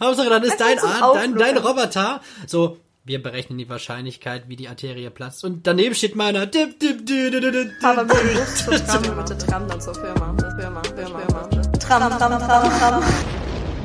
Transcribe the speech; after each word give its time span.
Hauptsache, 0.00 0.28
dann 0.28 0.42
ist 0.42 0.60
dein, 0.60 0.78
Arm, 0.78 1.14
dein, 1.14 1.34
dein. 1.34 1.56
Roboter 1.58 2.20
so, 2.46 2.78
wir 3.04 3.22
berechnen 3.22 3.58
die 3.58 3.68
Wahrscheinlichkeit, 3.68 4.48
wie 4.48 4.56
die 4.56 4.68
Arterie 4.68 5.08
platzt. 5.10 5.44
Und 5.44 5.66
daneben 5.66 5.94
steht 5.94 6.14
meiner. 6.14 6.46
Dip, 6.46 6.78
dip, 6.78 7.06
dip, 7.06 7.32
dip, 7.32 7.52
dip, 7.52 7.70
Aber 7.82 8.06
zur 8.06 8.74
Tram, 8.74 9.02
bitte 9.02 9.38
Tram 9.38 9.66
dann 9.66 9.80
zur 9.80 9.94
Firma. 9.94 10.36
Firma, 10.58 10.82
Firma, 10.94 11.20
Firma. 11.20 11.62
Tram, 11.78 12.18
Tram, 12.18 12.38
Tram, 12.38 12.78
Tram. 12.78 13.02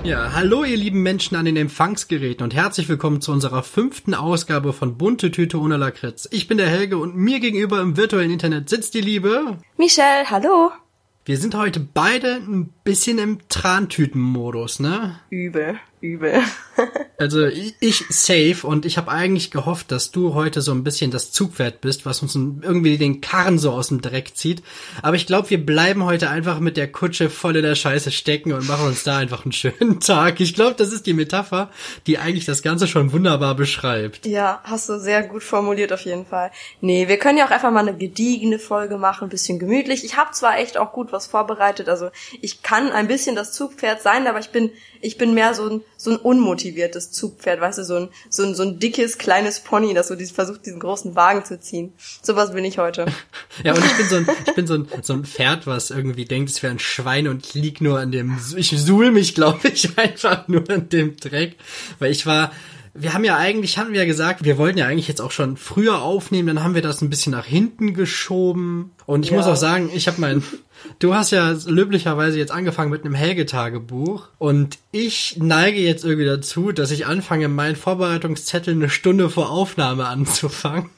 Ja, 0.04 0.34
hallo 0.34 0.65
ihr 0.65 0.76
lieben 0.76 1.02
Menschen 1.02 1.38
an 1.38 1.46
den 1.46 1.55
Empfangsgeräten 1.55 2.43
und 2.43 2.53
herzlich 2.53 2.89
willkommen 2.89 3.21
zu 3.21 3.31
unserer 3.31 3.63
fünften 3.63 4.13
Ausgabe 4.13 4.73
von 4.73 4.97
Bunte 4.97 5.31
Tüte 5.31 5.57
ohne 5.57 5.77
Lakritz. 5.77 6.27
Ich 6.29 6.49
bin 6.49 6.57
der 6.57 6.67
Helge 6.67 6.97
und 6.97 7.15
mir 7.15 7.39
gegenüber 7.39 7.79
im 7.79 7.95
virtuellen 7.95 8.31
Internet 8.31 8.67
sitzt 8.67 8.95
die 8.95 9.01
Liebe. 9.01 9.59
Michelle, 9.77 10.29
hallo. 10.29 10.71
Wir 11.23 11.37
sind 11.37 11.55
heute 11.55 11.79
beide 11.79 12.35
ein 12.35 12.73
bisschen 12.83 13.17
im 13.17 13.47
Trantütenmodus, 13.47 14.81
ne? 14.81 15.21
Übel, 15.29 15.79
übel. 16.04 16.40
Also 17.20 17.45
ich, 17.45 18.04
safe 18.09 18.68
und 18.68 18.86
ich 18.86 18.98
habe 18.98 19.09
eigentlich 19.12 19.52
gehofft, 19.52 19.91
dass 19.91 20.12
du 20.12 20.34
heute 20.34 20.62
so 20.62 20.72
ein 20.73 20.84
bisschen 20.84 21.12
das 21.12 21.32
Zugpferd 21.32 21.80
bist, 21.80 22.05
was 22.05 22.22
uns 22.22 22.36
irgendwie 22.36 22.98
den 22.98 23.22
Karren 23.22 23.60
so 23.60 23.72
aus 23.72 23.90
dem 23.90 24.02
Dreck 24.02 24.36
zieht. 24.36 24.63
Aber 25.04 25.16
ich 25.16 25.27
glaube, 25.27 25.52
wir 25.52 25.63
bleiben 25.63 26.04
heute 26.04 26.30
einfach 26.30 26.60
mit 26.60 26.76
der 26.76 26.91
Kutsche 26.91 27.30
voll 27.30 27.55
in 27.55 27.63
der 27.63 27.76
Scheiße 27.76 28.12
stecken 28.12 28.52
und 28.52 28.68
machen 28.68 28.88
uns 28.88 29.04
da 29.04 29.18
einfach 29.18 29.46
einen 29.46 29.52
schönen 29.54 30.00
Tag. 30.00 30.41
Ich 30.41 30.55
glaube, 30.55 30.74
das 30.76 30.91
ist 30.91 31.05
die 31.05 31.13
Metapher, 31.13 31.70
die 32.08 32.18
eigentlich 32.18 32.46
das 32.46 32.63
Ganze 32.63 32.88
schon 32.88 33.13
wunderbar 33.13 33.55
beschreibt. 33.55 34.26
Ja, 34.26 34.60
hast 34.63 34.90
du 34.90 34.99
sehr 34.99 35.24
gut 35.24 35.44
formuliert 35.44 35.94
auf 35.94 36.02
jeden 36.02 36.26
Fall. 36.26 36.52
Nee, 36.82 37.08
wir 37.08 37.20
können 37.20 37.38
ja 37.38 37.46
auch 37.46 37.52
einfach 37.52 37.72
mal 37.72 37.88
eine 37.88 37.96
gediegene 37.96 38.60
Folge 38.60 38.98
machen, 38.98 39.27
ein 39.27 39.30
bisschen 39.30 39.60
gemütlich. 39.60 40.04
Ich 40.04 40.18
habe 40.18 40.32
zwar 40.32 40.58
echt 40.58 40.77
auch 40.77 40.91
gut 40.91 41.13
was 41.13 41.27
vorbereitet, 41.27 41.88
also 41.88 42.10
ich 42.41 42.63
kann 42.63 42.91
ein 42.91 43.08
bisschen 43.08 43.35
das 43.35 43.54
Zugpferd 43.54 44.02
sein, 44.02 44.27
aber 44.27 44.40
ich 44.40 44.49
bin 44.49 44.72
ich 45.04 45.18
bin 45.18 45.34
mehr 45.34 45.54
so 45.54 45.70
ein 45.70 45.84
so 46.03 46.12
ein 46.12 46.17
unmotiviertes 46.17 47.12
Zugpferd, 47.12 47.62
weißt 47.62 47.80
du, 47.80 47.84
so 47.85 47.95
ein 47.95 48.09
so 48.30 48.43
ein, 48.43 48.55
so 48.55 48.63
ein 48.63 48.80
dickes 48.80 49.17
kleines 49.17 49.62
Pony, 49.62 49.93
das 49.93 50.07
so 50.10 50.15
dies- 50.15 50.32
versucht 50.32 50.65
diesen 50.65 50.79
großen 50.79 51.15
Wagen 51.15 51.45
zu 51.45 51.60
ziehen. 51.60 51.93
Sowas 52.21 52.54
bin 52.54 52.65
ich 52.65 52.77
heute. 52.77 53.05
Ja, 53.63 53.73
und 53.76 53.85
ich 53.85 53.93
bin 53.98 54.07
so 54.10 54.15
ein, 54.18 54.27
ich 54.48 54.55
bin 54.55 54.65
so 54.68 54.73
ein, 54.73 54.87
so 55.04 55.13
ein 55.13 55.26
Pferd, 55.26 55.68
was 55.68 55.91
irgendwie 55.91 56.26
denkt, 56.26 56.49
es 56.49 56.63
wäre 56.63 56.73
ein 56.73 56.79
Schwein 56.79 57.27
und 57.27 57.54
lieg 57.54 57.82
nur 57.82 57.99
an 57.99 58.12
dem, 58.12 58.37
ich 58.55 58.70
suhl 58.71 59.12
mich, 59.12 59.35
glaube 59.35 59.68
ich, 59.70 59.98
einfach 59.98 60.48
nur 60.48 60.68
an 60.70 60.90
dem 60.90 61.15
Dreck, 61.18 61.55
weil 61.99 62.12
ich 62.12 62.26
war, 62.26 62.51
wir 62.95 63.13
haben 63.13 63.23
ja 63.23 63.38
eigentlich, 63.38 63.77
haben 63.77 63.91
wir 63.93 63.99
ja 64.01 64.05
gesagt, 64.05 64.43
wir 64.43 64.57
wollten 64.57 64.77
ja 64.79 64.88
eigentlich 64.88 65.07
jetzt 65.07 65.21
auch 65.21 65.31
schon 65.31 65.55
früher 65.57 66.01
aufnehmen, 66.01 66.47
dann 66.55 66.63
haben 66.63 66.75
wir 66.75 66.81
das 66.81 67.01
ein 67.01 67.09
bisschen 67.11 67.31
nach 67.31 67.45
hinten 67.45 67.93
geschoben 67.93 68.91
und 69.05 69.23
ich 69.25 69.31
Ja. 69.31 69.38
muss 69.38 69.45
auch 69.45 69.55
sagen, 69.55 69.89
ich 69.93 70.07
habe 70.07 70.19
mein, 70.19 70.43
du 70.99 71.13
hast 71.13 71.31
ja 71.31 71.55
löblicherweise 71.65 72.37
jetzt 72.37 72.51
angefangen 72.51 72.91
mit 72.91 73.05
einem 73.05 73.13
Helge-Tagebuch 73.13 74.29
und 74.37 74.77
ich 74.91 75.37
neige 75.39 75.79
jetzt 75.79 76.03
irgendwie 76.03 76.25
dazu, 76.25 76.71
dass 76.71 76.91
ich 76.91 77.05
anfange, 77.05 77.47
meinen 77.47 77.75
Vorbereitungszettel 77.75 78.73
eine 78.73 78.89
Stunde 78.89 79.29
vor 79.29 79.49
Aufnahme 79.49 80.05
anzufangen. 80.05 80.89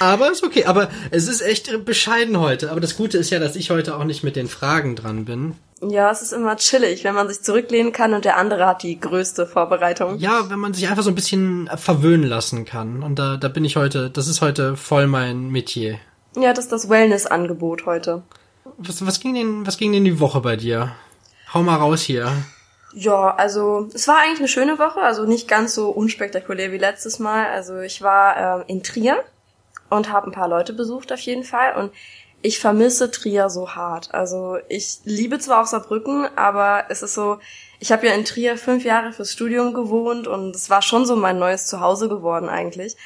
Aber 0.00 0.30
ist 0.30 0.44
okay. 0.44 0.64
Aber 0.64 0.88
es 1.10 1.28
ist 1.28 1.40
echt 1.40 1.84
bescheiden 1.84 2.38
heute. 2.38 2.70
Aber 2.70 2.80
das 2.80 2.96
Gute 2.96 3.18
ist 3.18 3.30
ja, 3.30 3.38
dass 3.38 3.56
ich 3.56 3.70
heute 3.70 3.96
auch 3.96 4.04
nicht 4.04 4.24
mit 4.24 4.36
den 4.36 4.48
Fragen 4.48 4.96
dran 4.96 5.24
bin. 5.24 5.54
Ja, 5.82 6.10
es 6.10 6.22
ist 6.22 6.32
immer 6.32 6.56
chillig, 6.56 7.04
wenn 7.04 7.14
man 7.14 7.28
sich 7.28 7.42
zurücklehnen 7.42 7.92
kann 7.92 8.14
und 8.14 8.24
der 8.24 8.38
andere 8.38 8.66
hat 8.66 8.82
die 8.82 8.98
größte 8.98 9.46
Vorbereitung. 9.46 10.18
Ja, 10.18 10.48
wenn 10.48 10.58
man 10.58 10.72
sich 10.72 10.88
einfach 10.88 11.02
so 11.02 11.10
ein 11.10 11.14
bisschen 11.14 11.68
verwöhnen 11.76 12.26
lassen 12.26 12.64
kann. 12.64 13.02
Und 13.02 13.18
da, 13.18 13.36
da 13.36 13.48
bin 13.48 13.64
ich 13.64 13.76
heute, 13.76 14.10
das 14.10 14.26
ist 14.26 14.40
heute 14.40 14.76
voll 14.76 15.06
mein 15.06 15.50
Metier. 15.50 15.98
Ja, 16.36 16.52
das 16.52 16.66
ist 16.66 16.72
das 16.72 16.88
Wellness-Angebot 16.88 17.86
heute. 17.86 18.22
Was, 18.76 19.04
was 19.06 19.20
ging 19.20 19.34
denn, 19.34 19.66
was 19.66 19.78
ging 19.78 19.92
denn 19.92 20.04
die 20.04 20.20
Woche 20.20 20.40
bei 20.40 20.56
dir? 20.56 20.92
Hau 21.52 21.62
mal 21.62 21.76
raus 21.76 22.02
hier. 22.02 22.30
Ja, 22.92 23.34
also 23.34 23.88
es 23.94 24.06
war 24.06 24.18
eigentlich 24.18 24.38
eine 24.38 24.48
schöne 24.48 24.78
Woche, 24.78 25.00
also 25.00 25.24
nicht 25.24 25.48
ganz 25.48 25.74
so 25.74 25.90
unspektakulär 25.90 26.72
wie 26.72 26.78
letztes 26.78 27.18
Mal. 27.18 27.46
Also 27.46 27.80
ich 27.80 28.02
war 28.02 28.60
ähm, 28.60 28.64
in 28.66 28.82
Trier 28.82 29.22
und 29.90 30.12
habe 30.12 30.28
ein 30.28 30.32
paar 30.32 30.48
Leute 30.48 30.72
besucht 30.72 31.12
auf 31.12 31.20
jeden 31.20 31.44
Fall 31.44 31.74
und 31.76 31.92
ich 32.42 32.58
vermisse 32.58 33.10
Trier 33.10 33.50
so 33.50 33.74
hart. 33.74 34.14
Also 34.14 34.58
ich 34.68 35.00
liebe 35.04 35.38
zwar 35.38 35.62
auch 35.62 35.66
Saarbrücken, 35.66 36.28
aber 36.36 36.84
es 36.90 37.02
ist 37.02 37.14
so, 37.14 37.38
ich 37.80 37.92
habe 37.92 38.06
ja 38.06 38.12
in 38.12 38.24
Trier 38.24 38.56
fünf 38.56 38.84
Jahre 38.84 39.12
fürs 39.12 39.32
Studium 39.32 39.74
gewohnt 39.74 40.28
und 40.28 40.54
es 40.54 40.70
war 40.70 40.82
schon 40.82 41.06
so 41.06 41.16
mein 41.16 41.38
neues 41.38 41.66
Zuhause 41.66 42.08
geworden 42.08 42.48
eigentlich. 42.48 42.96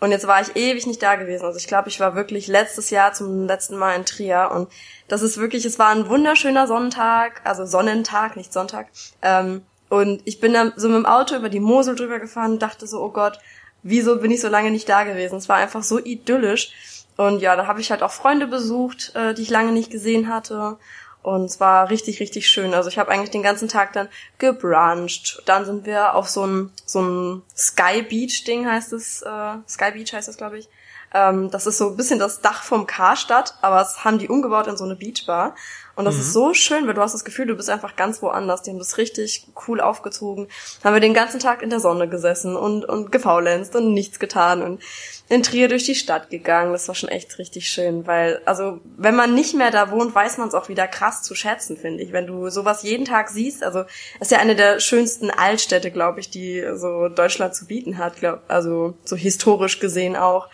Und 0.00 0.12
jetzt 0.12 0.26
war 0.26 0.40
ich 0.40 0.56
ewig 0.56 0.86
nicht 0.86 1.02
da 1.02 1.16
gewesen. 1.16 1.44
Also 1.44 1.58
ich 1.58 1.66
glaube, 1.66 1.90
ich 1.90 2.00
war 2.00 2.14
wirklich 2.14 2.46
letztes 2.46 2.88
Jahr 2.90 3.12
zum 3.12 3.46
letzten 3.46 3.76
Mal 3.76 3.94
in 3.94 4.06
Trier 4.06 4.50
und 4.52 4.68
das 5.08 5.20
ist 5.20 5.36
wirklich, 5.36 5.64
es 5.66 5.78
war 5.78 5.88
ein 5.90 6.08
wunderschöner 6.08 6.66
Sonntag, 6.66 7.42
also 7.44 7.66
Sonnentag, 7.66 8.36
nicht 8.36 8.52
Sonntag. 8.52 8.88
Ähm, 9.20 9.62
und 9.90 10.22
ich 10.24 10.40
bin 10.40 10.54
dann 10.54 10.72
so 10.76 10.88
mit 10.88 10.96
dem 10.96 11.06
Auto 11.06 11.36
über 11.36 11.50
die 11.50 11.60
Mosel 11.60 11.96
drüber 11.96 12.18
gefahren 12.18 12.52
und 12.52 12.62
dachte 12.62 12.86
so, 12.86 13.02
oh 13.02 13.10
Gott, 13.10 13.38
wieso 13.82 14.18
bin 14.20 14.30
ich 14.30 14.40
so 14.40 14.48
lange 14.48 14.70
nicht 14.70 14.88
da 14.88 15.04
gewesen? 15.04 15.36
Es 15.36 15.48
war 15.48 15.56
einfach 15.56 15.82
so 15.82 15.98
idyllisch. 15.98 16.72
Und 17.16 17.40
ja, 17.42 17.54
da 17.56 17.66
habe 17.66 17.80
ich 17.80 17.90
halt 17.90 18.02
auch 18.02 18.12
Freunde 18.12 18.46
besucht, 18.46 19.12
äh, 19.14 19.34
die 19.34 19.42
ich 19.42 19.50
lange 19.50 19.72
nicht 19.72 19.90
gesehen 19.90 20.32
hatte. 20.32 20.78
Und 21.22 21.44
es 21.44 21.60
war 21.60 21.90
richtig, 21.90 22.20
richtig 22.20 22.48
schön. 22.48 22.72
Also 22.72 22.88
ich 22.88 22.98
habe 22.98 23.10
eigentlich 23.10 23.30
den 23.30 23.42
ganzen 23.42 23.68
Tag 23.68 23.92
dann 23.92 24.08
gebruncht. 24.38 25.42
Dann 25.44 25.64
sind 25.64 25.84
wir 25.84 26.14
auf 26.14 26.28
so 26.28 26.46
ein, 26.46 26.72
so 26.86 27.02
ein 27.02 27.42
Sky 27.54 28.02
Beach 28.02 28.44
Ding 28.44 28.66
heißt 28.66 28.92
es, 28.94 29.22
äh, 29.22 29.54
Sky 29.68 29.90
Beach 29.92 30.12
heißt 30.12 30.28
das, 30.28 30.38
glaube 30.38 30.58
ich. 30.58 30.68
Ähm, 31.12 31.50
das 31.50 31.66
ist 31.66 31.78
so 31.78 31.90
ein 31.90 31.96
bisschen 31.96 32.18
das 32.18 32.40
Dach 32.40 32.62
vom 32.62 32.86
Karstadt, 32.86 33.54
aber 33.60 33.78
das 33.78 34.04
haben 34.04 34.18
die 34.18 34.28
umgebaut 34.28 34.66
in 34.66 34.76
so 34.76 34.84
eine 34.84 34.96
Beachbar. 34.96 35.54
Und 36.00 36.06
das 36.06 36.16
ist 36.16 36.32
so 36.32 36.54
schön, 36.54 36.86
weil 36.86 36.94
du 36.94 37.02
hast 37.02 37.12
das 37.12 37.26
Gefühl, 37.26 37.44
du 37.44 37.56
bist 37.56 37.68
einfach 37.68 37.94
ganz 37.94 38.22
woanders. 38.22 38.62
Die 38.62 38.70
haben 38.70 38.78
das 38.78 38.96
richtig 38.96 39.46
cool 39.68 39.82
aufgezogen. 39.82 40.48
Haben 40.82 40.94
wir 40.94 41.00
den 41.00 41.12
ganzen 41.12 41.40
Tag 41.40 41.60
in 41.60 41.68
der 41.68 41.78
Sonne 41.78 42.08
gesessen 42.08 42.56
und, 42.56 42.86
und 42.86 43.12
gefaulenzt 43.12 43.76
und 43.76 43.92
nichts 43.92 44.18
getan 44.18 44.62
und 44.62 44.80
in 45.28 45.42
Trier 45.42 45.68
durch 45.68 45.84
die 45.84 45.94
Stadt 45.94 46.30
gegangen. 46.30 46.72
Das 46.72 46.88
war 46.88 46.94
schon 46.94 47.10
echt 47.10 47.36
richtig 47.36 47.68
schön, 47.68 48.06
weil, 48.06 48.40
also, 48.46 48.80
wenn 48.96 49.14
man 49.14 49.34
nicht 49.34 49.54
mehr 49.54 49.70
da 49.70 49.90
wohnt, 49.90 50.14
weiß 50.14 50.38
man 50.38 50.48
es 50.48 50.54
auch 50.54 50.70
wieder 50.70 50.88
krass 50.88 51.22
zu 51.22 51.34
schätzen, 51.34 51.76
finde 51.76 52.02
ich. 52.02 52.14
Wenn 52.14 52.26
du 52.26 52.48
sowas 52.48 52.82
jeden 52.82 53.04
Tag 53.04 53.28
siehst, 53.28 53.62
also, 53.62 53.84
ist 54.20 54.30
ja 54.30 54.38
eine 54.38 54.56
der 54.56 54.80
schönsten 54.80 55.30
Altstädte, 55.30 55.90
glaube 55.90 56.20
ich, 56.20 56.30
die 56.30 56.64
so 56.76 57.10
Deutschland 57.10 57.54
zu 57.54 57.66
bieten 57.66 57.98
hat, 57.98 58.16
glaub, 58.16 58.40
also, 58.48 58.94
so 59.04 59.16
historisch 59.16 59.80
gesehen 59.80 60.16
auch. 60.16 60.48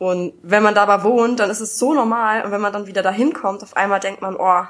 Und 0.00 0.32
wenn 0.42 0.62
man 0.62 0.74
da 0.74 0.82
aber 0.84 1.04
wohnt, 1.04 1.38
dann 1.40 1.50
ist 1.50 1.60
es 1.60 1.78
so 1.78 1.92
normal. 1.94 2.42
Und 2.44 2.50
wenn 2.52 2.60
man 2.60 2.72
dann 2.72 2.86
wieder 2.86 3.02
dahin 3.02 3.32
kommt, 3.34 3.62
auf 3.62 3.76
einmal 3.76 4.00
denkt 4.00 4.22
man, 4.22 4.34
oh, 4.34 4.64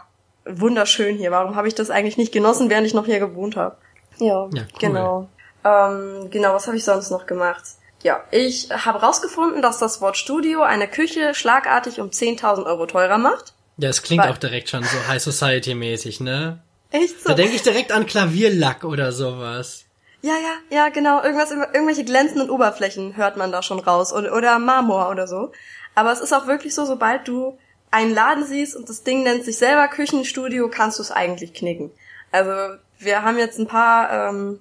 wunderschön 0.44 1.16
hier. 1.16 1.30
Warum 1.30 1.54
habe 1.54 1.68
ich 1.68 1.74
das 1.74 1.88
eigentlich 1.88 2.16
nicht 2.18 2.32
genossen, 2.32 2.68
während 2.68 2.86
ich 2.86 2.94
noch 2.94 3.06
hier 3.06 3.20
gewohnt 3.20 3.54
habe? 3.56 3.76
Ja, 4.18 4.48
Ja, 4.52 4.62
cool. 4.62 4.66
genau. 4.78 5.28
Ähm, 5.64 6.28
genau, 6.30 6.52
was 6.54 6.66
habe 6.66 6.76
ich 6.76 6.84
sonst 6.84 7.10
noch 7.10 7.26
gemacht? 7.26 7.62
Ja, 8.02 8.20
ich 8.30 8.70
habe 8.72 9.00
rausgefunden, 9.00 9.62
dass 9.62 9.78
das 9.78 10.00
Wort 10.00 10.16
Studio 10.16 10.62
eine 10.62 10.88
Küche 10.88 11.32
schlagartig 11.34 12.00
um 12.00 12.08
10.000 12.08 12.64
Euro 12.66 12.86
teurer 12.86 13.18
macht. 13.18 13.52
Ja, 13.76 13.88
es 13.90 14.02
klingt 14.02 14.24
Weil- 14.24 14.32
auch 14.32 14.38
direkt 14.38 14.68
schon 14.70 14.82
so 14.82 14.96
High 15.08 15.22
Society 15.22 15.74
mäßig, 15.74 16.20
ne? 16.20 16.58
Echt 16.90 17.20
so? 17.22 17.28
Da 17.28 17.34
denke 17.34 17.54
ich 17.54 17.62
direkt 17.62 17.92
an 17.92 18.06
Klavierlack 18.06 18.84
oder 18.84 19.12
sowas. 19.12 19.84
Ja, 20.22 20.34
ja, 20.34 20.76
ja, 20.76 20.88
genau. 20.90 21.22
Irgendwas, 21.22 21.50
irgendwelche 21.50 22.04
glänzenden 22.04 22.50
Oberflächen 22.50 23.16
hört 23.16 23.36
man 23.36 23.52
da 23.52 23.62
schon 23.62 23.78
raus. 23.78 24.12
Oder, 24.12 24.34
oder 24.34 24.58
Marmor 24.58 25.10
oder 25.10 25.26
so. 25.26 25.52
Aber 25.94 26.12
es 26.12 26.20
ist 26.20 26.32
auch 26.32 26.46
wirklich 26.46 26.74
so, 26.74 26.84
sobald 26.84 27.26
du 27.26 27.58
einen 27.90 28.14
Laden 28.14 28.44
siehst 28.44 28.76
und 28.76 28.88
das 28.88 29.02
Ding 29.02 29.22
nennt 29.22 29.44
sich 29.44 29.58
selber 29.58 29.88
Küchenstudio, 29.88 30.68
kannst 30.68 30.98
du 30.98 31.02
es 31.02 31.10
eigentlich 31.10 31.54
knicken. 31.54 31.90
Also 32.30 32.78
wir 32.98 33.22
haben 33.22 33.38
jetzt 33.38 33.58
ein 33.58 33.66
paar, 33.66 34.30
ähm, 34.30 34.60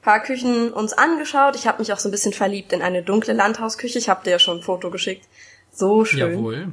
paar 0.00 0.20
Küchen 0.20 0.72
uns 0.72 0.92
angeschaut. 0.92 1.56
Ich 1.56 1.66
habe 1.66 1.80
mich 1.80 1.92
auch 1.92 1.98
so 1.98 2.08
ein 2.08 2.12
bisschen 2.12 2.32
verliebt 2.32 2.72
in 2.72 2.80
eine 2.80 3.02
dunkle 3.02 3.34
Landhausküche. 3.34 3.98
Ich 3.98 4.08
habe 4.08 4.24
dir 4.24 4.30
ja 4.30 4.38
schon 4.38 4.58
ein 4.58 4.62
Foto 4.62 4.90
geschickt. 4.90 5.26
So 5.72 6.04
schön. 6.04 6.32
Jawohl. 6.32 6.68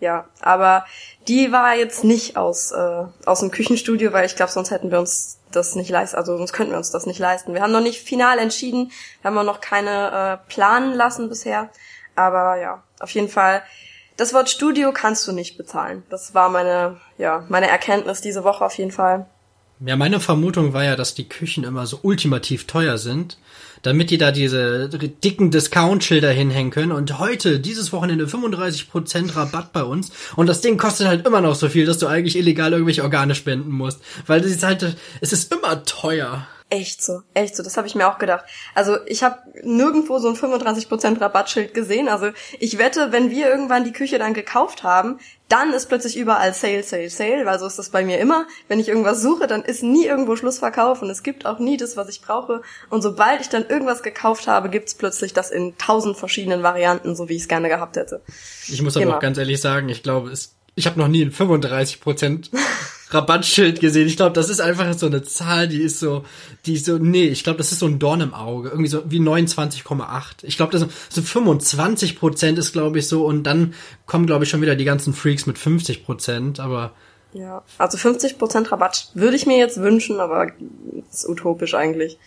Ja, 0.00 0.28
aber 0.40 0.84
die 1.26 1.52
war 1.52 1.74
jetzt 1.74 2.04
nicht 2.04 2.36
aus, 2.36 2.72
äh, 2.72 3.04
aus 3.24 3.40
dem 3.40 3.50
Küchenstudio, 3.50 4.12
weil 4.12 4.26
ich 4.26 4.36
glaube, 4.36 4.52
sonst 4.52 4.70
hätten 4.70 4.90
wir 4.90 4.98
uns 4.98 5.35
das 5.52 5.74
nicht 5.74 5.90
leisten, 5.90 6.16
also 6.16 6.36
sonst 6.36 6.52
könnten 6.52 6.72
wir 6.72 6.78
uns 6.78 6.90
das 6.90 7.06
nicht 7.06 7.18
leisten. 7.18 7.54
Wir 7.54 7.62
haben 7.62 7.72
noch 7.72 7.80
nicht 7.80 8.00
final 8.00 8.38
entschieden, 8.38 8.90
wir 9.22 9.30
haben 9.30 9.38
auch 9.38 9.44
noch 9.44 9.60
keine 9.60 10.40
äh, 10.42 10.50
planen 10.52 10.94
lassen 10.94 11.28
bisher, 11.28 11.70
aber 12.14 12.56
ja, 12.56 12.82
auf 13.00 13.10
jeden 13.10 13.28
Fall. 13.28 13.62
Das 14.16 14.32
Wort 14.32 14.48
Studio 14.48 14.92
kannst 14.92 15.28
du 15.28 15.32
nicht 15.32 15.58
bezahlen. 15.58 16.02
Das 16.08 16.34
war 16.34 16.48
meine, 16.48 16.98
ja, 17.18 17.44
meine 17.50 17.68
Erkenntnis 17.68 18.22
diese 18.22 18.44
Woche 18.44 18.64
auf 18.64 18.74
jeden 18.78 18.90
Fall. 18.90 19.26
Ja, 19.80 19.96
meine 19.96 20.20
Vermutung 20.20 20.72
war 20.72 20.84
ja, 20.84 20.96
dass 20.96 21.14
die 21.14 21.28
Küchen 21.28 21.64
immer 21.64 21.86
so 21.86 21.98
ultimativ 22.02 22.66
teuer 22.66 22.96
sind, 22.96 23.36
damit 23.82 24.10
die 24.10 24.18
da 24.18 24.32
diese 24.32 24.88
dicken 24.88 25.50
Discount-Schilder 25.50 26.30
hinhängen 26.30 26.70
können. 26.70 26.92
Und 26.92 27.18
heute, 27.18 27.60
dieses 27.60 27.92
Wochenende, 27.92 28.26
35% 28.26 29.36
Rabatt 29.36 29.72
bei 29.72 29.84
uns. 29.84 30.12
Und 30.36 30.46
das 30.46 30.60
Ding 30.60 30.76
kostet 30.78 31.06
halt 31.06 31.26
immer 31.26 31.40
noch 31.40 31.54
so 31.54 31.68
viel, 31.68 31.86
dass 31.86 31.98
du 31.98 32.06
eigentlich 32.06 32.36
illegal 32.36 32.72
irgendwelche 32.72 33.02
Organe 33.02 33.34
spenden 33.34 33.70
musst. 33.70 34.00
Weil 34.26 34.40
es 34.40 34.52
ist 34.52 34.62
halt, 34.62 34.96
es 35.20 35.32
ist 35.32 35.52
immer 35.52 35.84
teuer. 35.84 36.46
Echt 36.68 37.00
so, 37.00 37.22
echt 37.32 37.54
so, 37.54 37.62
das 37.62 37.76
habe 37.76 37.86
ich 37.86 37.94
mir 37.94 38.08
auch 38.08 38.18
gedacht. 38.18 38.44
Also 38.74 38.96
ich 39.06 39.22
habe 39.22 39.38
nirgendwo 39.62 40.18
so 40.18 40.28
ein 40.28 40.34
35% 40.34 41.20
Rabattschild 41.20 41.74
gesehen. 41.74 42.08
Also 42.08 42.30
ich 42.58 42.76
wette, 42.76 43.12
wenn 43.12 43.30
wir 43.30 43.48
irgendwann 43.48 43.84
die 43.84 43.92
Küche 43.92 44.18
dann 44.18 44.34
gekauft 44.34 44.82
haben, 44.82 45.20
dann 45.48 45.72
ist 45.72 45.86
plötzlich 45.86 46.16
überall 46.16 46.52
Sale, 46.54 46.82
Sale, 46.82 47.08
Sale, 47.08 47.46
weil 47.46 47.60
so 47.60 47.68
ist 47.68 47.78
das 47.78 47.90
bei 47.90 48.04
mir 48.04 48.18
immer. 48.18 48.48
Wenn 48.66 48.80
ich 48.80 48.88
irgendwas 48.88 49.22
suche, 49.22 49.46
dann 49.46 49.62
ist 49.62 49.84
nie 49.84 50.06
irgendwo 50.06 50.34
Schlussverkauf 50.34 51.02
und 51.02 51.10
es 51.10 51.22
gibt 51.22 51.46
auch 51.46 51.60
nie 51.60 51.76
das, 51.76 51.96
was 51.96 52.08
ich 52.08 52.20
brauche. 52.20 52.62
Und 52.90 53.00
sobald 53.00 53.40
ich 53.40 53.48
dann 53.48 53.64
irgendwas 53.68 54.02
gekauft 54.02 54.48
habe, 54.48 54.68
gibt's 54.68 54.94
plötzlich 54.94 55.32
das 55.32 55.52
in 55.52 55.78
tausend 55.78 56.16
verschiedenen 56.16 56.64
Varianten, 56.64 57.14
so 57.14 57.28
wie 57.28 57.36
ich 57.36 57.42
es 57.42 57.48
gerne 57.48 57.68
gehabt 57.68 57.96
hätte. 57.96 58.22
Ich 58.66 58.82
muss 58.82 58.96
aber 58.96 59.04
genau. 59.04 59.16
auch 59.18 59.20
ganz 59.20 59.38
ehrlich 59.38 59.60
sagen, 59.60 59.88
ich 59.88 60.02
glaube, 60.02 60.30
es, 60.30 60.56
ich 60.74 60.86
habe 60.86 60.98
noch 60.98 61.06
nie 61.06 61.24
ein 61.24 61.30
35% 61.30 62.50
Rabattschild 63.10 63.80
gesehen. 63.80 64.08
Ich 64.08 64.16
glaube, 64.16 64.32
das 64.32 64.48
ist 64.48 64.60
einfach 64.60 64.92
so 64.94 65.06
eine 65.06 65.22
Zahl, 65.22 65.68
die 65.68 65.82
ist 65.82 66.00
so, 66.00 66.24
die 66.64 66.74
ist 66.74 66.86
so, 66.86 66.98
nee, 66.98 67.26
ich 67.26 67.44
glaube, 67.44 67.58
das 67.58 67.70
ist 67.70 67.78
so 67.78 67.86
ein 67.86 67.98
Dorn 67.98 68.20
im 68.20 68.34
Auge. 68.34 68.70
Irgendwie 68.70 68.88
so 68.88 69.02
wie 69.10 69.20
29,8. 69.20 70.42
Ich 70.42 70.56
glaube, 70.56 70.72
das 70.72 70.86
so 71.08 71.22
25 71.22 72.18
Prozent 72.18 72.58
ist, 72.58 72.72
glaube 72.72 72.98
ich, 72.98 73.08
so. 73.08 73.24
Und 73.24 73.44
dann 73.44 73.74
kommen, 74.06 74.26
glaube 74.26 74.44
ich, 74.44 74.50
schon 74.50 74.62
wieder 74.62 74.74
die 74.74 74.84
ganzen 74.84 75.14
Freaks 75.14 75.46
mit 75.46 75.58
50 75.58 76.04
Prozent. 76.04 76.58
Aber 76.58 76.92
ja, 77.32 77.62
also 77.78 77.98
50 77.98 78.38
Prozent 78.38 78.72
Rabatt 78.72 79.10
würde 79.14 79.36
ich 79.36 79.46
mir 79.46 79.58
jetzt 79.58 79.80
wünschen, 79.80 80.20
aber 80.20 80.50
ist 81.10 81.28
utopisch 81.28 81.74
eigentlich. 81.74 82.18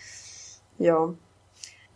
Ja. 0.78 1.12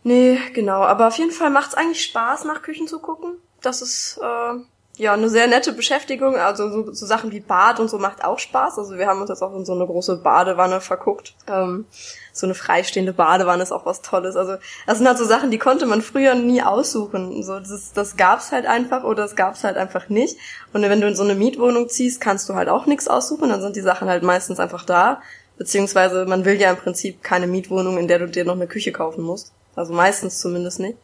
Nee, 0.03 0.37
genau. 0.53 0.81
Aber 0.81 1.07
auf 1.07 1.17
jeden 1.17 1.31
Fall 1.31 1.49
macht's 1.49 1.73
eigentlich 1.73 2.03
Spaß, 2.03 2.45
nach 2.45 2.61
Küchen 2.61 2.87
zu 2.87 2.99
gucken. 2.99 3.37
Das 3.61 3.81
ist 3.81 4.19
äh, 4.21 4.59
ja, 4.97 5.13
eine 5.13 5.29
sehr 5.29 5.47
nette 5.47 5.73
Beschäftigung. 5.73 6.35
Also 6.37 6.69
so, 6.69 6.93
so 6.93 7.05
Sachen 7.05 7.31
wie 7.31 7.41
Bad 7.41 7.79
und 7.79 7.89
so 7.89 7.97
macht 7.97 8.23
auch 8.23 8.39
Spaß. 8.39 8.79
Also 8.79 8.97
wir 8.97 9.07
haben 9.07 9.19
uns 9.19 9.29
jetzt 9.29 9.41
auch 9.41 9.53
in 9.53 9.65
so 9.65 9.73
eine 9.73 9.85
große 9.85 10.17
Badewanne 10.17 10.79
verguckt. 10.79 11.33
Ähm, 11.47 11.85
so 12.31 12.47
eine 12.47 12.55
freistehende 12.55 13.11
Badewanne 13.11 13.61
ist 13.61 13.73
auch 13.73 13.85
was 13.85 14.01
Tolles. 14.01 14.35
Also 14.35 14.55
das 14.87 14.97
sind 14.97 15.07
halt 15.07 15.17
so 15.17 15.25
Sachen, 15.25 15.51
die 15.51 15.57
konnte 15.57 15.85
man 15.85 16.01
früher 16.01 16.35
nie 16.35 16.61
aussuchen. 16.61 17.43
So 17.43 17.59
das, 17.59 17.91
das 17.93 18.15
gab's 18.15 18.51
halt 18.51 18.65
einfach 18.65 19.03
oder 19.03 19.23
das 19.23 19.35
gab's 19.35 19.63
halt 19.63 19.75
einfach 19.75 20.07
nicht. 20.07 20.37
Und 20.71 20.81
wenn 20.81 21.01
du 21.01 21.07
in 21.07 21.15
so 21.15 21.23
eine 21.23 21.35
Mietwohnung 21.35 21.89
ziehst, 21.89 22.21
kannst 22.21 22.47
du 22.47 22.55
halt 22.55 22.69
auch 22.69 22.85
nichts 22.85 23.07
aussuchen. 23.07 23.49
Dann 23.49 23.61
sind 23.61 23.75
die 23.75 23.81
Sachen 23.81 24.07
halt 24.07 24.23
meistens 24.23 24.59
einfach 24.59 24.85
da. 24.85 25.21
Beziehungsweise 25.57 26.25
man 26.25 26.45
will 26.45 26.59
ja 26.59 26.69
im 26.69 26.77
Prinzip 26.77 27.21
keine 27.21 27.47
Mietwohnung, 27.47 27.97
in 27.97 28.07
der 28.07 28.19
du 28.19 28.27
dir 28.27 28.45
noch 28.45 28.55
eine 28.55 28.67
Küche 28.67 28.91
kaufen 28.91 29.23
musst. 29.23 29.51
Also 29.75 29.93
meistens 29.93 30.39
zumindest 30.39 30.79
nicht. 30.79 30.97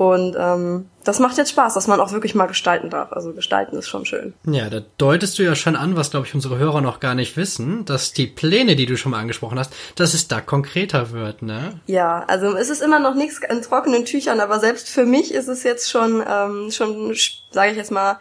Und 0.00 0.34
ähm, 0.38 0.88
das 1.04 1.18
macht 1.18 1.36
jetzt 1.36 1.50
Spaß, 1.50 1.74
dass 1.74 1.86
man 1.86 2.00
auch 2.00 2.12
wirklich 2.12 2.34
mal 2.34 2.46
gestalten 2.46 2.88
darf. 2.88 3.12
Also 3.12 3.34
gestalten 3.34 3.76
ist 3.76 3.86
schon 3.86 4.06
schön. 4.06 4.32
Ja, 4.46 4.70
da 4.70 4.80
deutest 4.96 5.38
du 5.38 5.42
ja 5.42 5.54
schon 5.54 5.76
an, 5.76 5.94
was 5.94 6.10
glaube 6.10 6.26
ich 6.26 6.34
unsere 6.34 6.56
Hörer 6.56 6.80
noch 6.80 7.00
gar 7.00 7.14
nicht 7.14 7.36
wissen, 7.36 7.84
dass 7.84 8.14
die 8.14 8.26
Pläne, 8.26 8.76
die 8.76 8.86
du 8.86 8.96
schon 8.96 9.12
mal 9.12 9.20
angesprochen 9.20 9.58
hast, 9.58 9.74
dass 9.96 10.14
es 10.14 10.26
da 10.26 10.40
konkreter 10.40 11.10
wird, 11.10 11.42
ne? 11.42 11.82
Ja, 11.84 12.24
also 12.28 12.56
es 12.56 12.70
ist 12.70 12.80
immer 12.80 12.98
noch 12.98 13.14
nichts 13.14 13.40
in 13.46 13.60
trockenen 13.60 14.06
Tüchern, 14.06 14.40
aber 14.40 14.58
selbst 14.58 14.88
für 14.88 15.04
mich 15.04 15.34
ist 15.34 15.48
es 15.48 15.64
jetzt 15.64 15.90
schon 15.90 16.24
ähm, 16.26 16.70
schon, 16.70 17.14
sage 17.50 17.72
ich 17.72 17.76
jetzt 17.76 17.92
mal, 17.92 18.20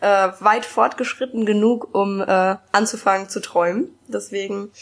äh, 0.00 0.30
weit 0.40 0.64
fortgeschritten 0.64 1.46
genug, 1.46 1.94
um 1.94 2.20
äh, 2.20 2.56
anzufangen 2.72 3.28
zu 3.28 3.40
träumen. 3.40 3.96
Deswegen 4.08 4.72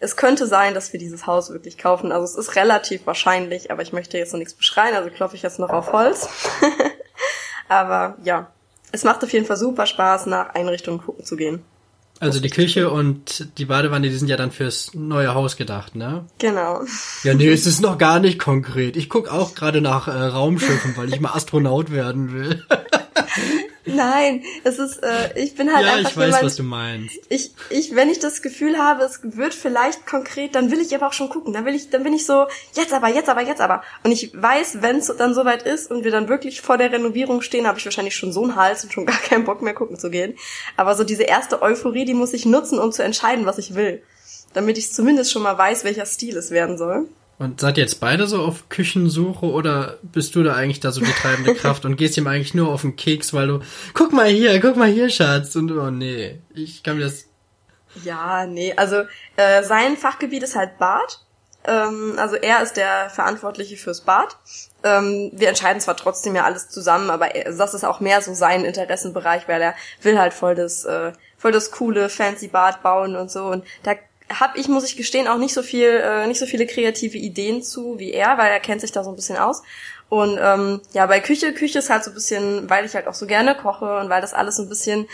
es 0.00 0.16
könnte 0.16 0.46
sein, 0.46 0.74
dass 0.74 0.92
wir 0.92 1.00
dieses 1.00 1.26
Haus 1.26 1.50
wirklich 1.50 1.78
kaufen. 1.78 2.12
Also 2.12 2.24
es 2.24 2.48
ist 2.48 2.56
relativ 2.56 3.06
wahrscheinlich, 3.06 3.70
aber 3.70 3.82
ich 3.82 3.92
möchte 3.92 4.18
jetzt 4.18 4.32
noch 4.32 4.38
nichts 4.38 4.54
beschreien, 4.54 4.94
also 4.94 5.10
klopfe 5.10 5.36
ich 5.36 5.42
jetzt 5.42 5.58
noch 5.58 5.70
auf 5.70 5.92
Holz. 5.92 6.28
aber 7.68 8.16
ja, 8.22 8.50
es 8.92 9.04
macht 9.04 9.22
auf 9.24 9.32
jeden 9.32 9.46
Fall 9.46 9.56
super 9.56 9.86
Spaß, 9.86 10.26
nach 10.26 10.54
Einrichtungen 10.54 11.00
gucken 11.00 11.24
zu 11.24 11.36
gehen. 11.36 11.62
Also 12.18 12.40
die 12.40 12.48
Küche 12.48 12.90
und 12.90 13.58
die 13.58 13.66
Badewanne, 13.66 14.08
die 14.08 14.16
sind 14.16 14.28
ja 14.28 14.38
dann 14.38 14.50
fürs 14.50 14.94
neue 14.94 15.34
Haus 15.34 15.56
gedacht, 15.56 15.96
ne? 15.96 16.24
Genau. 16.38 16.80
Ja, 17.24 17.34
nee, 17.34 17.50
es 17.50 17.66
ist 17.66 17.82
noch 17.82 17.98
gar 17.98 18.20
nicht 18.20 18.38
konkret. 18.38 18.96
Ich 18.96 19.10
guck 19.10 19.28
auch 19.28 19.54
gerade 19.54 19.82
nach 19.82 20.08
äh, 20.08 20.12
Raumschiffen, 20.12 20.96
weil 20.96 21.12
ich 21.12 21.20
mal 21.20 21.34
Astronaut 21.34 21.90
werden 21.90 22.32
will. 22.32 22.64
Nein, 23.86 24.42
es 24.64 24.78
ist, 24.78 25.02
äh, 25.02 25.38
ich 25.38 25.54
bin 25.54 25.72
halt 25.72 25.86
ja, 25.86 25.94
einfach 25.94 26.10
ich 26.10 26.16
weiß, 26.16 26.26
jemand, 26.26 26.44
was 26.44 26.56
du 26.56 26.62
meinst. 26.64 27.14
Ich, 27.28 27.52
ich, 27.70 27.94
wenn 27.94 28.10
ich 28.10 28.18
das 28.18 28.42
Gefühl 28.42 28.78
habe, 28.78 29.04
es 29.04 29.20
wird 29.22 29.54
vielleicht 29.54 30.06
konkret, 30.06 30.54
dann 30.54 30.70
will 30.70 30.80
ich 30.80 30.94
aber 30.94 31.06
auch 31.06 31.12
schon 31.12 31.28
gucken. 31.28 31.52
Dann 31.52 31.64
will 31.64 31.74
ich, 31.74 31.90
dann 31.90 32.02
bin 32.02 32.12
ich 32.12 32.26
so, 32.26 32.46
jetzt 32.74 32.92
aber, 32.92 33.08
jetzt 33.08 33.28
aber, 33.28 33.42
jetzt 33.42 33.60
aber. 33.60 33.82
Und 34.02 34.10
ich 34.10 34.30
weiß, 34.34 34.82
wenn 34.82 34.96
es 34.96 35.12
dann 35.16 35.34
soweit 35.34 35.62
ist 35.62 35.90
und 35.90 36.04
wir 36.04 36.10
dann 36.10 36.28
wirklich 36.28 36.60
vor 36.60 36.78
der 36.78 36.90
Renovierung 36.90 37.42
stehen, 37.42 37.66
habe 37.66 37.78
ich 37.78 37.84
wahrscheinlich 37.84 38.16
schon 38.16 38.32
so 38.32 38.42
einen 38.42 38.56
Hals 38.56 38.82
und 38.84 38.92
schon 38.92 39.06
gar 39.06 39.18
keinen 39.18 39.44
Bock 39.44 39.62
mehr 39.62 39.74
gucken 39.74 39.98
zu 39.98 40.10
gehen. 40.10 40.36
Aber 40.76 40.94
so 40.96 41.04
diese 41.04 41.22
erste 41.22 41.62
Euphorie, 41.62 42.04
die 42.04 42.14
muss 42.14 42.32
ich 42.32 42.44
nutzen, 42.44 42.78
um 42.78 42.90
zu 42.90 43.04
entscheiden, 43.04 43.46
was 43.46 43.58
ich 43.58 43.74
will. 43.74 44.02
Damit 44.52 44.78
ich 44.78 44.92
zumindest 44.92 45.32
schon 45.32 45.42
mal 45.42 45.56
weiß, 45.56 45.84
welcher 45.84 46.06
Stil 46.06 46.36
es 46.36 46.50
werden 46.50 46.76
soll. 46.76 47.08
Und 47.38 47.60
seid 47.60 47.76
ihr 47.76 47.82
jetzt 47.82 48.00
beide 48.00 48.26
so 48.26 48.40
auf 48.40 48.70
Küchensuche 48.70 49.46
oder 49.46 49.98
bist 50.02 50.34
du 50.34 50.42
da 50.42 50.54
eigentlich 50.54 50.80
da 50.80 50.90
so 50.90 51.02
die 51.02 51.12
treibende 51.12 51.54
Kraft 51.56 51.84
und 51.84 51.96
gehst 51.96 52.16
ihm 52.16 52.26
eigentlich 52.26 52.54
nur 52.54 52.72
auf 52.72 52.80
den 52.80 52.96
Keks, 52.96 53.34
weil 53.34 53.46
du, 53.46 53.60
guck 53.92 54.12
mal 54.12 54.28
hier, 54.28 54.58
guck 54.60 54.76
mal 54.76 54.88
hier, 54.88 55.10
Schatz. 55.10 55.54
Und 55.54 55.70
oh 55.70 55.90
nee, 55.90 56.40
ich 56.54 56.82
kann 56.82 56.96
mir 56.96 57.04
das. 57.04 57.26
Ja, 58.04 58.46
nee, 58.46 58.72
also 58.76 59.02
äh, 59.36 59.62
sein 59.62 59.96
Fachgebiet 59.96 60.42
ist 60.42 60.56
halt 60.56 60.78
Bad. 60.78 61.20
Ähm, 61.64 62.14
also 62.16 62.36
er 62.36 62.62
ist 62.62 62.76
der 62.76 63.10
Verantwortliche 63.10 63.76
fürs 63.76 64.00
Bad. 64.02 64.36
Ähm, 64.82 65.30
wir 65.34 65.48
entscheiden 65.48 65.80
zwar 65.80 65.96
trotzdem 65.96 66.36
ja 66.36 66.44
alles 66.44 66.68
zusammen, 66.68 67.10
aber 67.10 67.34
er, 67.34 67.52
das 67.52 67.74
ist 67.74 67.84
auch 67.84 68.00
mehr 68.00 68.22
so 68.22 68.32
sein 68.34 68.64
Interessenbereich, 68.64 69.48
weil 69.48 69.60
er 69.60 69.74
will 70.00 70.18
halt 70.18 70.32
voll 70.32 70.54
das, 70.54 70.84
äh, 70.84 71.12
voll 71.36 71.52
das 71.52 71.70
coole, 71.70 72.08
fancy 72.08 72.48
Bad 72.48 72.82
bauen 72.82 73.16
und 73.16 73.30
so. 73.30 73.46
Und 73.46 73.64
da 73.82 73.94
habe 74.28 74.58
ich, 74.58 74.68
muss 74.68 74.84
ich 74.84 74.96
gestehen, 74.96 75.28
auch 75.28 75.38
nicht 75.38 75.54
so 75.54 75.62
viel, 75.62 75.88
äh, 75.88 76.26
nicht 76.26 76.38
so 76.38 76.46
viele 76.46 76.66
kreative 76.66 77.18
Ideen 77.18 77.62
zu 77.62 77.98
wie 77.98 78.12
er, 78.12 78.38
weil 78.38 78.50
er 78.50 78.60
kennt 78.60 78.80
sich 78.80 78.92
da 78.92 79.04
so 79.04 79.10
ein 79.10 79.16
bisschen 79.16 79.36
aus. 79.36 79.62
Und 80.08 80.38
ähm, 80.40 80.80
ja, 80.92 81.06
bei 81.06 81.20
Küche, 81.20 81.52
Küche 81.52 81.78
ist 81.78 81.90
halt 81.90 82.04
so 82.04 82.10
ein 82.10 82.14
bisschen, 82.14 82.70
weil 82.70 82.84
ich 82.84 82.94
halt 82.94 83.08
auch 83.08 83.14
so 83.14 83.26
gerne 83.26 83.54
koche 83.54 83.98
und 83.98 84.08
weil 84.08 84.20
das 84.20 84.34
alles 84.34 84.56
so 84.56 84.62
ein 84.62 84.68
bisschen, 84.68 85.06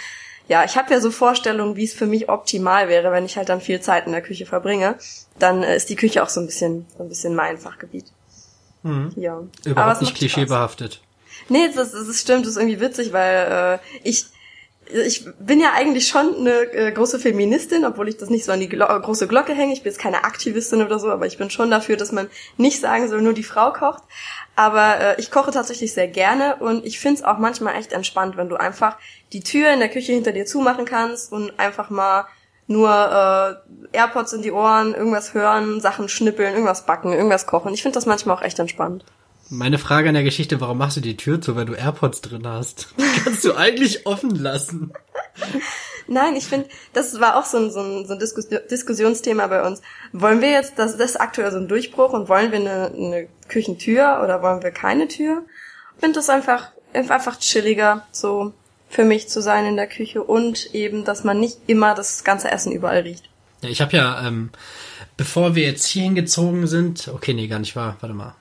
ja, 0.49 0.65
ich 0.65 0.77
habe 0.77 0.93
ja 0.93 1.01
so 1.01 1.11
Vorstellungen, 1.11 1.77
wie 1.77 1.85
es 1.85 1.95
für 1.95 2.07
mich 2.07 2.29
optimal 2.29 2.89
wäre, 2.89 3.11
wenn 3.13 3.25
ich 3.25 3.37
halt 3.37 3.49
dann 3.49 3.61
viel 3.61 3.81
Zeit 3.81 4.07
in 4.07 4.13
der 4.13 4.23
Küche 4.23 4.45
verbringe. 4.45 4.97
Dann 5.39 5.63
äh, 5.63 5.77
ist 5.77 5.89
die 5.89 5.97
Küche 5.97 6.23
auch 6.23 6.29
so 6.29 6.41
ein 6.41 6.47
bisschen, 6.47 6.87
so 6.97 7.05
ein 7.05 7.09
bisschen 7.09 7.35
mein 7.35 7.59
Fachgebiet. 7.59 8.07
Mhm. 8.83 9.13
Ja. 9.17 9.43
Überhaupt 9.65 10.01
nicht 10.03 10.15
klischeebehaftet. 10.15 11.01
Nee, 11.49 11.71
das, 11.75 11.93
das 11.93 12.21
stimmt, 12.21 12.47
das 12.47 12.53
ist 12.53 12.57
irgendwie 12.59 12.81
witzig, 12.81 13.13
weil 13.13 13.81
äh, 13.81 14.09
ich 14.09 14.27
ich 14.93 15.27
bin 15.39 15.61
ja 15.61 15.73
eigentlich 15.75 16.09
schon 16.09 16.37
eine 16.37 16.73
äh, 16.73 16.93
große 16.93 17.19
Feministin, 17.19 17.85
obwohl 17.85 18.09
ich 18.09 18.17
das 18.17 18.31
nicht 18.31 18.45
so 18.45 18.53
an 18.53 18.61
die 18.61 18.69
Glo 18.69 18.87
große 18.87 19.27
Glocke 19.27 19.55
hänge. 19.55 19.73
Ich 19.73 19.83
bin 19.83 19.93
jetzt 19.93 20.01
keine 20.01 20.25
Aktivistin 20.25 20.83
oder 20.83 20.99
so, 20.99 21.11
aber 21.11 21.27
ich 21.27 21.39
bin 21.39 21.51
schon 21.51 21.71
dafür, 21.71 21.97
dass 21.97 22.13
man 22.13 22.29
nicht 22.57 22.81
sagen 22.81 23.09
soll, 23.09 23.23
nur 23.23 23.33
die 23.33 23.43
Frau 23.43 23.73
kocht. 23.73 24.03
Aber 24.57 25.01
äh, 25.01 25.21
ich 25.21 25.31
koche 25.31 25.51
tatsächlich 25.51 25.93
sehr 25.93 26.09
gerne 26.09 26.57
und 26.57 26.85
ich 26.85 27.01
find's 27.01 27.23
auch 27.23 27.39
manchmal 27.39 27.77
echt 27.77 27.93
entspannt, 27.93 28.37
wenn 28.37 28.49
du 28.49 28.57
einfach 28.57 28.99
die 29.33 29.43
Tür 29.43 29.73
in 29.73 29.81
der 29.81 29.89
Küche 29.89 30.13
hinter 30.13 30.33
dir 30.33 30.47
zumachen 30.47 30.85
kannst 30.85 31.33
und 31.33 31.59
einfach 31.59 31.91
mal 31.91 32.27
nur 32.67 32.91
äh, 32.91 33.97
AirPods 33.97 34.33
in 34.33 34.43
die 34.43 34.53
Ohren, 34.53 34.95
irgendwas 34.95 35.35
hören, 35.35 35.81
Sachen 35.81 36.09
schnippeln, 36.09 36.53
irgendwas 36.53 36.87
backen, 36.87 37.13
irgendwas 37.13 37.47
kochen. 37.47 37.75
Ich 37.75 37.83
finde 37.83 37.95
das 37.95 38.07
manchmal 38.07 38.37
auch 38.37 38.43
echt 38.43 38.59
entspannt. 38.59 39.05
Meine 39.55 39.77
Frage 39.77 40.09
an 40.09 40.15
der 40.15 40.25
Geschichte, 40.25 40.63
warum 40.63 40.79
machst 40.79 40.97
du 40.97 41.03
die 41.03 41.19
Tür 41.19 41.39
zu, 41.39 41.55
weil 41.57 41.67
du 41.67 41.75
AirPods 41.75 42.23
drin 42.23 42.47
hast? 42.47 42.89
Kannst 43.23 43.45
du 43.45 43.55
eigentlich 43.55 44.07
offen 44.07 44.35
lassen. 44.35 44.95
Nein, 46.07 46.37
ich 46.37 46.47
finde, 46.47 46.71
das 46.95 47.21
war 47.21 47.37
auch 47.37 47.45
so 47.45 47.59
ein, 47.59 47.71
so 47.71 47.81
ein, 47.81 48.07
so 48.07 48.15
ein 48.15 48.19
Diskus 48.19 48.49
Diskussionsthema 48.49 49.47
bei 49.49 49.63
uns. 49.63 49.83
Wollen 50.15 50.41
wir 50.41 50.51
jetzt, 50.51 50.79
das, 50.79 50.97
das 50.97 51.11
ist 51.11 51.21
aktuell 51.21 51.53
so 51.53 51.59
ein 51.59 51.69
Durchbruch 51.69 52.15
und 52.15 52.31
wollen 52.31 52.51
wir 52.51 52.61
eine, 52.61 52.95
eine 52.97 53.29
Küchentür 53.49 54.23
oder 54.25 54.41
wollen 54.41 54.63
wir 54.63 54.71
keine 54.71 55.07
Tür? 55.07 55.43
Ich 55.97 56.01
finde 56.01 56.19
das 56.19 56.31
einfach, 56.31 56.71
einfach 56.95 57.39
chilliger, 57.39 58.07
so 58.11 58.55
für 58.89 59.05
mich 59.05 59.29
zu 59.29 59.43
sein 59.43 59.67
in 59.67 59.77
der 59.77 59.87
Küche 59.87 60.23
und 60.23 60.75
eben, 60.75 61.05
dass 61.05 61.25
man 61.25 61.39
nicht 61.39 61.59
immer 61.67 61.95
das 61.95 62.25
ganze 62.25 62.51
Essen 62.51 62.73
überall 62.73 63.01
riecht. 63.01 63.29
Ja, 63.61 63.69
ich 63.69 63.83
habe 63.83 63.95
ja, 63.95 64.27
ähm, 64.27 64.49
bevor 65.19 65.55
wir 65.55 65.65
jetzt 65.65 65.85
hier 65.85 66.05
hingezogen 66.05 66.67
sind, 66.67 67.09
okay, 67.09 67.35
nee, 67.35 67.49
gar 67.49 67.59
nicht 67.59 67.77
wahr, 67.77 67.99
warte 68.01 68.15
mal. 68.15 68.35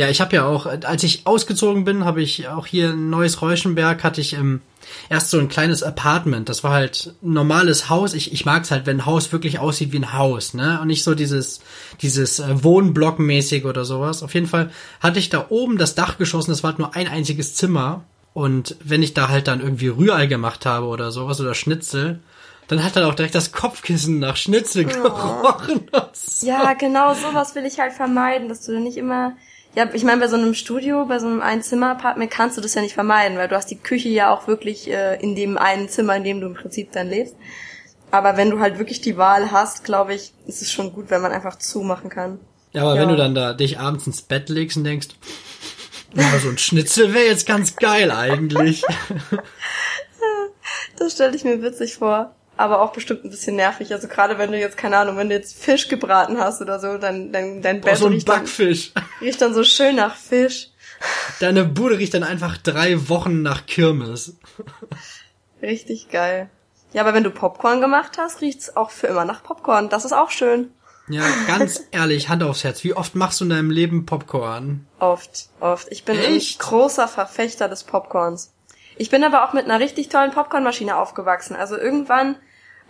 Ja, 0.00 0.08
ich 0.08 0.22
habe 0.22 0.34
ja 0.34 0.46
auch, 0.46 0.64
als 0.64 1.02
ich 1.02 1.26
ausgezogen 1.26 1.84
bin, 1.84 2.06
habe 2.06 2.22
ich 2.22 2.48
auch 2.48 2.64
hier 2.64 2.88
ein 2.88 3.10
neues 3.10 3.42
Reuschenberg, 3.42 4.02
hatte 4.02 4.22
ich 4.22 4.32
ähm, 4.32 4.62
erst 5.10 5.28
so 5.28 5.38
ein 5.38 5.50
kleines 5.50 5.82
Apartment. 5.82 6.48
Das 6.48 6.64
war 6.64 6.72
halt 6.72 7.14
ein 7.22 7.34
normales 7.34 7.90
Haus. 7.90 8.14
Ich, 8.14 8.32
ich 8.32 8.46
mag 8.46 8.62
es 8.62 8.70
halt, 8.70 8.86
wenn 8.86 9.00
ein 9.00 9.04
Haus 9.04 9.30
wirklich 9.30 9.58
aussieht 9.58 9.92
wie 9.92 9.98
ein 9.98 10.14
Haus, 10.14 10.54
ne? 10.54 10.78
Und 10.80 10.86
nicht 10.86 11.04
so 11.04 11.14
dieses, 11.14 11.60
dieses 12.00 12.38
äh, 12.38 12.64
Wohnblockmäßig 12.64 13.66
oder 13.66 13.84
sowas. 13.84 14.22
Auf 14.22 14.32
jeden 14.32 14.46
Fall 14.46 14.70
hatte 15.00 15.18
ich 15.18 15.28
da 15.28 15.44
oben 15.50 15.76
das 15.76 15.94
Dach 15.94 16.16
geschossen, 16.16 16.50
das 16.50 16.62
war 16.62 16.70
halt 16.70 16.78
nur 16.78 16.96
ein 16.96 17.06
einziges 17.06 17.54
Zimmer. 17.54 18.04
Und 18.32 18.76
wenn 18.82 19.02
ich 19.02 19.12
da 19.12 19.28
halt 19.28 19.48
dann 19.48 19.60
irgendwie 19.60 19.88
Rührei 19.88 20.24
gemacht 20.24 20.64
habe 20.64 20.86
oder 20.86 21.10
sowas 21.10 21.42
oder 21.42 21.54
Schnitzel, 21.54 22.20
dann 22.68 22.82
hat 22.82 22.96
dann 22.96 23.04
auch 23.04 23.14
direkt 23.14 23.34
das 23.34 23.52
Kopfkissen 23.52 24.18
nach 24.18 24.38
Schnitzel 24.38 24.86
oh. 24.86 24.92
gerochen. 25.02 25.90
So. 26.14 26.46
Ja, 26.46 26.72
genau 26.72 27.12
sowas 27.12 27.54
will 27.54 27.66
ich 27.66 27.78
halt 27.78 27.92
vermeiden, 27.92 28.48
dass 28.48 28.64
du 28.64 28.72
dann 28.72 28.84
nicht 28.84 28.96
immer 28.96 29.34
ja, 29.74 29.88
ich 29.92 30.02
meine, 30.04 30.20
bei 30.20 30.28
so 30.28 30.36
einem 30.36 30.54
Studio, 30.54 31.06
bei 31.06 31.18
so 31.18 31.26
einem 31.26 31.40
Einzimmer-Apartment 31.42 32.30
kannst 32.30 32.56
du 32.56 32.60
das 32.60 32.74
ja 32.74 32.82
nicht 32.82 32.94
vermeiden, 32.94 33.38
weil 33.38 33.48
du 33.48 33.56
hast 33.56 33.70
die 33.70 33.78
Küche 33.78 34.08
ja 34.08 34.34
auch 34.34 34.46
wirklich 34.48 34.90
äh, 34.90 35.20
in 35.22 35.34
dem 35.36 35.56
einen 35.58 35.88
Zimmer, 35.88 36.16
in 36.16 36.24
dem 36.24 36.40
du 36.40 36.48
im 36.48 36.54
Prinzip 36.54 36.92
dann 36.92 37.08
lebst. 37.08 37.36
Aber 38.10 38.36
wenn 38.36 38.50
du 38.50 38.58
halt 38.58 38.78
wirklich 38.78 39.00
die 39.00 39.16
Wahl 39.16 39.52
hast, 39.52 39.84
glaube 39.84 40.14
ich, 40.14 40.32
ist 40.46 40.62
es 40.62 40.72
schon 40.72 40.92
gut, 40.92 41.10
wenn 41.10 41.20
man 41.22 41.30
einfach 41.32 41.56
zumachen 41.58 42.10
kann. 42.10 42.40
Ja, 42.72 42.82
aber 42.82 42.96
Ja. 42.96 43.02
wenn 43.02 43.08
du 43.10 43.16
dann 43.16 43.34
da 43.34 43.52
dich 43.52 43.78
abends 43.78 44.06
ins 44.06 44.22
Bett 44.22 44.48
legst 44.48 44.76
und 44.76 44.84
denkst, 44.84 45.08
ja, 46.16 46.38
so 46.42 46.48
ein 46.48 46.58
Schnitzel 46.58 47.14
wäre 47.14 47.26
jetzt 47.26 47.46
ganz 47.46 47.76
geil 47.76 48.10
eigentlich. 48.10 48.82
Das 50.98 51.14
stelle 51.14 51.34
ich 51.34 51.44
mir 51.44 51.62
witzig 51.62 51.94
vor. 51.96 52.34
Aber 52.60 52.82
auch 52.82 52.92
bestimmt 52.92 53.24
ein 53.24 53.30
bisschen 53.30 53.56
nervig. 53.56 53.90
Also 53.94 54.06
gerade 54.06 54.36
wenn 54.36 54.52
du 54.52 54.58
jetzt, 54.58 54.76
keine 54.76 54.98
Ahnung, 54.98 55.16
wenn 55.16 55.30
du 55.30 55.34
jetzt 55.34 55.56
Fisch 55.56 55.88
gebraten 55.88 56.38
hast 56.38 56.60
oder 56.60 56.78
so, 56.78 56.98
dann 56.98 57.32
dein, 57.32 57.62
dein 57.62 57.80
Bett 57.80 57.96
so 57.96 58.04
ein 58.04 58.12
riecht, 58.12 58.28
dann, 58.28 58.40
Backfisch. 58.40 58.92
riecht 59.22 59.40
dann 59.40 59.54
so 59.54 59.64
schön 59.64 59.96
nach 59.96 60.14
Fisch. 60.14 60.68
Deine 61.38 61.64
Bude 61.64 61.96
riecht 61.96 62.12
dann 62.12 62.22
einfach 62.22 62.58
drei 62.58 63.08
Wochen 63.08 63.40
nach 63.40 63.64
Kirmes. 63.64 64.36
Richtig 65.62 66.10
geil. 66.10 66.50
Ja, 66.92 67.00
aber 67.00 67.14
wenn 67.14 67.24
du 67.24 67.30
Popcorn 67.30 67.80
gemacht 67.80 68.18
hast, 68.18 68.42
riecht's 68.42 68.76
auch 68.76 68.90
für 68.90 69.06
immer 69.06 69.24
nach 69.24 69.42
Popcorn. 69.42 69.88
Das 69.88 70.04
ist 70.04 70.12
auch 70.12 70.30
schön. 70.30 70.70
Ja, 71.08 71.24
ganz 71.46 71.84
ehrlich, 71.92 72.28
Hand 72.28 72.42
aufs 72.42 72.62
Herz. 72.62 72.84
Wie 72.84 72.92
oft 72.92 73.14
machst 73.14 73.40
du 73.40 73.44
in 73.44 73.50
deinem 73.50 73.70
Leben 73.70 74.04
Popcorn? 74.04 74.86
Oft, 74.98 75.48
oft. 75.60 75.88
Ich 75.90 76.04
bin 76.04 76.18
Echt? 76.18 76.60
ein 76.60 76.66
großer 76.66 77.08
Verfechter 77.08 77.70
des 77.70 77.84
Popcorns. 77.84 78.52
Ich 78.98 79.08
bin 79.08 79.24
aber 79.24 79.48
auch 79.48 79.54
mit 79.54 79.64
einer 79.64 79.80
richtig 79.80 80.10
tollen 80.10 80.30
Popcornmaschine 80.30 80.94
aufgewachsen. 80.94 81.56
Also 81.56 81.78
irgendwann, 81.78 82.36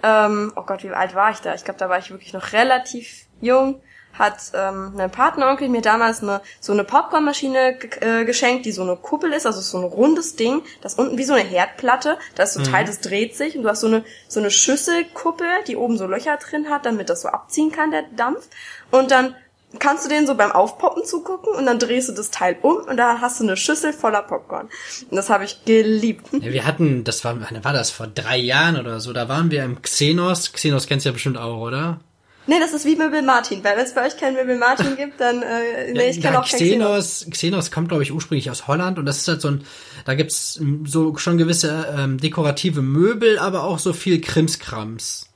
ähm, 0.03 0.53
oh 0.57 0.63
Gott, 0.63 0.83
wie 0.83 0.91
alt 0.91 1.15
war 1.15 1.31
ich 1.31 1.41
da? 1.41 1.55
Ich 1.55 1.65
glaube, 1.65 1.79
da 1.79 1.89
war 1.89 1.99
ich 1.99 2.11
wirklich 2.11 2.33
noch 2.33 2.53
relativ 2.53 3.27
jung. 3.41 3.81
Hat 4.19 4.39
ähm, 4.55 4.93
mein 4.97 5.11
Partneronkel 5.11 5.69
mir 5.69 5.83
damals 5.83 6.21
eine 6.21 6.41
so 6.59 6.73
eine 6.73 6.83
Popcornmaschine 6.83 7.79
äh, 8.01 8.25
geschenkt, 8.25 8.67
die 8.67 8.73
so 8.73 8.83
eine 8.83 8.97
Kuppel 8.97 9.33
ist, 9.33 9.47
also 9.47 9.61
so 9.61 9.79
ein 9.79 9.85
rundes 9.85 10.35
Ding, 10.35 10.63
das 10.83 10.95
unten 10.95 11.17
wie 11.17 11.23
so 11.23 11.33
eine 11.33 11.49
Herdplatte, 11.49 12.19
da 12.35 12.43
ist 12.43 12.55
so 12.55 12.61
ein 12.61 12.67
Teil, 12.67 12.85
das 12.85 13.01
dreht 13.01 13.37
sich 13.37 13.57
und 13.57 13.63
du 13.63 13.69
hast 13.69 13.81
so 13.81 13.87
eine 13.87 14.05
so 14.27 14.41
eine 14.41 14.51
Schüsselkuppel, 14.51 15.47
die 15.69 15.77
oben 15.77 15.97
so 15.97 16.07
Löcher 16.07 16.37
drin 16.39 16.69
hat, 16.71 16.87
damit 16.87 17.09
das 17.09 17.23
so 17.23 17.29
abziehen 17.29 17.71
kann 17.71 17.93
der 17.93 18.03
Dampf 18.17 18.49
und 18.91 19.13
dann 19.13 19.37
kannst 19.79 20.05
du 20.05 20.09
denen 20.09 20.27
so 20.27 20.35
beim 20.35 20.51
Aufpoppen 20.53 21.05
zugucken 21.05 21.55
und 21.55 21.67
dann 21.67 21.79
drehst 21.79 22.09
du 22.09 22.13
das 22.13 22.31
Teil 22.31 22.57
um 22.63 22.77
und 22.77 22.97
da 22.97 23.21
hast 23.21 23.41
du 23.41 23.45
eine 23.45 23.57
Schüssel 23.57 23.93
voller 23.93 24.23
Popcorn. 24.23 24.69
Und 25.11 25.17
das 25.17 25.31
habe 25.31 25.45
ich 25.45 25.65
geliebt. 25.65 26.27
Ja, 26.33 26.53
wir 26.53 26.67
hatten, 26.67 27.05
das 27.05 27.25
war, 27.25 27.39
war 27.41 27.73
das 27.73 27.91
vor 27.91 28.07
drei 28.09 28.37
Jahren 28.39 28.77
oder 28.79 29.01
so, 29.01 29.13
da 29.13 29.29
waren 29.29 29.51
wir 29.51 29.65
im 29.65 29.81
Xenos. 29.81 30.53
Xenos 30.53 30.87
kennst 30.87 31.07
du 31.07 31.11
ja 31.11 31.13
bestimmt 31.13 31.39
auch, 31.39 31.61
oder? 31.61 32.01
Nee, 32.47 32.59
das 32.59 32.73
ist 32.73 32.85
wie 32.85 32.97
Möbel 32.97 33.23
Martin, 33.23 33.63
weil 33.63 33.77
wenn 33.77 33.85
es 33.85 33.95
bei 33.95 34.05
euch 34.07 34.17
keinen 34.17 34.35
Möbel 34.35 34.59
Martin 34.59 34.97
gibt, 34.97 35.21
dann 35.21 35.43
äh, 35.43 35.93
nee, 35.93 36.11
ich 36.11 36.21
kenne 36.21 36.35
ja, 36.35 36.41
auch 36.41 36.47
Xenos. 36.47 37.21
Xenos, 37.21 37.27
Xenos 37.31 37.71
kommt, 37.71 37.89
glaube 37.89 38.03
ich, 38.03 38.13
ursprünglich 38.13 38.51
aus 38.51 38.67
Holland 38.67 38.99
und 38.99 39.07
das 39.07 39.19
ist 39.19 39.29
halt 39.29 39.41
so 39.41 39.49
ein, 39.49 39.65
da 40.05 40.15
gibt's 40.15 40.61
so 40.85 41.17
schon 41.17 41.39
gewisse 41.39 41.95
ähm, 41.97 42.19
dekorative 42.19 42.83
Möbel, 42.83 43.39
aber 43.39 43.63
auch 43.65 43.79
so 43.79 43.93
viel 43.93 44.21
Krimskrams. 44.21 45.29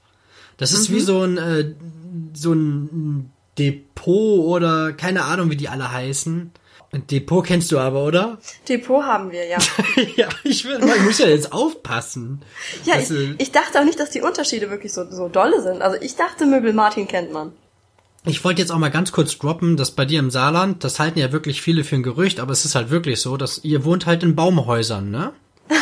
Das 0.56 0.72
ist 0.72 0.88
Mhm. 0.88 0.94
wie 0.94 1.00
so 1.00 1.22
ein, 1.22 1.36
äh, 1.36 1.74
so 2.32 2.52
ein 2.52 3.30
Depot 3.58 4.44
oder 4.44 4.92
keine 4.92 5.24
Ahnung, 5.24 5.50
wie 5.50 5.56
die 5.56 5.68
alle 5.68 5.90
heißen. 5.90 6.52
Depot 7.10 7.44
kennst 7.44 7.72
du 7.72 7.78
aber, 7.78 8.04
oder? 8.04 8.38
Depot 8.68 9.02
haben 9.02 9.32
wir, 9.32 9.46
ja. 9.46 9.58
ja, 10.16 10.28
ich, 10.44 10.64
will, 10.64 10.78
ich 10.78 11.02
muss 11.02 11.18
ja 11.18 11.26
jetzt 11.26 11.52
aufpassen. 11.52 12.42
Ja, 12.84 12.96
Das, 12.96 13.10
ich, 13.10 13.30
ich 13.38 13.52
dachte 13.52 13.80
auch 13.80 13.84
nicht, 13.84 13.98
dass 13.98 14.10
die 14.10 14.20
Unterschiede 14.20 14.70
wirklich 14.70 14.92
so, 14.92 15.10
so 15.10 15.28
dolle 15.28 15.60
sind. 15.60 15.82
Also 15.82 16.00
ich 16.00 16.14
dachte, 16.14 16.46
Möbel 16.46 16.72
Martin 16.72 17.08
kennt 17.08 17.32
man. 17.32 17.52
Ich 18.26 18.42
wollte 18.44 18.62
jetzt 18.62 18.70
auch 18.70 18.78
mal 18.78 18.90
ganz 18.90 19.12
kurz 19.12 19.36
droppen, 19.36 19.76
dass 19.76 19.90
bei 19.90 20.04
dir 20.06 20.18
im 20.18 20.30
Saarland, 20.30 20.82
das 20.82 20.98
halten 20.98 21.18
ja 21.18 21.30
wirklich 21.30 21.60
viele 21.60 21.84
für 21.84 21.96
ein 21.96 22.02
Gerücht, 22.02 22.40
aber 22.40 22.52
es 22.52 22.64
ist 22.64 22.74
halt 22.74 22.90
wirklich 22.90 23.20
so, 23.20 23.36
dass 23.36 23.62
ihr 23.64 23.84
wohnt 23.84 24.06
halt 24.06 24.22
in 24.22 24.34
Baumhäusern, 24.34 25.10
ne? 25.10 25.32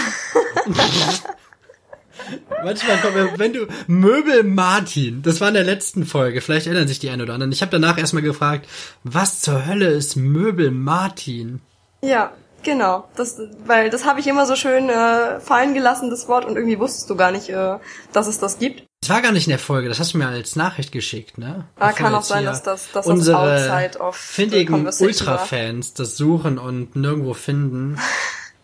Manchmal 2.65 2.99
kommt 2.99 3.15
mir, 3.15 3.39
wenn 3.39 3.53
du 3.53 3.67
Möbel 3.87 4.45
Martin, 4.45 5.23
das 5.23 5.41
war 5.41 5.49
in 5.49 5.55
der 5.55 5.65
letzten 5.65 6.05
Folge, 6.07 6.41
vielleicht 6.41 6.67
erinnern 6.67 6.89
sich 6.89 6.99
die 6.99 7.11
einen 7.11 7.23
oder 7.23 7.35
anderen. 7.35 7.53
Ich 7.53 7.63
habe 7.63 7.71
danach 7.73 7.99
erstmal 7.99 8.23
gefragt, 8.23 8.69
was 9.05 9.41
zur 9.41 9.67
Hölle 9.67 9.89
ist 9.89 10.17
Möbel 10.17 10.71
Martin? 10.71 11.61
Ja, 12.03 12.33
genau. 12.63 13.09
Das, 13.17 13.41
weil 13.67 13.91
das 13.91 14.05
habe 14.05 14.21
ich 14.21 14.27
immer 14.27 14.47
so 14.47 14.57
schön 14.57 14.89
äh, 14.89 15.41
fallen 15.41 15.75
gelassen, 15.75 16.11
das 16.11 16.29
Wort, 16.29 16.45
und 16.45 16.57
irgendwie 16.57 16.79
wusstest 16.79 17.09
du 17.11 17.17
gar 17.17 17.31
nicht, 17.33 17.49
äh, 17.49 17.77
dass 18.13 18.27
es 18.27 18.39
das 18.39 18.59
gibt. 18.59 18.85
Das 19.03 19.11
war 19.11 19.21
gar 19.21 19.33
nicht 19.33 19.47
in 19.49 19.51
der 19.51 19.59
Folge, 19.59 19.89
das 19.89 19.99
hast 19.99 20.15
du 20.15 20.19
mir 20.19 20.29
als 20.29 20.55
Nachricht 20.55 20.93
geschickt, 20.93 21.37
ne? 21.37 21.65
Ah, 21.77 21.89
Bevor 21.89 21.93
kann 22.05 22.15
auch 22.15 22.23
sein, 22.23 22.45
dass 22.45 22.63
das- 22.63 22.85
dass 22.93 22.93
das 22.93 23.07
unsere 23.07 23.37
outside 23.39 23.99
of 23.99 24.15
findigen. 24.17 24.87
Ultra-Fans 25.01 25.95
das 25.95 26.17
suchen 26.17 26.59
und 26.59 26.95
nirgendwo 26.95 27.35
finden. 27.35 27.99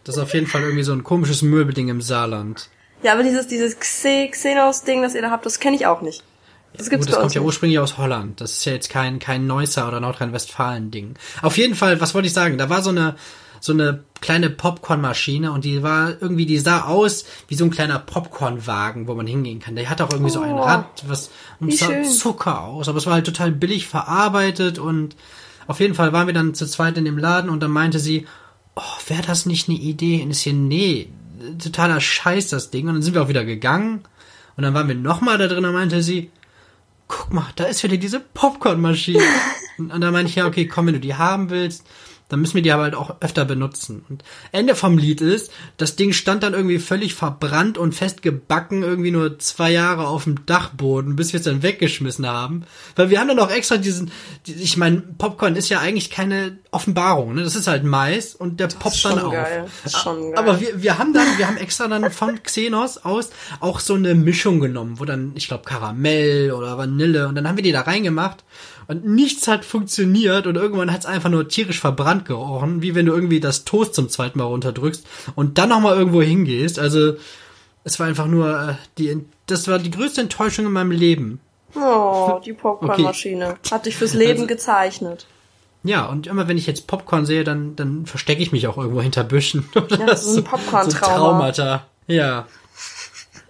Das 0.05 0.17
ist 0.17 0.23
auf 0.23 0.33
jeden 0.35 0.47
Fall 0.47 0.63
irgendwie 0.63 0.85
so 0.85 0.93
ein 0.93 1.03
komisches 1.03 1.43
Möbelding 1.43 1.89
im 1.89 2.01
Saarland. 2.01 2.69
Ja, 3.03 3.13
aber 3.13 3.23
dieses, 3.23 3.47
dieses 3.47 3.79
Xe, 3.79 4.29
Xenos-Ding, 4.31 5.03
das 5.03 5.15
ihr 5.15 5.23
da 5.23 5.31
habt, 5.31 5.47
das 5.47 5.61
kenne 5.61 5.77
ich 5.77 5.87
auch 5.87 6.01
nicht. 6.01 6.23
Das 6.77 6.91
gibt's 6.91 7.07
Gut, 7.07 7.15
das 7.15 7.21
kommt 7.21 7.35
ja 7.35 7.41
ursprünglich 7.41 7.79
aus 7.79 7.99
Holland. 7.99 8.41
Das 8.41 8.53
ist 8.53 8.65
ja 8.65 8.73
jetzt 8.73 8.91
kein, 8.91 9.19
kein 9.19 9.47
Neusser 9.47 9.89
oder 9.89 10.01
Nordrhein-Westfalen-Ding. 10.01 11.15
Auf 11.43 11.57
jeden 11.57 11.75
Fall, 11.75 12.01
was 12.01 12.15
wollte 12.15 12.29
ich 12.29 12.35
sagen? 12.35 12.59
Da 12.59 12.69
war 12.69 12.83
so 12.83 12.91
eine, 12.91 13.17
so 13.61 13.73
eine 13.73 14.05
kleine 14.21 14.51
Popcornmaschine 14.51 15.53
und 15.53 15.65
die 15.65 15.83
war 15.83 16.11
irgendwie, 16.21 16.47
die 16.47 16.59
sah 16.59 16.83
aus 16.83 17.25
wie 17.49 17.55
so 17.55 17.65
ein 17.65 17.71
kleiner 17.71 17.99
Popcornwagen, 17.99 19.09
wo 19.09 19.15
man 19.15 19.27
hingehen 19.27 19.61
kann. 19.61 19.77
Der 19.77 19.89
hat 19.89 20.01
auch 20.01 20.11
irgendwie 20.11 20.31
so 20.31 20.41
ein 20.41 20.53
Oh, 20.53 20.63
Rad, 20.63 21.05
was 21.07 21.31
und 21.61 21.75
sah 21.75 21.87
schön. 21.87 22.05
Zucker 22.05 22.63
aus, 22.63 22.89
aber 22.89 22.99
es 22.99 23.07
war 23.07 23.15
halt 23.15 23.27
total 23.27 23.51
billig 23.51 23.87
verarbeitet 23.87 24.79
und 24.79 25.17
auf 25.67 25.81
jeden 25.81 25.95
Fall 25.95 26.13
waren 26.13 26.27
wir 26.27 26.35
dann 26.35 26.55
zu 26.55 26.67
zweit 26.67 26.97
in 26.99 27.05
dem 27.05 27.19
Laden 27.19 27.51
und 27.51 27.61
dann 27.61 27.71
meinte 27.71 27.99
sie, 27.99 28.27
oh, 28.77 29.09
wäre 29.09 29.23
das 29.23 29.47
nicht 29.47 29.69
eine 29.69 29.79
Idee? 29.79 30.23
Und 30.23 30.31
ich 30.31 30.41
so, 30.41 30.51
nee, 30.51 31.09
totaler 31.57 32.01
Scheiß 32.01 32.49
das 32.49 32.71
Ding. 32.71 32.89
Und 32.89 32.95
dann 32.95 33.03
sind 33.03 33.15
wir 33.15 33.23
auch 33.23 33.29
wieder 33.29 33.45
gegangen 33.45 34.05
und 34.57 34.63
dann 34.63 34.75
waren 34.75 34.89
wir 34.89 34.95
nochmal 34.95 35.39
da 35.39 35.47
drin 35.47 35.65
und 35.65 35.73
meinte 35.73 36.03
sie, 36.03 36.31
guck 37.07 37.33
mal, 37.33 37.47
da 37.57 37.65
ist 37.65 37.83
wieder 37.83 37.97
diese 37.97 38.21
Popcornmaschine. 38.21 39.23
und, 39.79 39.91
und 39.93 40.01
dann 40.01 40.13
meinte 40.13 40.31
ich, 40.31 40.37
ja, 40.37 40.47
okay, 40.47 40.67
komm, 40.67 40.87
wenn 40.87 40.95
du 40.95 41.01
die 41.01 41.15
haben 41.15 41.51
willst, 41.51 41.87
dann 42.29 42.41
müssen 42.41 42.55
wir 42.55 42.63
die 42.63 42.73
aber 42.73 42.85
halt 42.85 42.95
auch 42.95 43.17
öfter 43.21 43.45
benutzen. 43.45 44.05
Und 44.09 44.23
Ende 44.53 44.75
vom 44.75 44.99
Lied 44.99 45.21
ist, 45.21 45.51
das 45.77 45.97
Ding 45.97 46.13
stand 46.13 46.43
dann 46.43 46.53
irgendwie 46.53 46.79
völlig 46.79 47.15
verbrannt 47.15 47.79
und 47.79 47.95
festgebacken, 47.95 48.83
irgendwie 48.83 49.11
nur 49.11 49.39
zwei 49.39 49.71
Jahre 49.71 50.07
auf 50.07 50.25
dem 50.25 50.45
Dachboden, 50.45 51.17
bis 51.17 51.33
wir 51.33 51.39
es 51.39 51.45
dann 51.45 51.63
weggeschmissen 51.63 52.27
haben. 52.27 52.65
Weil 52.97 53.11
wir 53.11 53.21
haben 53.21 53.29
dann 53.29 53.39
auch 53.39 53.51
extra 53.51 53.79
diesen, 53.79 54.11
die, 54.47 54.55
ich 54.55 54.77
meine, 54.77 55.01
Popcorn 55.01 55.57
ist 55.57 55.71
ja 55.71 55.81
eigentlich 55.81 56.11
keine 56.11 56.59
Offenbarung, 56.71 57.35
ne? 57.35 57.43
Das 57.43 57.55
ist 57.55 57.67
halt 57.67 57.85
Mais 57.85 58.35
und 58.35 58.61
der 58.61 58.69
poppt 58.69 58.97
schon 58.97 59.17
dann 59.17 59.25
auf. 59.25 59.33
geil. 59.33 59.67
Das 59.85 59.95
ist 59.95 60.01
schon 60.01 60.33
geil. 60.33 60.35
Aber 60.37 60.61
wir, 60.61 60.83
wir 60.83 60.99
haben 60.99 61.15
dann, 61.15 61.27
wir 61.39 61.47
haben 61.47 61.57
extra 61.57 61.89
dann 61.89 62.11
von 62.11 62.43
Xenos 62.43 62.99
aus 62.99 63.31
auch 63.61 63.81
so 63.81 63.95
eine 63.95 64.15
Mischung 64.15 64.61
genommen, 64.61 65.01
wo 65.01 65.05
dann, 65.07 65.33
ich 65.35 65.49
glaube, 65.49 65.65
Karamell 65.65 66.53
oder 66.53 66.77
Vanille 66.77 67.27
und 67.29 67.35
dann 67.37 67.49
haben 67.49 67.57
wir 67.57 67.63
die 67.63 67.73
da 67.73 67.83
reingemacht 67.83 68.45
und 68.89 69.05
nichts 69.05 69.47
hat 69.47 69.65
funktioniert 69.65 70.47
und 70.47 70.57
irgendwann 70.57 70.91
hat 70.91 71.01
es 71.01 71.07
einfach 71.07 71.31
nur 71.31 71.47
tierisch 71.47 71.79
verbrannt 71.79 72.18
gerochen, 72.25 72.83
wie 72.83 72.95
wenn 72.95 73.07
du 73.07 73.13
irgendwie 73.13 73.41
das 73.41 73.65
Toast 73.65 73.95
zum 73.95 74.09
zweiten 74.09 74.39
Mal 74.39 74.45
runterdrückst 74.47 75.07
und 75.35 75.59
dann 75.59 75.69
nochmal 75.71 75.97
irgendwo 75.97 76.23
hingehst. 76.23 76.79
Also 76.79 77.15
es 77.85 77.99
war 78.01 78.07
einfach 78.07 78.27
nur 78.27 78.71
äh, 78.71 78.75
die, 78.99 79.25
das 79.47 79.69
war 79.69 79.79
die 79.79 79.91
größte 79.91 80.21
Enttäuschung 80.23 80.67
in 80.67 80.73
meinem 80.73 80.91
Leben. 80.91 81.41
Oh, 81.75 82.41
die 82.45 82.53
Popcornmaschine. 82.55 83.57
Hat 83.71 83.87
dich 83.87 83.97
fürs 83.97 84.15
Leben 84.15 84.33
Also- 84.41 84.47
gezeichnet. 84.47 85.27
Ja, 85.85 86.07
und 86.07 86.27
immer 86.27 86.49
wenn 86.49 86.59
ich 86.59 86.67
jetzt 86.67 86.89
Popcorn 86.89 87.25
sehe, 87.25 87.45
dann, 87.45 87.77
dann 87.77 88.05
verstecke 88.05 88.43
ich 88.43 88.51
mich 88.51 88.67
auch 88.67 88.77
irgendwo 88.79 89.01
hinter 89.01 89.23
Büschen. 89.23 89.69
Oder 89.77 89.99
Ja, 90.09 90.17
so 90.17 90.39
ein 90.39 90.45
Popcorn-Trauma. 90.45 91.17
Traumata. 91.17 91.87
Ja. 92.09 92.49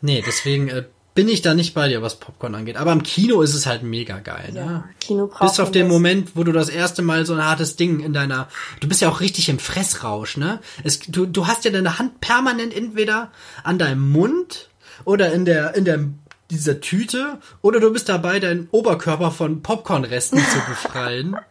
Nee, 0.03 0.23
deswegen 0.25 0.69
äh, 0.69 0.85
bin 1.19 1.29
ich 1.29 1.43
da 1.43 1.53
nicht 1.53 1.75
bei 1.75 1.89
dir, 1.89 2.01
was 2.01 2.15
Popcorn 2.15 2.55
angeht. 2.55 2.77
Aber 2.77 2.93
im 2.93 3.03
Kino 3.03 3.43
ist 3.43 3.53
es 3.53 3.67
halt 3.67 3.83
mega 3.83 4.21
geil, 4.21 4.53
Ja, 4.55 4.65
ne? 4.65 4.85
Kino 5.01 5.27
braucht 5.27 5.41
Bis 5.51 5.59
auf 5.59 5.73
den 5.73 5.87
das. 5.87 5.93
Moment, 5.93 6.37
wo 6.37 6.45
du 6.45 6.53
das 6.53 6.69
erste 6.69 7.03
Mal 7.03 7.27
so 7.27 7.35
ein 7.35 7.45
hartes 7.45 7.75
Ding 7.75 7.99
in 7.99 8.13
deiner, 8.13 8.47
du 8.79 8.87
bist 8.87 9.01
ja 9.01 9.09
auch 9.09 9.19
richtig 9.19 9.49
im 9.49 9.59
Fressrausch, 9.59 10.37
ne? 10.37 10.61
Es, 10.85 11.01
du, 11.01 11.27
du 11.27 11.49
hast 11.49 11.65
ja 11.65 11.73
deine 11.73 11.99
Hand 11.99 12.21
permanent 12.21 12.73
entweder 12.73 13.33
an 13.65 13.81
deinem 13.81 14.13
Mund 14.13 14.69
oder 15.05 15.33
in 15.33 15.45
der, 15.45 15.75
in 15.75 15.85
der, 15.85 16.05
dieser 16.53 16.81
Tüte 16.81 17.41
oder 17.63 17.81
du 17.81 17.93
bist 17.93 18.09
dabei, 18.09 18.39
deinen 18.39 18.69
Oberkörper 18.71 19.33
von 19.33 19.61
Popcornresten 19.61 20.39
zu 20.39 20.61
befreien. 20.69 21.37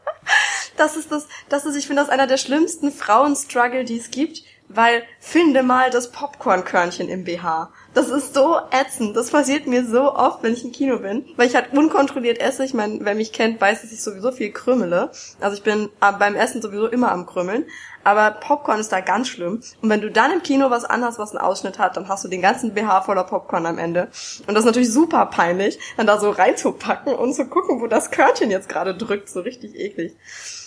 Das 0.77 0.95
ist 0.95 1.11
das, 1.11 1.25
das 1.49 1.65
ist, 1.65 1.75
ich 1.75 1.87
finde 1.87 2.03
das 2.03 2.09
einer 2.09 2.27
der 2.27 2.37
schlimmsten 2.37 2.91
Frauenstruggle, 2.91 3.83
die 3.83 3.97
es 3.97 4.11
gibt, 4.11 4.43
weil 4.69 5.03
finde 5.19 5.63
mal 5.63 5.89
das 5.89 6.11
Popcornkörnchen 6.11 7.09
im 7.09 7.23
BH. 7.23 7.71
Das 7.93 8.09
ist 8.09 8.33
so 8.33 8.57
ätzend. 8.71 9.15
Das 9.15 9.31
passiert 9.31 9.65
mir 9.65 9.85
so 9.85 10.13
oft, 10.13 10.43
wenn 10.43 10.53
ich 10.53 10.63
im 10.63 10.71
Kino 10.71 10.99
bin, 10.99 11.25
weil 11.35 11.47
ich 11.47 11.55
halt 11.55 11.73
unkontrolliert 11.73 12.39
esse. 12.39 12.63
Ich 12.63 12.73
meine, 12.73 12.99
wer 13.01 13.15
mich 13.15 13.31
kennt, 13.31 13.59
weiß, 13.59 13.81
dass 13.81 13.91
ich 13.91 14.01
sowieso 14.01 14.31
viel 14.31 14.51
krümmele. 14.51 15.09
Also 15.39 15.57
ich 15.57 15.63
bin 15.63 15.89
äh, 16.01 16.11
beim 16.17 16.35
Essen 16.35 16.61
sowieso 16.61 16.87
immer 16.87 17.11
am 17.11 17.25
Krümmeln. 17.25 17.65
Aber 18.07 18.31
Popcorn 18.31 18.79
ist 18.79 18.93
da 18.93 19.01
ganz 19.01 19.27
schlimm. 19.27 19.61
Und 19.81 19.89
wenn 19.89 19.99
du 19.99 20.09
dann 20.09 20.31
im 20.31 20.41
Kino 20.41 20.69
was 20.69 20.85
anhast, 20.85 21.19
was 21.19 21.31
einen 21.31 21.45
Ausschnitt 21.45 21.77
hat, 21.77 21.97
dann 21.97 22.07
hast 22.07 22.23
du 22.23 22.29
den 22.29 22.41
ganzen 22.41 22.73
BH 22.73 23.01
voller 23.01 23.25
Popcorn 23.25 23.65
am 23.65 23.77
Ende. 23.77 24.07
Und 24.47 24.53
das 24.53 24.59
ist 24.59 24.65
natürlich 24.65 24.93
super 24.93 25.25
peinlich, 25.25 25.77
dann 25.97 26.07
da 26.07 26.17
so 26.17 26.29
reinzupacken 26.29 27.13
und 27.13 27.33
zu 27.33 27.47
gucken, 27.47 27.81
wo 27.81 27.87
das 27.87 28.09
Körnchen 28.09 28.49
jetzt 28.49 28.69
gerade 28.69 28.95
drückt. 28.95 29.27
So 29.27 29.41
richtig 29.41 29.75
eklig. 29.75 30.13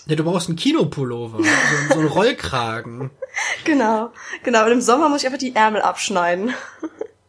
Ja, 0.05 0.17
du 0.17 0.25
brauchst 0.25 0.49
einen 0.49 0.59
Kinopullover, 0.59 1.39
so, 1.39 1.95
so 1.95 2.01
einen 2.01 2.09
Rollkragen. 2.09 3.11
Genau, 3.65 4.11
genau. 4.43 4.67
Und 4.67 4.73
im 4.73 4.81
Sommer 4.81 5.09
muss 5.09 5.21
ich 5.21 5.27
einfach 5.27 5.39
die 5.39 5.55
Ärmel 5.55 5.83
abschneiden. 5.83 6.53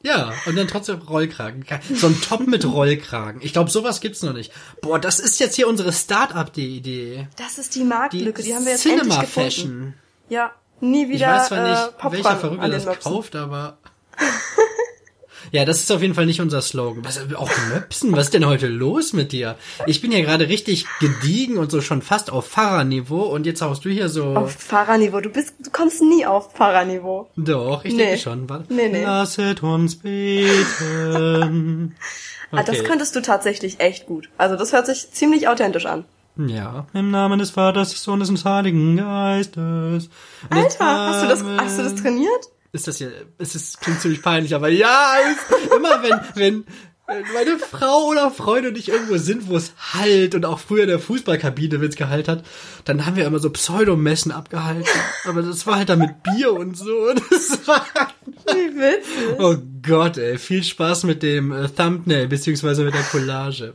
Ja, 0.03 0.33
und 0.47 0.55
dann 0.55 0.67
trotzdem 0.67 0.99
Rollkragen. 0.99 1.63
So 1.93 2.07
ein 2.07 2.19
Top 2.21 2.47
mit 2.47 2.65
Rollkragen. 2.65 3.41
Ich 3.43 3.53
glaube, 3.53 3.69
sowas 3.69 4.01
gibt's 4.01 4.23
noch 4.23 4.33
nicht. 4.33 4.51
Boah, 4.81 4.99
das 4.99 5.19
ist 5.19 5.39
jetzt 5.39 5.55
hier 5.55 5.67
unsere 5.67 5.93
Start-up-Idee. 5.93 7.27
Das 7.37 7.59
ist 7.59 7.75
die 7.75 7.83
Marktlücke, 7.83 8.41
die, 8.41 8.49
die 8.49 8.55
haben 8.55 8.65
wir 8.65 8.71
jetzt 8.71 8.81
Cinema 8.81 9.01
endlich 9.01 9.19
gefunden. 9.19 9.49
Fashion. 9.49 9.93
Ja, 10.31 10.51
nie 10.79 11.09
wieder 11.09 11.27
Ich 11.27 11.33
weiß 11.41 11.47
zwar 11.50 11.67
nicht, 11.69 11.81
äh, 12.05 12.11
welcher 12.13 12.38
Verrückte 12.38 12.69
das 12.69 12.85
Möpsen. 12.85 13.11
kauft, 13.11 13.35
aber. 13.35 13.77
Ja, 15.53 15.65
das 15.65 15.81
ist 15.81 15.91
auf 15.91 16.01
jeden 16.01 16.13
Fall 16.13 16.27
nicht 16.27 16.39
unser 16.39 16.61
Slogan. 16.61 17.03
Was, 17.03 17.19
auch 17.35 17.50
Möpsen? 17.73 18.13
Was 18.13 18.25
ist 18.27 18.33
denn 18.33 18.45
heute 18.45 18.67
los 18.67 19.11
mit 19.11 19.33
dir? 19.33 19.57
Ich 19.85 20.00
bin 20.00 20.13
ja 20.13 20.21
gerade 20.21 20.47
richtig 20.47 20.85
gediegen 21.01 21.57
und 21.57 21.69
so 21.71 21.81
schon 21.81 22.01
fast 22.01 22.31
auf 22.31 22.47
Fahrerniveau 22.47 23.23
und 23.23 23.45
jetzt 23.45 23.61
haust 23.61 23.83
du 23.83 23.89
hier 23.89 24.07
so. 24.07 24.27
Auf 24.35 24.53
Fahrerniveau. 24.53 25.19
Du 25.19 25.27
bist, 25.29 25.55
du 25.59 25.69
kommst 25.69 26.01
nie 26.01 26.25
auf 26.25 26.53
Fahrerniveau. 26.53 27.27
Doch, 27.35 27.83
ich 27.83 27.91
Nee. 27.93 28.03
denke 28.05 28.19
schon. 28.21 28.47
Warte. 28.50 28.73
Nee, 28.73 28.88
nee. 28.88 29.03
Lasset 29.03 29.61
uns 29.63 29.97
beten. 30.00 31.95
Ah, 32.53 32.63
Das 32.63 32.83
könntest 32.83 33.15
du 33.15 33.21
tatsächlich 33.21 33.79
echt 33.79 34.05
gut. 34.07 34.29
Also 34.38 34.55
das 34.57 34.71
hört 34.73 34.85
sich 34.85 35.09
ziemlich 35.11 35.47
authentisch 35.47 35.85
an. 35.85 36.03
Ja, 36.48 36.88
im 36.93 37.12
Namen 37.12 37.39
des 37.39 37.51
Vaters, 37.51 37.91
des 37.91 38.03
Sohnes 38.03 38.29
und 38.29 38.36
des 38.36 38.45
Heiligen 38.45 38.98
Geistes. 38.98 40.10
Und 40.50 40.57
Alter, 40.57 40.86
hast 40.86 41.24
du 41.24 41.27
das, 41.27 41.43
hast 41.43 41.79
du 41.79 41.83
das 41.83 41.95
trainiert? 41.95 42.50
Ist 42.74 42.88
das 42.88 42.98
hier, 42.98 43.12
es 43.38 43.53
ist, 43.55 43.81
klingt 43.81 44.00
ziemlich 44.00 44.21
peinlich, 44.21 44.55
aber 44.55 44.69
ja, 44.69 45.15
es, 45.29 45.75
immer 45.75 46.01
wenn, 46.01 46.19
wenn, 46.36 46.65
meine 47.33 47.57
Frau 47.60 48.07
oder 48.07 48.31
Freunde 48.31 48.69
und 48.69 48.77
ich 48.77 48.89
irgendwo 48.89 49.17
sind, 49.17 49.48
wo 49.50 49.57
es 49.57 49.74
halt 49.93 50.36
und 50.36 50.45
auch 50.45 50.60
früher 50.60 50.83
in 50.83 50.89
der 50.89 51.00
Fußballkabine, 51.00 51.81
wenn 51.81 51.89
es 51.89 51.95
gehalt 51.95 52.27
hat, 52.27 52.43
dann 52.86 53.05
haben 53.05 53.15
wir 53.15 53.25
immer 53.25 53.39
so 53.39 53.50
Pseudomessen 53.50 54.31
abgehalten. 54.31 54.88
Aber 55.25 55.41
das 55.41 55.67
war 55.67 55.77
halt 55.77 55.89
dann 55.89 56.00
mit 56.00 56.24
Bier 56.24 56.53
und 56.53 56.77
so. 56.77 57.10
Und 57.10 57.21
das 57.31 57.67
war, 57.67 57.86
Wie 58.45 58.75
witzig. 58.75 59.39
oh 59.39 59.55
Gott, 59.86 60.17
ey, 60.17 60.38
viel 60.38 60.63
Spaß 60.63 61.03
mit 61.03 61.24
dem 61.24 61.51
äh, 61.51 61.67
Thumbnail 61.67 62.27
beziehungsweise 62.27 62.83
mit 62.83 62.93
der 62.93 63.03
Collage. 63.03 63.74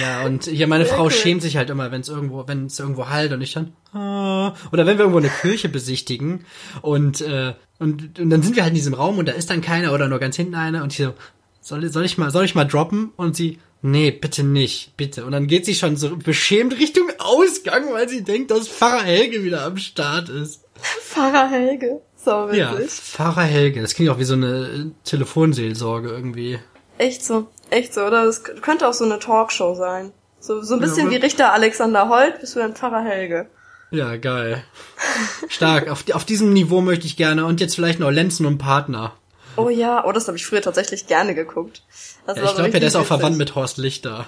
Ja, 0.00 0.24
und 0.24 0.44
hier 0.44 0.66
meine 0.66 0.86
Frau 0.86 1.10
schämt 1.10 1.42
sich 1.42 1.56
halt 1.56 1.70
immer, 1.70 1.90
wenn 1.90 2.00
es 2.00 2.08
irgendwo, 2.08 2.46
wenn 2.46 2.66
es 2.66 2.78
irgendwo 2.78 3.08
halt 3.08 3.32
und 3.32 3.40
ich 3.40 3.52
dann 3.52 3.72
ah, 3.92 4.54
oder 4.72 4.86
wenn 4.86 4.98
wir 4.98 5.04
irgendwo 5.04 5.18
eine 5.18 5.28
Kirche 5.28 5.68
besichtigen 5.68 6.44
und 6.82 7.20
äh, 7.20 7.54
und, 7.78 8.18
und 8.18 8.30
dann 8.30 8.42
sind 8.42 8.56
wir 8.56 8.62
halt 8.62 8.70
in 8.70 8.76
diesem 8.76 8.94
Raum 8.94 9.18
und 9.18 9.26
da 9.26 9.32
ist 9.32 9.50
dann 9.50 9.60
keiner 9.60 9.92
oder 9.92 10.08
nur 10.08 10.18
ganz 10.18 10.36
hinten 10.36 10.54
einer 10.54 10.82
und 10.82 10.92
ich 10.92 10.98
so 10.98 11.14
soll, 11.60 11.88
soll 11.90 12.04
ich 12.04 12.18
mal 12.18 12.30
soll 12.30 12.44
ich 12.44 12.54
mal 12.54 12.64
droppen 12.64 13.12
und 13.16 13.36
sie 13.36 13.58
nee, 13.82 14.10
bitte 14.10 14.42
nicht, 14.42 14.96
bitte 14.96 15.24
und 15.24 15.32
dann 15.32 15.46
geht 15.46 15.64
sie 15.64 15.74
schon 15.74 15.96
so 15.96 16.16
beschämt 16.16 16.78
Richtung 16.78 17.10
Ausgang, 17.18 17.92
weil 17.92 18.08
sie 18.08 18.22
denkt, 18.22 18.50
dass 18.50 18.68
Pfarrer 18.68 19.02
Helge 19.02 19.44
wieder 19.44 19.64
am 19.64 19.76
Start 19.76 20.28
ist. 20.28 20.64
Pfarrer 20.74 21.48
Helge. 21.48 22.00
So 22.16 22.48
witzig. 22.48 22.58
Ja, 22.58 22.76
Pfarrer 22.76 23.44
Helge, 23.44 23.82
das 23.82 23.94
klingt 23.94 24.10
auch 24.10 24.18
wie 24.18 24.24
so 24.24 24.34
eine 24.34 24.90
Telefonseelsorge 25.04 26.08
irgendwie. 26.08 26.58
Echt 26.98 27.24
so. 27.24 27.48
Echt 27.70 27.94
so, 27.94 28.02
oder? 28.02 28.24
Das 28.24 28.44
könnte 28.44 28.88
auch 28.88 28.92
so 28.92 29.04
eine 29.04 29.18
Talkshow 29.18 29.74
sein. 29.74 30.12
So, 30.40 30.62
so 30.62 30.74
ein 30.74 30.80
bisschen 30.80 31.06
aber- 31.06 31.10
wie 31.12 31.16
Richter 31.16 31.52
Alexander 31.52 32.08
Holt, 32.08 32.40
bist 32.40 32.54
du 32.54 32.60
dann 32.60 32.74
Pfarrer 32.74 33.02
Helge. 33.02 33.48
Ja, 33.90 34.16
geil. 34.16 34.64
Stark. 35.48 35.88
Auf, 35.88 36.04
auf 36.12 36.24
diesem 36.24 36.52
Niveau 36.52 36.80
möchte 36.80 37.06
ich 37.06 37.16
gerne. 37.16 37.46
Und 37.46 37.60
jetzt 37.60 37.74
vielleicht 37.74 38.00
noch 38.00 38.10
Lenzen 38.10 38.46
und 38.46 38.58
Partner. 38.58 39.12
Oh 39.56 39.68
ja, 39.70 40.04
oh, 40.04 40.12
das 40.12 40.26
habe 40.28 40.36
ich 40.36 40.44
früher 40.46 40.60
tatsächlich 40.60 41.06
gerne 41.06 41.34
geguckt. 41.34 41.82
Ja, 42.26 42.34
ich 42.34 42.40
glaube 42.40 42.62
ja, 42.70 42.78
der 42.78 42.88
ist 42.88 42.96
auch 42.96 43.06
verwandt 43.06 43.38
mit 43.38 43.54
Horst 43.54 43.78
Lichter. 43.78 44.26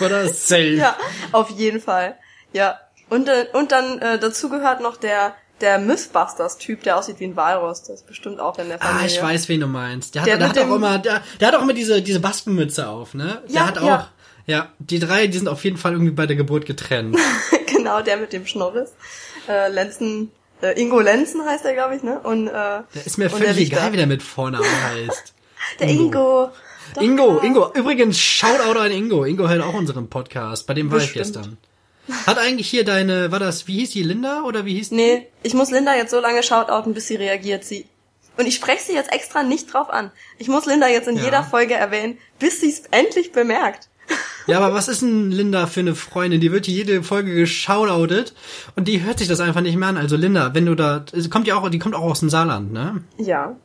Oder 0.00 0.26
safe. 0.28 0.62
Ja, 0.76 0.96
auf 1.32 1.50
jeden 1.50 1.80
Fall. 1.80 2.16
Ja. 2.52 2.78
Und, 3.10 3.28
äh, 3.28 3.46
und 3.52 3.72
dann 3.72 3.98
äh, 4.00 4.18
dazu 4.18 4.48
gehört 4.48 4.80
noch 4.80 4.96
der 4.96 5.34
der 5.60 5.78
Mythbusters-Typ, 5.78 6.82
der 6.82 6.96
aussieht 6.98 7.20
wie 7.20 7.24
ein 7.26 7.36
Walross. 7.36 7.82
Der 7.84 7.94
ist 7.94 8.06
bestimmt 8.06 8.40
auch 8.40 8.58
in 8.58 8.68
der 8.68 8.78
Familie. 8.78 9.02
Ah, 9.02 9.06
ich 9.06 9.22
weiß, 9.22 9.48
wen 9.48 9.60
du 9.60 9.66
meinst. 9.66 10.14
Der 10.14 10.22
hat, 10.22 10.28
Der 10.28 10.38
der, 10.38 10.48
hat 10.48 10.58
auch 10.58 10.74
immer, 10.74 10.98
der, 10.98 11.22
der 11.40 11.48
hat 11.48 11.54
auch 11.56 11.62
immer 11.62 11.74
diese, 11.74 12.02
diese 12.02 12.20
Baskenmütze 12.20 12.88
auf, 12.88 13.14
ne? 13.14 13.42
Der 13.48 13.54
Ja, 13.54 13.66
hat 13.66 13.78
auch, 13.78 13.84
ja. 13.86 14.08
ja. 14.46 14.68
die 14.78 14.98
drei, 14.98 15.26
die 15.26 15.38
sind 15.38 15.48
auf 15.48 15.64
jeden 15.64 15.76
Fall 15.76 15.92
irgendwie 15.92 16.12
bei 16.12 16.26
der 16.26 16.36
Geburt 16.36 16.66
getrennt. 16.66 17.16
genau, 17.66 18.00
der 18.02 18.16
mit 18.18 18.32
dem 18.32 18.46
Schnorris. 18.46 18.90
Äh, 19.48 19.68
Lenzen, 19.70 20.30
äh, 20.62 20.80
Ingo 20.80 21.00
Lenzen 21.00 21.44
heißt 21.44 21.64
er, 21.64 21.74
glaube 21.74 21.96
ich, 21.96 22.02
ne? 22.02 22.20
Und 22.20 22.48
äh, 22.48 22.50
Der 22.52 23.06
ist 23.06 23.18
mir 23.18 23.30
völlig 23.30 23.58
egal, 23.58 23.92
wie 23.92 23.96
der 23.96 24.06
mit 24.06 24.22
Vornamen 24.22 24.66
heißt. 24.84 25.34
Der 25.80 25.88
Ingo. 25.88 26.50
Doch, 26.94 27.02
Ingo, 27.02 27.34
klar. 27.34 27.44
Ingo, 27.44 27.72
übrigens, 27.74 28.18
Shoutout 28.18 28.78
an 28.78 28.90
Ingo. 28.90 29.24
Ingo 29.24 29.46
hört 29.48 29.62
auch 29.62 29.74
unseren 29.74 30.08
Podcast. 30.08 30.66
Bei 30.66 30.72
dem 30.74 30.90
war 30.90 30.98
ich 30.98 31.12
Bestimmt. 31.12 31.24
gestern. 31.36 31.58
Hat 32.26 32.38
eigentlich 32.38 32.68
hier 32.68 32.84
deine, 32.84 33.30
war 33.32 33.38
das, 33.38 33.66
wie 33.66 33.78
hieß 33.78 33.90
die, 33.90 34.02
Linda 34.02 34.42
oder 34.42 34.64
wie 34.64 34.74
hieß 34.74 34.90
die? 34.90 34.94
Nee, 34.96 35.26
ich 35.42 35.54
muss 35.54 35.70
Linda 35.70 35.94
jetzt 35.94 36.10
so 36.10 36.20
lange 36.20 36.42
shoutouten, 36.42 36.94
bis 36.94 37.06
sie 37.08 37.16
reagiert. 37.16 37.64
Sie 37.64 37.86
und 38.36 38.46
ich 38.46 38.54
spreche 38.54 38.82
sie 38.84 38.92
jetzt 38.94 39.12
extra 39.12 39.42
nicht 39.42 39.72
drauf 39.72 39.90
an. 39.90 40.12
Ich 40.38 40.46
muss 40.48 40.64
Linda 40.66 40.86
jetzt 40.88 41.08
in 41.08 41.16
Ja. 41.16 41.24
jeder 41.24 41.42
Folge 41.44 41.74
erwähnen, 41.74 42.18
bis 42.38 42.60
sie 42.60 42.70
es 42.70 42.82
endlich 42.92 43.32
bemerkt. 43.32 43.88
Ja, 44.46 44.58
aber 44.60 44.72
was 44.72 44.86
ist 44.88 45.02
denn 45.02 45.30
Linda 45.32 45.66
für 45.66 45.80
eine 45.80 45.94
Freundin? 45.96 46.40
Die 46.40 46.52
wird 46.52 46.66
hier 46.66 46.74
jede 46.76 47.02
Folge 47.02 47.34
geschaudoutet 47.34 48.34
und 48.76 48.86
die 48.88 49.02
hört 49.02 49.18
sich 49.18 49.26
das 49.28 49.40
einfach 49.40 49.60
nicht 49.60 49.76
mehr 49.76 49.88
an. 49.88 49.96
Also 49.96 50.16
Linda, 50.16 50.54
wenn 50.54 50.66
du 50.66 50.74
da, 50.76 51.04
sie 51.12 51.28
kommt 51.28 51.46
ja 51.48 51.56
auch, 51.56 51.68
die 51.68 51.78
kommt 51.80 51.94
auch 51.96 52.02
aus 52.04 52.20
dem 52.20 52.30
Saarland, 52.30 52.72
ne? 52.72 53.02
Ja. 53.18 53.56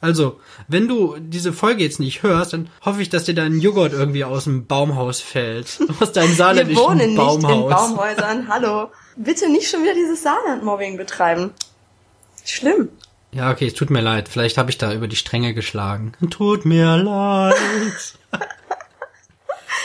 Also, 0.00 0.38
wenn 0.68 0.86
du 0.86 1.16
diese 1.18 1.52
Folge 1.52 1.82
jetzt 1.82 1.98
nicht 1.98 2.22
hörst, 2.22 2.52
dann 2.52 2.68
hoffe 2.84 3.02
ich, 3.02 3.08
dass 3.08 3.24
dir 3.24 3.34
dein 3.34 3.60
Joghurt 3.60 3.92
irgendwie 3.92 4.24
aus 4.24 4.44
dem 4.44 4.66
Baumhaus 4.66 5.20
fällt. 5.20 5.80
Aus 6.00 6.12
deinem 6.12 6.28
Wir 6.28 6.36
saarländischen 6.36 6.82
wohnen 6.82 6.98
nicht 6.98 7.08
in 7.08 7.16
Baumhaus. 7.16 7.74
Baumhäusern. 7.74 8.48
Hallo. 8.48 8.90
Bitte 9.16 9.50
nicht 9.50 9.68
schon 9.68 9.82
wieder 9.82 9.94
dieses 9.94 10.22
Saarland-Mobbing 10.22 10.96
betreiben. 10.96 11.50
Schlimm. 12.44 12.90
ja, 13.32 13.50
okay, 13.50 13.66
es 13.66 13.74
tut 13.74 13.90
mir 13.90 14.00
leid. 14.00 14.28
Vielleicht 14.28 14.56
habe 14.56 14.70
ich 14.70 14.78
da 14.78 14.92
über 14.92 15.08
die 15.08 15.16
Stränge 15.16 15.52
geschlagen. 15.52 16.12
Tut 16.30 16.64
mir 16.64 16.96
leid. 16.96 17.56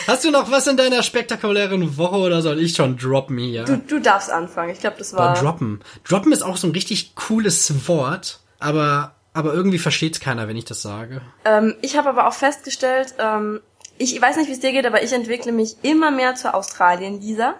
Hast 0.06 0.24
du 0.24 0.30
noch 0.30 0.50
was 0.50 0.66
in 0.66 0.76
deiner 0.76 1.02
spektakulären 1.02 1.96
Woche 1.96 2.16
oder 2.16 2.42
soll 2.42 2.60
ich 2.60 2.74
schon 2.76 2.96
droppen 2.98 3.38
hier? 3.38 3.64
Du, 3.64 3.78
du 3.78 4.00
darfst 4.00 4.30
anfangen. 4.30 4.70
Ich 4.70 4.80
glaube, 4.80 4.96
das 4.98 5.12
Boah, 5.12 5.18
war. 5.18 5.34
droppen. 5.34 5.80
Droppen 6.06 6.32
ist 6.32 6.42
auch 6.42 6.56
so 6.56 6.66
ein 6.66 6.72
richtig 6.72 7.14
cooles 7.14 7.88
Wort, 7.88 8.40
aber, 8.58 9.13
aber 9.34 9.52
irgendwie 9.52 9.78
versteht's 9.78 10.20
keiner, 10.20 10.48
wenn 10.48 10.56
ich 10.56 10.64
das 10.64 10.80
sage. 10.80 11.20
Ähm, 11.44 11.74
ich 11.82 11.96
habe 11.96 12.08
aber 12.08 12.26
auch 12.26 12.32
festgestellt, 12.32 13.14
ähm, 13.18 13.60
ich 13.98 14.20
weiß 14.20 14.36
nicht, 14.36 14.48
wie 14.48 14.52
es 14.52 14.60
dir 14.60 14.72
geht, 14.72 14.86
aber 14.86 15.02
ich 15.02 15.12
entwickle 15.12 15.52
mich 15.52 15.76
immer 15.82 16.10
mehr 16.10 16.34
zur 16.34 16.54
Australien-Lisa. 16.54 17.54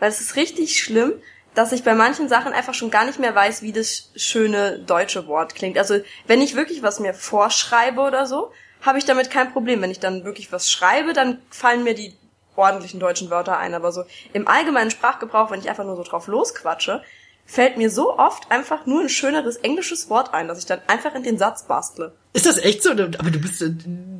Weil 0.00 0.10
es 0.10 0.20
ist 0.20 0.36
richtig 0.36 0.80
schlimm, 0.80 1.12
dass 1.54 1.72
ich 1.72 1.82
bei 1.82 1.94
manchen 1.94 2.28
Sachen 2.28 2.52
einfach 2.52 2.74
schon 2.74 2.90
gar 2.90 3.04
nicht 3.04 3.18
mehr 3.18 3.34
weiß, 3.34 3.62
wie 3.62 3.72
das 3.72 4.10
schöne 4.14 4.78
deutsche 4.78 5.26
Wort 5.26 5.54
klingt. 5.54 5.76
Also 5.76 5.98
wenn 6.26 6.40
ich 6.40 6.54
wirklich 6.54 6.82
was 6.82 7.00
mir 7.00 7.14
vorschreibe 7.14 8.00
oder 8.00 8.26
so, 8.26 8.52
habe 8.82 8.98
ich 8.98 9.04
damit 9.04 9.30
kein 9.30 9.52
Problem. 9.52 9.82
Wenn 9.82 9.90
ich 9.90 9.98
dann 9.98 10.24
wirklich 10.24 10.52
was 10.52 10.70
schreibe, 10.70 11.12
dann 11.12 11.40
fallen 11.50 11.82
mir 11.82 11.94
die 11.94 12.16
ordentlichen 12.54 13.00
deutschen 13.00 13.30
Wörter 13.30 13.58
ein. 13.58 13.74
Aber 13.74 13.90
so 13.90 14.04
im 14.32 14.46
allgemeinen 14.46 14.92
Sprachgebrauch, 14.92 15.50
wenn 15.50 15.60
ich 15.60 15.68
einfach 15.68 15.84
nur 15.84 15.96
so 15.96 16.04
drauf 16.04 16.28
losquatsche, 16.28 17.02
fällt 17.48 17.78
mir 17.78 17.90
so 17.90 18.16
oft 18.18 18.50
einfach 18.50 18.84
nur 18.84 19.00
ein 19.00 19.08
schöneres 19.08 19.56
englisches 19.56 20.10
Wort 20.10 20.34
ein, 20.34 20.48
dass 20.48 20.58
ich 20.58 20.66
dann 20.66 20.80
einfach 20.86 21.14
in 21.14 21.22
den 21.22 21.38
Satz 21.38 21.64
bastle. 21.64 22.12
Ist 22.34 22.44
das 22.44 22.58
echt 22.58 22.82
so? 22.82 22.90
Aber 22.90 23.30
du 23.30 23.38
bist, 23.38 23.64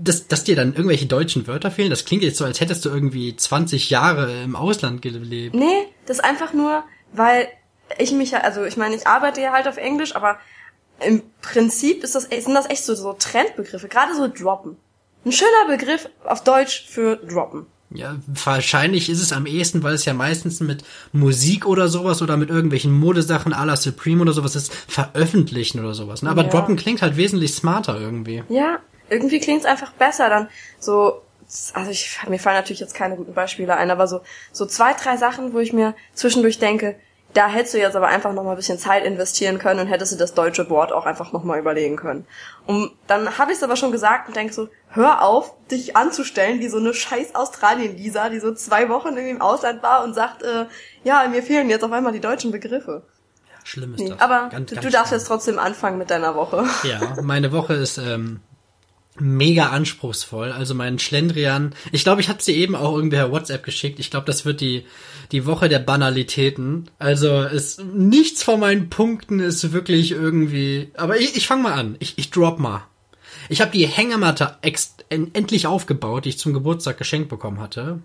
dass, 0.02 0.26
dass 0.28 0.44
dir 0.44 0.56
dann 0.56 0.72
irgendwelche 0.72 1.04
deutschen 1.04 1.46
Wörter 1.46 1.70
fehlen? 1.70 1.90
Das 1.90 2.06
klingt 2.06 2.22
jetzt 2.22 2.38
so, 2.38 2.46
als 2.46 2.60
hättest 2.60 2.86
du 2.86 2.88
irgendwie 2.88 3.36
20 3.36 3.90
Jahre 3.90 4.42
im 4.42 4.56
Ausland 4.56 5.02
gelebt. 5.02 5.54
Nee, 5.54 5.88
das 6.06 6.16
ist 6.18 6.24
einfach 6.24 6.54
nur, 6.54 6.84
weil 7.12 7.48
ich 7.98 8.12
mich 8.12 8.30
ja, 8.30 8.40
also 8.40 8.64
ich 8.64 8.78
meine, 8.78 8.96
ich 8.96 9.06
arbeite 9.06 9.42
ja 9.42 9.52
halt 9.52 9.68
auf 9.68 9.76
Englisch, 9.76 10.16
aber 10.16 10.38
im 11.00 11.22
Prinzip 11.42 12.02
ist 12.02 12.14
das, 12.14 12.24
sind 12.24 12.54
das 12.54 12.70
echt 12.70 12.84
so, 12.84 12.94
so 12.94 13.12
Trendbegriffe, 13.12 13.88
gerade 13.88 14.14
so 14.14 14.26
droppen. 14.26 14.78
Ein 15.26 15.32
schöner 15.32 15.66
Begriff 15.68 16.08
auf 16.24 16.42
Deutsch 16.42 16.86
für 16.88 17.16
droppen. 17.16 17.66
Ja, 17.90 18.16
wahrscheinlich 18.27 19.09
ist 19.09 19.20
es 19.22 19.33
am 19.33 19.46
ehesten, 19.46 19.83
weil 19.83 19.94
es 19.94 20.05
ja 20.05 20.12
meistens 20.12 20.61
mit 20.61 20.85
Musik 21.12 21.64
oder 21.66 21.88
sowas 21.88 22.20
oder 22.20 22.37
mit 22.37 22.51
irgendwelchen 22.51 22.92
Modesachen 22.92 23.55
à 23.55 23.64
la 23.64 23.77
Supreme 23.77 24.20
oder 24.20 24.33
sowas 24.33 24.57
ist, 24.57 24.74
veröffentlichen 24.88 25.81
oder 25.81 25.94
sowas. 25.94 26.20
Ne? 26.22 26.29
Aber 26.29 26.42
Ja. 26.42 26.48
droppen 26.51 26.77
klingt 26.77 27.01
halt 27.01 27.16
wesentlich 27.16 27.55
smarter 27.55 27.98
irgendwie. 27.98 28.44
Ja, 28.51 28.79
irgendwie 29.09 29.40
klingt's 29.40 29.64
einfach 29.64 29.92
besser 29.92 30.29
dann 30.29 30.48
so, 30.79 31.22
also 31.72 31.90
ich, 31.90 32.18
mir 32.29 32.38
fallen 32.38 32.57
natürlich 32.57 32.81
jetzt 32.81 32.94
keine 32.94 33.16
guten 33.16 33.33
Beispiele 33.33 33.74
ein, 33.74 33.90
aber 33.90 34.07
so, 34.07 34.20
so 34.53 34.66
zwei, 34.66 34.92
drei 34.92 35.16
Sachen, 35.16 35.55
wo 35.55 35.59
ich 35.59 35.72
mir 35.72 35.94
zwischendurch 36.12 36.59
denke, 36.59 36.96
da 37.34 37.46
hättest 37.46 37.74
du 37.74 37.78
jetzt 37.78 37.94
aber 37.94 38.08
einfach 38.08 38.32
noch 38.32 38.42
mal 38.42 38.50
ein 38.52 38.56
bisschen 38.56 38.78
Zeit 38.78 39.04
investieren 39.04 39.58
können 39.58 39.80
und 39.80 39.86
hättest 39.86 40.12
du 40.12 40.16
das 40.16 40.34
deutsche 40.34 40.68
Wort 40.70 40.92
auch 40.92 41.04
einfach 41.06 41.32
noch 41.32 41.44
mal 41.44 41.58
überlegen 41.58 41.96
können. 41.96 42.26
Und 42.66 42.92
dann 43.06 43.38
habe 43.38 43.52
ich 43.52 43.58
es 43.58 43.62
aber 43.62 43.76
schon 43.76 43.92
gesagt 43.92 44.28
und 44.28 44.36
denke 44.36 44.52
so, 44.52 44.68
hör 44.90 45.22
auf, 45.22 45.54
dich 45.70 45.94
anzustellen 45.96 46.60
wie 46.60 46.68
so 46.68 46.78
eine 46.78 46.94
scheiß 46.94 47.34
Australien-Lisa, 47.34 48.30
die 48.30 48.40
so 48.40 48.54
zwei 48.54 48.88
Wochen 48.88 49.08
irgendwie 49.08 49.30
im 49.30 49.42
Ausland 49.42 49.82
war 49.82 50.04
und 50.04 50.14
sagt, 50.14 50.42
äh, 50.42 50.66
ja, 51.04 51.26
mir 51.28 51.42
fehlen 51.42 51.68
jetzt 51.70 51.84
auf 51.84 51.92
einmal 51.92 52.12
die 52.12 52.20
deutschen 52.20 52.50
Begriffe. 52.50 53.02
Schlimm 53.64 53.92
ist 53.94 54.00
Nee, 54.00 54.08
das. 54.10 54.20
aber 54.20 54.48
Ganz, 54.50 54.70
du, 54.70 54.74
ganz 54.76 54.86
du 54.86 54.90
darfst 54.90 55.08
schlimm. 55.08 55.18
jetzt 55.20 55.28
trotzdem 55.28 55.58
anfangen 55.58 55.98
mit 55.98 56.10
deiner 56.10 56.34
Woche. 56.34 56.64
Ja, 56.84 57.16
meine 57.22 57.52
Woche 57.52 57.74
ist 57.74 57.98
ähm, 57.98 58.40
mega 59.20 59.68
anspruchsvoll. 59.68 60.52
Also 60.52 60.74
mein 60.74 60.98
Schlendrian. 60.98 61.74
Ich 61.92 62.04
glaube, 62.04 62.20
ich 62.20 62.28
habe 62.28 62.42
sie 62.42 62.54
eben 62.54 62.74
auch 62.74 62.94
irgendwie 62.94 63.16
per 63.16 63.31
WhatsApp 63.31 63.64
geschickt. 63.64 63.98
Ich 63.98 64.11
glaube, 64.11 64.26
das 64.26 64.44
wird 64.44 64.61
die 64.61 64.85
die 65.33 65.46
Woche 65.46 65.68
der 65.68 65.78
Banalitäten. 65.78 66.90
Also 66.98 67.42
ist 67.42 67.85
nichts 67.85 68.42
von 68.42 68.61
meinen 68.61 68.88
Punkten 68.88 69.40
ist 69.40 69.72
wirklich 69.72 70.12
irgendwie. 70.12 70.90
Aber 70.94 71.18
ich, 71.18 71.37
ich 71.37 71.46
fange 71.46 71.64
mal 71.64 71.74
an. 71.74 71.96
Ich, 71.98 72.16
ich 72.16 72.31
drop 72.31 72.59
mal. 72.59 72.85
Ich 73.48 73.61
habe 73.61 73.70
die 73.70 73.87
Hängematte 73.87 74.57
ex 74.62 74.96
en 75.11 75.35
endlich 75.35 75.66
aufgebaut, 75.66 76.24
die 76.24 76.31
ich 76.31 76.38
zum 76.38 76.52
Geburtstag 76.52 76.98
geschenkt 76.98 77.28
bekommen 77.28 77.61
hatte. 77.61 78.00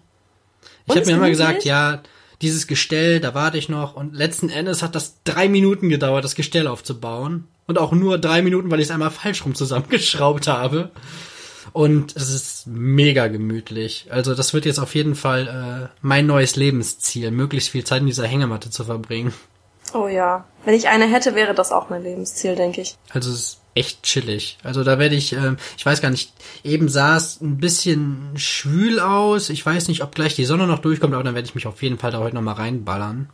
Ich 0.85 0.95
habe 0.95 1.05
mir 1.05 1.13
immer 1.13 1.29
gesagt, 1.29 1.65
ja, 1.65 2.01
dieses 2.41 2.67
Gestell, 2.67 3.19
da 3.19 3.33
warte 3.33 3.57
ich 3.57 3.69
noch. 3.69 3.95
Und 3.95 4.13
letzten 4.13 4.49
Endes 4.49 4.81
hat 4.81 4.95
das 4.95 5.21
drei 5.23 5.47
Minuten 5.47 5.89
gedauert, 5.89 6.23
das 6.23 6.35
Gestell 6.35 6.67
aufzubauen. 6.67 7.47
Und 7.65 7.77
auch 7.77 7.91
nur 7.91 8.17
drei 8.17 8.41
Minuten, 8.41 8.69
weil 8.69 8.79
ich 8.79 8.87
es 8.87 8.91
einmal 8.91 9.11
falsch 9.11 9.45
rum 9.45 9.55
zusammengeschraubt 9.55 10.47
habe. 10.47 10.91
Und 11.71 12.15
es 12.15 12.29
ist 12.29 12.67
mega 12.67 13.27
gemütlich. 13.27 14.07
Also 14.09 14.35
das 14.35 14.53
wird 14.53 14.65
jetzt 14.65 14.79
auf 14.79 14.93
jeden 14.95 15.15
Fall 15.15 15.89
äh, 15.89 15.97
mein 16.01 16.25
neues 16.27 16.55
Lebensziel, 16.55 17.31
möglichst 17.31 17.69
viel 17.69 17.83
Zeit 17.83 18.01
in 18.01 18.07
dieser 18.07 18.27
Hängematte 18.27 18.69
zu 18.69 18.83
verbringen. 18.83 19.33
Oh 19.93 20.07
ja. 20.07 20.45
Wenn 20.65 20.75
ich 20.75 20.87
eine 20.87 21.05
hätte, 21.05 21.35
wäre 21.35 21.53
das 21.53 21.71
auch 21.71 21.89
mein 21.89 22.03
Lebensziel, 22.03 22.55
denke 22.55 22.81
ich. 22.81 22.95
Also 23.09 23.29
es 23.31 23.35
ist 23.37 23.61
echt 23.75 24.03
chillig. 24.03 24.57
Also 24.63 24.83
da 24.83 24.99
werde 24.99 25.15
ich, 25.15 25.33
äh, 25.33 25.55
ich 25.77 25.85
weiß 25.85 26.01
gar 26.01 26.09
nicht, 26.09 26.31
eben 26.63 26.89
sah 26.89 27.17
es 27.17 27.41
ein 27.41 27.57
bisschen 27.57 28.31
schwül 28.35 28.99
aus. 28.99 29.49
Ich 29.49 29.65
weiß 29.65 29.87
nicht, 29.87 30.03
ob 30.03 30.15
gleich 30.15 30.35
die 30.35 30.45
Sonne 30.45 30.67
noch 30.67 30.79
durchkommt, 30.79 31.13
aber 31.13 31.23
dann 31.23 31.35
werde 31.35 31.47
ich 31.47 31.55
mich 31.55 31.67
auf 31.67 31.81
jeden 31.81 31.97
Fall 31.97 32.11
da 32.11 32.19
heute 32.19 32.35
nochmal 32.35 32.55
reinballern. 32.55 33.29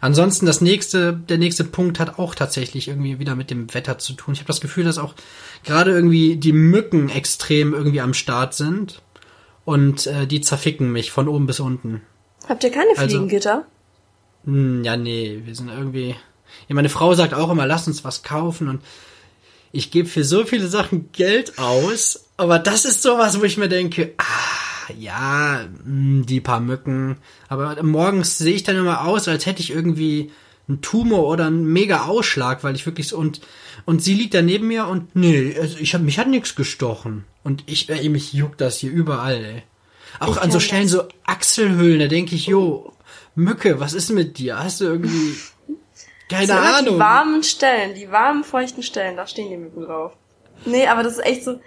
Ansonsten 0.00 0.46
das 0.46 0.60
nächste, 0.60 1.12
der 1.12 1.38
nächste 1.38 1.64
Punkt 1.64 1.98
hat 1.98 2.18
auch 2.18 2.34
tatsächlich 2.34 2.88
irgendwie 2.88 3.18
wieder 3.18 3.34
mit 3.34 3.50
dem 3.50 3.72
Wetter 3.74 3.98
zu 3.98 4.12
tun. 4.12 4.34
Ich 4.34 4.40
habe 4.40 4.48
das 4.48 4.60
Gefühl, 4.60 4.84
dass 4.84 4.98
auch 4.98 5.14
gerade 5.64 5.90
irgendwie 5.90 6.36
die 6.36 6.52
Mücken 6.52 7.08
extrem 7.08 7.74
irgendwie 7.74 8.00
am 8.00 8.14
Start 8.14 8.54
sind 8.54 9.02
und 9.64 10.06
äh, 10.06 10.26
die 10.26 10.40
zerficken 10.40 10.92
mich 10.92 11.10
von 11.10 11.28
oben 11.28 11.46
bis 11.46 11.60
unten. 11.60 12.02
Habt 12.48 12.64
ihr 12.64 12.70
keine 12.70 12.94
Fliegengitter? 12.94 13.54
Also, 13.54 13.66
hm, 14.44 14.84
ja, 14.84 14.96
nee, 14.96 15.42
wir 15.44 15.54
sind 15.54 15.68
irgendwie. 15.68 16.14
Ja, 16.68 16.74
meine 16.74 16.88
Frau 16.88 17.14
sagt 17.14 17.34
auch 17.34 17.50
immer, 17.50 17.66
lass 17.66 17.86
uns 17.86 18.04
was 18.04 18.22
kaufen 18.22 18.68
und 18.68 18.82
ich 19.70 19.90
gebe 19.90 20.08
für 20.08 20.24
so 20.24 20.44
viele 20.44 20.66
Sachen 20.66 21.12
Geld 21.12 21.58
aus, 21.58 22.24
aber 22.38 22.58
das 22.58 22.86
ist 22.86 23.02
sowas, 23.02 23.38
wo 23.38 23.44
ich 23.44 23.58
mir 23.58 23.68
denke, 23.68 24.14
ah, 24.16 24.47
ja, 24.96 25.60
hm, 25.84 26.24
die 26.26 26.40
paar 26.40 26.60
Mücken. 26.60 27.16
Aber 27.48 27.82
morgens 27.82 28.38
sehe 28.38 28.54
ich 28.54 28.62
dann 28.62 28.76
immer 28.76 29.06
aus, 29.06 29.28
als 29.28 29.46
hätte 29.46 29.60
ich 29.60 29.70
irgendwie 29.70 30.30
einen 30.68 30.80
Tumor 30.82 31.26
oder 31.28 31.46
einen 31.46 31.64
mega 31.64 32.04
Ausschlag, 32.04 32.62
weil 32.62 32.74
ich 32.74 32.86
wirklich 32.86 33.08
so 33.08 33.18
und 33.18 33.40
und 33.84 34.02
sie 34.02 34.14
liegt 34.14 34.34
da 34.34 34.42
neben 34.42 34.68
mir 34.68 34.86
und 34.86 35.16
nee, 35.16 35.56
also 35.58 35.78
ich 35.78 35.94
hab, 35.94 36.02
mich 36.02 36.18
hat 36.18 36.28
nichts 36.28 36.54
gestochen 36.54 37.24
und 37.42 37.64
ich 37.66 37.88
äh, 37.88 38.08
mich 38.08 38.32
juckt 38.32 38.60
das 38.60 38.78
hier 38.78 38.90
überall. 38.90 39.36
Ey. 39.36 39.62
Auch 40.20 40.36
ich 40.36 40.42
an 40.42 40.50
so 40.50 40.60
Stellen 40.60 40.82
das. 40.82 40.92
so 40.92 41.08
Achselhöhlen, 41.24 42.00
da 42.00 42.06
denke 42.06 42.34
ich, 42.34 42.46
jo, 42.46 42.92
Mücke, 43.34 43.80
was 43.80 43.94
ist 43.94 44.10
mit 44.10 44.38
dir? 44.38 44.58
Hast 44.58 44.80
du 44.80 44.84
irgendwie 44.84 45.36
keine 46.28 46.60
Ahnung. 46.60 46.94
Die 46.94 47.00
warmen 47.00 47.42
Stellen, 47.42 47.94
die 47.94 48.10
warmen, 48.10 48.44
feuchten 48.44 48.82
Stellen, 48.82 49.16
da 49.16 49.26
stehen 49.26 49.48
die 49.48 49.56
Mücken 49.56 49.82
drauf. 49.82 50.12
Nee, 50.64 50.86
aber 50.86 51.02
das 51.02 51.14
ist 51.14 51.24
echt 51.24 51.44
so. 51.44 51.60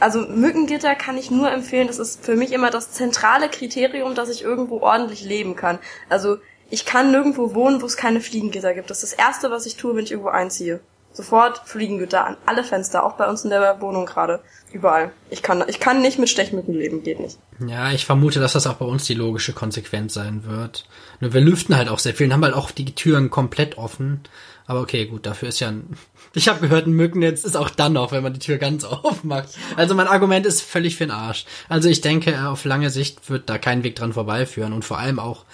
Also 0.00 0.20
Mückengitter 0.20 0.94
kann 0.94 1.18
ich 1.18 1.30
nur 1.30 1.50
empfehlen. 1.50 1.86
Das 1.86 1.98
ist 1.98 2.24
für 2.24 2.36
mich 2.36 2.52
immer 2.52 2.70
das 2.70 2.92
zentrale 2.92 3.48
Kriterium, 3.48 4.14
dass 4.14 4.28
ich 4.28 4.42
irgendwo 4.42 4.80
ordentlich 4.80 5.22
leben 5.22 5.56
kann. 5.56 5.78
Also 6.08 6.38
ich 6.70 6.84
kann 6.84 7.10
nirgendwo 7.10 7.54
wohnen, 7.54 7.82
wo 7.82 7.86
es 7.86 7.96
keine 7.96 8.20
Fliegengitter 8.20 8.74
gibt. 8.74 8.90
Das 8.90 9.02
ist 9.02 9.12
das 9.12 9.18
Erste, 9.18 9.50
was 9.50 9.66
ich 9.66 9.76
tue, 9.76 9.94
wenn 9.94 10.04
ich 10.04 10.10
irgendwo 10.10 10.30
einziehe. 10.30 10.80
Sofort 11.12 11.62
Fliegengitter 11.64 12.26
an 12.26 12.36
alle 12.44 12.62
Fenster, 12.62 13.02
auch 13.02 13.14
bei 13.14 13.26
uns 13.26 13.42
in 13.42 13.48
der 13.48 13.80
Wohnung 13.80 14.04
gerade. 14.04 14.40
Überall. 14.70 15.12
Ich 15.30 15.42
kann, 15.42 15.64
ich 15.66 15.80
kann 15.80 16.02
nicht 16.02 16.18
mit 16.18 16.28
Stechmücken 16.28 16.74
leben, 16.74 17.02
geht 17.02 17.20
nicht. 17.20 17.38
Ja, 17.66 17.90
ich 17.90 18.04
vermute, 18.04 18.38
dass 18.38 18.52
das 18.52 18.66
auch 18.66 18.74
bei 18.74 18.84
uns 18.84 19.06
die 19.06 19.14
logische 19.14 19.54
Konsequenz 19.54 20.12
sein 20.12 20.44
wird. 20.44 20.86
Nur 21.20 21.32
wir 21.32 21.40
lüften 21.40 21.74
halt 21.74 21.88
auch 21.88 22.00
sehr 22.00 22.12
viel 22.12 22.26
und 22.26 22.34
haben 22.34 22.44
halt 22.44 22.54
auch 22.54 22.70
die 22.70 22.94
Türen 22.94 23.30
komplett 23.30 23.78
offen. 23.78 24.20
Aber 24.66 24.80
okay, 24.80 25.06
gut, 25.06 25.26
dafür 25.26 25.48
ist 25.48 25.60
ja 25.60 25.68
ein. 25.68 25.88
Ich 26.34 26.48
habe 26.48 26.60
gehört, 26.60 26.86
ein 26.86 26.92
Mückennetz 26.92 27.44
ist 27.44 27.56
auch 27.56 27.70
dann 27.70 27.94
noch, 27.94 28.12
wenn 28.12 28.22
man 28.22 28.34
die 28.34 28.40
Tür 28.40 28.58
ganz 28.58 28.84
aufmacht. 28.84 29.48
Also 29.76 29.94
mein 29.94 30.06
Argument 30.06 30.44
ist 30.44 30.60
völlig 30.60 30.96
für 30.96 31.06
den 31.06 31.10
Arsch. 31.10 31.46
Also 31.70 31.88
ich 31.88 32.02
denke, 32.02 32.46
auf 32.46 32.66
lange 32.66 32.90
Sicht 32.90 33.30
wird 33.30 33.48
da 33.48 33.56
kein 33.56 33.84
Weg 33.84 33.96
dran 33.96 34.12
vorbeiführen. 34.12 34.74
Und 34.74 34.84
vor 34.84 34.98
allem 34.98 35.18
auch, 35.18 35.46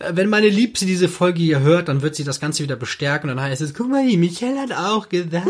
äh, 0.00 0.10
wenn 0.14 0.28
meine 0.28 0.48
Liebste 0.48 0.86
diese 0.86 1.08
Folge 1.08 1.40
hier 1.40 1.60
hört, 1.60 1.86
dann 1.86 2.02
wird 2.02 2.16
sie 2.16 2.24
das 2.24 2.40
Ganze 2.40 2.64
wieder 2.64 2.74
bestärken 2.74 3.30
und 3.30 3.36
dann 3.36 3.44
heißt 3.44 3.62
es, 3.62 3.74
guck 3.74 3.88
mal, 3.88 4.08
die 4.08 4.16
Michelle 4.16 4.58
hat 4.58 4.72
auch 4.72 5.08
gesagt. 5.08 5.46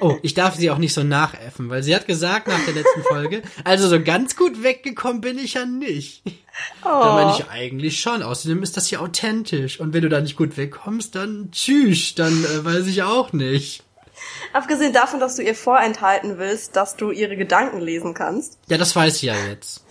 Oh, 0.00 0.16
ich 0.22 0.34
darf 0.34 0.56
sie 0.56 0.70
auch 0.70 0.78
nicht 0.78 0.94
so 0.94 1.02
nachäffen, 1.02 1.68
weil 1.70 1.82
sie 1.82 1.94
hat 1.94 2.06
gesagt 2.06 2.48
nach 2.48 2.64
der 2.64 2.74
letzten 2.74 3.02
Folge, 3.02 3.42
also 3.64 3.88
so 3.88 4.02
ganz 4.02 4.36
gut 4.36 4.62
weggekommen 4.62 5.20
bin 5.20 5.38
ich 5.38 5.54
ja 5.54 5.66
nicht. 5.66 6.22
Oh. 6.82 6.88
Da 6.88 7.14
meine 7.14 7.32
ich 7.32 7.48
eigentlich 7.50 8.00
schon. 8.00 8.22
Außerdem 8.22 8.62
ist 8.62 8.76
das 8.76 8.86
hier 8.86 9.00
authentisch. 9.00 9.80
Und 9.80 9.92
wenn 9.92 10.02
du 10.02 10.08
da 10.08 10.20
nicht 10.20 10.36
gut 10.36 10.56
wegkommst, 10.56 11.14
dann 11.14 11.50
tschüss, 11.52 12.14
dann 12.14 12.44
äh, 12.44 12.64
weiß 12.64 12.86
ich 12.86 13.02
auch 13.02 13.32
nicht. 13.32 13.82
Abgesehen 14.52 14.92
davon, 14.92 15.20
dass 15.20 15.36
du 15.36 15.42
ihr 15.42 15.54
vorenthalten 15.54 16.38
willst, 16.38 16.76
dass 16.76 16.96
du 16.96 17.10
ihre 17.10 17.36
Gedanken 17.36 17.80
lesen 17.80 18.14
kannst. 18.14 18.58
Ja, 18.68 18.78
das 18.78 18.96
weiß 18.96 19.18
sie 19.18 19.26
ja 19.26 19.34
jetzt. 19.48 19.84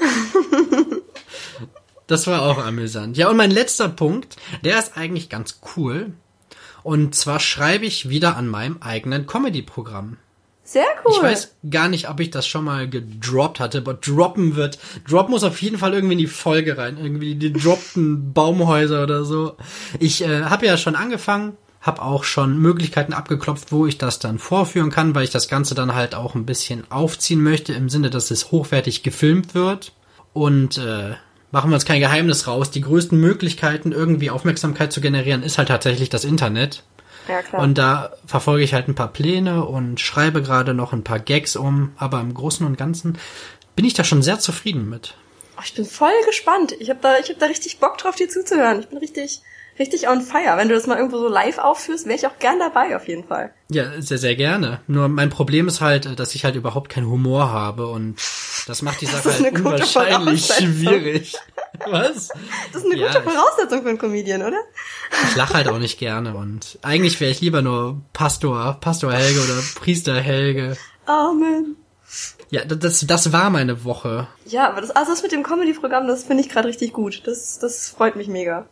das 2.08 2.26
war 2.26 2.42
auch 2.42 2.58
amüsant. 2.58 3.18
Ja, 3.18 3.30
und 3.30 3.38
mein 3.38 3.52
letzter 3.52 3.90
Punkt, 3.90 4.36
der 4.64 4.80
ist 4.80 4.98
eigentlich 4.98 5.30
ganz 5.30 5.60
cool. 5.76 6.14
Und 6.86 7.16
zwar 7.16 7.40
schreibe 7.40 7.88
ich 7.88 8.10
wieder 8.10 8.38
an 8.38 8.48
meinem 8.48 8.78
eigenen 8.80 9.26
Comedy-Programm. 9.26 10.18
Sehr 10.64 10.86
cool. 11.04 11.14
Ich 11.16 11.24
weiß 11.24 11.56
gar 11.72 11.88
nicht, 11.88 12.08
ob 12.12 12.20
ich 12.20 12.30
das 12.30 12.46
schon 12.46 12.64
mal 12.64 12.88
gedroppt 12.88 13.60
hatte, 13.60 13.80
aber 13.80 13.96
droppen 13.96 14.56
wird. 14.56 14.78
Drop 15.10 15.30
muss 15.30 15.44
auf 15.44 15.64
jeden 15.64 15.80
Fall 15.80 15.96
irgendwie 15.96 16.14
in 16.14 16.20
die 16.20 16.28
Folge 16.28 16.78
rein. 16.78 17.00
Irgendwie 17.02 17.34
die 17.34 17.52
droppten 17.52 18.34
Baumhäuser 18.34 19.02
oder 19.02 19.26
so. 19.26 19.58
Ich 20.00 20.22
äh, 20.24 20.44
habe 20.44 20.68
ja 20.68 20.78
schon 20.78 20.96
angefangen, 20.96 21.58
habe 21.82 22.04
auch 22.04 22.24
schon 22.24 22.60
Möglichkeiten 22.60 23.14
abgeklopft, 23.14 23.72
wo 23.72 23.88
ich 23.88 23.98
das 23.98 24.20
dann 24.20 24.38
vorführen 24.38 24.92
kann, 24.92 25.16
weil 25.16 25.24
ich 25.24 25.32
das 25.32 25.48
Ganze 25.48 25.74
dann 25.74 25.96
halt 25.96 26.14
auch 26.14 26.36
ein 26.36 26.46
bisschen 26.46 26.84
aufziehen 26.92 27.42
möchte, 27.42 27.74
im 27.74 27.90
Sinne, 27.90 28.12
dass 28.12 28.30
es 28.30 28.52
hochwertig 28.52 29.02
gefilmt 29.02 29.56
wird. 29.56 29.92
Und 30.34 30.78
äh, 30.78 31.16
machen 31.52 31.70
wir 31.70 31.76
uns 31.76 31.86
kein 31.86 32.00
Geheimnis 32.00 32.48
raus, 32.48 32.72
die 32.72 32.82
größten 32.82 33.20
Möglichkeiten, 33.20 33.92
irgendwie 33.92 34.30
Aufmerksamkeit 34.30 34.92
zu 34.92 35.02
generieren, 35.02 35.44
ist 35.44 35.58
halt 35.58 35.70
tatsächlich 35.70 36.10
das 36.10 36.26
Internet. 36.26 36.84
Ja, 37.28 37.42
klar. 37.42 37.62
Und 37.62 37.78
da 37.78 38.14
verfolge 38.26 38.64
ich 38.64 38.74
halt 38.74 38.88
ein 38.88 38.96
paar 38.96 39.12
Pläne 39.12 39.66
und 39.66 40.00
schreibe 40.00 40.42
gerade 40.42 40.74
noch 40.74 40.94
ein 40.94 41.04
paar 41.04 41.20
Gags 41.20 41.56
um, 41.56 41.94
aber 41.98 42.20
im 42.20 42.34
Großen 42.34 42.66
und 42.66 42.78
Ganzen 42.78 43.18
bin 43.76 43.86
ich 43.86 43.94
da 43.94 44.04
schon 44.04 44.22
sehr 44.22 44.40
zufrieden 44.40 44.90
mit. 44.90 45.16
Ich 45.64 45.74
bin 45.74 45.86
voll 45.86 46.14
gespannt. 46.26 46.74
Ich 46.80 46.90
habe 46.90 47.00
da, 47.02 47.18
ich 47.18 47.30
hab 47.30 47.40
da 47.40 47.46
richtig 47.46 47.80
Bock 47.80 47.98
drauf, 47.98 48.16
dir 48.16 48.30
zuzuhören. 48.30 48.80
Ich 48.82 48.88
bin 48.88 48.98
richtig, 48.98 49.42
richtig 49.80 50.08
on 50.08 50.22
fire. 50.22 50.58
Wenn 50.58 50.70
du 50.70 50.76
das 50.76 50.88
mal 50.88 50.98
irgendwo 50.98 51.18
so 51.18 51.28
live 51.28 51.58
aufführst, 51.58 52.06
wäre 52.06 52.16
ich 52.16 52.28
auch 52.28 52.40
gern 52.40 52.60
dabei, 52.60 52.96
auf 52.96 53.08
jeden 53.08 53.26
Fall. 53.26 53.54
Ja, 53.70 54.02
sehr, 54.02 54.18
sehr 54.18 54.36
gerne. 54.36 54.82
Nur 54.88 55.08
mein 55.08 55.30
Problem 55.30 55.68
ist 55.68 55.82
halt, 55.82 56.20
dass 56.20 56.36
ich 56.36 56.46
halt 56.46 56.56
überhaupt 56.56 56.90
keinen 56.90 57.08
Humor 57.08 57.52
habe 57.52 57.88
und 57.88 58.16
das 58.68 58.82
macht 58.82 59.02
die 59.02 59.06
Sache 59.06 59.32
halt 59.32 59.56
unwahrscheinlich 59.56 60.46
schwierig. 60.46 61.36
Was? 61.90 62.30
Das 62.72 62.84
ist 62.84 62.86
eine 62.86 63.00
ja, 63.00 63.08
gute 63.08 63.22
Voraussetzung 63.24 63.82
für 63.84 63.90
einen 63.90 63.98
Comedian, 63.98 64.42
oder? 64.42 64.60
Ich 65.30 65.36
lache 65.36 65.56
halt 65.56 65.68
auch 65.68 65.80
nicht 65.80 66.00
gerne 66.00 66.36
und 66.36 66.80
eigentlich 66.82 67.20
wäre 67.20 67.32
ich 67.32 67.42
lieber 67.42 67.62
nur 67.62 68.02
Pastor, 68.14 68.78
Pastor 68.80 69.12
Helge 69.12 69.40
oder 69.40 69.62
Priester 69.76 70.16
Helge. 70.16 70.78
Amen. 71.06 71.76
Ja, 72.50 72.64
das, 72.64 73.06
das 73.06 73.32
war 73.32 73.50
meine 73.50 73.84
Woche. 73.84 74.28
Ja, 74.46 74.70
aber 74.70 74.82
das, 74.82 74.92
also 74.92 75.12
das 75.12 75.24
mit 75.24 75.32
dem 75.32 75.44
Comedy-Programm, 75.44 76.08
das 76.08 76.24
finde 76.24 76.44
ich 76.44 76.50
gerade 76.50 76.68
richtig 76.68 76.94
gut. 76.94 77.24
Das, 77.26 77.60
das 77.60 77.90
freut 77.90 78.16
mich 78.16 78.28
mega. 78.28 78.68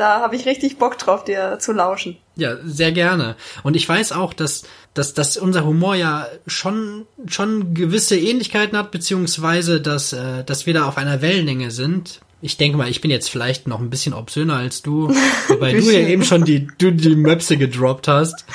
Da 0.00 0.20
habe 0.20 0.34
ich 0.34 0.46
richtig 0.46 0.78
Bock 0.78 0.96
drauf, 0.96 1.24
dir 1.24 1.58
zu 1.58 1.72
lauschen. 1.72 2.16
Ja, 2.34 2.56
sehr 2.64 2.90
gerne. 2.90 3.36
Und 3.62 3.76
ich 3.76 3.86
weiß 3.86 4.12
auch, 4.12 4.32
dass, 4.32 4.62
dass, 4.94 5.12
dass 5.12 5.36
unser 5.36 5.66
Humor 5.66 5.94
ja 5.94 6.26
schon, 6.46 7.04
schon 7.26 7.74
gewisse 7.74 8.18
Ähnlichkeiten 8.18 8.78
hat, 8.78 8.92
beziehungsweise 8.92 9.78
dass, 9.78 10.14
äh, 10.14 10.42
dass 10.42 10.64
wir 10.64 10.72
da 10.72 10.86
auf 10.86 10.96
einer 10.96 11.20
Wellenlänge 11.20 11.70
sind. 11.70 12.22
Ich 12.40 12.56
denke 12.56 12.78
mal, 12.78 12.88
ich 12.88 13.02
bin 13.02 13.10
jetzt 13.10 13.28
vielleicht 13.28 13.68
noch 13.68 13.78
ein 13.78 13.90
bisschen 13.90 14.14
obszöner 14.14 14.56
als 14.56 14.80
du, 14.80 15.08
wobei 15.48 15.72
du 15.72 15.80
ja 15.80 16.08
eben 16.08 16.24
schon 16.24 16.46
die, 16.46 16.66
du 16.78 16.92
die 16.92 17.14
Möpse 17.14 17.58
gedroppt 17.58 18.08
hast. 18.08 18.46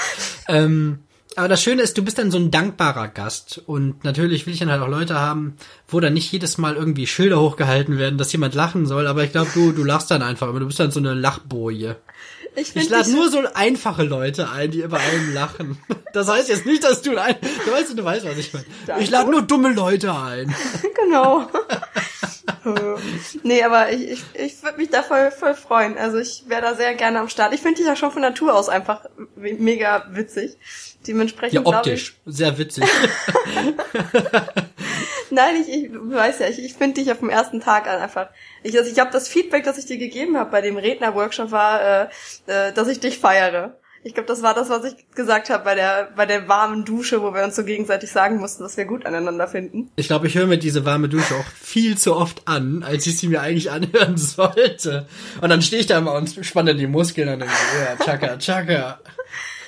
Ähm, 0.47 1.04
aber 1.35 1.47
das 1.47 1.61
Schöne 1.61 1.81
ist, 1.81 1.97
du 1.97 2.03
bist 2.03 2.17
dann 2.17 2.31
so 2.31 2.37
ein 2.37 2.51
dankbarer 2.51 3.07
Gast. 3.07 3.61
Und 3.65 4.03
natürlich 4.03 4.45
will 4.45 4.53
ich 4.53 4.59
dann 4.59 4.71
halt 4.71 4.81
auch 4.81 4.87
Leute 4.87 5.19
haben, 5.19 5.55
wo 5.87 5.99
dann 5.99 6.13
nicht 6.13 6.31
jedes 6.31 6.57
Mal 6.57 6.75
irgendwie 6.75 7.07
Schilder 7.07 7.39
hochgehalten 7.39 7.97
werden, 7.97 8.17
dass 8.17 8.31
jemand 8.31 8.55
lachen 8.55 8.85
soll. 8.85 9.07
Aber 9.07 9.23
ich 9.23 9.31
glaube, 9.31 9.49
du, 9.53 9.71
du 9.71 9.83
lachst 9.83 10.11
dann 10.11 10.21
einfach, 10.21 10.47
aber 10.47 10.59
du 10.59 10.67
bist 10.67 10.79
dann 10.79 10.91
so 10.91 10.99
eine 10.99 11.13
Lachboje. 11.13 11.97
Ich, 12.55 12.75
ich 12.75 12.89
lade 12.89 13.11
nur 13.11 13.29
so 13.29 13.43
einfache 13.53 14.03
Leute 14.03 14.49
ein, 14.49 14.71
die 14.71 14.81
über 14.81 14.99
allem 14.99 15.33
lachen. 15.33 15.77
Das 16.13 16.29
heißt 16.29 16.47
jetzt 16.47 16.65
nicht, 16.65 16.81
dass 16.85 17.01
du 17.01 17.17
ein, 17.17 17.35
du 17.41 17.71
weißt, 17.73 17.99
du 17.99 18.01
weißt, 18.01 18.25
was 18.25 18.37
ich 18.37 18.53
meine. 18.53 18.65
Ich 19.01 19.09
lade 19.09 19.29
nur 19.29 19.41
dumme 19.41 19.73
Leute 19.73 20.13
ein. 20.13 20.55
Genau. 20.95 21.45
nee, 23.43 23.61
aber 23.63 23.91
ich, 23.91 24.11
ich, 24.11 24.23
ich 24.33 24.63
würde 24.63 24.77
mich 24.77 24.89
da 24.89 25.03
voll, 25.03 25.29
voll 25.31 25.53
freuen. 25.53 25.97
Also 25.97 26.17
ich 26.17 26.45
wäre 26.47 26.61
da 26.61 26.73
sehr 26.73 26.95
gerne 26.95 27.19
am 27.19 27.29
Start. 27.29 27.53
Ich 27.53 27.61
finde 27.61 27.77
dich 27.77 27.85
ja 27.85 27.95
schon 27.95 28.11
von 28.11 28.21
Natur 28.21 28.55
aus 28.55 28.69
einfach 28.69 29.05
mega 29.35 30.05
witzig. 30.11 30.57
Dementsprechend. 31.05 31.53
Ja, 31.53 31.65
optisch. 31.65 32.15
Sehr 32.25 32.57
witzig. 32.57 32.85
Nein, 35.31 35.55
ich, 35.61 35.69
ich 35.69 35.91
weiß 35.91 36.39
ja, 36.39 36.47
ich, 36.47 36.63
ich 36.63 36.73
finde 36.73 37.01
dich 37.01 37.11
auf 37.11 37.19
dem 37.19 37.29
ersten 37.29 37.59
Tag 37.59 37.87
einfach. 37.87 38.29
Ich, 38.63 38.77
also 38.77 38.91
ich 38.91 38.99
habe 38.99 39.11
das 39.11 39.27
Feedback, 39.27 39.63
das 39.63 39.77
ich 39.77 39.85
dir 39.85 39.97
gegeben 39.97 40.37
habe 40.37 40.51
bei 40.51 40.61
dem 40.61 40.77
Rednerworkshop 40.77 41.51
war, 41.51 41.81
äh, 41.81 42.07
äh, 42.47 42.73
dass 42.73 42.87
ich 42.87 42.99
dich 42.99 43.17
feiere. 43.17 43.77
Ich 44.03 44.13
glaube, 44.13 44.27
das 44.27 44.43
war 44.43 44.53
das, 44.53 44.69
was 44.69 44.83
ich 44.83 45.09
gesagt 45.15 45.49
habe 45.49 45.63
bei 45.63 45.73
der, 45.73 46.11
bei 46.15 46.27
der 46.27 46.47
warmen 46.47 46.85
Dusche, 46.85 47.23
wo 47.23 47.33
wir 47.33 47.43
uns 47.43 47.55
so 47.55 47.63
gegenseitig 47.63 48.11
sagen 48.11 48.37
mussten, 48.37 48.61
dass 48.61 48.77
wir 48.77 48.85
gut 48.85 49.07
aneinander 49.07 49.47
finden. 49.47 49.89
Ich 49.95 50.05
glaube, 50.05 50.27
ich 50.27 50.35
höre 50.35 50.45
mir 50.45 50.59
diese 50.59 50.85
warme 50.85 51.09
Dusche 51.09 51.33
auch 51.33 51.47
viel 51.59 51.97
zu 51.97 52.15
oft 52.15 52.47
an, 52.47 52.83
als 52.83 53.07
ich 53.07 53.17
sie 53.17 53.27
mir 53.27 53.41
eigentlich 53.41 53.71
anhören 53.71 54.15
sollte. 54.17 55.07
Und 55.41 55.49
dann 55.49 55.63
stehe 55.63 55.79
ich 55.79 55.87
da 55.87 55.97
immer 55.97 56.13
und 56.13 56.45
spanne 56.45 56.75
die 56.75 56.85
Muskeln 56.85 57.29
und 57.29 57.39
denke, 57.39 57.55
ja, 57.83 58.05
tschakka, 58.05 58.37
tschakka. 58.37 58.99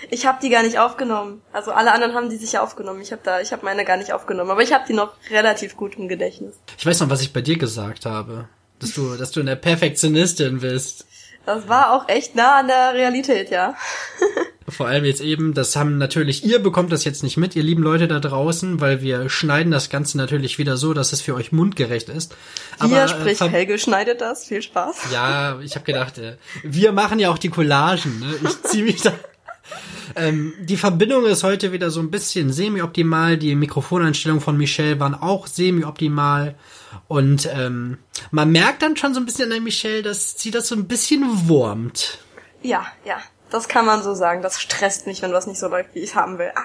Ich 0.09 0.25
habe 0.25 0.39
die 0.41 0.49
gar 0.49 0.63
nicht 0.63 0.79
aufgenommen. 0.79 1.41
Also 1.51 1.71
alle 1.71 1.91
anderen 1.91 2.13
haben 2.13 2.29
die 2.29 2.37
sicher 2.37 2.63
aufgenommen. 2.63 3.01
Ich 3.01 3.11
habe 3.11 3.21
da, 3.23 3.41
ich 3.41 3.51
habe 3.51 3.65
meine 3.65 3.85
gar 3.85 3.97
nicht 3.97 4.13
aufgenommen, 4.13 4.51
aber 4.51 4.61
ich 4.61 4.73
habe 4.73 4.85
die 4.87 4.93
noch 4.93 5.13
relativ 5.29 5.75
gut 5.75 5.95
im 5.97 6.07
Gedächtnis. 6.07 6.55
Ich 6.77 6.85
weiß 6.85 7.01
noch, 7.01 7.09
was 7.09 7.21
ich 7.21 7.33
bei 7.33 7.41
dir 7.41 7.57
gesagt 7.57 8.05
habe, 8.05 8.47
dass 8.79 8.93
du, 8.93 9.15
dass 9.15 9.31
du 9.31 9.39
eine 9.41 9.55
Perfektionistin 9.55 10.59
bist. 10.59 11.05
Das 11.45 11.67
war 11.69 11.93
auch 11.93 12.09
echt 12.09 12.35
nah 12.35 12.59
an 12.59 12.67
der 12.67 12.93
Realität, 12.93 13.49
ja. 13.49 13.75
Vor 14.69 14.87
allem 14.87 15.05
jetzt 15.05 15.21
eben, 15.21 15.53
das 15.53 15.77
haben 15.77 15.97
natürlich, 15.97 16.43
ihr 16.43 16.59
bekommt 16.59 16.91
das 16.91 17.05
jetzt 17.05 17.23
nicht 17.23 17.37
mit, 17.37 17.55
ihr 17.55 17.63
lieben 17.63 17.81
Leute 17.81 18.09
da 18.09 18.19
draußen, 18.19 18.81
weil 18.81 19.01
wir 19.01 19.29
schneiden 19.29 19.71
das 19.71 19.89
Ganze 19.89 20.17
natürlich 20.17 20.57
wieder 20.57 20.75
so, 20.75 20.93
dass 20.93 21.13
es 21.13 21.21
für 21.21 21.35
euch 21.35 21.53
mundgerecht 21.53 22.09
ist. 22.09 22.35
Aber, 22.77 23.07
sprich, 23.07 23.39
äh, 23.39 23.47
Helge 23.47 23.79
schneidet 23.79 24.19
das, 24.19 24.45
viel 24.45 24.61
Spaß. 24.61 25.03
Ja, 25.13 25.57
ich 25.61 25.75
habe 25.75 25.85
gedacht, 25.85 26.17
äh, 26.17 26.35
wir 26.63 26.91
machen 26.91 27.17
ja 27.17 27.31
auch 27.31 27.37
die 27.37 27.47
Collagen, 27.47 28.19
ne? 28.19 28.35
Ich 28.43 28.63
zieh 28.63 28.81
mich 28.81 29.01
da. 29.03 29.13
Ähm, 30.15 30.53
die 30.59 30.77
Verbindung 30.77 31.25
ist 31.25 31.43
heute 31.43 31.71
wieder 31.71 31.89
so 31.89 31.99
ein 31.99 32.11
bisschen 32.11 32.51
semi-optimal. 32.51 33.37
Die 33.37 33.55
Mikrofoneinstellungen 33.55 34.41
von 34.41 34.57
Michelle 34.57 34.99
waren 34.99 35.15
auch 35.15 35.47
semi-optimal. 35.47 36.55
Und 37.07 37.49
ähm, 37.51 37.97
man 38.31 38.51
merkt 38.51 38.81
dann 38.81 38.97
schon 38.97 39.13
so 39.13 39.19
ein 39.19 39.25
bisschen 39.25 39.51
an 39.51 39.63
Michelle, 39.63 40.03
dass 40.03 40.39
sie 40.39 40.51
das 40.51 40.67
so 40.67 40.75
ein 40.75 40.87
bisschen 40.87 41.47
wurmt. 41.47 42.19
Ja, 42.61 42.85
ja, 43.05 43.17
das 43.49 43.67
kann 43.67 43.85
man 43.85 44.03
so 44.03 44.13
sagen. 44.13 44.41
Das 44.41 44.59
stresst 44.61 45.07
mich, 45.07 45.21
wenn 45.21 45.33
was 45.33 45.47
nicht 45.47 45.59
so 45.59 45.67
läuft, 45.67 45.95
wie 45.95 45.99
ich 45.99 46.11
es 46.11 46.15
haben 46.15 46.37
will. 46.37 46.51
Ah. 46.55 46.63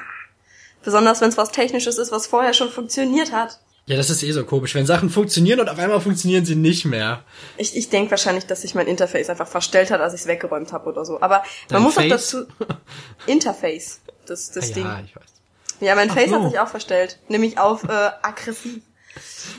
Besonders 0.85 1.21
wenn 1.21 1.29
es 1.29 1.37
was 1.37 1.53
Technisches 1.53 1.99
ist, 1.99 2.13
was 2.13 2.27
vorher 2.27 2.55
schon 2.55 2.71
funktioniert 2.71 3.33
hat. 3.33 3.61
Ja, 3.87 3.97
das 3.97 4.11
ist 4.11 4.23
eh 4.23 4.31
so 4.31 4.45
komisch, 4.45 4.75
wenn 4.77 4.87
Sachen 4.87 5.11
funktionieren 5.11 5.59
und 5.59 5.69
auf 5.69 5.79
einmal 5.79 6.01
funktionieren 6.01 6.45
sie 6.45 6.55
nicht 6.55 6.85
mehr. 6.85 7.25
Ich, 7.57 7.77
ich 7.77 7.89
denke 7.89 8.13
wahrscheinlich, 8.13 8.47
dass 8.47 8.63
sich 8.63 8.77
mein 8.77 8.87
Interface 8.87 9.29
einfach 9.29 9.49
verstellt 9.49 9.91
hat, 9.91 10.01
als 10.01 10.15
ich 10.15 10.21
es 10.21 10.27
weggeräumt 10.29 10.73
habe 10.73 10.89
oder 10.89 11.05
so. 11.05 11.21
Aber 11.21 11.43
Dein 11.69 11.77
man 11.77 11.83
muss 11.83 11.95
Face? 11.95 12.05
auch 12.05 12.17
dazu 12.17 12.47
Interface, 13.27 14.01
das, 14.27 14.53
das 14.53 14.71
ah, 14.71 14.75
Ding. 14.75 14.85
Ja, 14.85 15.03
ich 15.05 15.17
weiß. 15.17 15.25
Ja, 15.81 15.95
mein 15.97 16.11
Ach 16.11 16.15
Face 16.15 16.31
no. 16.31 16.43
hat 16.43 16.51
sich 16.51 16.61
auch 16.61 16.69
verstellt, 16.69 17.19
nämlich 17.29 17.59
auf 17.59 17.83
äh, 17.83 18.11
aggressiv. 18.23 18.83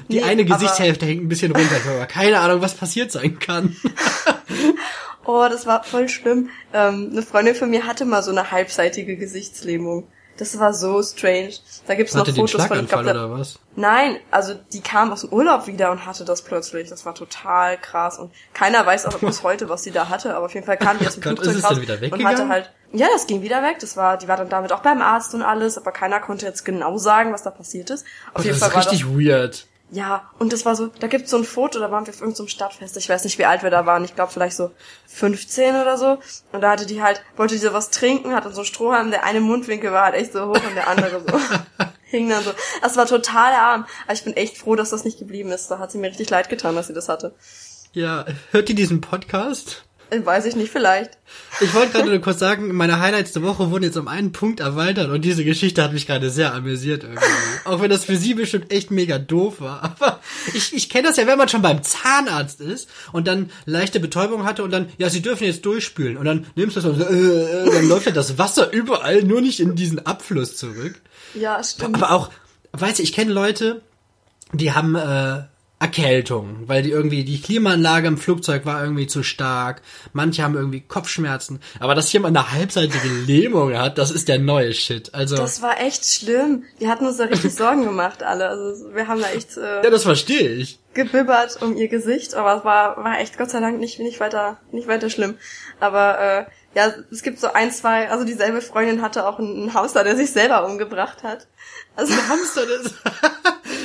Die 0.08 0.16
nee, 0.16 0.24
eine 0.24 0.46
Gesichtshälfte 0.46 1.06
hängt 1.06 1.22
ein 1.22 1.28
bisschen 1.28 1.52
runter, 1.52 1.78
ich 1.78 1.86
habe 1.86 2.08
keine 2.08 2.40
Ahnung, 2.40 2.62
was 2.62 2.74
passiert 2.76 3.12
sein 3.12 3.40
kann. 3.40 3.76
oh, 5.26 5.48
das 5.50 5.66
war 5.66 5.84
voll 5.84 6.08
schlimm. 6.08 6.50
Ähm, 6.74 7.10
eine 7.12 7.24
Freundin 7.24 7.56
von 7.56 7.70
mir 7.70 7.86
hatte 7.86 8.06
mal 8.06 8.24
so 8.24 8.32
eine 8.32 8.52
halbseitige 8.52 9.18
Gesichtslähmung. 9.18 10.08
Das 10.38 10.58
war 10.58 10.74
so 10.74 11.02
strange. 11.04 11.54
Da 11.86 11.94
gibt's 11.94 12.16
hatte 12.16 12.32
noch 12.32 12.38
Fotos 12.38 12.66
von. 12.66 12.80
Ich 12.80 12.88
glaub, 12.88 13.02
oder 13.02 13.32
was? 13.32 13.60
Nein, 13.76 14.18
also 14.32 14.56
die 14.72 14.82
kam 14.82 15.12
aus 15.12 15.22
dem 15.22 15.30
Urlaub 15.32 15.68
wieder 15.68 15.92
und 15.92 16.06
hatte 16.06 16.26
das 16.26 16.42
plötzlich. 16.42 16.90
Das 16.90 17.06
war 17.06 17.14
total 17.14 17.78
krass 17.78 18.18
und 18.18 18.32
keiner 18.54 18.84
weiß 18.86 19.06
auch 19.06 19.20
bis 19.20 19.44
heute, 19.44 19.70
was 19.70 19.84
sie 19.84 19.92
da 19.92 20.10
hatte. 20.10 20.36
Aber 20.36 20.48
auf 20.48 20.54
jeden 20.54 20.66
Fall 20.66 20.78
kam 20.78 20.98
die 20.98 21.08
aus 21.08 21.16
dem 21.16 21.24
Gott, 21.24 21.40
Flugzeug 21.40 21.64
raus 21.64 21.78
und 22.12 22.26
hatte 22.26 22.48
halt. 22.48 22.72
Ja, 22.96 23.08
das 23.12 23.26
ging 23.26 23.42
wieder 23.42 23.64
weg. 23.64 23.78
Das 23.80 23.98
war, 23.98 24.18
die 24.18 24.28
war 24.28 24.38
dann 24.38 24.50
damit 24.50 24.72
auch 24.72 24.82
beim 24.82 25.02
Arzt 25.02 25.34
und 25.34 25.42
alles, 25.42 25.78
aber 25.78 25.92
keiner 25.92 26.20
konnte 26.20 26.46
jetzt 26.46 26.64
genau 26.64 26.98
sagen, 26.98 27.34
was 27.34 27.42
da 27.42 27.50
passiert 27.50 27.90
ist. 27.90 28.06
Auf 28.34 28.42
oh, 28.42 28.44
jeden 28.44 28.58
Fall 28.58 28.72
war 28.72 28.78
richtig 28.78 29.02
das, 29.02 29.10
weird. 29.10 29.66
Ja, 29.94 30.32
und 30.40 30.52
das 30.52 30.66
war 30.66 30.76
so, 30.76 30.88
da 30.88 31.06
gibt's 31.06 31.30
so 31.30 31.38
ein 31.38 31.44
Foto, 31.44 31.80
da 31.80 31.92
waren 31.92 32.08
wir 32.08 32.14
auf 32.14 32.20
irgendeinem 32.20 32.48
Stadtfest, 32.48 32.98
ich 32.98 33.10
weiß 33.10 33.26
nicht, 33.26 33.38
wie 33.38 33.46
alt 33.46 33.62
wir 33.62 33.70
da 33.70 33.86
waren, 33.86 34.04
ich 34.04 34.16
glaube 34.16 34.32
vielleicht 34.32 34.56
so 34.56 34.72
15 35.06 35.76
oder 35.76 36.00
so. 36.00 36.18
Und 36.52 36.62
da 36.62 36.72
hatte 36.72 36.88
die 36.88 37.04
halt, 37.04 37.22
wollte 37.36 37.54
die 37.54 37.60
so 37.60 37.74
was 37.74 37.92
trinken, 37.92 38.34
hatte 38.34 38.50
so 38.50 38.62
einen 38.62 38.66
Strohhalm, 38.66 39.12
der 39.12 39.24
eine 39.24 39.40
Mundwinkel 39.40 39.92
war 39.92 40.06
halt 40.06 40.16
echt 40.16 40.34
so 40.34 40.48
hoch 40.48 40.56
und 40.56 40.74
der 40.74 40.88
andere 40.88 41.22
so 41.22 41.40
hing 42.06 42.28
dann 42.28 42.44
so. 42.44 42.52
Das 42.82 42.98
war 42.98 43.06
total 43.06 43.54
arm. 43.54 43.86
Aber 44.06 44.14
ich 44.14 44.24
bin 44.24 44.36
echt 44.36 44.58
froh, 44.58 44.76
dass 44.76 44.90
das 44.90 45.04
nicht 45.04 45.20
geblieben 45.20 45.52
ist. 45.52 45.70
Da 45.70 45.78
hat 45.78 45.92
sie 45.92 46.00
mir 46.00 46.08
richtig 46.10 46.32
leid 46.32 46.50
getan, 46.50 46.76
dass 46.76 46.88
sie 46.88 46.94
das 46.94 47.08
hatte. 47.08 47.36
Ja, 47.92 48.26
hört 48.50 48.70
ihr 48.70 48.76
diesen 48.76 49.00
Podcast? 49.00 49.86
Weiß 50.12 50.46
ich 50.46 50.56
nicht, 50.56 50.72
vielleicht. 50.72 51.18
Ich 51.60 51.74
wollte 51.74 51.94
gerade 51.94 52.10
nur 52.10 52.20
kurz 52.20 52.40
sagen, 52.40 52.74
meine 52.76 53.00
Highlights 53.00 53.32
der 53.32 53.42
Woche 53.42 53.72
wurden 53.72 53.84
jetzt 53.84 53.98
um 53.98 54.08
einen 54.08 54.32
Punkt 54.32 54.60
erweitert 54.60 55.10
und 55.10 55.22
diese 55.24 55.44
Geschichte 55.44 55.84
hat 55.84 55.92
mich 55.92 56.06
gerade 56.06 56.30
sehr 56.30 56.54
amüsiert 56.54 57.04
irgendwie. 57.04 57.26
Auch 57.66 57.82
wenn 57.82 57.90
das 57.90 58.06
für 58.06 58.16
sie 58.16 58.36
bestimmt 58.36 58.72
echt 58.72 58.92
mega 58.92 59.18
doof 59.18 59.60
war. 59.60 59.82
Aber 59.84 60.20
ich, 60.54 60.74
ich 60.74 60.90
kenne 60.90 61.08
das 61.08 61.18
ja, 61.18 61.26
wenn 61.26 61.38
man 61.38 61.50
schon 61.50 61.62
beim 61.62 61.82
Zahnarzt 61.82 62.62
ist 62.62 62.90
und 63.12 63.28
dann 63.28 63.50
leichte 63.66 64.00
Betäubung 64.00 64.46
hatte 64.46 64.64
und 64.64 64.72
dann, 64.72 64.90
ja, 64.98 65.10
sie 65.10 65.22
dürfen 65.22 65.46
jetzt 65.46 65.66
durchspülen 65.66 66.18
und 66.18 66.26
dann 66.26 66.46
nimmst 66.56 66.76
du 66.76 66.82
es 66.82 66.86
und 66.86 67.02
äh, 67.02 67.04
äh, 67.04 67.72
dann 67.72 67.88
läuft 67.88 68.06
ja 68.06 68.12
das 68.12 68.38
Wasser 68.38 68.72
überall 68.72 69.24
nur 69.24 69.42
nicht 69.42 69.60
in 69.60 69.76
diesen 69.76 70.06
Abfluss 70.06 70.58
zurück. 70.58 71.02
Ja, 71.34 71.64
stimmt. 71.64 71.96
Aber 71.96 72.12
auch, 72.12 72.30
weißt 72.74 73.00
du, 73.00 73.04
ich 73.04 73.14
kenne 73.14 73.34
Leute, 73.34 73.82
die 74.52 74.74
haben 74.74 74.96
äh, 74.96 75.44
Erkältung, 75.84 76.64
weil 76.68 76.82
die 76.82 76.92
irgendwie 76.92 77.26
die 77.26 77.42
Klimaanlage 77.42 78.08
im 78.08 78.18
Flugzeug 78.18 78.66
war 78.66 78.82
irgendwie 78.82 79.06
zu 79.06 79.22
stark. 79.22 79.82
Manche 80.14 80.42
haben 80.42 80.56
irgendwie 80.56 80.80
Kopfschmerzen, 80.80 81.60
aber 81.80 81.94
dass 81.94 82.12
jemand 82.14 82.38
eine 82.38 82.52
halbseitige 82.52 83.08
Lähmung 83.28 83.78
hat, 83.78 83.98
das 83.98 84.10
ist 84.10 84.30
der 84.30 84.40
neue 84.40 84.74
Shit. 84.74 85.14
Also 85.14 85.36
Das 85.36 85.62
war 85.62 85.82
echt 85.82 86.06
schlimm. 86.06 86.64
Wir 86.80 86.90
hatten 86.90 87.06
uns 87.06 87.18
da 87.18 87.26
richtig 87.26 87.54
Sorgen 87.56 87.84
gemacht 87.84 88.24
alle. 88.24 88.48
Also 88.48 88.96
wir 88.96 89.08
haben 89.10 89.20
da 89.22 89.30
echt 89.32 89.58
äh, 89.58 89.84
Ja, 89.84 89.90
das 89.90 90.04
verstehe 90.04 90.54
ich. 90.54 90.80
gebibbert 90.94 91.62
um 91.62 91.76
ihr 91.76 91.90
Gesicht, 91.90 92.34
aber 92.34 92.58
es 92.60 92.64
war 92.64 92.98
war 93.04 93.20
echt 93.20 93.38
Gott 93.38 93.50
sei 93.50 93.60
Dank 93.60 93.80
nicht 93.80 94.00
nicht 94.00 94.22
weiter 94.22 94.60
nicht 94.72 94.88
weiter 94.88 95.10
schlimm. 95.10 95.36
Aber 95.82 96.20
äh, 96.20 96.46
ja, 96.76 96.92
es 97.12 97.22
gibt 97.22 97.40
so 97.40 97.52
ein, 97.54 97.72
zwei, 97.72 98.10
also 98.10 98.24
dieselbe 98.26 98.62
Freundin 98.62 99.02
hatte 99.04 99.28
auch 99.28 99.38
einen 99.38 99.74
Hamster, 99.76 100.04
der 100.04 100.16
sich 100.16 100.32
selber 100.32 100.66
umgebracht 100.66 101.22
hat. 101.24 101.46
Also 101.96 102.14
ein 102.14 102.30
Hamster, 102.30 102.62
das 102.66 102.94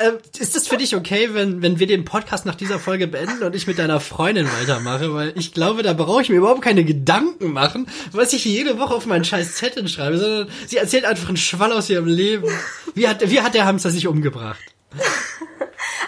Ähm, 0.00 0.18
ist 0.38 0.56
das 0.56 0.68
für 0.68 0.76
dich 0.76 0.96
okay, 0.96 1.30
wenn, 1.32 1.62
wenn 1.62 1.78
wir 1.78 1.86
den 1.86 2.04
Podcast 2.04 2.46
nach 2.46 2.54
dieser 2.54 2.78
Folge 2.78 3.06
beenden 3.06 3.42
und 3.42 3.54
ich 3.54 3.66
mit 3.66 3.78
deiner 3.78 4.00
Freundin 4.00 4.46
weitermache? 4.60 5.14
Weil 5.14 5.32
ich 5.36 5.52
glaube, 5.52 5.82
da 5.82 5.92
brauche 5.92 6.22
ich 6.22 6.28
mir 6.28 6.36
überhaupt 6.36 6.62
keine 6.62 6.84
Gedanken 6.84 7.52
machen, 7.52 7.86
was 8.12 8.32
ich 8.32 8.44
jede 8.44 8.78
Woche 8.78 8.94
auf 8.94 9.06
meinen 9.06 9.24
scheiß 9.24 9.56
Zettel 9.56 9.86
schreibe, 9.88 10.18
sondern 10.18 10.48
sie 10.66 10.76
erzählt 10.76 11.04
einfach 11.04 11.28
einen 11.28 11.36
Schwall 11.36 11.72
aus 11.72 11.90
ihrem 11.90 12.06
Leben. 12.06 12.48
Wie 12.94 13.08
hat, 13.08 13.28
wie 13.30 13.40
hat 13.40 13.54
der 13.54 13.66
Hamster 13.66 13.90
sich 13.90 14.06
umgebracht? 14.06 14.60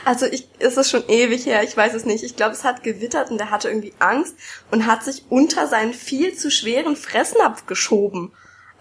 Also 0.04 0.26
ich, 0.26 0.46
ist 0.60 0.78
es 0.78 0.88
schon 0.88 1.02
ewig 1.08 1.46
her, 1.46 1.64
ich 1.64 1.76
weiß 1.76 1.92
es 1.94 2.04
nicht. 2.04 2.22
Ich 2.22 2.36
glaube, 2.36 2.52
es 2.52 2.62
hat 2.62 2.84
gewittert 2.84 3.32
und 3.32 3.40
er 3.40 3.50
hatte 3.50 3.68
irgendwie 3.68 3.92
Angst 3.98 4.36
und 4.70 4.86
hat 4.86 5.02
sich 5.02 5.24
unter 5.30 5.66
seinen 5.66 5.92
viel 5.92 6.34
zu 6.36 6.48
schweren 6.48 6.94
Fressnapf 6.94 7.66
geschoben. 7.66 8.32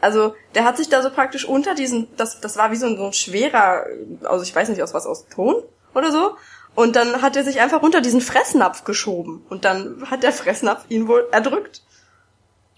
Also 0.02 0.36
der 0.54 0.66
hat 0.66 0.78
sich 0.78 0.90
da 0.90 1.02
so 1.02 1.10
praktisch 1.10 1.46
unter 1.46 1.74
diesen, 1.74 2.08
das, 2.18 2.42
das 2.42 2.58
war 2.58 2.72
wie 2.72 2.76
so 2.76 2.86
ein, 2.86 2.98
so 2.98 3.06
ein 3.08 3.14
schwerer, 3.14 3.86
also 4.24 4.44
ich 4.44 4.56
weiß 4.56 4.70
nicht 4.70 4.84
aus 4.84 4.94
was, 4.94 5.06
aus 5.06 5.28
Ton 5.28 5.64
oder 5.94 6.12
so. 6.12 6.36
Und 6.76 6.96
dann 6.98 7.22
hat 7.22 7.36
er 7.38 7.44
sich 7.44 7.62
einfach 7.62 7.82
unter 7.82 8.02
diesen 8.02 8.20
Fressnapf 8.20 8.84
geschoben. 8.84 9.46
Und 9.50 9.64
dann 9.64 10.10
hat 10.12 10.24
der 10.24 10.34
Fressnapf 10.34 10.86
ihn 10.90 11.08
wohl 11.08 11.26
erdrückt. 11.32 11.82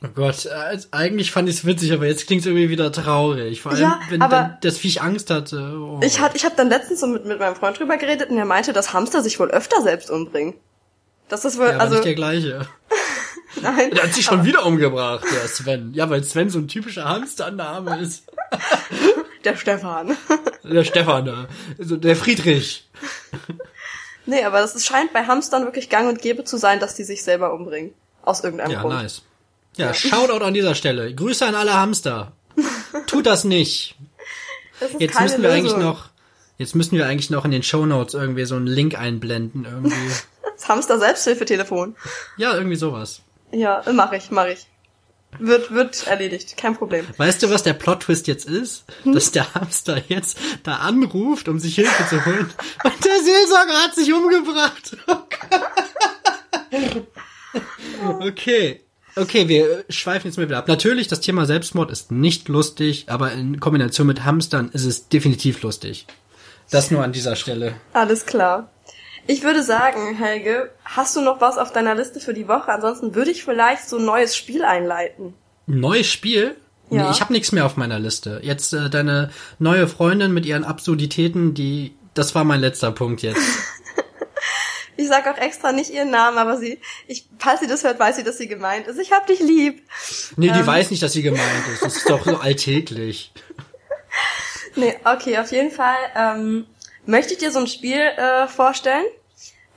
Oh 0.04 0.10
Gott, 0.14 0.46
äh, 0.46 0.78
eigentlich 0.92 1.32
fand 1.32 1.50
ich 1.50 1.56
es 1.56 1.66
witzig, 1.66 1.92
aber 1.92 2.06
jetzt 2.06 2.28
klingt 2.28 2.42
es 2.42 2.46
irgendwie 2.46 2.70
wieder 2.70 2.92
traurig. 2.92 3.62
Vor 3.64 3.72
allem, 3.72 3.82
ja, 3.82 4.00
wenn 4.10 4.20
dann 4.20 4.58
das 4.62 4.78
Viech 4.78 5.02
Angst 5.02 5.32
hatte. 5.32 5.76
Oh. 5.76 6.00
Ich 6.04 6.22
hab, 6.22 6.36
ich 6.36 6.46
hab 6.46 6.56
dann 6.56 6.70
letztens 6.70 7.00
so 7.00 7.08
mit, 7.08 7.26
mit 7.26 7.40
meinem 7.40 7.56
Freund 7.56 7.80
drüber 7.80 7.98
geredet 7.98 8.30
und 8.30 8.38
er 8.38 8.46
meinte, 8.46 8.74
dass 8.74 8.94
Hamster 8.94 9.24
sich 9.24 9.40
wohl 9.40 9.50
öfter 9.50 9.82
selbst 9.82 10.12
umbringen. 10.12 10.54
Das 11.30 11.46
ist 11.46 11.58
wohl, 11.58 11.70
ja, 11.70 11.78
also. 11.78 11.96
nicht 11.96 12.06
der 12.06 12.14
gleiche. 12.14 12.68
Nein. 13.62 13.91
Der 13.91 14.04
hat 14.04 14.13
sich 14.13 14.26
schon 14.26 14.46
wieder 14.46 14.65
umgebracht, 14.65 15.26
der 15.32 15.48
Sven. 15.48 15.93
Ja, 15.93 16.10
weil 16.10 16.24
Sven 16.24 16.50
so 16.50 16.60
ein 16.60 16.67
typischer 16.67 17.06
Hamstername 17.06 18.00
ist. 18.00 18.24
Der 19.43 19.56
Stefan. 19.56 20.17
Der 20.63 20.84
Stefan, 20.84 21.48
also 21.80 21.96
der 21.96 22.17
Friedrich. 22.17 22.89
Nee, 24.26 24.43
aber 24.43 24.62
es 24.62 24.86
scheint 24.86 25.13
bei 25.13 25.26
Hamstern 25.26 25.63
wirklich 25.63 25.89
gang 25.89 26.10
und 26.10 26.22
gäbe 26.22 26.43
zu 26.43 26.58
sein, 26.58 26.82
dass 26.82 26.96
die 26.96 27.06
sich 27.06 27.24
selber 27.24 27.54
umbringen. 27.54 27.93
Aus 28.24 28.43
irgendeinem 28.43 28.72
ja, 28.72 28.82
Grund. 28.82 28.96
Ja, 28.96 29.02
nice. 29.04 29.22
Ja, 29.78 29.93
Shoutout 29.93 30.43
an 30.43 30.54
dieser 30.54 30.76
Stelle. 30.76 31.13
Grüße 31.15 31.46
an 31.46 31.56
alle 31.56 31.76
Hamster. 31.76 32.34
Tut 33.08 33.26
das 33.26 33.46
nicht. 33.46 33.96
Das 34.82 34.91
jetzt 35.00 35.20
müssen 35.20 35.41
wir 35.41 35.50
Lösung. 35.50 35.65
eigentlich 35.65 35.78
noch, 35.78 36.10
jetzt 36.58 36.76
müssen 36.76 36.98
wir 36.98 37.06
eigentlich 37.06 37.30
noch 37.30 37.46
in 37.46 37.52
den 37.52 37.63
Show 37.63 37.86
Notes 37.86 38.15
irgendwie 38.15 38.43
so 38.46 38.56
einen 38.56 38.67
Link 38.67 39.00
einblenden 39.00 39.65
irgendwie. 39.65 39.96
Das 40.58 40.70
Hamster 40.70 40.98
Selbsthilfetelefon. 40.98 41.96
Ja, 42.38 42.56
irgendwie 42.56 42.78
sowas. 42.78 43.22
Ja, 43.52 43.84
mach 43.92 44.12
ich, 44.12 44.32
mach 44.32 44.48
ich. 44.48 44.68
Wird, 45.40 45.72
wird 45.72 46.08
erledigt, 46.08 46.58
kein 46.58 46.76
Problem. 46.76 47.06
Weißt 47.18 47.44
du, 47.44 47.50
was 47.50 47.62
der 47.62 47.74
Plot-Twist 47.74 48.28
jetzt 48.28 48.48
ist? 48.48 48.86
Hm? 49.04 49.14
Dass 49.14 49.32
der 49.32 49.54
Hamster 49.54 50.02
jetzt 50.08 50.40
da 50.64 50.78
anruft, 50.78 51.48
um 51.48 51.60
sich 51.60 51.76
Hilfe 51.76 52.08
zu 52.08 52.26
holen. 52.26 52.50
Und 52.84 53.06
der 53.06 53.20
Seelsorger 53.22 53.74
hat 53.84 53.94
sich 53.94 54.12
umgebracht. 54.14 54.98
okay. 58.20 58.82
Okay, 59.16 59.48
wir 59.48 59.84
schweifen 59.90 60.28
jetzt 60.28 60.38
mal 60.38 60.48
wieder 60.48 60.60
ab. 60.60 60.68
Natürlich, 60.68 61.08
das 61.08 61.22
Thema 61.22 61.46
Selbstmord 61.46 61.92
ist 61.92 62.12
nicht 62.12 62.50
lustig, 62.50 63.06
aber 63.08 63.32
in 63.32 63.60
Kombination 63.60 64.08
mit 64.08 64.24
Hamstern 64.24 64.70
ist 64.74 64.86
es 64.86 65.10
definitiv 65.10 65.62
lustig. 65.64 66.06
Das 66.70 66.92
nur 66.92 67.04
an 67.04 67.14
dieser 67.14 67.36
Stelle. 67.36 67.76
Alles 67.94 68.26
klar. 68.26 68.70
Ich 69.28 69.44
würde 69.44 69.62
sagen, 69.62 70.16
Helge, 70.16 70.72
hast 70.86 71.16
du 71.16 71.22
noch 71.22 71.42
was 71.42 71.58
auf 71.58 71.72
deiner 71.74 71.96
Liste 71.96 72.20
für 72.20 72.34
die 72.34 72.48
Woche? 72.48 72.70
Ansonsten 72.72 73.13
würde 73.13 73.32
ich 73.32 73.44
vielleicht 73.44 73.88
so 73.88 73.98
ein 73.98 74.06
neues 74.06 74.36
Spiel 74.36 74.63
einleiten. 74.63 75.34
Ein 75.68 75.80
neues 75.82 76.08
Spiel? 76.10 76.56
Ja. 76.90 77.04
Nee, 77.04 77.12
ich 77.12 77.20
habe 77.20 77.34
nichts 77.34 77.52
mehr 77.52 77.66
auf 77.66 77.76
meiner 77.76 78.00
Liste. 78.00 78.40
Jetzt 78.42 78.74
äh, 78.74 78.90
deine 78.90 79.30
neue 79.60 79.88
Freundin 79.90 80.34
mit 80.34 80.46
ihren 80.46 80.63
Absurditäten, 80.63 81.54
die 81.54 81.94
das 82.13 82.34
war 82.34 82.46
mein 82.46 82.62
letzter 82.62 82.92
Punkt 82.92 83.22
jetzt. 83.22 83.42
Ich 85.00 85.08
sag 85.10 85.28
auch 85.28 85.38
extra 85.38 85.72
nicht 85.72 85.92
ihren 85.92 86.10
Namen, 86.10 86.40
aber 86.40 86.58
sie, 86.58 86.80
ich, 87.06 87.28
falls 87.38 87.60
sie 87.60 87.68
das 87.68 87.84
hört, 87.84 88.00
weiß 88.00 88.16
sie, 88.16 88.24
dass 88.24 88.40
sie 88.40 88.48
gemeint 88.48 88.88
ist. 88.88 88.98
Ich 89.00 89.12
hab 89.12 89.28
dich 89.28 89.40
lieb. 89.40 89.84
Nee, 90.38 90.48
die 90.48 90.60
Ähm. 90.60 90.66
weiß 90.66 90.90
nicht, 90.90 91.04
dass 91.04 91.13
sie 91.13 91.22
gemeint 91.22 91.68
ist. 91.72 91.84
Das 91.84 91.98
ist 91.98 92.10
doch 92.10 92.26
so 92.26 92.38
alltäglich. 92.42 93.32
Nee, 94.76 94.96
okay, 95.06 95.38
auf 95.38 95.52
jeden 95.52 95.70
Fall. 95.70 95.98
Ähm, 96.16 96.66
möchte 97.08 97.34
ich 97.34 97.39
dir 97.39 97.52
so 97.52 97.60
ein 97.60 97.67
Spiel 97.67 97.98
äh, 98.00 98.48
vorstellen? 98.48 99.06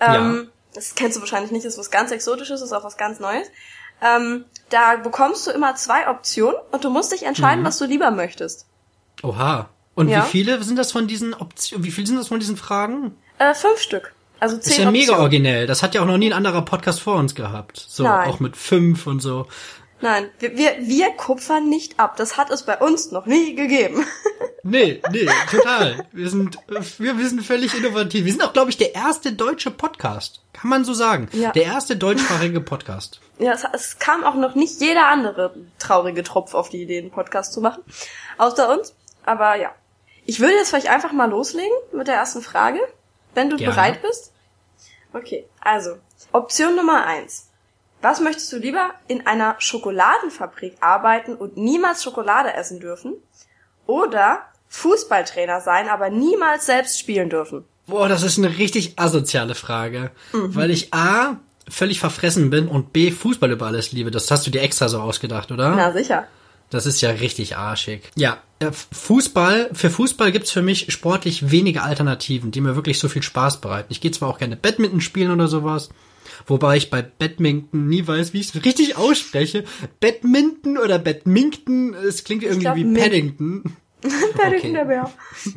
Ähm, 0.01 0.49
Das 0.75 0.95
kennst 0.95 1.17
du 1.17 1.21
wahrscheinlich 1.21 1.51
nicht, 1.51 1.65
das 1.67 1.73
ist 1.75 1.79
was 1.81 1.91
ganz 1.91 2.11
Exotisches, 2.13 2.63
ist 2.63 2.73
auch 2.73 2.85
was 2.85 2.97
ganz 2.97 3.19
Neues. 3.19 3.49
Ähm, 4.03 4.45
da 4.71 4.97
bekommst 4.97 5.47
du 5.47 5.51
immer 5.51 5.75
zwei 5.75 6.09
Optionen 6.09 6.57
und 6.71 6.85
du 6.85 6.91
musst 6.91 7.11
dich 7.13 7.23
Mhm. 7.23 7.27
entscheiden, 7.29 7.65
was 7.65 7.77
du 7.79 7.87
lieber 7.87 8.11
möchtest. 8.13 8.67
Oha. 9.23 9.69
Und 9.97 10.09
Ja. 10.09 10.25
wie 10.25 10.29
viele 10.31 10.63
sind 10.63 10.77
das 10.77 10.93
von 10.93 11.07
diesen 11.09 11.35
Optionen? 11.35 11.85
Wie 11.85 11.91
viele 11.91 12.07
sind 12.07 12.17
das 12.17 12.29
von 12.29 12.39
diesen 12.39 12.57
Fragen? 12.57 13.17
Äh, 13.39 13.53
fünf 13.55 13.81
Stück. 13.81 14.15
Also 14.39 14.57
zehn 14.59 14.73
ist 14.73 14.79
ja 14.79 14.91
mega 14.91 15.01
Optionen. 15.13 15.21
originell. 15.21 15.67
Das 15.67 15.83
hat 15.83 15.95
ja 15.95 16.01
auch 16.03 16.07
noch 16.07 16.17
nie 16.17 16.29
ein 16.31 16.33
anderer 16.33 16.63
Podcast 16.63 17.01
vor 17.01 17.17
uns 17.17 17.35
gehabt. 17.35 17.85
So 17.89 18.05
Nein. 18.05 18.31
auch 18.31 18.41
mit 18.41 18.57
fünf 18.57 19.07
und 19.07 19.21
so. 19.21 19.49
Nein, 20.03 20.31
wir, 20.39 20.57
wir, 20.57 20.77
wir 20.81 21.11
kupfern 21.11 21.69
nicht 21.69 22.01
ab. 22.01 22.17
Das 22.17 22.37
hat 22.37 22.51
es 22.51 22.63
bei 22.63 22.79
uns 22.79 23.11
noch 23.11 23.27
nie 23.27 23.55
gegeben. 23.55 24.07
Nee, 24.63 25.01
nee, 25.11 25.27
total. 25.51 26.07
Wir 26.13 26.29
sind, 26.29 26.59
wir, 26.99 27.17
wir 27.19 27.29
sind 27.29 27.43
völlig 27.43 27.75
innovativ. 27.75 28.27
Wir 28.27 28.33
sind 28.33 28.45
auch, 28.45 28.53
glaube 28.53 28.69
ich, 28.69 28.77
der 28.77 28.95
erste 28.95 29.33
deutsche 29.33 29.71
Podcast. 29.71 30.43
Kann 30.53 30.69
man 30.69 30.85
so 30.85 30.93
sagen. 30.93 31.31
Ja. 31.33 31.51
Der 31.53 31.65
erste 31.65 31.97
deutschsprachige 31.97 32.61
Podcast. 32.61 33.21
Ja, 33.39 33.53
es, 33.53 33.65
es 33.73 33.99
kam 33.99 34.23
auch 34.23 34.35
noch 34.35 34.55
nicht 34.55 34.79
jeder 34.83 35.07
andere 35.07 35.55
traurige 35.79 36.23
Tropf 36.23 36.53
auf 36.53 36.69
die 36.69 36.83
Idee, 36.83 36.99
einen 36.99 37.11
Podcast 37.11 37.55
zu 37.55 37.63
machen. 37.63 37.83
Außer 38.37 38.71
uns. 38.71 38.95
Aber 39.25 39.57
ja. 39.57 39.75
Ich 40.27 40.41
würde 40.41 40.55
jetzt 40.55 40.69
vielleicht 40.69 40.91
einfach 40.91 41.13
mal 41.13 41.31
loslegen 41.31 41.77
mit 41.93 42.07
der 42.07 42.17
ersten 42.17 42.43
Frage, 42.43 42.81
wenn 43.35 43.49
du 43.49 43.57
Gerne. 43.57 43.73
bereit 43.73 44.03
bist. 44.03 44.33
Okay, 45.15 45.47
also, 45.61 45.97
Option 46.33 46.77
Nummer 46.77 47.05
eins. 47.07 47.50
Was 48.03 48.21
möchtest 48.21 48.53
du 48.53 48.57
lieber 48.57 48.91
in 49.09 49.27
einer 49.27 49.57
Schokoladenfabrik 49.59 50.77
arbeiten 50.81 51.35
und 51.35 51.57
niemals 51.57 52.03
Schokolade 52.03 52.55
essen 52.55 52.81
dürfen? 52.81 53.15
Oder 53.87 54.41
Fußballtrainer 54.69 55.61
sein, 55.61 55.89
aber 55.89 56.09
niemals 56.11 56.67
selbst 56.67 56.99
spielen 56.99 57.29
dürfen? 57.29 57.65
Boah, 57.87 58.09
das 58.09 58.23
ist 58.23 58.39
eine 58.39 58.57
richtig 58.57 58.99
asoziale 58.99 59.55
Frage. 59.55 60.13
Mhm. 60.33 60.55
Weil 60.55 60.71
ich 60.71 60.95
A, 60.95 61.37
völlig 61.69 62.01
verfressen 62.01 62.49
bin 62.49 62.69
und 62.69 62.93
B, 62.93 63.11
Fußball 63.11 63.51
über 63.51 63.67
alles 63.67 63.93
liebe. 63.93 64.11
Das 64.11 64.31
hast 64.31 64.47
du 64.47 64.51
dir 64.51 64.63
extra 64.63 64.89
so 64.89 65.01
ausgedacht, 65.01 65.51
oder? 65.51 65.75
Na 65.75 65.93
sicher. 65.93 66.27
Das 66.71 66.87
ist 66.87 67.01
ja 67.01 67.11
richtig 67.11 67.57
arschig. 67.57 68.11
Ja, 68.15 68.39
äh, 68.61 68.71
Fußball, 68.71 69.71
für 69.73 69.91
Fußball 69.91 70.31
gibt's 70.31 70.53
für 70.53 70.63
mich 70.63 70.93
sportlich 70.93 71.51
wenige 71.51 71.83
Alternativen, 71.83 72.53
die 72.53 72.61
mir 72.61 72.77
wirklich 72.77 73.01
so 73.01 73.09
viel 73.09 73.23
Spaß 73.23 73.61
bereiten. 73.61 73.89
Ich 73.91 74.01
gehe 74.01 74.13
zwar 74.13 74.29
auch 74.29 74.39
gerne 74.39 74.57
Badminton 74.57 75.01
spielen 75.01 75.33
oder 75.33 75.49
sowas, 75.49 75.91
wobei 76.47 76.77
ich 76.77 76.91
bei 76.91 77.03
Badminton 77.03 77.87
nie 77.89 78.07
weiß, 78.07 78.33
wie 78.33 78.41
ich 78.41 78.55
es 78.55 78.65
richtig 78.65 78.97
ausspreche. 78.97 79.65
Badminton 80.01 80.79
oder 80.79 80.99
Badminton, 80.99 81.95
es 81.95 82.25
klingt 82.25 82.43
irgendwie 82.43 82.61
glaub, 82.65 82.77
wie 82.77 82.85
Paddington. 82.85 83.77
Paddington 84.35 84.75
der 84.75 84.85
Bär. 84.87 85.11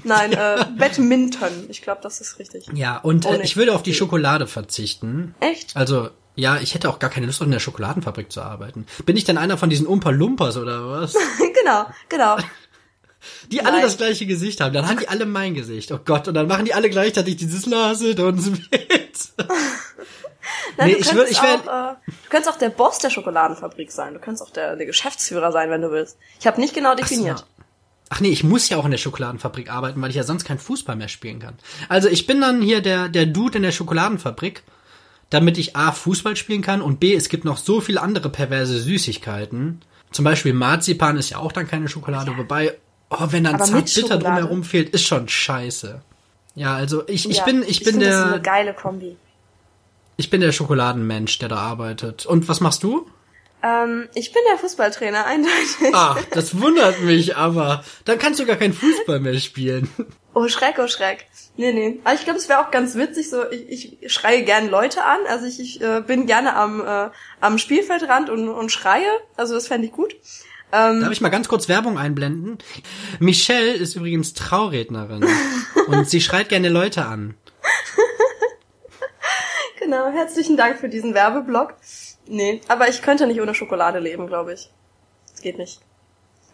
Nein, 0.04 0.34
äh, 0.34 0.66
Badminton. 0.78 1.50
Ich 1.70 1.82
glaube, 1.82 2.02
das 2.04 2.20
ist 2.22 2.40
richtig. 2.40 2.66
Ja, 2.74 2.98
und 2.98 3.26
äh, 3.26 3.30
Ohne- 3.30 3.44
ich 3.44 3.56
würde 3.56 3.74
auf 3.74 3.84
die 3.84 3.94
Schokolade 3.94 4.48
verzichten. 4.48 5.34
Echt? 5.40 5.76
Also, 5.78 6.10
ja, 6.36 6.58
ich 6.60 6.74
hätte 6.74 6.90
auch 6.90 7.00
gar 7.00 7.10
keine 7.10 7.26
Lust, 7.28 7.42
in 7.42 7.52
der 7.52 7.60
Schokoladenfabrik 7.60 8.32
zu 8.32 8.42
arbeiten. 8.42 8.86
Bin 9.06 9.16
ich 9.16 9.24
denn 9.24 9.38
einer 9.38 9.58
von 9.58 9.70
diesen 9.70 9.86
Umpa 9.88 10.10
Lumpas 10.10 10.58
oder 10.58 10.90
was? 10.90 11.14
genau, 11.64 11.86
genau. 12.10 12.38
Die 13.52 13.62
alle 13.62 13.74
Nein. 13.78 13.84
das 13.84 13.96
gleiche 13.96 14.26
Gesicht 14.26 14.60
haben. 14.60 14.74
Dann 14.74 14.90
haben 14.90 15.00
die 15.00 15.08
alle 15.08 15.26
mein 15.26 15.54
Gesicht. 15.54 15.94
Oh 15.94 16.00
Gott, 16.04 16.28
und 16.28 16.34
dann 16.34 16.48
machen 16.48 16.66
die 16.66 16.74
alle 16.74 16.90
gleichzeitig 16.90 17.38
dieses 17.38 17.66
Lasset 17.66 18.20
uns 18.20 18.50
mit. 18.50 18.60
Nein, 20.78 20.88
Nee, 20.88 20.94
du 20.94 21.00
ich 21.00 21.08
könntest 21.10 21.28
würd- 21.28 21.32
ich 21.32 21.42
wär- 21.42 21.56
auch, 21.56 21.92
äh, 21.92 21.96
du 22.08 22.30
könntest 22.30 22.54
auch 22.54 22.58
der 22.60 22.70
Boss 22.70 23.00
der 23.00 23.10
Schokoladenfabrik 23.10 23.92
sein. 23.92 24.14
Du 24.14 24.20
könntest 24.20 24.44
auch 24.44 24.52
der, 24.52 24.76
der 24.76 24.86
Geschäftsführer 24.86 25.52
sein, 25.52 25.70
wenn 25.70 25.82
du 25.82 25.92
willst. 25.92 26.18
Ich 26.40 26.48
habe 26.48 26.60
nicht 26.60 26.74
genau 26.74 26.96
definiert. 26.96 27.46
Ach 28.10 28.20
nee, 28.20 28.30
ich 28.30 28.44
muss 28.44 28.70
ja 28.70 28.78
auch 28.78 28.86
in 28.86 28.92
der 28.92 28.98
Schokoladenfabrik 29.00 29.72
arbeiten, 29.72 30.00
weil 30.02 30.10
ich 30.12 30.16
ja 30.16 30.24
sonst 30.24 30.46
kein 30.46 30.60
Fußball 30.60 30.96
mehr 30.96 31.08
spielen 31.08 31.40
kann. 31.40 31.56
Also 31.90 32.10
ich 32.10 32.28
bin 32.28 32.42
dann 32.42 32.62
hier 32.62 32.82
der, 32.82 33.10
der 33.10 33.26
Dude 33.26 33.58
in 33.58 33.64
der 33.64 33.72
Schokoladenfabrik, 33.72 34.62
damit 35.32 35.58
ich 35.58 35.76
A, 35.76 35.92
Fußball 35.92 36.36
spielen 36.36 36.62
kann 36.62 36.82
und 36.84 37.00
B, 37.00 37.16
es 37.16 37.28
gibt 37.30 37.44
noch 37.46 37.58
so 37.58 37.82
viele 37.82 38.02
andere 38.02 38.30
perverse 38.30 38.78
Süßigkeiten. 38.80 39.82
Zum 40.12 40.26
Beispiel 40.26 40.54
Marzipan 40.54 41.18
ist 41.18 41.32
ja 41.32 41.40
auch 41.40 41.52
dann 41.52 41.68
keine 41.68 41.88
Schokolade, 41.88 42.38
wobei, 42.38 42.78
oh, 43.10 43.18
wenn 43.32 43.46
dann 43.46 43.58
Zartbitter 43.60 44.18
drumherum 44.20 44.64
fehlt, 44.64 44.90
ist 44.90 45.06
schon 45.08 45.28
scheiße. 45.28 46.02
Ja, 46.54 46.76
also 46.76 47.08
ich, 47.08 47.28
ich 47.28 47.38
Ja, 47.38 47.46
bin, 47.46 47.64
ich 47.66 47.84
bin 47.84 47.94
find, 47.96 48.04
Das 48.06 48.14
ist 48.14 48.22
eine 48.22 48.32
der, 48.34 48.40
geile 48.42 48.74
Kombi. 48.76 49.18
Ich 50.18 50.30
bin 50.30 50.42
der 50.42 50.52
Schokoladenmensch, 50.52 51.40
der 51.40 51.50
da 51.50 51.58
arbeitet. 51.58 52.26
Und 52.26 52.48
was 52.48 52.60
machst 52.60 52.84
du? 52.84 53.08
Ähm, 53.64 54.10
ich 54.14 54.34
bin 54.34 54.42
der 54.50 54.58
Fußballtrainer, 54.58 55.26
eindeutig. 55.26 55.94
Ach, 55.94 56.20
das 56.32 56.60
wundert 56.60 57.02
mich 57.02 57.38
aber. 57.38 57.84
Dann 58.06 58.20
kannst 58.20 58.40
du 58.40 58.46
gar 58.46 58.58
keinen 58.58 58.74
Fußball 58.74 59.20
mehr 59.20 59.40
spielen. 59.40 59.90
Oh, 60.34 60.48
Schreck, 60.48 60.76
oh, 60.80 60.88
Schreck. 60.88 61.28
Nee, 61.56 61.72
nee. 61.72 62.00
Aber 62.04 62.16
ich 62.16 62.24
glaube, 62.24 62.40
es 62.40 62.50
wäre 62.50 62.60
auch 62.60 62.72
ganz 62.72 62.96
witzig, 62.96 63.30
so, 63.30 63.50
ich, 63.52 64.02
ich 64.02 64.12
schreie 64.12 64.44
gerne 64.44 64.70
Leute 64.70 65.04
an. 65.04 65.20
Also 65.30 65.46
ich, 65.46 65.60
ich 65.60 65.82
äh, 65.82 66.02
bin 66.02 66.26
gerne 66.26 66.56
am, 66.56 66.82
äh, 66.82 67.10
am 67.40 67.58
Spielfeldrand 67.58 68.30
und, 68.30 68.50
und 68.50 68.72
schreie. 68.72 69.08
Also 69.38 69.54
das 69.54 69.68
fände 69.68 69.88
ich 69.88 69.94
gut. 69.94 70.16
Darf 70.74 71.12
ich 71.12 71.22
mal 71.22 71.30
ganz 71.30 71.48
kurz 71.48 71.70
Werbung 71.70 72.00
einblenden? 72.00 72.58
Michelle 73.20 73.74
ist 73.74 73.96
übrigens 73.96 74.34
Traurednerin 74.34 75.24
und 75.88 76.10
sie 76.10 76.20
schreit 76.20 76.50
gerne 76.50 76.70
Leute 76.70 77.06
an. 77.06 77.36
Genau, 79.84 80.12
herzlichen 80.12 80.56
Dank 80.56 80.80
für 80.80 80.90
diesen 80.90 81.14
Werbeblock. 81.14 81.76
Nee, 82.28 82.62
aber 82.68 82.88
ich 82.88 83.02
könnte 83.02 83.28
nicht 83.28 83.42
ohne 83.42 83.54
Schokolade 83.54 84.00
leben, 84.00 84.28
glaube 84.28 84.54
ich. 84.54 84.70
Das 85.32 85.42
geht 85.42 85.58
nicht. 85.58 85.82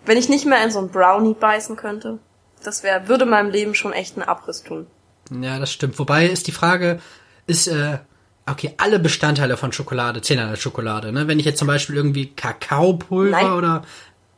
Wenn 0.06 0.18
ich 0.18 0.30
nicht 0.30 0.46
mehr 0.46 0.63
in 0.63 0.72
so 0.72 0.80
einen 0.80 0.89
Brownie 0.89 1.36
beißen 1.36 1.76
könnte, 1.76 2.20
das 2.63 2.84
wäre, 2.84 3.08
würde 3.08 3.26
meinem 3.26 3.52
Leben 3.52 3.76
schon 3.76 3.94
echt 3.94 4.18
einen 4.18 4.28
Abriss 4.28 4.63
tun. 4.63 4.88
Ja, 5.30 5.60
das 5.60 5.72
stimmt. 5.72 6.00
Wobei 6.00 6.26
ist 6.26 6.48
die 6.48 6.52
Frage, 6.52 7.00
ist, 7.46 7.68
äh, 7.68 8.00
okay, 8.48 8.74
alle 8.78 8.98
Bestandteile 9.00 9.58
von 9.58 9.72
Schokolade 9.72 10.22
zählen 10.22 10.50
als 10.50 10.60
Schokolade, 10.60 11.12
ne? 11.12 11.28
Wenn 11.28 11.39
ich 11.39 11.46
jetzt 11.46 11.60
zum 11.60 11.68
Beispiel 11.68 11.96
irgendwie 11.96 12.34
Kakaopulver 12.34 13.44
Nein. 13.44 13.52
oder 13.52 13.84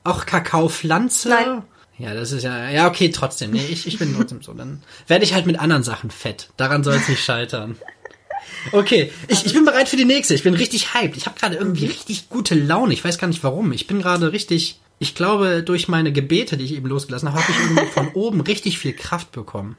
auch 0.03 0.25
Kakaopflanze. 0.25 1.29
Nein. 1.29 1.63
Ja, 1.97 2.13
das 2.13 2.31
ist 2.31 2.43
ja, 2.43 2.69
ja, 2.69 2.87
okay, 2.87 3.09
trotzdem. 3.09 3.51
Nee, 3.51 3.67
ich, 3.69 3.85
ich 3.85 3.99
bin 3.99 4.15
trotzdem 4.15 4.41
so. 4.41 4.53
Dann 4.53 4.81
werde 5.07 5.23
ich 5.23 5.33
halt 5.33 5.45
mit 5.45 5.59
anderen 5.59 5.83
Sachen 5.83 6.09
fett. 6.09 6.49
Daran 6.57 6.83
soll 6.83 6.95
es 6.95 7.07
nicht 7.07 7.23
scheitern. 7.23 7.77
Okay, 8.71 9.11
ich, 9.27 9.45
ich 9.45 9.53
bin 9.53 9.65
bereit 9.65 9.89
für 9.89 9.97
die 9.97 10.05
nächste. 10.05 10.33
Ich 10.33 10.43
bin 10.43 10.53
richtig 10.53 10.93
hyped. 10.93 11.17
Ich 11.17 11.25
habe 11.25 11.39
gerade 11.39 11.55
irgendwie 11.55 11.85
richtig 11.85 12.29
gute 12.29 12.55
Laune. 12.55 12.93
Ich 12.93 13.03
weiß 13.03 13.17
gar 13.17 13.27
nicht 13.27 13.43
warum. 13.43 13.71
Ich 13.71 13.87
bin 13.87 14.01
gerade 14.01 14.31
richtig. 14.31 14.79
Ich 14.99 15.15
glaube, 15.15 15.63
durch 15.63 15.87
meine 15.87 16.11
Gebete, 16.11 16.57
die 16.57 16.65
ich 16.65 16.75
eben 16.75 16.87
losgelassen 16.87 17.29
habe, 17.29 17.41
habe 17.41 17.51
ich 17.51 17.59
irgendwie 17.59 17.91
von 17.91 18.09
oben 18.13 18.41
richtig 18.41 18.77
viel 18.77 18.93
Kraft 18.93 19.31
bekommen. 19.31 19.75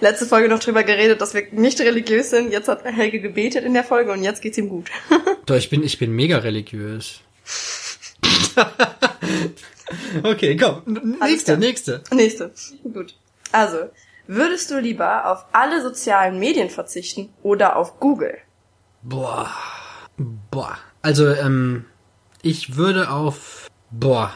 Letzte 0.00 0.26
Folge 0.26 0.48
noch 0.48 0.58
drüber 0.58 0.82
geredet, 0.82 1.20
dass 1.20 1.32
wir 1.32 1.46
nicht 1.52 1.80
religiös 1.80 2.30
sind. 2.30 2.52
Jetzt 2.52 2.68
hat 2.68 2.84
Helge 2.84 3.20
gebetet 3.20 3.64
in 3.64 3.72
der 3.72 3.84
Folge 3.84 4.12
und 4.12 4.22
jetzt 4.22 4.42
geht's 4.42 4.58
ihm 4.58 4.68
gut. 4.68 4.90
Doch, 5.46 5.56
ich 5.56 5.70
bin, 5.70 5.82
ich 5.82 5.98
bin 5.98 6.12
mega 6.12 6.38
religiös. 6.38 7.20
okay, 10.22 10.56
komm. 10.56 11.16
Nächste, 11.20 11.56
nächste. 11.56 12.02
Nächste. 12.12 12.52
Gut. 12.92 13.14
Also, 13.52 13.88
würdest 14.30 14.70
du 14.70 14.78
lieber 14.78 15.26
auf 15.26 15.44
alle 15.52 15.82
sozialen 15.82 16.38
Medien 16.38 16.70
verzichten 16.70 17.32
oder 17.42 17.76
auf 17.76 17.98
Google? 18.00 18.38
Boah. 19.02 19.50
Boah. 20.50 20.78
Also, 21.02 21.28
ähm, 21.28 21.86
ich 22.42 22.76
würde 22.76 23.10
auf. 23.10 23.68
Boah. 23.90 24.32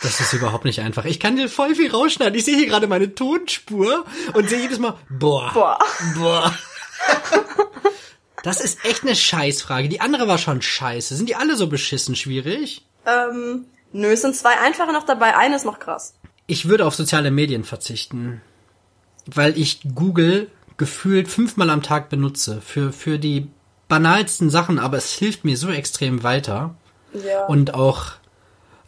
Das 0.00 0.20
ist 0.20 0.32
überhaupt 0.32 0.64
nicht 0.64 0.80
einfach. 0.80 1.04
Ich 1.04 1.20
kann 1.20 1.36
dir 1.36 1.48
voll 1.48 1.74
viel 1.76 1.90
rausschneiden. 1.90 2.34
Ich 2.34 2.44
sehe 2.44 2.56
hier 2.56 2.66
gerade 2.66 2.88
meine 2.88 3.14
Tonspur 3.14 4.04
und 4.34 4.48
sehe 4.48 4.60
jedes 4.60 4.80
Mal, 4.80 4.96
boah. 5.08 5.50
Boah. 5.54 5.78
Boah. 6.16 6.54
Das 8.42 8.60
ist 8.60 8.84
echt 8.84 9.02
eine 9.04 9.14
Scheißfrage. 9.14 9.88
Die 9.88 10.00
andere 10.00 10.26
war 10.26 10.38
schon 10.38 10.60
scheiße. 10.60 11.14
Sind 11.14 11.28
die 11.28 11.36
alle 11.36 11.56
so 11.56 11.68
beschissen 11.68 12.16
schwierig? 12.16 12.84
Ähm, 13.06 13.66
nö, 13.92 14.08
es 14.08 14.22
sind 14.22 14.34
zwei 14.34 14.58
einfache 14.58 14.92
noch 14.92 15.04
dabei, 15.04 15.36
eine 15.36 15.54
ist 15.54 15.64
noch 15.64 15.78
krass. 15.78 16.14
Ich 16.48 16.68
würde 16.68 16.84
auf 16.84 16.94
soziale 16.96 17.30
Medien 17.30 17.62
verzichten, 17.62 18.42
weil 19.26 19.58
ich 19.58 19.80
Google 19.94 20.48
gefühlt 20.76 21.28
fünfmal 21.28 21.70
am 21.70 21.82
Tag 21.82 22.08
benutze 22.08 22.60
für, 22.60 22.92
für 22.92 23.18
die 23.18 23.48
banalsten 23.88 24.50
Sachen, 24.50 24.78
aber 24.78 24.96
es 24.96 25.12
hilft 25.12 25.44
mir 25.44 25.56
so 25.56 25.70
extrem 25.70 26.22
weiter. 26.22 26.74
Ja. 27.26 27.44
Und 27.46 27.74
auch 27.74 28.12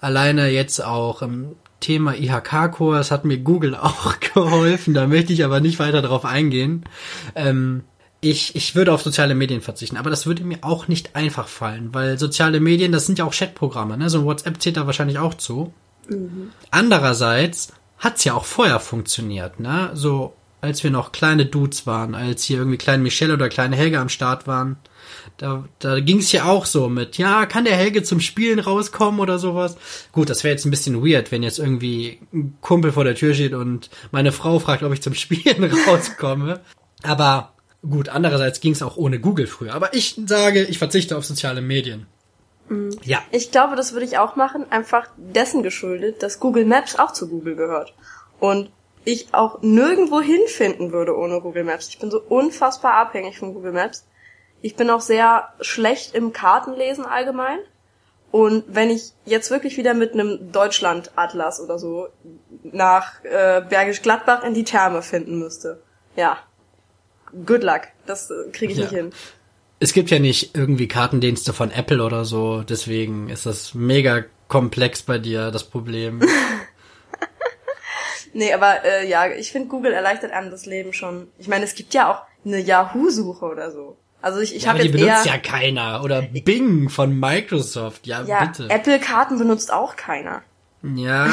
alleine 0.01 0.49
jetzt 0.49 0.83
auch 0.83 1.23
im 1.23 1.57
Thema 1.81 2.15
IHK-Kurs 2.15 3.11
hat 3.11 3.25
mir 3.25 3.39
Google 3.39 3.75
auch 3.81 4.19
geholfen, 4.21 4.95
da 4.95 5.07
möchte 5.07 5.33
ich 5.33 5.45
aber 5.45 5.61
nicht 5.61 5.79
weiter 5.79 6.03
drauf 6.03 6.25
eingehen. 6.25 6.85
Ähm, 7.35 7.85
ich, 8.21 8.57
ich 8.57 8.75
würde 8.75 8.93
auf 8.93 9.03
soziale 9.03 9.35
Medien 9.35 9.61
verzichten, 9.61 9.99
aber 9.99 10.09
das 10.09 10.25
würde 10.25 10.45
mir 10.45 10.59
auch 10.63 10.89
nicht 10.89 11.15
einfach 11.15 11.47
fallen, 11.47 11.93
weil 11.93 12.19
soziale 12.19 12.59
Medien, 12.59 12.91
das 12.91 13.05
sind 13.05 13.19
ja 13.19 13.27
auch 13.27 13.35
Chatprogramme, 13.35 13.99
ne? 13.99 14.09
So 14.09 14.21
ein 14.21 14.25
WhatsApp 14.25 14.63
zählt 14.63 14.79
da 14.79 14.87
wahrscheinlich 14.87 15.19
auch 15.19 15.35
zu. 15.35 15.75
Mhm. 16.09 16.51
Andererseits 16.71 17.75
hat's 17.99 18.25
ja 18.25 18.35
auch 18.35 18.45
vorher 18.45 18.81
funktioniert, 18.81 19.61
ne? 19.61 19.91
So, 19.95 20.35
als 20.61 20.83
wir 20.83 20.91
noch 20.91 21.13
kleine 21.13 21.47
Dudes 21.47 21.87
waren, 21.87 22.15
als 22.15 22.45
hier 22.45 22.59
irgendwie 22.59 22.79
kleine 22.79 23.03
Michelle 23.03 23.35
oder 23.35 23.49
kleine 23.49 23.77
Helge 23.77 23.99
am 23.99 24.09
Start 24.09 24.47
waren, 24.47 24.77
da, 25.37 25.65
da 25.79 26.01
ging's 26.01 26.33
ja 26.33 26.45
auch 26.45 26.65
so 26.65 26.89
mit, 26.89 27.19
ja, 27.19 27.45
kann 27.47 27.65
der 27.65 27.77
Helge 27.77 28.03
zum 28.03 28.21
Spielen 28.21 28.59
rauskommen 28.59 29.21
oder 29.21 29.39
sowas? 29.39 29.77
Gut, 30.13 30.31
das 30.31 30.43
wäre 30.43 30.53
jetzt 30.53 30.65
ein 30.65 30.71
bisschen 30.71 31.07
weird, 31.07 31.33
wenn 31.33 31.43
jetzt 31.43 31.59
irgendwie 31.59 32.21
ein 32.33 32.57
Kumpel 32.61 32.93
vor 32.93 33.05
der 33.05 33.15
Tür 33.15 33.35
steht 33.35 33.53
und 33.53 33.91
meine 34.11 34.33
Frau 34.33 34.59
fragt, 34.59 34.83
ob 34.83 34.93
ich 34.93 35.03
zum 35.03 35.15
Spielen 35.15 35.65
rauskomme. 35.87 36.61
Aber 37.03 37.55
Gut, 37.89 38.09
andererseits 38.09 38.61
ging 38.61 38.73
es 38.73 38.83
auch 38.83 38.97
ohne 38.97 39.21
Google 39.21 39.47
früher. 39.47 39.75
Aber 39.75 39.95
ich 39.95 40.19
sage, 40.27 40.63
ich 40.63 40.79
verzichte 40.79 41.17
auf 41.17 41.25
soziale 41.25 41.61
Medien. 41.61 42.07
Mhm. 42.69 42.99
Ja. 43.03 43.23
Ich 43.31 43.51
glaube, 43.51 43.77
das 43.77 43.93
würde 43.93 44.07
ich 44.07 44.19
auch 44.19 44.37
machen, 44.37 44.71
einfach 44.71 45.09
dessen 45.17 45.63
geschuldet, 45.63 46.23
dass 46.23 46.41
Google 46.41 46.65
Maps 46.65 46.99
auch 46.99 47.13
zu 47.13 47.29
Google 47.29 47.57
gehört. 47.57 47.95
Und 48.41 48.71
ich 49.05 49.35
auch 49.35 49.61
nirgendwo 49.63 50.21
hinfinden 50.21 50.93
würde 50.93 51.17
ohne 51.17 51.41
Google 51.41 51.65
Maps. 51.65 51.89
Ich 51.89 51.99
bin 51.99 52.11
so 52.11 52.21
unfassbar 52.21 52.95
abhängig 52.95 53.39
von 53.39 53.53
Google 53.55 53.73
Maps. 53.73 54.07
Ich 54.63 54.77
bin 54.77 54.89
auch 54.89 55.03
sehr 55.03 55.53
schlecht 55.61 56.15
im 56.15 56.33
Kartenlesen 56.33 57.05
allgemein. 57.05 57.59
Und 58.31 58.65
wenn 58.67 58.91
ich 58.91 59.13
jetzt 59.27 59.51
wirklich 59.51 59.77
wieder 59.77 59.95
mit 59.95 60.15
einem 60.15 60.51
Deutschland-Atlas 60.51 61.61
oder 61.61 61.79
so 61.79 62.09
nach 62.65 63.23
äh, 63.25 63.61
Bergisch 63.61 64.03
Gladbach 64.03 64.43
in 64.43 64.55
die 64.55 64.65
Therme 64.65 65.03
finden 65.03 65.39
müsste, 65.39 65.83
ja, 66.17 66.39
good 67.47 67.63
luck. 67.63 67.83
Das 68.07 68.31
äh, 68.31 68.51
kriege 68.53 68.73
ich 68.73 68.79
ja. 68.79 68.85
nicht 68.85 68.95
hin. 68.95 69.13
Es 69.81 69.93
gibt 69.93 70.11
ja 70.11 70.19
nicht 70.19 70.57
irgendwie 70.57 70.89
Kartendienste 70.89 71.53
von 71.53 71.71
Apple 71.71 72.03
oder 72.03 72.25
so, 72.25 72.63
deswegen 72.63 73.29
ist 73.29 73.47
das 73.47 73.75
mega 73.75 74.25
komplex 74.49 75.03
bei 75.03 75.19
dir, 75.19 75.51
das 75.51 75.65
Problem. 75.65 76.23
nee, 78.33 78.53
aber 78.53 78.85
äh, 78.85 79.09
ja, 79.09 79.29
ich 79.29 79.53
finde, 79.53 79.69
Google 79.69 79.93
erleichtert 79.93 80.33
einem 80.33 80.51
das 80.51 80.67
Leben 80.67 80.93
schon. 80.93 81.29
Ich 81.39 81.49
meine, 81.49 81.65
es 81.65 81.75
gibt 81.75 81.95
ja 81.95 82.11
auch 82.11 82.23
eine 82.45 82.61
Yahoo-Suche 82.61 83.45
oder 83.45 83.71
so. 83.71 83.97
Also 84.25 84.41
ich, 84.41 84.57
ich 84.57 84.63
ja, 84.63 84.71
habe 84.71 84.79
jetzt 84.79 84.95
die 84.95 84.99
benutzt 84.99 85.27
ja 85.27 85.37
keiner. 85.37 86.03
Oder 86.03 86.23
Bing 86.23 86.89
von 86.89 87.19
Microsoft. 87.19 88.07
Ja, 88.07 88.23
ja 88.23 88.47
bitte. 88.47 88.71
Apple-Karten 88.71 89.39
benutzt 89.39 89.71
auch 89.71 89.97
keiner. 89.97 90.41
Ja, 90.83 91.29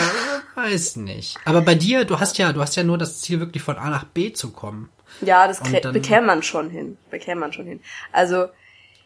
weiß 0.56 0.98
nicht. 0.98 1.38
Aber 1.46 1.62
bei 1.62 1.76
dir, 1.76 2.06
du 2.06 2.20
hast 2.20 2.38
ja, 2.38 2.54
du 2.54 2.62
hast 2.62 2.76
ja 2.76 2.84
nur 2.84 2.98
das 2.98 3.22
Ziel, 3.22 3.40
wirklich 3.40 3.64
von 3.64 3.78
A 3.78 3.90
nach 3.90 4.06
B 4.06 4.34
zu 4.34 4.52
kommen. 4.52 4.90
Ja, 5.22 5.48
das 5.48 5.62
bekäme 5.62 6.28
man 6.28 6.44
schon 6.44 6.70
hin. 6.70 6.98
Bekäme 7.10 7.42
man 7.42 7.54
schon 7.54 7.66
hin. 7.66 7.82
Also, 8.12 8.48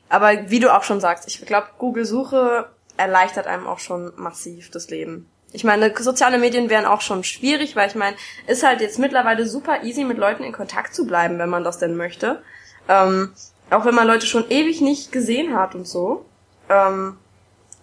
aber 0.09 0.49
wie 0.49 0.59
du 0.59 0.73
auch 0.73 0.83
schon 0.83 0.99
sagst, 0.99 1.27
ich 1.27 1.45
glaube, 1.45 1.67
Google-Suche 1.77 2.69
erleichtert 2.97 3.47
einem 3.47 3.67
auch 3.67 3.79
schon 3.79 4.13
massiv 4.15 4.71
das 4.71 4.89
Leben. 4.89 5.29
Ich 5.51 5.63
meine, 5.63 5.93
soziale 5.97 6.37
Medien 6.37 6.69
wären 6.69 6.85
auch 6.85 7.01
schon 7.01 7.23
schwierig, 7.23 7.75
weil 7.75 7.87
ich 7.87 7.95
meine, 7.95 8.15
ist 8.47 8.63
halt 8.63 8.81
jetzt 8.81 8.99
mittlerweile 8.99 9.45
super 9.45 9.83
easy, 9.83 10.03
mit 10.03 10.17
Leuten 10.17 10.43
in 10.43 10.51
Kontakt 10.51 10.93
zu 10.93 11.05
bleiben, 11.05 11.39
wenn 11.39 11.49
man 11.49 11.63
das 11.63 11.77
denn 11.77 11.95
möchte. 11.95 12.41
Ähm, 12.89 13.33
auch 13.69 13.85
wenn 13.85 13.95
man 13.95 14.07
Leute 14.07 14.27
schon 14.27 14.49
ewig 14.49 14.81
nicht 14.81 15.11
gesehen 15.11 15.55
hat 15.55 15.75
und 15.75 15.87
so. 15.87 16.25
Ähm, 16.69 17.17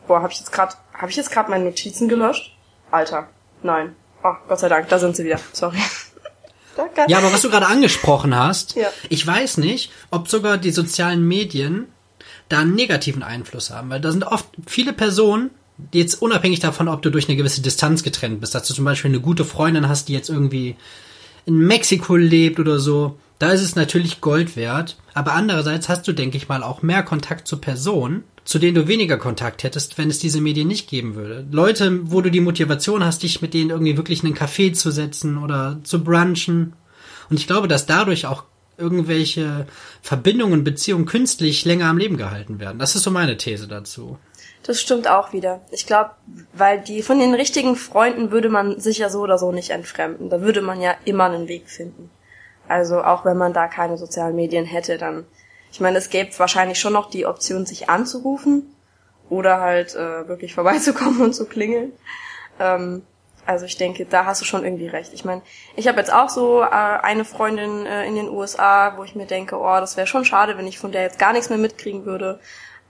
boah, 0.06 0.22
habe 0.22 0.32
ich 0.32 0.38
jetzt 0.38 0.52
gerade, 0.52 0.74
habe 0.94 1.10
ich 1.10 1.16
jetzt 1.16 1.30
gerade 1.30 1.50
meine 1.50 1.64
Notizen 1.64 2.08
gelöscht? 2.08 2.56
Alter, 2.90 3.28
nein. 3.62 3.96
Oh, 4.22 4.34
Gott 4.48 4.60
sei 4.60 4.68
Dank, 4.68 4.88
da 4.88 4.98
sind 4.98 5.16
sie 5.16 5.24
wieder. 5.24 5.40
Sorry. 5.52 5.78
Ja, 7.08 7.18
aber 7.18 7.32
was 7.32 7.42
du 7.42 7.50
gerade 7.50 7.66
angesprochen 7.66 8.34
hast, 8.34 8.76
ja. 8.76 8.88
ich 9.08 9.26
weiß 9.26 9.58
nicht, 9.58 9.90
ob 10.10 10.28
sogar 10.28 10.58
die 10.58 10.70
sozialen 10.70 11.26
Medien 11.26 11.86
da 12.48 12.60
einen 12.60 12.74
negativen 12.74 13.22
Einfluss 13.22 13.70
haben, 13.70 13.90
weil 13.90 14.00
da 14.00 14.10
sind 14.10 14.24
oft 14.24 14.46
viele 14.66 14.92
Personen, 14.92 15.50
die 15.92 15.98
jetzt 15.98 16.20
unabhängig 16.20 16.60
davon, 16.60 16.88
ob 16.88 17.02
du 17.02 17.10
durch 17.10 17.28
eine 17.28 17.36
gewisse 17.36 17.62
Distanz 17.62 18.02
getrennt 18.02 18.40
bist, 18.40 18.54
dass 18.54 18.66
du 18.66 18.74
zum 18.74 18.84
Beispiel 18.84 19.10
eine 19.10 19.20
gute 19.20 19.44
Freundin 19.44 19.88
hast, 19.88 20.08
die 20.08 20.12
jetzt 20.12 20.28
irgendwie 20.28 20.76
in 21.44 21.58
Mexiko 21.58 22.16
lebt 22.16 22.60
oder 22.60 22.78
so, 22.78 23.18
da 23.43 23.51
ist 23.51 23.62
es 23.62 23.74
natürlich 23.74 24.20
Gold 24.20 24.57
wert, 24.57 24.97
aber 25.14 25.32
andererseits 25.32 25.88
hast 25.88 26.07
du, 26.07 26.12
denke 26.12 26.36
ich 26.36 26.49
mal, 26.49 26.62
auch 26.62 26.82
mehr 26.82 27.03
Kontakt 27.03 27.49
zu 27.49 27.59
Personen, 27.59 28.22
zu 28.45 28.61
denen 28.61 28.76
du 28.76 28.86
weniger 28.86 29.16
Kontakt 29.16 29.64
hättest, 29.64 29.99
wenn 29.99 30.11
es 30.11 30.20
diese 30.20 30.40
Medien 30.40 30.68
nicht 30.68 30.88
geben 30.88 31.16
würde. 31.16 31.45
Leute, 31.51 32.11
wo 32.11 32.20
du 32.20 32.30
die 32.30 32.40
Motivation 32.40 33.05
hast, 33.05 33.24
dich 33.24 33.43
mit 33.43 33.53
denen 33.53 33.70
irgendwie 33.70 33.97
wirklich 33.97 34.22
in 34.22 34.26
einen 34.26 34.36
Café 34.36 34.72
zu 34.74 34.93
setzen 34.93 35.38
oder 35.38 35.80
zu 35.82 36.05
brunchen. 36.05 36.74
Und 37.30 37.40
ich 37.40 37.49
glaube, 37.49 37.66
dass 37.66 37.86
dadurch 37.86 38.26
auch 38.26 38.45
irgendwelche 38.78 39.66
Verbindungen, 40.03 40.62
Beziehungen 40.62 41.07
künstlich 41.07 41.64
länger 41.64 41.86
am 41.86 41.99
Leben 41.99 42.16
gehalten 42.16 42.61
werden. 42.61 42.78
Das 42.78 42.95
ist 42.95 43.03
so 43.03 43.11
meine 43.11 43.38
These 43.38 43.66
dazu. 43.66 44.18
Das 44.62 44.80
stimmt 44.80 45.09
auch 45.09 45.32
wieder. 45.32 45.62
Ich 45.72 45.86
glaube, 45.86 46.12
weil 46.53 46.80
die 46.80 47.03
von 47.03 47.18
den 47.18 47.34
richtigen 47.34 47.74
Freunden 47.74 48.30
würde 48.30 48.49
man 48.49 48.78
sich 48.78 48.99
ja 48.99 49.11
so 49.11 49.18
oder 49.18 49.36
so 49.36 49.51
nicht 49.51 49.70
entfremden. 49.70 50.30
Da 50.30 50.43
würde 50.43 50.62
man 50.62 50.80
ja 50.80 50.95
immer 51.05 51.24
einen 51.24 51.49
Weg 51.49 51.68
finden. 51.68 52.09
Also 52.68 53.02
auch 53.02 53.24
wenn 53.24 53.36
man 53.36 53.52
da 53.52 53.68
keine 53.68 53.98
sozialen 53.98 54.36
Medien 54.36 54.64
hätte, 54.64 54.98
dann 54.98 55.26
ich 55.72 55.80
meine, 55.80 55.96
es 55.96 56.10
gäbe 56.10 56.38
wahrscheinlich 56.38 56.78
schon 56.78 56.92
noch 56.92 57.08
die 57.08 57.24
Option, 57.24 57.64
sich 57.64 57.88
anzurufen 57.88 58.74
oder 59.30 59.60
halt 59.60 59.94
äh, 59.94 60.28
wirklich 60.28 60.54
vorbeizukommen 60.56 61.20
und 61.22 61.34
zu 61.34 61.46
klingeln. 61.46 61.92
Ähm, 62.60 63.02
also 63.46 63.64
ich 63.64 63.76
denke, 63.76 64.04
da 64.04 64.26
hast 64.26 64.40
du 64.40 64.44
schon 64.44 64.64
irgendwie 64.64 64.86
recht. 64.86 65.12
Ich 65.14 65.24
meine, 65.24 65.42
ich 65.74 65.88
habe 65.88 65.98
jetzt 65.98 66.12
auch 66.12 66.28
so 66.28 66.62
äh, 66.62 66.66
eine 66.66 67.24
Freundin 67.24 67.86
äh, 67.86 68.06
in 68.06 68.14
den 68.14 68.28
USA, 68.28 68.96
wo 68.96 69.02
ich 69.02 69.16
mir 69.16 69.26
denke, 69.26 69.58
oh, 69.58 69.80
das 69.80 69.96
wäre 69.96 70.06
schon 70.06 70.24
schade, 70.24 70.56
wenn 70.58 70.66
ich 70.66 70.78
von 70.78 70.92
der 70.92 71.02
jetzt 71.02 71.18
gar 71.18 71.32
nichts 71.32 71.48
mehr 71.48 71.58
mitkriegen 71.58 72.04
würde. 72.04 72.38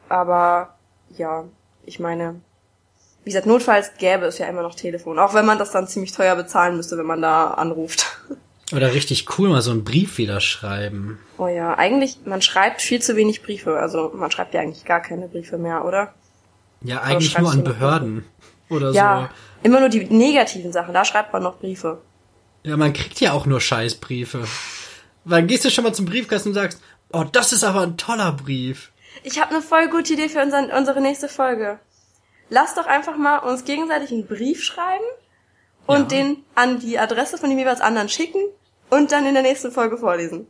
Aber 0.08 0.74
ja, 1.16 1.44
ich 1.86 2.00
meine, 2.00 2.40
wie 3.24 3.30
gesagt, 3.30 3.46
notfalls 3.46 3.94
gäbe 3.96 4.26
es 4.26 4.38
ja 4.38 4.46
immer 4.46 4.62
noch 4.62 4.74
Telefon, 4.74 5.18
auch 5.18 5.32
wenn 5.32 5.46
man 5.46 5.58
das 5.58 5.70
dann 5.70 5.86
ziemlich 5.86 6.12
teuer 6.12 6.34
bezahlen 6.34 6.76
müsste, 6.76 6.98
wenn 6.98 7.06
man 7.06 7.22
da 7.22 7.52
anruft. 7.52 8.18
Oder 8.72 8.94
richtig 8.94 9.38
cool 9.38 9.48
mal 9.48 9.62
so 9.62 9.70
einen 9.70 9.84
Brief 9.84 10.18
wieder 10.18 10.40
schreiben. 10.40 11.18
Oh 11.38 11.46
ja, 11.46 11.76
eigentlich, 11.76 12.18
man 12.24 12.42
schreibt 12.42 12.80
viel 12.80 13.02
zu 13.02 13.16
wenig 13.16 13.42
Briefe. 13.42 13.78
Also 13.78 14.12
man 14.14 14.30
schreibt 14.30 14.54
ja 14.54 14.60
eigentlich 14.60 14.84
gar 14.84 15.00
keine 15.00 15.28
Briefe 15.28 15.58
mehr, 15.58 15.84
oder? 15.84 16.14
Ja, 16.82 17.02
eigentlich 17.02 17.36
nur 17.38 17.52
an 17.52 17.64
Behörden. 17.64 18.24
Oder 18.68 18.92
ja, 18.92 19.30
so. 19.30 19.66
immer 19.66 19.80
nur 19.80 19.88
die 19.88 20.04
negativen 20.04 20.72
Sachen, 20.72 20.94
da 20.94 21.04
schreibt 21.04 21.32
man 21.32 21.42
noch 21.42 21.58
Briefe. 21.58 22.00
Ja, 22.64 22.76
man 22.76 22.92
kriegt 22.92 23.20
ja 23.20 23.32
auch 23.32 23.44
nur 23.46 23.60
Scheißbriefe. 23.60 24.44
Weil 25.24 25.44
gehst 25.44 25.64
du 25.64 25.70
schon 25.70 25.84
mal 25.84 25.92
zum 25.92 26.06
Briefkasten 26.06 26.50
und 26.50 26.54
sagst, 26.54 26.80
oh, 27.12 27.24
das 27.30 27.52
ist 27.52 27.64
aber 27.64 27.82
ein 27.82 27.96
toller 27.96 28.32
Brief. 28.32 28.90
Ich 29.22 29.40
habe 29.40 29.50
eine 29.50 29.62
voll 29.62 29.88
gute 29.88 30.14
Idee 30.14 30.28
für 30.28 30.42
unseren, 30.42 30.70
unsere 30.70 31.00
nächste 31.00 31.28
Folge. 31.28 31.78
Lass 32.48 32.74
doch 32.74 32.86
einfach 32.86 33.16
mal 33.16 33.38
uns 33.38 33.64
gegenseitig 33.64 34.10
einen 34.10 34.26
Brief 34.26 34.62
schreiben 34.62 35.04
und 35.86 36.12
ja. 36.12 36.18
den 36.18 36.44
an 36.54 36.80
die 36.80 36.98
Adresse 36.98 37.38
von 37.38 37.50
dem 37.50 37.58
jeweils 37.58 37.80
anderen 37.80 38.08
schicken 38.08 38.40
und 38.92 39.10
dann 39.10 39.26
in 39.26 39.32
der 39.32 39.42
nächsten 39.42 39.72
Folge 39.72 39.96
vorlesen. 39.96 40.46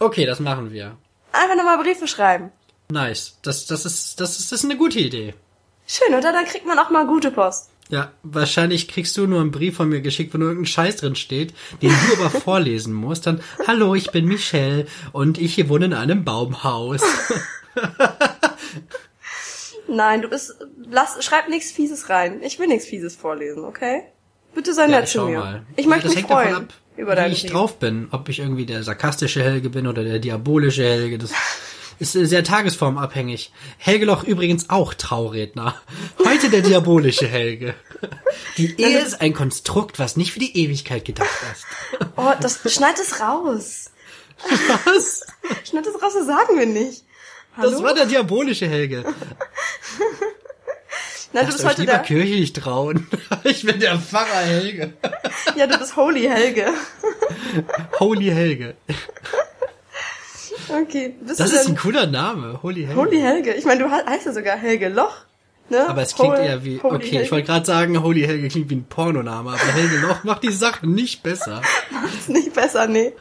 Okay, 0.00 0.26
das 0.26 0.40
machen 0.40 0.72
wir. 0.72 0.96
Einfach 1.32 1.56
nochmal 1.56 1.78
Briefe 1.78 2.08
schreiben. 2.08 2.50
Nice. 2.90 3.38
Das, 3.42 3.66
das, 3.66 3.86
ist, 3.86 4.20
das, 4.20 4.40
ist, 4.40 4.50
das 4.50 4.60
ist 4.60 4.64
eine 4.64 4.76
gute 4.76 4.98
Idee. 4.98 5.34
Schön, 5.86 6.12
oder? 6.12 6.32
Dann 6.32 6.44
kriegt 6.44 6.66
man 6.66 6.78
auch 6.78 6.90
mal 6.90 7.06
gute 7.06 7.30
Post. 7.30 7.70
Ja, 7.88 8.10
wahrscheinlich 8.24 8.88
kriegst 8.88 9.16
du 9.16 9.28
nur 9.28 9.40
einen 9.40 9.52
Brief 9.52 9.76
von 9.76 9.88
mir 9.88 10.00
geschickt, 10.00 10.34
wo 10.34 10.38
nur 10.38 10.48
irgendein 10.48 10.66
Scheiß 10.66 10.96
drin 10.96 11.14
steht, 11.14 11.54
den 11.80 11.90
du 11.90 12.20
aber 12.20 12.30
vorlesen 12.40 12.92
musst. 12.92 13.26
Dann, 13.26 13.40
hallo, 13.66 13.94
ich 13.94 14.10
bin 14.10 14.26
Michelle 14.26 14.86
und 15.12 15.38
ich 15.38 15.54
hier 15.54 15.68
wohne 15.68 15.86
in 15.86 15.94
einem 15.94 16.24
Baumhaus. 16.24 17.02
Nein, 19.86 20.22
du 20.22 20.28
bist, 20.28 20.56
lass, 20.90 21.24
schreib 21.24 21.48
nichts 21.48 21.70
Fieses 21.70 22.10
rein. 22.10 22.42
Ich 22.42 22.58
will 22.58 22.66
nichts 22.66 22.86
Fieses 22.86 23.14
vorlesen, 23.14 23.64
okay? 23.64 24.02
Bitte 24.54 24.74
sei 24.74 24.88
nett 24.88 25.08
zu 25.08 25.26
mir. 25.26 25.38
Mal. 25.38 25.66
Ich 25.76 25.86
möchte 25.86 26.08
mich 26.08 26.22
freuen. 26.22 26.54
Ab, 26.54 26.74
über 26.98 27.16
wie 27.16 27.32
ich 27.32 27.42
Leben. 27.42 27.54
drauf 27.54 27.78
bin, 27.78 28.08
ob 28.10 28.28
ich 28.28 28.40
irgendwie 28.40 28.66
der 28.66 28.82
sarkastische 28.82 29.42
Helge 29.42 29.70
bin 29.70 29.86
oder 29.86 30.04
der 30.04 30.18
diabolische 30.18 30.82
Helge. 30.82 31.18
Das 31.18 31.30
ist 31.98 32.12
sehr 32.12 32.44
tagesformabhängig. 32.44 33.52
Helge 33.78 34.04
Loch 34.04 34.24
übrigens 34.24 34.68
auch 34.68 34.94
Trauredner. 34.94 35.80
Heute 36.24 36.50
der 36.50 36.62
diabolische 36.62 37.26
Helge. 37.26 37.74
Die 38.56 38.80
Ehe 38.80 39.00
ist 39.00 39.20
ein 39.20 39.32
Konstrukt, 39.32 39.98
was 39.98 40.16
nicht 40.16 40.32
für 40.32 40.40
die 40.40 40.56
Ewigkeit 40.56 41.04
gedacht 41.04 41.28
ist. 41.52 41.64
Oh, 42.16 42.32
das 42.40 42.60
schneid 42.72 42.98
es 42.98 43.20
raus. 43.20 43.90
Was? 44.84 45.26
Schneid 45.68 45.86
es 45.86 46.02
raus, 46.02 46.14
das 46.14 46.26
sagen 46.26 46.58
wir 46.58 46.66
nicht. 46.66 47.04
Hallo? 47.56 47.70
Das 47.70 47.82
war 47.82 47.94
der 47.94 48.06
diabolische 48.06 48.68
Helge. 48.68 49.04
Nein, 51.32 51.46
du 51.46 51.52
bist 51.52 51.64
heute 51.64 51.82
lieber 51.82 51.92
der 51.92 52.02
kirchlich 52.02 52.52
trauen. 52.52 53.06
Ich 53.44 53.64
bin 53.64 53.78
der 53.78 53.98
Pfarrer 53.98 54.40
Helge. 54.40 54.94
Ja, 55.56 55.66
du 55.66 55.78
bist 55.78 55.96
Holy 55.96 56.22
Helge. 56.22 56.66
Holy 58.00 58.26
Helge. 58.26 58.74
Okay. 60.68 61.14
Bist 61.20 61.40
das 61.40 61.52
ist 61.52 61.68
ein 61.68 61.76
cooler 61.76 62.06
Name, 62.06 62.60
Holy 62.62 62.84
Helge. 62.84 63.00
Holy 63.00 63.20
Helge. 63.20 63.54
Ich 63.54 63.64
meine, 63.64 63.84
du 63.84 63.90
heißt 63.90 64.26
ja 64.26 64.32
sogar 64.32 64.56
Helge 64.56 64.88
Loch. 64.88 65.14
Ne? 65.70 65.86
Aber 65.86 66.00
es 66.02 66.14
klingt 66.14 66.36
Hol 66.36 66.44
eher 66.44 66.64
wie, 66.64 66.80
Holy 66.80 66.96
okay, 66.96 67.10
Helge. 67.10 67.24
ich 67.24 67.32
wollte 67.32 67.46
gerade 67.46 67.66
sagen, 67.66 68.02
Holy 68.02 68.22
Helge 68.22 68.48
klingt 68.48 68.70
wie 68.70 68.76
ein 68.76 68.86
Pornoname, 68.86 69.50
aber 69.50 69.72
Helge 69.72 69.98
Loch 69.98 70.24
macht 70.24 70.42
die 70.42 70.52
Sache 70.52 70.86
nicht 70.86 71.22
besser. 71.22 71.60
Macht's 71.90 72.28
nicht 72.28 72.54
besser, 72.54 72.86
nee. 72.86 73.12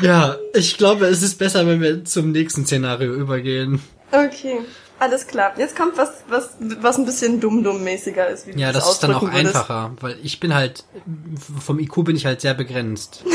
Ja, 0.00 0.36
ich 0.54 0.76
glaube, 0.76 1.06
es 1.06 1.22
ist 1.22 1.38
besser, 1.38 1.66
wenn 1.66 1.80
wir 1.80 2.04
zum 2.04 2.32
nächsten 2.32 2.64
Szenario 2.64 3.12
übergehen. 3.12 3.82
Okay. 4.12 4.60
Alles 5.04 5.26
klar. 5.26 5.52
Jetzt 5.58 5.76
kommt 5.76 5.98
was, 5.98 6.10
was, 6.28 6.56
was 6.80 6.96
ein 6.96 7.04
bisschen 7.04 7.38
dumm-dumm-mäßiger 7.38 8.26
ist. 8.28 8.46
Wie 8.46 8.58
ja, 8.58 8.72
das 8.72 8.90
ist 8.90 9.00
dann 9.00 9.12
auch 9.12 9.20
würdest. 9.20 9.54
einfacher, 9.54 9.92
weil 10.00 10.16
ich 10.22 10.40
bin 10.40 10.54
halt, 10.54 10.84
vom 11.60 11.78
IQ 11.78 12.04
bin 12.04 12.16
ich 12.16 12.24
halt 12.24 12.40
sehr 12.40 12.54
begrenzt. 12.54 13.22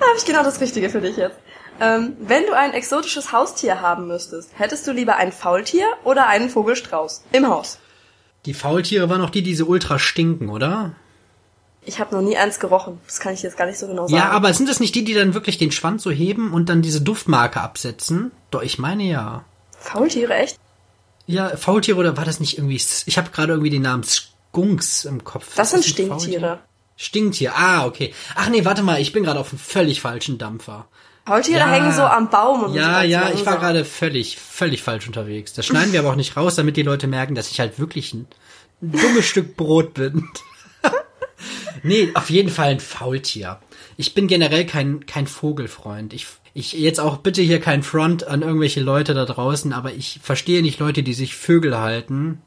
Da 0.00 0.08
habe 0.08 0.18
ich 0.18 0.24
genau 0.24 0.42
das 0.42 0.60
Richtige 0.60 0.90
für 0.90 1.00
dich 1.00 1.16
jetzt. 1.16 1.36
Ähm, 1.80 2.16
wenn 2.18 2.44
du 2.46 2.54
ein 2.56 2.72
exotisches 2.74 3.30
Haustier 3.32 3.80
haben 3.80 4.08
müsstest, 4.08 4.50
hättest 4.58 4.86
du 4.86 4.92
lieber 4.92 5.16
ein 5.16 5.30
Faultier 5.30 5.86
oder 6.02 6.26
einen 6.26 6.50
Vogelstrauß 6.50 7.24
im 7.30 7.46
Haus? 7.46 7.78
Die 8.44 8.52
Faultiere 8.52 9.08
waren 9.08 9.22
auch 9.22 9.30
die, 9.30 9.42
die 9.42 9.54
so 9.54 9.66
ultra 9.66 10.00
stinken, 10.00 10.48
oder? 10.48 10.96
Ich 11.84 11.98
habe 11.98 12.14
noch 12.14 12.22
nie 12.22 12.36
eins 12.36 12.60
gerochen. 12.60 13.00
Das 13.06 13.18
kann 13.18 13.34
ich 13.34 13.42
jetzt 13.42 13.56
gar 13.56 13.66
nicht 13.66 13.78
so 13.78 13.86
genau 13.88 14.06
sagen. 14.06 14.14
Ja, 14.16 14.30
aber 14.30 14.52
sind 14.54 14.68
das 14.68 14.78
nicht 14.78 14.94
die, 14.94 15.04
die 15.04 15.14
dann 15.14 15.34
wirklich 15.34 15.58
den 15.58 15.72
Schwanz 15.72 16.02
so 16.04 16.10
heben 16.10 16.52
und 16.52 16.68
dann 16.68 16.80
diese 16.82 17.00
Duftmarke 17.00 17.60
absetzen? 17.60 18.30
Doch, 18.50 18.62
ich 18.62 18.78
meine 18.78 19.02
ja. 19.02 19.44
Faultiere, 19.78 20.34
echt? 20.34 20.58
Ja, 21.26 21.56
Faultiere 21.56 21.98
oder 21.98 22.16
war 22.16 22.24
das 22.24 22.38
nicht 22.40 22.56
irgendwie... 22.58 22.80
Ich 23.06 23.18
habe 23.18 23.30
gerade 23.30 23.52
irgendwie 23.54 23.70
den 23.70 23.82
Namen 23.82 24.04
Skunks 24.04 25.04
im 25.04 25.24
Kopf. 25.24 25.54
Das 25.56 25.70
sind 25.70 25.84
Stinktiere. 25.84 26.40
Faultier? 26.40 26.58
Stinktier, 26.96 27.52
ah, 27.56 27.86
okay. 27.86 28.14
Ach 28.36 28.48
nee, 28.48 28.64
warte 28.64 28.82
mal, 28.82 29.00
ich 29.00 29.12
bin 29.12 29.24
gerade 29.24 29.40
auf 29.40 29.50
einem 29.50 29.58
völlig 29.58 30.00
falschen 30.00 30.38
Dampfer. 30.38 30.86
Faultiere 31.26 31.60
Ja. 31.60 31.70
hängen 31.70 31.92
so 31.92 32.02
am 32.02 32.30
Baum 32.30 32.64
und 32.64 32.74
Ja, 32.74 33.00
sind 33.00 33.10
ja, 33.10 33.20
ganz 33.22 33.34
ich 33.40 33.46
war 33.46 33.54
langsam. 33.54 33.60
gerade 33.72 33.84
völlig, 33.84 34.38
völlig 34.38 34.82
falsch 34.82 35.06
unterwegs. 35.08 35.52
Das 35.52 35.66
schneiden 35.66 35.92
wir 35.92 36.00
aber 36.00 36.10
auch 36.10 36.16
nicht 36.16 36.36
raus, 36.36 36.54
damit 36.54 36.76
die 36.76 36.82
Leute 36.82 37.06
merken, 37.08 37.34
dass 37.34 37.50
ich 37.50 37.58
halt 37.60 37.78
wirklich 37.80 38.12
ein 38.14 38.26
dummes 38.80 39.24
Stück 39.24 39.56
Brot 39.56 39.94
bin. 39.94 40.28
Nee, 41.82 42.10
auf 42.14 42.30
jeden 42.30 42.48
Fall 42.48 42.68
ein 42.68 42.80
Faultier. 42.80 43.60
Ich 43.96 44.14
bin 44.14 44.26
generell 44.26 44.66
kein, 44.66 45.06
kein 45.06 45.26
Vogelfreund. 45.26 46.12
Ich, 46.12 46.26
ich, 46.54 46.72
jetzt 46.72 47.00
auch 47.00 47.18
bitte 47.18 47.42
hier 47.42 47.60
kein 47.60 47.82
Front 47.82 48.26
an 48.26 48.42
irgendwelche 48.42 48.80
Leute 48.80 49.14
da 49.14 49.24
draußen, 49.24 49.72
aber 49.72 49.92
ich 49.92 50.20
verstehe 50.22 50.62
nicht 50.62 50.78
Leute, 50.80 51.02
die 51.02 51.14
sich 51.14 51.34
Vögel 51.36 51.78
halten. 51.78 52.42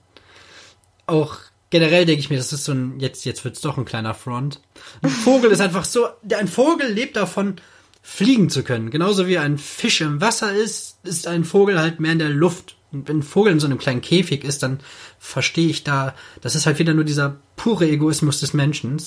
Auch 1.07 1.37
generell 1.69 2.05
denke 2.05 2.19
ich 2.19 2.29
mir, 2.29 2.37
das 2.37 2.53
ist 2.53 2.65
so 2.65 2.71
ein, 2.71 2.99
jetzt, 2.99 3.25
jetzt 3.25 3.43
wird's 3.43 3.61
doch 3.61 3.77
ein 3.77 3.85
kleiner 3.85 4.13
Front. 4.13 4.61
Ein 5.01 5.09
Vogel 5.09 5.51
ist 5.51 5.61
einfach 5.61 5.85
so, 5.85 6.07
ein 6.37 6.47
Vogel 6.47 6.91
lebt 6.91 7.15
davon, 7.15 7.55
fliegen 8.01 8.49
zu 8.49 8.63
können. 8.63 8.91
Genauso 8.91 9.27
wie 9.27 9.39
ein 9.39 9.57
Fisch 9.57 10.01
im 10.01 10.21
Wasser 10.21 10.53
ist, 10.53 10.99
ist 11.03 11.27
ein 11.27 11.43
Vogel 11.43 11.79
halt 11.79 11.99
mehr 11.99 12.11
in 12.11 12.19
der 12.19 12.29
Luft. 12.29 12.75
Wenn 13.05 13.19
ein 13.19 13.23
Vogel 13.23 13.53
in 13.53 13.59
so 13.59 13.67
einem 13.67 13.77
kleinen 13.77 14.01
Käfig 14.01 14.43
ist, 14.43 14.63
dann 14.63 14.79
verstehe 15.19 15.69
ich 15.69 15.83
da, 15.83 16.13
das 16.41 16.55
ist 16.55 16.65
halt 16.65 16.79
wieder 16.79 16.93
nur 16.93 17.03
dieser 17.03 17.37
pure 17.55 17.87
Egoismus 17.87 18.39
des 18.39 18.53
Menschen. 18.53 19.01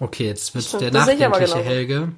Okay, 0.00 0.26
jetzt 0.26 0.54
wird's 0.54 0.68
Stimmt, 0.68 0.82
der 0.82 0.92
nachdenkliche. 0.92 1.58
Helge. 1.58 2.12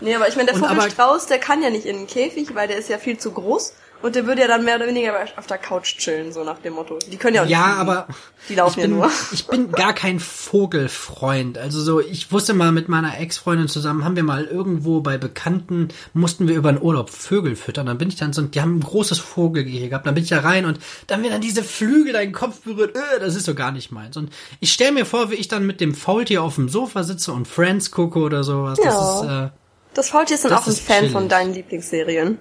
Nee, 0.00 0.14
aber 0.14 0.28
ich 0.28 0.36
meine, 0.36 0.52
der 0.52 0.58
Vogelstrauß, 0.58 1.26
der 1.26 1.38
kann 1.38 1.62
ja 1.62 1.70
nicht 1.70 1.86
in 1.86 1.96
den 1.96 2.06
Käfig, 2.06 2.54
weil 2.54 2.68
der 2.68 2.78
ist 2.78 2.88
ja 2.88 2.98
viel 2.98 3.18
zu 3.18 3.32
groß. 3.32 3.74
Und 4.02 4.14
der 4.16 4.26
würde 4.26 4.42
ja 4.42 4.48
dann 4.48 4.64
mehr 4.64 4.76
oder 4.76 4.86
weniger 4.88 5.14
auf 5.36 5.46
der 5.46 5.58
Couch 5.58 5.96
chillen, 5.98 6.32
so 6.32 6.42
nach 6.44 6.58
dem 6.58 6.74
Motto. 6.74 6.98
Die 7.10 7.16
können 7.16 7.36
ja 7.36 7.42
auch 7.42 7.46
nicht 7.46 7.52
Ja, 7.52 7.62
fliegen. 7.76 7.80
aber 7.80 8.06
Die 8.48 8.54
laufen 8.56 8.80
ich 8.80 8.82
bin, 8.86 8.90
ja 8.92 8.96
nur. 8.98 9.10
Ich 9.32 9.46
bin 9.46 9.72
gar 9.72 9.92
kein 9.94 10.18
Vogelfreund. 10.20 11.58
Also 11.58 11.80
so, 11.80 12.00
ich 12.00 12.32
wusste 12.32 12.54
mal 12.54 12.72
mit 12.72 12.88
meiner 12.88 13.18
Ex-Freundin 13.18 13.68
zusammen, 13.68 14.04
haben 14.04 14.16
wir 14.16 14.22
mal 14.22 14.44
irgendwo 14.44 15.00
bei 15.00 15.18
Bekannten, 15.18 15.88
mussten 16.14 16.48
wir 16.48 16.56
über 16.56 16.70
einen 16.70 16.80
Urlaub 16.82 17.10
Vögel 17.10 17.56
füttern. 17.56 17.86
Dann 17.86 17.98
bin 17.98 18.08
ich 18.08 18.16
dann 18.16 18.32
so, 18.32 18.42
die 18.42 18.60
haben 18.60 18.76
ein 18.78 18.80
großes 18.80 19.18
Vogelgehege 19.18 19.88
gehabt. 19.90 20.06
Dann 20.06 20.14
bin 20.14 20.24
ich 20.24 20.30
da 20.30 20.40
rein 20.40 20.64
und 20.64 20.78
dann 21.06 21.22
werden 21.22 21.32
dann 21.32 21.40
diese 21.40 21.62
Flügel 21.62 22.12
deinen 22.12 22.32
Kopf 22.32 22.60
berührt. 22.62 22.96
Äh, 22.96 23.20
das 23.20 23.34
ist 23.34 23.44
so 23.46 23.54
gar 23.54 23.72
nicht 23.72 23.92
meins. 23.92 24.16
Und 24.16 24.30
ich 24.60 24.72
stelle 24.72 24.92
mir 24.92 25.04
vor, 25.06 25.30
wie 25.30 25.34
ich 25.36 25.48
dann 25.48 25.66
mit 25.66 25.80
dem 25.80 25.94
Faultier 25.94 26.42
auf 26.42 26.56
dem 26.56 26.68
Sofa 26.68 27.02
sitze 27.04 27.32
und 27.32 27.46
Friends 27.48 27.90
gucke 27.90 28.18
oder 28.18 28.42
sowas. 28.44 28.78
Das 28.82 28.94
Ja. 28.94 29.20
ist, 29.46 29.50
äh, 29.50 29.50
Das 29.94 30.08
Faultier 30.10 30.36
ist 30.36 30.44
dann 30.44 30.52
Das 30.52 30.62
auch 30.62 30.66
ein 30.66 30.74
Fan 30.74 30.96
chillig. 31.00 31.12
von 31.12 31.28
deinen 31.28 31.54
Lieblingsserien. 31.54 32.38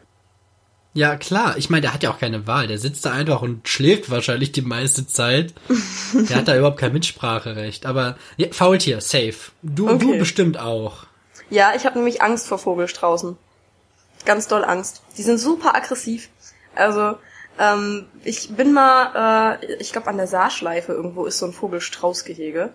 Ja, 0.94 1.16
klar. 1.16 1.56
Ich 1.58 1.70
meine, 1.70 1.82
der 1.82 1.94
hat 1.94 2.04
ja 2.04 2.12
auch 2.12 2.20
keine 2.20 2.48
Wahl. 2.48 2.68
Der 2.68 2.78
sitzt 2.78 3.06
da 3.06 3.12
einfach 3.14 3.42
und 3.42 3.68
schläft 3.68 4.10
wahrscheinlich 4.12 4.52
die 4.52 4.62
meiste 4.62 5.08
Zeit. 5.08 5.54
Der 6.14 6.38
hat 6.38 6.48
da 6.50 6.58
überhaupt 6.58 6.80
kein 6.80 6.92
Mitspracherecht. 6.92 7.86
Aber 7.86 8.18
ja, 8.36 8.48
Faultier, 8.52 9.00
safe. 9.00 9.52
Du, 9.62 9.88
du 9.88 10.10
Okay. 10.10 10.20
bestimmt 10.20 10.58
auch. 10.60 11.06
Ja, 11.50 11.74
ich 11.76 11.86
habe 11.86 11.96
nämlich 11.98 12.22
Angst 12.22 12.48
vor 12.48 12.60
Vogelstraußen. 12.60 13.38
Ganz 14.26 14.48
doll 14.48 14.66
Angst. 14.66 15.02
Die 15.18 15.24
sind 15.24 15.38
super 15.38 15.76
aggressiv. 15.76 16.30
Also, 16.76 17.18
ähm, 17.58 18.06
ich 18.24 18.50
bin 18.56 18.74
mal, 18.74 19.58
äh, 19.62 19.74
ich 19.76 19.92
glaube 19.94 20.08
an 20.08 20.18
der 20.18 20.28
Saarschleife 20.28 20.92
irgendwo 20.92 21.26
ist 21.26 21.38
so 21.38 21.46
ein 21.46 21.54
Vogelstraußgehege. 21.54 22.74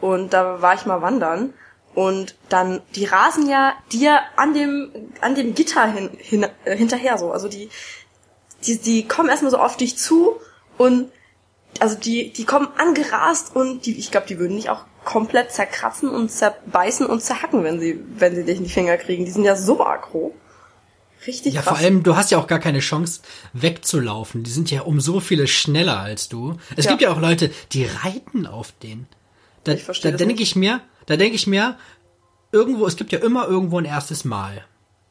Und 0.00 0.32
da 0.32 0.62
war 0.62 0.74
ich 0.74 0.86
mal 0.86 1.02
wandern. 1.02 1.52
Und 1.94 2.36
dann, 2.48 2.80
die 2.94 3.04
rasen 3.04 3.48
ja 3.48 3.74
dir 3.92 4.20
an 4.36 4.54
dem, 4.54 4.90
an 5.20 5.34
dem 5.34 5.54
Gitter 5.54 5.86
hin, 5.92 6.10
hin, 6.18 6.46
äh, 6.64 6.76
hinterher 6.76 7.18
so. 7.18 7.32
Also 7.32 7.48
die, 7.48 7.68
die, 8.64 8.78
die 8.78 9.08
kommen 9.08 9.28
erstmal 9.28 9.50
so 9.50 9.58
auf 9.58 9.76
dich 9.76 9.96
zu 9.98 10.36
und 10.78 11.10
also 11.80 11.96
die, 11.96 12.32
die 12.32 12.44
kommen 12.44 12.68
angerast 12.78 13.54
und 13.56 13.86
die, 13.86 13.98
ich 13.98 14.10
glaube, 14.10 14.26
die 14.26 14.38
würden 14.38 14.56
dich 14.56 14.70
auch 14.70 14.84
komplett 15.04 15.50
zerkratzen 15.52 16.08
und 16.10 16.30
zerbeißen 16.30 17.06
und 17.06 17.22
zerhacken, 17.22 17.64
wenn 17.64 17.80
sie, 17.80 17.98
wenn 18.16 18.34
sie 18.34 18.44
dich 18.44 18.58
in 18.58 18.64
die 18.64 18.70
Finger 18.70 18.96
kriegen. 18.96 19.24
Die 19.24 19.30
sind 19.30 19.44
ja 19.44 19.56
so 19.56 19.84
aggro. 19.84 20.34
Richtig 21.26 21.54
Ja, 21.54 21.60
krass. 21.62 21.76
vor 21.76 21.78
allem, 21.78 22.02
du 22.02 22.16
hast 22.16 22.30
ja 22.30 22.38
auch 22.38 22.46
gar 22.46 22.58
keine 22.60 22.80
Chance 22.80 23.20
wegzulaufen. 23.52 24.42
Die 24.42 24.50
sind 24.50 24.70
ja 24.70 24.82
um 24.82 25.00
so 25.00 25.20
viele 25.20 25.46
schneller 25.46 25.98
als 26.00 26.28
du. 26.28 26.56
Es 26.76 26.84
Ja. 26.86 26.90
gibt 26.92 27.02
ja 27.02 27.10
auch 27.12 27.20
Leute, 27.20 27.50
die 27.72 27.84
reiten 27.84 28.46
auf 28.46 28.72
den. 28.82 29.06
Da, 29.64 29.74
da 29.74 30.10
denke 30.12 30.42
ich 30.42 30.56
mir, 30.56 30.80
da 31.06 31.16
denke 31.16 31.36
ich 31.36 31.46
mir, 31.46 31.76
irgendwo, 32.52 32.86
es 32.86 32.96
gibt 32.96 33.12
ja 33.12 33.18
immer 33.18 33.46
irgendwo 33.46 33.78
ein 33.78 33.84
erstes 33.84 34.24
Mal. 34.24 34.64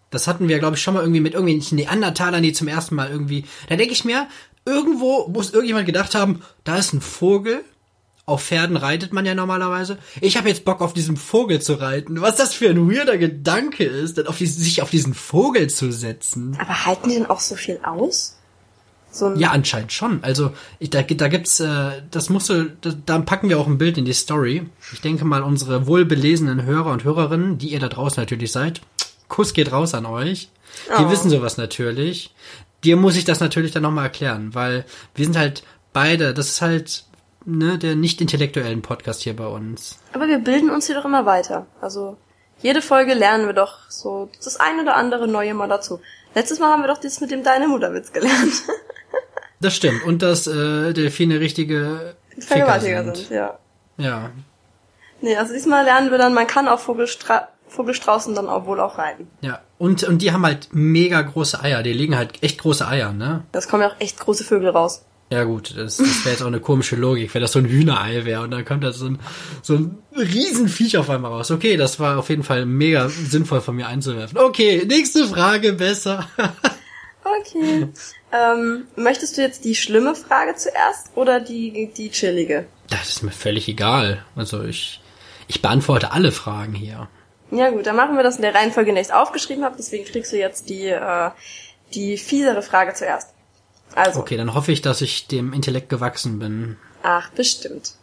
Das 0.09 0.27
hatten 0.27 0.47
wir, 0.47 0.59
glaube 0.59 0.75
ich, 0.75 0.81
schon 0.81 0.95
mal 0.95 1.01
irgendwie 1.01 1.21
mit 1.21 1.33
irgendwelchen 1.33 1.77
Neandertalern, 1.77 2.41
die 2.41 2.53
zum 2.53 2.67
ersten 2.67 2.95
Mal 2.95 3.11
irgendwie. 3.11 3.45
Da 3.67 3.75
denke 3.75 3.93
ich 3.93 4.05
mir, 4.05 4.27
irgendwo 4.65 5.27
muss 5.27 5.51
irgendjemand 5.51 5.85
gedacht 5.85 6.15
haben, 6.15 6.41
da 6.63 6.77
ist 6.77 6.93
ein 6.93 7.01
Vogel. 7.01 7.63
Auf 8.25 8.43
Pferden 8.43 8.77
reitet 8.77 9.11
man 9.11 9.25
ja 9.25 9.33
normalerweise. 9.33 9.97
Ich 10.21 10.37
habe 10.37 10.49
jetzt 10.49 10.63
Bock 10.63 10.81
auf 10.81 10.93
diesen 10.93 11.17
Vogel 11.17 11.61
zu 11.61 11.73
reiten. 11.73 12.21
Was 12.21 12.35
das 12.35 12.53
für 12.53 12.69
ein 12.69 12.91
weirder 12.91 13.17
Gedanke 13.17 13.83
ist, 13.83 14.27
auf 14.27 14.37
die, 14.37 14.45
sich 14.45 14.83
auf 14.83 14.91
diesen 14.91 15.15
Vogel 15.15 15.67
zu 15.67 15.91
setzen. 15.91 16.55
Aber 16.59 16.85
halten 16.85 17.09
die 17.09 17.15
denn 17.15 17.25
auch 17.25 17.39
so 17.39 17.55
viel 17.55 17.79
aus? 17.83 18.38
So 19.11 19.33
Ja, 19.33 19.51
anscheinend 19.51 19.91
schon. 19.91 20.23
Also 20.23 20.51
ich, 20.79 20.89
da, 20.91 21.01
da 21.01 21.27
gibt's, 21.27 21.59
äh, 21.59 22.01
das 22.11 22.29
musst 22.29 22.49
du, 22.49 22.65
da, 22.81 22.91
da 23.05 23.19
packen 23.19 23.49
wir 23.49 23.59
auch 23.59 23.67
ein 23.67 23.77
Bild 23.77 23.97
in 23.97 24.05
die 24.05 24.13
Story. 24.13 24.67
Ich 24.93 25.01
denke 25.01 25.25
mal, 25.25 25.41
unsere 25.41 25.87
wohlbelesenen 25.87 26.63
Hörer 26.63 26.91
und 26.91 27.03
Hörerinnen, 27.03 27.57
die 27.57 27.69
ihr 27.69 27.79
da 27.79 27.87
draußen 27.89 28.21
natürlich 28.21 28.51
seid, 28.51 28.81
Kuss 29.27 29.53
geht 29.53 29.71
raus 29.71 29.93
an 29.93 30.05
euch. 30.05 30.49
Die 30.97 31.03
Oh. 31.03 31.09
wissen 31.09 31.29
sowas 31.29 31.57
natürlich. 31.57 32.33
Dir 32.83 32.95
muss 32.97 33.15
ich 33.17 33.25
das 33.25 33.39
natürlich 33.39 33.71
dann 33.71 33.83
nochmal 33.83 34.05
erklären, 34.05 34.53
weil 34.53 34.85
wir 35.15 35.25
sind 35.25 35.37
halt 35.37 35.63
beide, 35.91 36.33
das 36.33 36.49
ist 36.49 36.61
halt 36.61 37.03
ne, 37.45 37.77
der 37.77 37.95
nicht 37.95 38.21
intellektuellen 38.21 38.81
Podcast 38.81 39.21
hier 39.23 39.35
bei 39.35 39.47
uns. 39.47 39.97
Aber 40.13 40.27
wir 40.27 40.39
bilden 40.39 40.69
uns 40.69 40.85
hier 40.85 40.95
doch 40.95 41.05
immer 41.05 41.25
weiter. 41.25 41.65
Also, 41.81 42.17
jede 42.61 42.81
Folge 42.81 43.13
lernen 43.13 43.47
wir 43.47 43.53
doch 43.53 43.89
so 43.89 44.29
das 44.43 44.57
ein 44.57 44.79
oder 44.79 44.95
andere 44.95 45.27
Neue 45.27 45.53
mal 45.53 45.67
dazu. 45.67 45.99
Letztes 46.35 46.59
Mal 46.59 46.71
haben 46.71 46.83
wir 46.83 46.87
doch 46.87 46.99
das 46.99 47.21
mit 47.21 47.31
dem 47.31 47.43
Deine 47.43 47.67
Mutterwitz 47.67 48.11
gelernt. 48.13 48.53
Das 49.61 49.75
stimmt. 49.75 50.03
Und 50.03 50.21
dass 50.21 50.47
äh, 50.47 50.93
Delfine 50.93 51.39
richtige 51.39 52.15
Vergewaltiger 52.39 53.03
sind. 53.03 53.17
sind, 53.17 53.29
ja. 53.31 53.59
Ja. 53.97 54.31
Nee, 55.21 55.35
also 55.35 55.53
diesmal 55.53 55.83
lernen 55.83 56.11
wir 56.11 56.17
dann, 56.17 56.33
man 56.33 56.47
kann 56.47 56.67
auf 56.67 56.83
Vogelstra 56.83 57.49
Vogelstraußen 57.67 58.33
dann 58.33 58.47
auch 58.47 58.65
wohl 58.65 58.79
auch 58.79 58.97
reiten. 58.97 59.27
Ja. 59.41 59.61
Und, 59.77 60.03
und 60.03 60.21
die 60.21 60.31
haben 60.31 60.43
halt 60.43 60.69
mega 60.71 61.21
große 61.21 61.61
Eier. 61.61 61.83
Die 61.83 61.93
legen 61.93 62.17
halt 62.17 62.41
echt 62.41 62.59
große 62.59 62.87
Eier, 62.87 63.13
ne? 63.13 63.43
Das 63.51 63.67
kommen 63.67 63.83
ja 63.83 63.89
auch 63.89 63.99
echt 63.99 64.19
große 64.19 64.43
Vögel 64.43 64.69
raus. 64.69 65.05
Ja 65.31 65.43
gut, 65.43 65.77
das, 65.77 65.97
das 65.97 66.25
wäre 66.25 66.31
jetzt 66.31 66.41
auch 66.41 66.47
eine 66.47 66.59
komische 66.59 66.95
Logik, 66.95 67.31
wenn 67.35 67.41
das 67.41 67.51
so 67.51 67.59
ein 67.59 67.65
Hühnerei 67.65 68.25
wäre 68.25 68.41
und 68.41 68.49
dann 68.49 68.65
kommt 68.65 68.83
da 68.83 68.91
so 68.91 69.05
ein, 69.05 69.19
so 69.61 69.75
ein 69.75 69.99
Riesenviech 70.17 70.97
auf 70.97 71.07
einmal 71.11 71.31
raus. 71.31 71.51
Okay, 71.51 71.77
das 71.77 71.99
war 71.99 72.17
auf 72.17 72.29
jeden 72.29 72.41
Fall 72.41 72.65
mega 72.65 73.09
sinnvoll 73.09 73.61
von 73.61 73.75
mir 73.75 73.85
einzuwerfen. 73.85 74.39
Okay, 74.39 74.83
nächste 74.87 75.27
Frage 75.27 75.73
besser. 75.73 76.27
Okay. 77.23 77.87
ähm, 78.31 78.87
möchtest 78.95 79.37
du 79.37 79.41
jetzt 79.41 79.65
die 79.65 79.75
schlimme 79.75 80.15
Frage 80.15 80.55
zuerst 80.55 81.09
oder 81.15 81.39
die, 81.39 81.91
die 81.95 82.09
chillige? 82.11 82.65
Das 82.89 83.09
ist 83.09 83.23
mir 83.23 83.31
völlig 83.31 83.67
egal. 83.67 84.23
Also 84.35 84.63
ich, 84.63 85.01
ich 85.47 85.61
beantworte 85.61 86.11
alle 86.11 86.31
Fragen 86.31 86.73
hier. 86.73 87.07
Ja 87.51 87.69
gut, 87.71 87.85
dann 87.87 87.95
machen 87.95 88.15
wir 88.15 88.23
das 88.23 88.37
in 88.37 88.43
der 88.43 88.55
Reihenfolge, 88.55 88.89
in 88.89 88.95
der 88.95 89.01
ich 89.01 89.09
es 89.09 89.13
aufgeschrieben 89.13 89.63
habe. 89.63 89.75
Deswegen 89.77 90.05
kriegst 90.05 90.31
du 90.31 90.37
jetzt 90.37 90.69
die, 90.69 90.87
äh, 90.87 91.31
die 91.93 92.17
fiesere 92.17 92.61
Frage 92.61 92.93
zuerst. 92.93 93.33
Also, 93.95 94.19
Okay, 94.19 94.37
dann 94.37 94.53
hoffe 94.53 94.71
ich, 94.71 94.81
dass 94.81 95.01
ich 95.01 95.27
dem 95.27 95.51
Intellekt 95.53 95.89
gewachsen 95.89 96.39
bin. 96.39 96.77
ach, 97.03 97.29
bestimmt. 97.31 97.93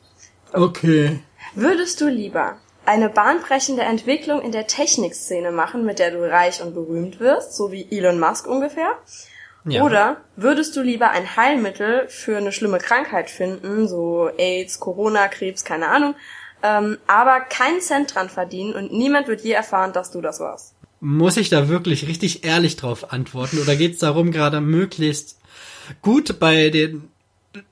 Okay. 0.52 1.20
Würdest 1.54 2.00
du 2.00 2.08
lieber 2.08 2.58
eine 2.86 3.08
bahnbrechende 3.08 3.82
Entwicklung 3.82 4.40
in 4.42 4.52
der 4.52 4.66
Technikszene 4.66 5.50
machen, 5.50 5.84
mit 5.84 5.98
der 5.98 6.10
du 6.10 6.28
reich 6.28 6.62
und 6.62 6.74
berühmt 6.74 7.20
wirst, 7.20 7.54
so 7.54 7.72
wie 7.72 7.86
Elon 7.90 8.18
Musk 8.18 8.46
ungefähr? 8.46 8.98
Ja. 9.64 9.82
Oder 9.82 10.18
würdest 10.36 10.76
du 10.76 10.82
lieber 10.82 11.10
ein 11.10 11.36
Heilmittel 11.36 12.08
für 12.08 12.36
eine 12.36 12.52
schlimme 12.52 12.78
Krankheit 12.78 13.30
finden, 13.30 13.88
so 13.88 14.30
AIDS, 14.38 14.78
Corona, 14.78 15.26
Krebs, 15.26 15.64
keine 15.64 15.88
Ahnung, 15.88 16.14
ähm, 16.62 16.98
aber 17.08 17.40
keinen 17.40 17.80
Cent 17.80 18.14
dran 18.14 18.28
verdienen 18.28 18.74
und 18.74 18.92
niemand 18.92 19.26
wird 19.26 19.40
je 19.40 19.52
erfahren, 19.52 19.92
dass 19.92 20.12
du 20.12 20.20
das 20.20 20.38
warst. 20.38 20.74
Muss 21.00 21.36
ich 21.36 21.48
da 21.48 21.68
wirklich 21.68 22.06
richtig 22.06 22.44
ehrlich 22.44 22.76
drauf 22.76 23.12
antworten 23.12 23.58
oder 23.60 23.74
geht's 23.74 23.98
darum, 23.98 24.30
gerade 24.30 24.60
möglichst 24.60 25.38
gut 26.00 26.38
bei 26.38 26.70
den 26.70 27.08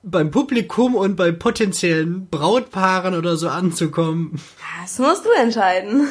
beim 0.02 0.30
Publikum 0.30 0.94
und 0.94 1.16
bei 1.16 1.32
potenziellen 1.32 2.28
Brautpaaren 2.28 3.14
oder 3.14 3.36
so 3.36 3.48
anzukommen? 3.48 4.40
Das 4.82 4.98
musst 4.98 5.24
du 5.24 5.30
entscheiden. 5.30 6.08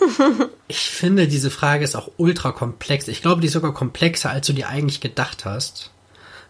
ich 0.68 0.90
finde, 0.90 1.28
diese 1.28 1.50
Frage 1.50 1.84
ist 1.84 1.96
auch 1.96 2.10
ultra 2.16 2.52
komplex. 2.52 3.08
Ich 3.08 3.22
glaube, 3.22 3.40
die 3.40 3.46
ist 3.46 3.54
sogar 3.54 3.74
komplexer, 3.74 4.30
als 4.30 4.46
du 4.46 4.52
dir 4.52 4.68
eigentlich 4.68 5.00
gedacht 5.00 5.44
hast. 5.44 5.90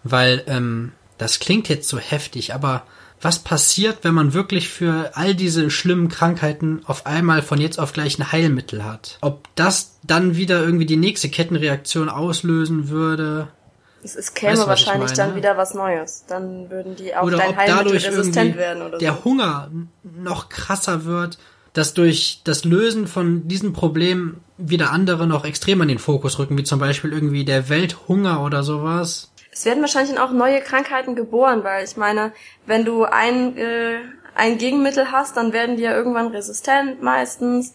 Weil, 0.04 0.42
ähm, 0.46 0.92
das 1.18 1.38
klingt 1.38 1.68
jetzt 1.68 1.88
so 1.88 1.98
heftig, 1.98 2.54
aber 2.54 2.84
was 3.20 3.38
passiert, 3.38 3.98
wenn 4.02 4.14
man 4.14 4.34
wirklich 4.34 4.68
für 4.68 5.12
all 5.14 5.34
diese 5.34 5.70
schlimmen 5.70 6.08
Krankheiten 6.08 6.82
auf 6.84 7.06
einmal 7.06 7.40
von 7.42 7.60
jetzt 7.60 7.78
auf 7.78 7.92
gleich 7.92 8.18
ein 8.18 8.30
Heilmittel 8.30 8.84
hat? 8.84 9.18
Ob 9.22 9.48
das 9.54 9.98
dann 10.02 10.36
wieder 10.36 10.62
irgendwie 10.62 10.86
die 10.86 10.96
nächste 10.96 11.30
Kettenreaktion 11.30 12.08
auslösen 12.08 12.88
würde? 12.88 13.48
Es, 14.06 14.14
es 14.14 14.34
käme 14.34 14.56
weißt, 14.56 14.68
wahrscheinlich 14.68 15.12
dann 15.12 15.34
wieder 15.34 15.56
was 15.56 15.74
Neues. 15.74 16.24
Dann 16.28 16.70
würden 16.70 16.94
die 16.94 17.14
auf 17.14 17.24
oder 17.24 17.38
dein 17.38 17.56
Heilmittel 17.56 17.98
resistent 17.98 18.56
werden 18.56 18.82
oder 18.82 18.98
der 18.98 19.14
so. 19.14 19.24
Hunger 19.24 19.70
noch 20.02 20.48
krasser 20.48 21.04
wird, 21.04 21.38
dass 21.72 21.92
durch 21.92 22.40
das 22.44 22.64
Lösen 22.64 23.08
von 23.08 23.48
diesen 23.48 23.72
Problemen 23.72 24.40
wieder 24.58 24.92
andere 24.92 25.26
noch 25.26 25.44
extrem 25.44 25.82
in 25.82 25.88
den 25.88 25.98
Fokus 25.98 26.38
rücken, 26.38 26.56
wie 26.56 26.62
zum 26.62 26.78
Beispiel 26.78 27.12
irgendwie 27.12 27.44
der 27.44 27.68
Welthunger 27.68 28.42
oder 28.42 28.62
sowas. 28.62 29.32
Es 29.50 29.64
werden 29.64 29.80
wahrscheinlich 29.80 30.18
auch 30.20 30.30
neue 30.30 30.60
Krankheiten 30.60 31.16
geboren, 31.16 31.64
weil 31.64 31.84
ich 31.84 31.96
meine, 31.96 32.32
wenn 32.64 32.84
du 32.84 33.04
ein, 33.04 33.56
äh, 33.56 33.98
ein 34.36 34.58
Gegenmittel 34.58 35.10
hast, 35.10 35.36
dann 35.36 35.52
werden 35.52 35.76
die 35.76 35.82
ja 35.82 35.94
irgendwann 35.94 36.28
resistent 36.28 37.02
meistens. 37.02 37.74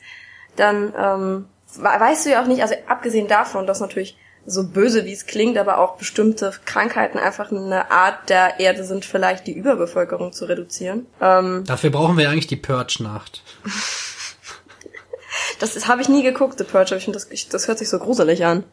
Dann 0.55 0.93
ähm, 0.97 1.45
weißt 1.75 2.25
du 2.25 2.29
ja 2.29 2.41
auch 2.41 2.47
nicht, 2.47 2.61
also 2.61 2.75
abgesehen 2.87 3.27
davon, 3.27 3.67
dass 3.67 3.81
natürlich 3.81 4.17
so 4.45 4.67
böse 4.67 5.05
wie 5.05 5.13
es 5.13 5.25
klingt, 5.25 5.57
aber 5.57 5.77
auch 5.77 5.97
bestimmte 5.97 6.51
Krankheiten 6.65 7.17
einfach 7.17 7.51
eine 7.51 7.91
Art 7.91 8.29
der 8.29 8.59
Erde 8.59 8.83
sind, 8.83 9.05
vielleicht 9.05 9.47
die 9.47 9.53
Überbevölkerung 9.53 10.33
zu 10.33 10.45
reduzieren. 10.45 11.05
Ähm, 11.19 11.63
Dafür 11.65 11.91
brauchen 11.91 12.17
wir 12.17 12.29
eigentlich 12.29 12.47
die 12.47 12.55
Purge-Nacht. 12.55 13.43
das 15.59 15.87
habe 15.87 16.01
ich 16.01 16.09
nie 16.09 16.23
geguckt, 16.23 16.57
The 16.57 16.63
Purge, 16.63 16.87
aber 16.89 16.97
ich 16.97 17.03
finde, 17.03 17.19
das, 17.19 17.29
ich, 17.31 17.49
das 17.49 17.67
hört 17.67 17.77
sich 17.77 17.89
so 17.89 17.99
gruselig 17.99 18.45
an. 18.45 18.63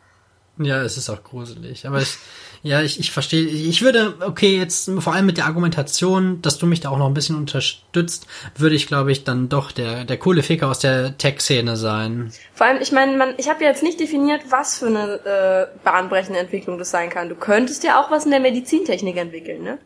Ja, 0.58 0.82
es 0.82 0.96
ist 0.96 1.08
auch 1.08 1.22
gruselig. 1.22 1.86
Aber 1.86 2.00
ich, 2.00 2.16
ja, 2.62 2.82
ich, 2.82 2.98
ich 2.98 3.10
verstehe. 3.12 3.46
Ich 3.46 3.82
würde, 3.82 4.14
okay, 4.20 4.56
jetzt 4.56 4.90
vor 4.98 5.14
allem 5.14 5.26
mit 5.26 5.36
der 5.36 5.46
Argumentation, 5.46 6.42
dass 6.42 6.58
du 6.58 6.66
mich 6.66 6.80
da 6.80 6.90
auch 6.90 6.98
noch 6.98 7.06
ein 7.06 7.14
bisschen 7.14 7.36
unterstützt, 7.36 8.26
würde 8.56 8.74
ich, 8.74 8.86
glaube 8.86 9.12
ich, 9.12 9.24
dann 9.24 9.48
doch 9.48 9.70
der, 9.70 10.04
der 10.04 10.16
coole 10.16 10.42
Ficker 10.42 10.68
aus 10.68 10.80
der 10.80 11.16
Tech-Szene 11.16 11.76
sein. 11.76 12.32
Vor 12.54 12.66
allem, 12.66 12.82
ich 12.82 12.92
meine, 12.92 13.16
man, 13.16 13.34
ich 13.36 13.48
habe 13.48 13.62
ja 13.62 13.70
jetzt 13.70 13.82
nicht 13.82 14.00
definiert, 14.00 14.42
was 14.50 14.78
für 14.78 14.86
eine 14.86 15.20
äh, 15.24 15.66
bahnbrechende 15.84 16.40
Entwicklung 16.40 16.78
das 16.78 16.90
sein 16.90 17.10
kann. 17.10 17.28
Du 17.28 17.36
könntest 17.36 17.84
ja 17.84 18.00
auch 18.00 18.10
was 18.10 18.24
in 18.24 18.32
der 18.32 18.40
Medizintechnik 18.40 19.16
entwickeln, 19.16 19.62
ne? 19.62 19.78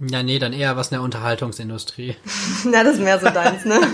Ja, 0.00 0.22
nee, 0.22 0.38
dann 0.38 0.52
eher 0.52 0.76
was 0.76 0.88
in 0.88 0.96
der 0.96 1.02
Unterhaltungsindustrie. 1.02 2.16
Na, 2.64 2.84
das 2.84 2.94
ist 2.94 3.02
mehr 3.02 3.18
so 3.18 3.30
deins, 3.30 3.64
ne? 3.64 3.80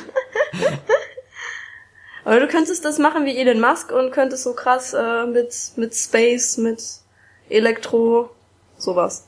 Aber 2.25 2.41
du 2.41 2.47
könntest 2.49 2.85
das 2.85 2.99
machen 2.99 3.25
wie 3.25 3.37
Elon 3.37 3.61
Musk 3.61 3.91
und 3.91 4.13
könntest 4.13 4.45
so 4.45 4.55
krass 4.55 4.95
äh, 4.95 5.27
mit, 5.27 5.55
mit 5.77 5.95
Space, 5.95 6.57
mit 6.57 6.81
Elektro, 7.53 8.31
sowas. 8.79 9.27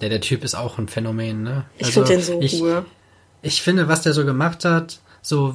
Ja, 0.00 0.08
der 0.08 0.20
Typ 0.20 0.44
ist 0.44 0.54
auch 0.54 0.78
ein 0.78 0.88
Phänomen, 0.88 1.42
ne? 1.42 1.64
Ich 1.78 1.86
also, 1.86 2.04
finde 2.04 2.22
den 2.22 2.22
so 2.22 2.40
ich, 2.40 2.60
cool. 2.60 2.84
Ich 3.42 3.62
finde, 3.62 3.88
was 3.88 4.02
der 4.02 4.12
so 4.12 4.24
gemacht 4.24 4.64
hat, 4.64 5.00
so 5.22 5.54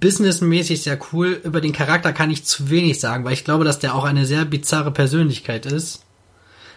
businessmäßig 0.00 0.82
sehr 0.82 0.98
cool. 1.12 1.40
Über 1.44 1.60
den 1.60 1.72
Charakter 1.72 2.12
kann 2.12 2.30
ich 2.30 2.44
zu 2.44 2.70
wenig 2.70 2.98
sagen, 3.00 3.24
weil 3.24 3.32
ich 3.32 3.44
glaube, 3.44 3.64
dass 3.64 3.78
der 3.78 3.94
auch 3.94 4.04
eine 4.04 4.26
sehr 4.26 4.44
bizarre 4.44 4.90
Persönlichkeit 4.90 5.66
ist. 5.66 6.02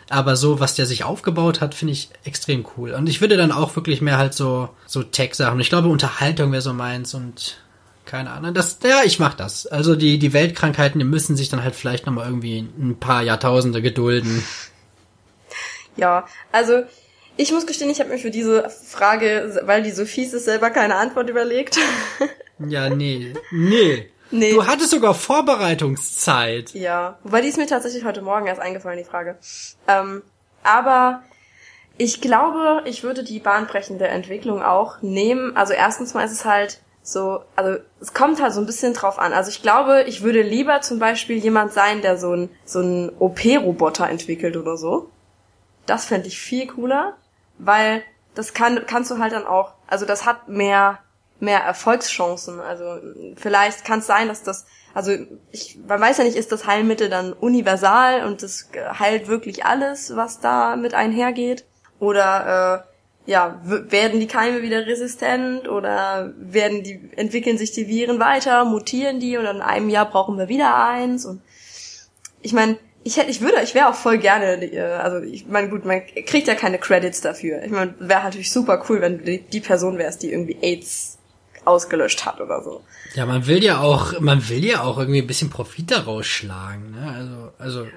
Aber 0.10 0.36
so, 0.36 0.60
was 0.60 0.76
der 0.76 0.88
sich 0.88 1.04
aufgebaut 1.04 1.62
hat, 1.62 1.76
finde 1.76 1.94
ich 1.94 2.10
extrem 2.24 2.66
cool. 2.76 2.92
Und 2.92 3.08
ich 3.08 3.22
würde 3.22 3.38
dann 3.38 3.52
auch 3.52 3.76
wirklich 3.76 4.02
mehr 4.02 4.18
halt 4.18 4.34
so, 4.34 4.70
so 4.88 5.04
Tech-Sachen. 5.04 5.60
Ich 5.60 5.70
glaube, 5.70 5.88
Unterhaltung 5.88 6.52
wäre 6.52 6.64
so 6.64 6.74
meins 6.74 7.14
und 7.14 7.58
keine 8.10 8.32
Ahnung. 8.32 8.54
Das, 8.54 8.80
ja, 8.84 9.04
ich 9.06 9.20
mach 9.20 9.36
das. 9.36 9.68
Also 9.68 9.96
die, 9.96 10.18
die 10.20 10.34
Weltkrankheiten, 10.34 11.00
die 11.00 11.06
müssen 11.06 11.36
sich 11.36 11.50
dann 11.50 11.64
halt 11.64 11.76
vielleicht 11.76 12.06
nochmal 12.06 12.26
irgendwie 12.26 12.60
ein 12.60 12.98
paar 13.00 13.22
Jahrtausende 13.22 13.82
gedulden. 13.82 14.44
Ja, 15.96 16.26
also 16.54 16.84
ich 17.36 17.52
muss 17.52 17.68
gestehen, 17.68 17.90
ich 17.90 18.00
habe 18.00 18.10
mir 18.10 18.20
für 18.20 18.32
diese 18.32 18.70
Frage, 18.70 19.60
weil 19.66 19.84
die 19.84 19.92
so 19.92 20.06
fies 20.06 20.34
ist, 20.34 20.46
selber 20.46 20.70
keine 20.70 20.96
Antwort 20.96 21.30
überlegt. 21.30 21.78
Ja, 22.60 22.90
nee. 22.90 23.34
Nee. 23.52 24.10
Nee. 24.32 24.52
Du 24.54 24.68
hattest 24.68 24.92
sogar 24.92 25.14
Vorbereitungszeit. 25.14 26.74
Ja, 26.74 27.18
wobei 27.24 27.42
die 27.42 27.48
ist 27.48 27.58
mir 27.58 27.68
tatsächlich 27.68 28.04
heute 28.04 28.22
Morgen 28.22 28.48
erst 28.48 28.62
eingefallen, 28.62 28.98
die 28.98 29.10
Frage. 29.10 29.38
Ähm, 29.88 30.24
aber 30.62 31.24
ich 31.98 32.20
glaube, 32.20 32.84
ich 32.86 33.04
würde 33.04 33.24
die 33.24 33.40
bahnbrechende 33.40 34.08
Entwicklung 34.08 34.62
auch 34.62 35.02
nehmen. 35.02 35.56
Also 35.56 35.74
erstens 35.74 36.14
mal 36.14 36.26
ist 36.26 36.34
es 36.34 36.46
halt 36.46 36.82
so, 37.12 37.44
also 37.56 37.80
es 38.00 38.14
kommt 38.14 38.42
halt 38.42 38.54
so 38.54 38.60
ein 38.60 38.66
bisschen 38.66 38.94
drauf 38.94 39.20
an. 39.20 39.34
Also 39.34 39.50
ich 39.50 39.62
glaube, 39.62 40.04
ich 40.04 40.22
würde 40.22 40.42
lieber 40.42 40.82
zum 40.82 41.00
Beispiel 41.00 41.38
jemand 41.38 41.74
sein, 41.74 42.02
der 42.02 42.18
so 42.18 42.34
ein 42.34 42.50
so 42.66 42.82
ein 42.82 43.12
OP-Roboter 43.18 44.10
entwickelt 44.10 44.58
oder 44.58 44.78
so. 44.78 45.10
Das 45.86 46.06
fände 46.06 46.28
ich 46.28 46.40
viel 46.40 46.68
cooler, 46.68 47.16
weil 47.58 48.04
das 48.36 48.54
kann 48.54 48.86
kannst 48.86 49.10
du 49.12 49.18
halt 49.18 49.34
dann 49.34 49.48
auch, 49.48 49.74
also 49.88 50.06
das 50.06 50.26
hat 50.26 50.50
mehr 50.50 51.00
mehr 51.40 51.60
Erfolgschancen. 51.60 52.60
Also 52.60 53.00
vielleicht 53.36 53.86
kann 53.86 54.00
es 54.00 54.08
sein, 54.08 54.28
dass 54.28 54.44
das, 54.44 54.66
also 54.94 55.12
ich, 55.52 55.80
man 55.88 56.00
weiß 56.00 56.18
ja 56.18 56.24
nicht, 56.26 56.36
ist 56.36 56.52
das 56.52 56.68
Heilmittel 56.68 57.10
dann 57.10 57.34
universal 57.34 58.26
und 58.26 58.44
das 58.44 58.70
heilt 59.00 59.28
wirklich 59.28 59.66
alles, 59.66 60.16
was 60.16 60.42
da 60.42 60.76
mit 60.76 60.94
einhergeht, 60.94 61.66
oder 62.00 62.86
äh, 62.86 62.89
ja, 63.30 63.62
werden 63.64 64.20
die 64.20 64.28
Keime 64.28 64.64
wieder 64.64 64.88
resistent 64.88 65.68
oder 65.68 66.34
werden 66.38 66.84
die, 66.84 67.00
entwickeln 67.16 67.58
sich 67.58 67.72
die 67.72 67.88
Viren 67.88 68.20
weiter, 68.20 68.66
mutieren 68.66 69.20
die 69.20 69.38
und 69.38 69.46
in 69.46 69.62
einem 69.62 69.90
Jahr 69.90 70.10
brauchen 70.10 70.38
wir 70.38 70.50
wieder 70.50 70.84
eins 70.84 71.26
und 71.26 71.42
ich 72.42 72.54
meine, 72.54 72.78
ich 73.04 73.18
hätte, 73.18 73.30
ich 73.30 73.42
würde, 73.42 73.62
ich 73.62 73.76
wäre 73.76 73.90
auch 73.90 73.96
voll 73.96 74.18
gerne, 74.18 74.64
äh, 74.64 74.82
also 74.82 75.20
ich 75.26 75.46
meine, 75.46 75.70
gut, 75.70 75.86
man 75.86 76.02
kriegt 76.26 76.48
ja 76.48 76.56
keine 76.56 76.80
Credits 76.80 77.22
dafür. 77.22 77.64
Ich 77.64 77.72
meine, 77.72 77.94
wäre 78.00 78.24
natürlich 78.24 78.52
super 78.52 78.84
cool, 78.90 79.02
wenn 79.02 79.20
du 79.20 79.38
die, 79.38 79.60
Person 79.60 79.98
wärst, 79.98 80.24
die 80.24 80.32
irgendwie 80.32 80.58
AIDS 80.62 81.18
ausgelöscht 81.66 82.26
hat 82.26 82.42
oder 82.42 82.64
so. 82.64 82.82
Ja, 83.14 83.26
man 83.26 83.46
will 83.46 83.64
ja 83.64 83.80
auch, 83.80 84.20
man 84.20 84.48
will 84.50 84.66
ja 84.66 84.82
auch 84.82 84.98
irgendwie 84.98 85.22
ein 85.22 85.28
bisschen 85.28 85.50
Profit 85.50 85.92
daraus 85.92 86.26
schlagen, 86.26 86.92
ne? 86.92 87.14
Also, 87.16 87.52
also 87.58 87.88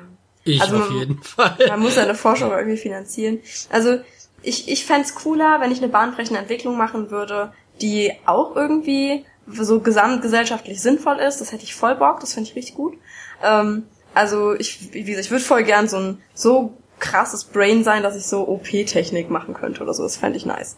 ich 0.45 0.61
also 0.61 0.77
auf 0.77 0.91
jeden 0.91 1.23
Fall. 1.23 1.57
Man 1.69 1.81
muss 1.81 1.95
seine 1.95 2.15
Forschung 2.15 2.51
irgendwie 2.51 2.77
finanzieren. 2.77 3.39
Also 3.71 4.01
ich, 4.43 4.69
ich 4.69 4.85
fände 4.85 5.09
cooler, 5.15 5.61
wenn 5.61 5.73
ich 5.73 5.79
eine 5.79 5.89
bahnbrechende 5.89 6.41
Entwicklung 6.41 6.77
machen 6.77 7.11
würde, 7.11 7.53
die 7.81 8.13
auch 8.27 8.57
irgendwie 8.57 9.25
so 9.47 9.81
gesamtgesellschaftlich 9.81 10.81
sinnvoll 10.81 11.17
ist. 11.17 11.41
Das 11.41 11.53
hätte 11.53 11.65
ich 11.65 11.75
voll 11.75 11.95
Bock, 11.97 12.21
das 12.21 12.35
finde 12.35 12.51
ich 12.51 12.57
richtig 12.57 12.77
gut. 12.77 12.95
Ähm, 13.43 13.85
also 14.15 14.55
ich, 14.55 14.93
wie 14.93 15.05
gesagt, 15.05 15.27
ich 15.27 15.31
würde 15.31 15.45
voll 15.45 15.65
gern 15.65 15.89
so 15.89 15.97
ein 15.97 16.23
so 16.35 16.75
krasses 16.99 17.45
Brain 17.45 17.83
sein, 17.83 18.03
dass 18.03 18.17
ich 18.17 18.27
so 18.27 18.47
OP-Technik 18.47 19.31
machen 19.31 19.55
könnte 19.55 19.83
oder 19.83 19.95
so. 19.95 20.03
Das 20.03 20.17
fände 20.17 20.37
ich 20.37 20.47
nice. 20.47 20.77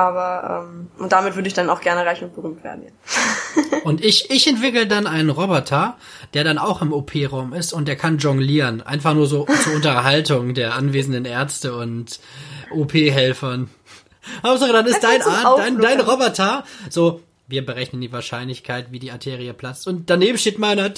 Aber 0.00 0.64
ähm, 0.64 0.88
und 0.96 1.12
damit 1.12 1.36
würde 1.36 1.46
ich 1.46 1.52
dann 1.52 1.68
auch 1.68 1.82
gerne 1.82 2.06
reich 2.06 2.22
und 2.22 2.34
berühmt 2.34 2.64
werden. 2.64 2.86
und 3.84 4.02
ich 4.02 4.30
ich 4.30 4.46
entwickle 4.46 4.86
dann 4.86 5.06
einen 5.06 5.28
Roboter, 5.28 5.98
der 6.32 6.42
dann 6.42 6.56
auch 6.56 6.80
im 6.80 6.94
OP-Raum 6.94 7.52
ist 7.52 7.74
und 7.74 7.86
der 7.86 7.96
kann 7.96 8.16
jonglieren, 8.16 8.80
einfach 8.80 9.12
nur 9.12 9.26
so 9.26 9.46
zur 9.62 9.74
Unterhaltung 9.74 10.54
der 10.54 10.74
anwesenden 10.74 11.26
Ärzte 11.26 11.76
und 11.76 12.18
OP-Helfern. 12.70 13.68
Hauptsache 14.42 14.72
dann 14.72 14.86
ist 14.86 15.04
dein, 15.04 15.20
Arzt, 15.20 15.58
dein 15.58 15.78
dein 15.78 16.00
Roboter 16.00 16.64
so 16.88 17.20
wir 17.46 17.66
berechnen 17.66 18.00
die 18.00 18.12
Wahrscheinlichkeit, 18.12 18.92
wie 18.92 19.00
die 19.00 19.10
Arterie 19.10 19.52
platzt. 19.52 19.86
Und 19.86 20.08
daneben 20.08 20.38
steht 20.38 20.58
meiner. 20.58 20.84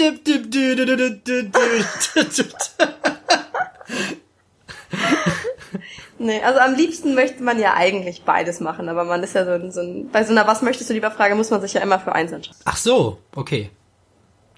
Nee, 6.18 6.40
also 6.42 6.60
am 6.60 6.74
liebsten 6.74 7.14
möchte 7.14 7.42
man 7.42 7.58
ja 7.58 7.74
eigentlich 7.74 8.22
beides 8.22 8.60
machen, 8.60 8.88
aber 8.88 9.04
man 9.04 9.22
ist 9.22 9.34
ja 9.34 9.44
so, 9.44 9.52
ein, 9.52 9.72
so 9.72 9.80
ein, 9.80 10.08
bei 10.10 10.24
so 10.24 10.30
einer 10.32 10.46
Was 10.46 10.62
möchtest 10.62 10.90
du 10.90 10.94
lieber 10.94 11.10
Frage 11.10 11.34
muss 11.34 11.50
man 11.50 11.60
sich 11.60 11.74
ja 11.74 11.80
immer 11.80 11.98
für 11.98 12.14
eins 12.14 12.32
entscheiden. 12.32 12.60
Ach 12.64 12.76
so, 12.76 13.18
okay. 13.34 13.70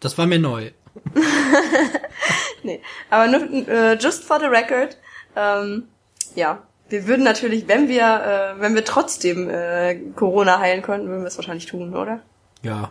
Das 0.01 0.19
war 0.19 0.27
mir 0.27 0.39
neu. 0.39 0.71
nee, 2.63 2.81
aber 3.11 3.27
nur 3.29 3.69
äh, 3.69 3.95
just 3.95 4.25
for 4.25 4.39
the 4.39 4.47
record, 4.47 4.97
ähm, 5.37 5.89
ja, 6.35 6.63
wir 6.89 7.07
würden 7.07 7.25
natürlich, 7.25 7.67
wenn 7.69 7.89
wir, 7.89 8.55
äh, 8.57 8.61
wenn 8.61 8.75
wir 8.75 8.85
trotzdem 8.85 9.49
äh, 9.49 9.97
Corona 10.15 10.61
heilen 10.61 10.83
könnten, 10.83 11.09
würden 11.09 11.23
wir 11.23 11.29
es 11.29 11.37
wahrscheinlich 11.37 11.67
tun, 11.67 11.95
oder? 11.97 12.21
Ja. 12.63 12.91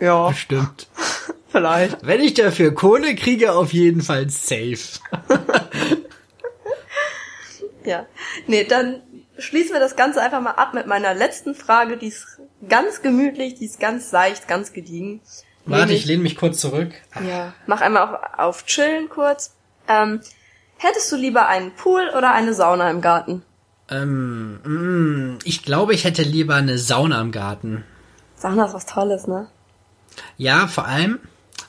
Ja. 0.00 0.28
Bestimmt. 0.28 0.88
Vielleicht. 1.48 2.04
Wenn 2.04 2.20
ich 2.20 2.34
dafür 2.34 2.74
Kohle 2.74 3.14
kriege, 3.14 3.52
auf 3.52 3.72
jeden 3.72 4.00
Fall 4.00 4.30
safe. 4.30 4.78
Ja. 7.86 8.06
Nee, 8.46 8.64
dann 8.64 9.02
schließen 9.38 9.72
wir 9.72 9.80
das 9.80 9.96
Ganze 9.96 10.20
einfach 10.20 10.40
mal 10.40 10.52
ab 10.52 10.74
mit 10.74 10.86
meiner 10.86 11.14
letzten 11.14 11.54
Frage, 11.54 11.96
die 11.96 12.08
ist 12.08 12.40
ganz 12.68 13.02
gemütlich, 13.02 13.54
die 13.54 13.64
ist 13.64 13.80
ganz 13.80 14.10
seicht, 14.10 14.48
ganz 14.48 14.72
gediegen. 14.72 15.20
Warte, 15.64 15.92
ich 15.92 16.04
lehne 16.06 16.22
mich 16.22 16.36
kurz 16.36 16.60
zurück. 16.60 16.92
Ja, 17.26 17.54
mach 17.66 17.80
einmal 17.80 18.02
auf, 18.02 18.38
auf 18.38 18.66
Chillen 18.66 19.08
kurz. 19.08 19.54
Ähm, 19.88 20.20
hättest 20.78 21.10
du 21.12 21.16
lieber 21.16 21.46
einen 21.46 21.72
Pool 21.72 22.08
oder 22.16 22.32
eine 22.32 22.52
Sauna 22.54 22.90
im 22.90 23.00
Garten? 23.00 23.42
Ähm, 23.88 24.60
mm, 24.64 25.38
ich 25.44 25.62
glaube, 25.62 25.94
ich 25.94 26.04
hätte 26.04 26.22
lieber 26.22 26.56
eine 26.56 26.78
Sauna 26.78 27.20
im 27.20 27.30
Garten. 27.30 27.84
Sauna 28.36 28.66
ist 28.66 28.74
was 28.74 28.86
Tolles, 28.86 29.26
ne? 29.26 29.48
Ja, 30.36 30.66
vor 30.66 30.86
allem 30.86 31.20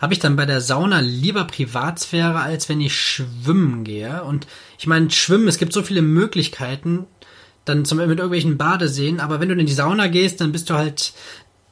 habe 0.03 0.13
ich 0.13 0.19
dann 0.19 0.35
bei 0.35 0.45
der 0.45 0.59
Sauna 0.59 0.99
lieber 0.99 1.45
Privatsphäre, 1.45 2.41
als 2.41 2.67
wenn 2.67 2.81
ich 2.81 2.93
schwimmen 2.93 3.85
gehe. 3.85 4.21
Und 4.25 4.47
ich 4.77 4.85
meine, 4.85 5.09
schwimmen, 5.09 5.47
es 5.47 5.57
gibt 5.57 5.71
so 5.71 5.81
viele 5.81 6.01
Möglichkeiten, 6.01 7.05
dann 7.63 7.85
zum 7.85 7.97
Beispiel 7.97 8.09
mit 8.09 8.19
irgendwelchen 8.19 8.57
Badeseen, 8.57 9.21
aber 9.21 9.39
wenn 9.39 9.47
du 9.47 9.55
in 9.55 9.65
die 9.65 9.71
Sauna 9.71 10.07
gehst, 10.07 10.41
dann 10.41 10.51
bist 10.51 10.69
du 10.69 10.73
halt 10.73 11.13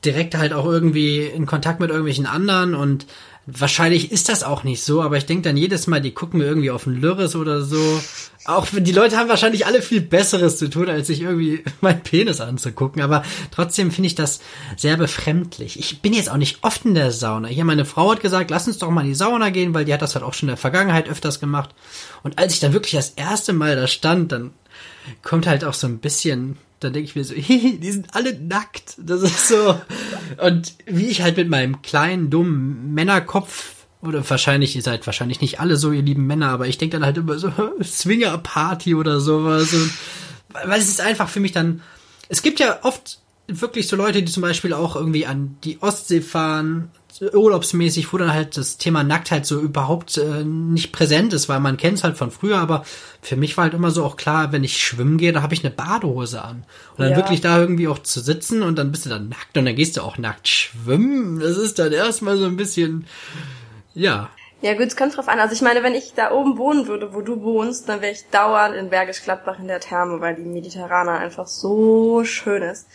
direkt 0.06 0.38
halt 0.38 0.54
auch 0.54 0.66
irgendwie 0.66 1.26
in 1.26 1.46
Kontakt 1.46 1.82
mit 1.82 1.90
irgendwelchen 1.90 2.26
anderen 2.26 2.74
und 2.74 3.06
wahrscheinlich 3.48 4.12
ist 4.12 4.30
das 4.30 4.44
auch 4.44 4.64
nicht 4.64 4.84
so, 4.84 5.02
aber 5.02 5.18
ich 5.18 5.26
denke 5.26 5.44
dann 5.44 5.58
jedes 5.58 5.88
Mal, 5.88 6.02
die 6.02 6.12
gucken 6.12 6.40
mir 6.40 6.46
irgendwie 6.46 6.72
auf 6.72 6.84
den 6.84 7.02
Lürres 7.02 7.36
oder 7.36 7.62
so. 7.62 8.02
Auch 8.46 8.68
die 8.72 8.92
Leute 8.92 9.18
haben 9.18 9.30
wahrscheinlich 9.30 9.66
alle 9.66 9.82
viel 9.82 10.02
Besseres 10.02 10.58
zu 10.58 10.70
tun, 10.70 10.90
als 10.90 11.08
sich 11.08 11.22
irgendwie 11.22 11.64
mein 11.82 12.02
Penis 12.02 12.40
anzugucken, 12.40 13.02
aber 13.02 13.24
trotzdem 13.52 13.92
finde 13.92 14.08
ich 14.08 14.16
das 14.16 14.42
sehr 14.78 14.98
befremdlich. 14.98 15.80
Ich 15.80 16.02
bin 16.02 16.14
jetzt 16.14 16.30
auch 16.30 16.38
nicht 16.38 16.60
oft 16.64 16.86
in 16.86 16.94
der 16.94 17.12
Sauna. 17.12 17.48
Hier 17.48 17.66
meine 17.66 17.86
Frau 17.86 18.12
hat 18.12 18.22
gesagt, 18.22 18.52
lass 18.52 18.68
uns 18.68 18.78
doch 18.78 18.90
mal 18.90 19.02
in 19.02 19.10
die 19.10 19.16
Sauna 19.16 19.50
gehen, 19.50 19.74
weil 19.74 19.86
die 19.86 19.94
hat 19.94 20.02
das 20.02 20.16
halt 20.16 20.24
auch 20.24 20.34
schon 20.34 20.48
in 20.48 20.54
der 20.54 20.58
Vergangenheit 20.58 21.10
öfters 21.10 21.40
gemacht. 21.40 21.72
Und 22.24 22.38
als 22.38 22.54
ich 22.54 22.60
dann 22.60 22.74
wirklich 22.74 22.94
das 22.94 23.12
erste 23.12 23.54
Mal 23.54 23.76
da 23.76 23.88
stand, 23.88 24.32
dann 24.32 24.52
kommt 25.22 25.48
halt 25.48 25.64
auch 25.64 25.74
so 25.74 25.88
ein 25.88 26.00
bisschen 26.00 26.58
dann 26.82 26.94
denke 26.94 27.08
ich 27.08 27.16
mir 27.16 27.24
so, 27.24 27.34
hihi, 27.36 27.78
die 27.78 27.92
sind 27.92 28.16
alle 28.16 28.34
nackt. 28.38 28.96
Das 28.98 29.22
ist 29.22 29.48
so. 29.48 29.80
Und 30.44 30.74
wie 30.86 31.08
ich 31.08 31.22
halt 31.22 31.38
mit 31.38 31.50
meinem 31.50 31.82
kleinen, 31.82 32.30
dummen 32.30 32.94
Männerkopf, 32.94 33.76
oder 34.02 34.28
wahrscheinlich, 34.28 34.76
ihr 34.76 34.82
seid 34.82 35.06
wahrscheinlich 35.06 35.42
nicht 35.42 35.60
alle 35.60 35.78
so, 35.78 35.92
ihr 35.92 36.02
lieben 36.02 36.26
Männer, 36.26 36.50
aber 36.50 36.68
ich 36.68 36.80
denke 36.80 36.98
dann 36.98 37.06
halt 37.06 37.18
immer 37.18 37.38
so, 37.38 37.52
Swinger-Party 37.84 38.96
oder 38.96 39.20
sowas. 39.20 39.72
Und, 39.74 39.92
weil 40.66 40.80
es 40.80 40.90
ist 40.90 41.02
einfach 41.02 41.30
für 41.30 41.40
mich 41.40 41.52
dann, 41.52 41.82
es 42.28 42.42
gibt 42.42 42.60
ja 42.60 42.80
oft 42.82 43.20
wirklich 43.48 43.88
so 43.88 43.96
Leute, 43.96 44.24
die 44.24 44.32
zum 44.32 44.42
Beispiel 44.42 44.74
auch 44.74 44.96
irgendwie 44.96 45.28
an 45.28 45.58
die 45.64 45.82
Ostsee 45.82 46.22
fahren, 46.22 46.90
urlaubsmäßig, 47.20 48.14
wo 48.14 48.18
dann 48.18 48.34
halt 48.34 48.58
das 48.58 48.78
Thema 48.78 49.04
Nacktheit 49.04 49.46
so 49.46 49.60
überhaupt 49.60 50.18
äh, 50.18 50.44
nicht 50.44 50.92
präsent 50.92 51.34
ist, 51.34 51.50
weil 51.50 51.60
man 51.60 51.78
kennt 51.78 51.98
es 51.98 52.04
halt 52.04 52.18
von 52.18 52.32
früher, 52.32 52.58
aber 52.58 52.86
für 53.22 53.36
mich 53.36 53.58
war 53.58 53.66
halt 53.66 53.74
immer 53.74 53.92
so 53.92 54.04
auch 54.06 54.16
klar, 54.16 54.52
wenn 54.52 54.64
ich 54.64 54.82
schwimmen 54.82 55.18
gehe, 55.18 55.34
da 55.34 55.42
habe 55.42 55.54
ich 55.54 55.64
eine 55.64 55.74
Badehose 55.74 56.42
an. 56.44 56.64
Und 56.92 57.00
dann 57.00 57.12
ja. 57.12 57.18
wirklich 57.18 57.42
da 57.42 57.60
irgendwie 57.60 57.88
auch 57.88 58.00
zu 58.00 58.20
sitzen 58.20 58.64
und 58.64 58.78
dann 58.78 58.92
bist 58.92 59.06
du 59.06 59.10
dann 59.10 59.30
nackt 59.30 59.58
und 59.58 59.66
dann 59.66 59.76
gehst 59.76 59.98
du 59.98 60.02
auch 60.02 60.18
nackt 60.18 60.48
schwimmen. 60.48 61.40
Das 61.40 61.58
ist 61.58 61.80
dann 61.80 61.92
erstmal 61.92 62.38
so 62.38 62.46
ein 62.46 62.58
bisschen, 62.58 63.06
ja. 63.94 64.30
Ja 64.64 64.74
gut, 64.74 64.88
es 64.88 64.96
kommt 64.96 65.18
drauf 65.18 65.28
an. 65.28 65.40
Also 65.40 65.56
ich 65.56 65.64
meine, 65.64 65.82
wenn 65.82 65.96
ich 65.96 66.14
da 66.14 66.32
oben 66.32 66.60
wohnen 66.60 66.88
würde, 66.88 67.16
wo 67.16 67.22
du 67.22 67.42
wohnst, 67.42 67.90
dann 67.90 68.02
wäre 68.02 68.12
ich 68.12 68.30
dauernd 68.30 68.76
in 68.76 68.92
Bergisch 68.92 69.24
Gladbach 69.24 69.58
in 69.58 69.68
der 69.68 69.80
Therme, 69.80 70.22
weil 70.22 70.36
die 70.36 70.44
Mediterraner 70.44 71.18
einfach 71.18 71.48
so 71.48 72.24
schön 72.26 72.62
ist. 72.62 72.88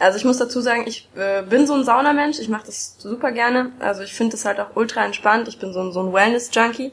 Also 0.00 0.16
ich 0.16 0.24
muss 0.24 0.38
dazu 0.38 0.62
sagen, 0.62 0.84
ich 0.86 1.10
äh, 1.14 1.42
bin 1.42 1.66
so 1.66 1.74
ein 1.74 1.84
Saunamensch, 1.84 2.38
ich 2.38 2.48
mache 2.48 2.64
das 2.64 2.96
super 2.98 3.32
gerne. 3.32 3.70
Also 3.80 4.02
ich 4.02 4.14
finde 4.14 4.32
das 4.32 4.46
halt 4.46 4.58
auch 4.58 4.74
ultra 4.74 5.04
entspannt. 5.04 5.46
Ich 5.46 5.58
bin 5.58 5.74
so 5.74 5.80
ein, 5.80 5.92
so 5.92 6.02
ein 6.02 6.12
Wellness-Junkie. 6.12 6.92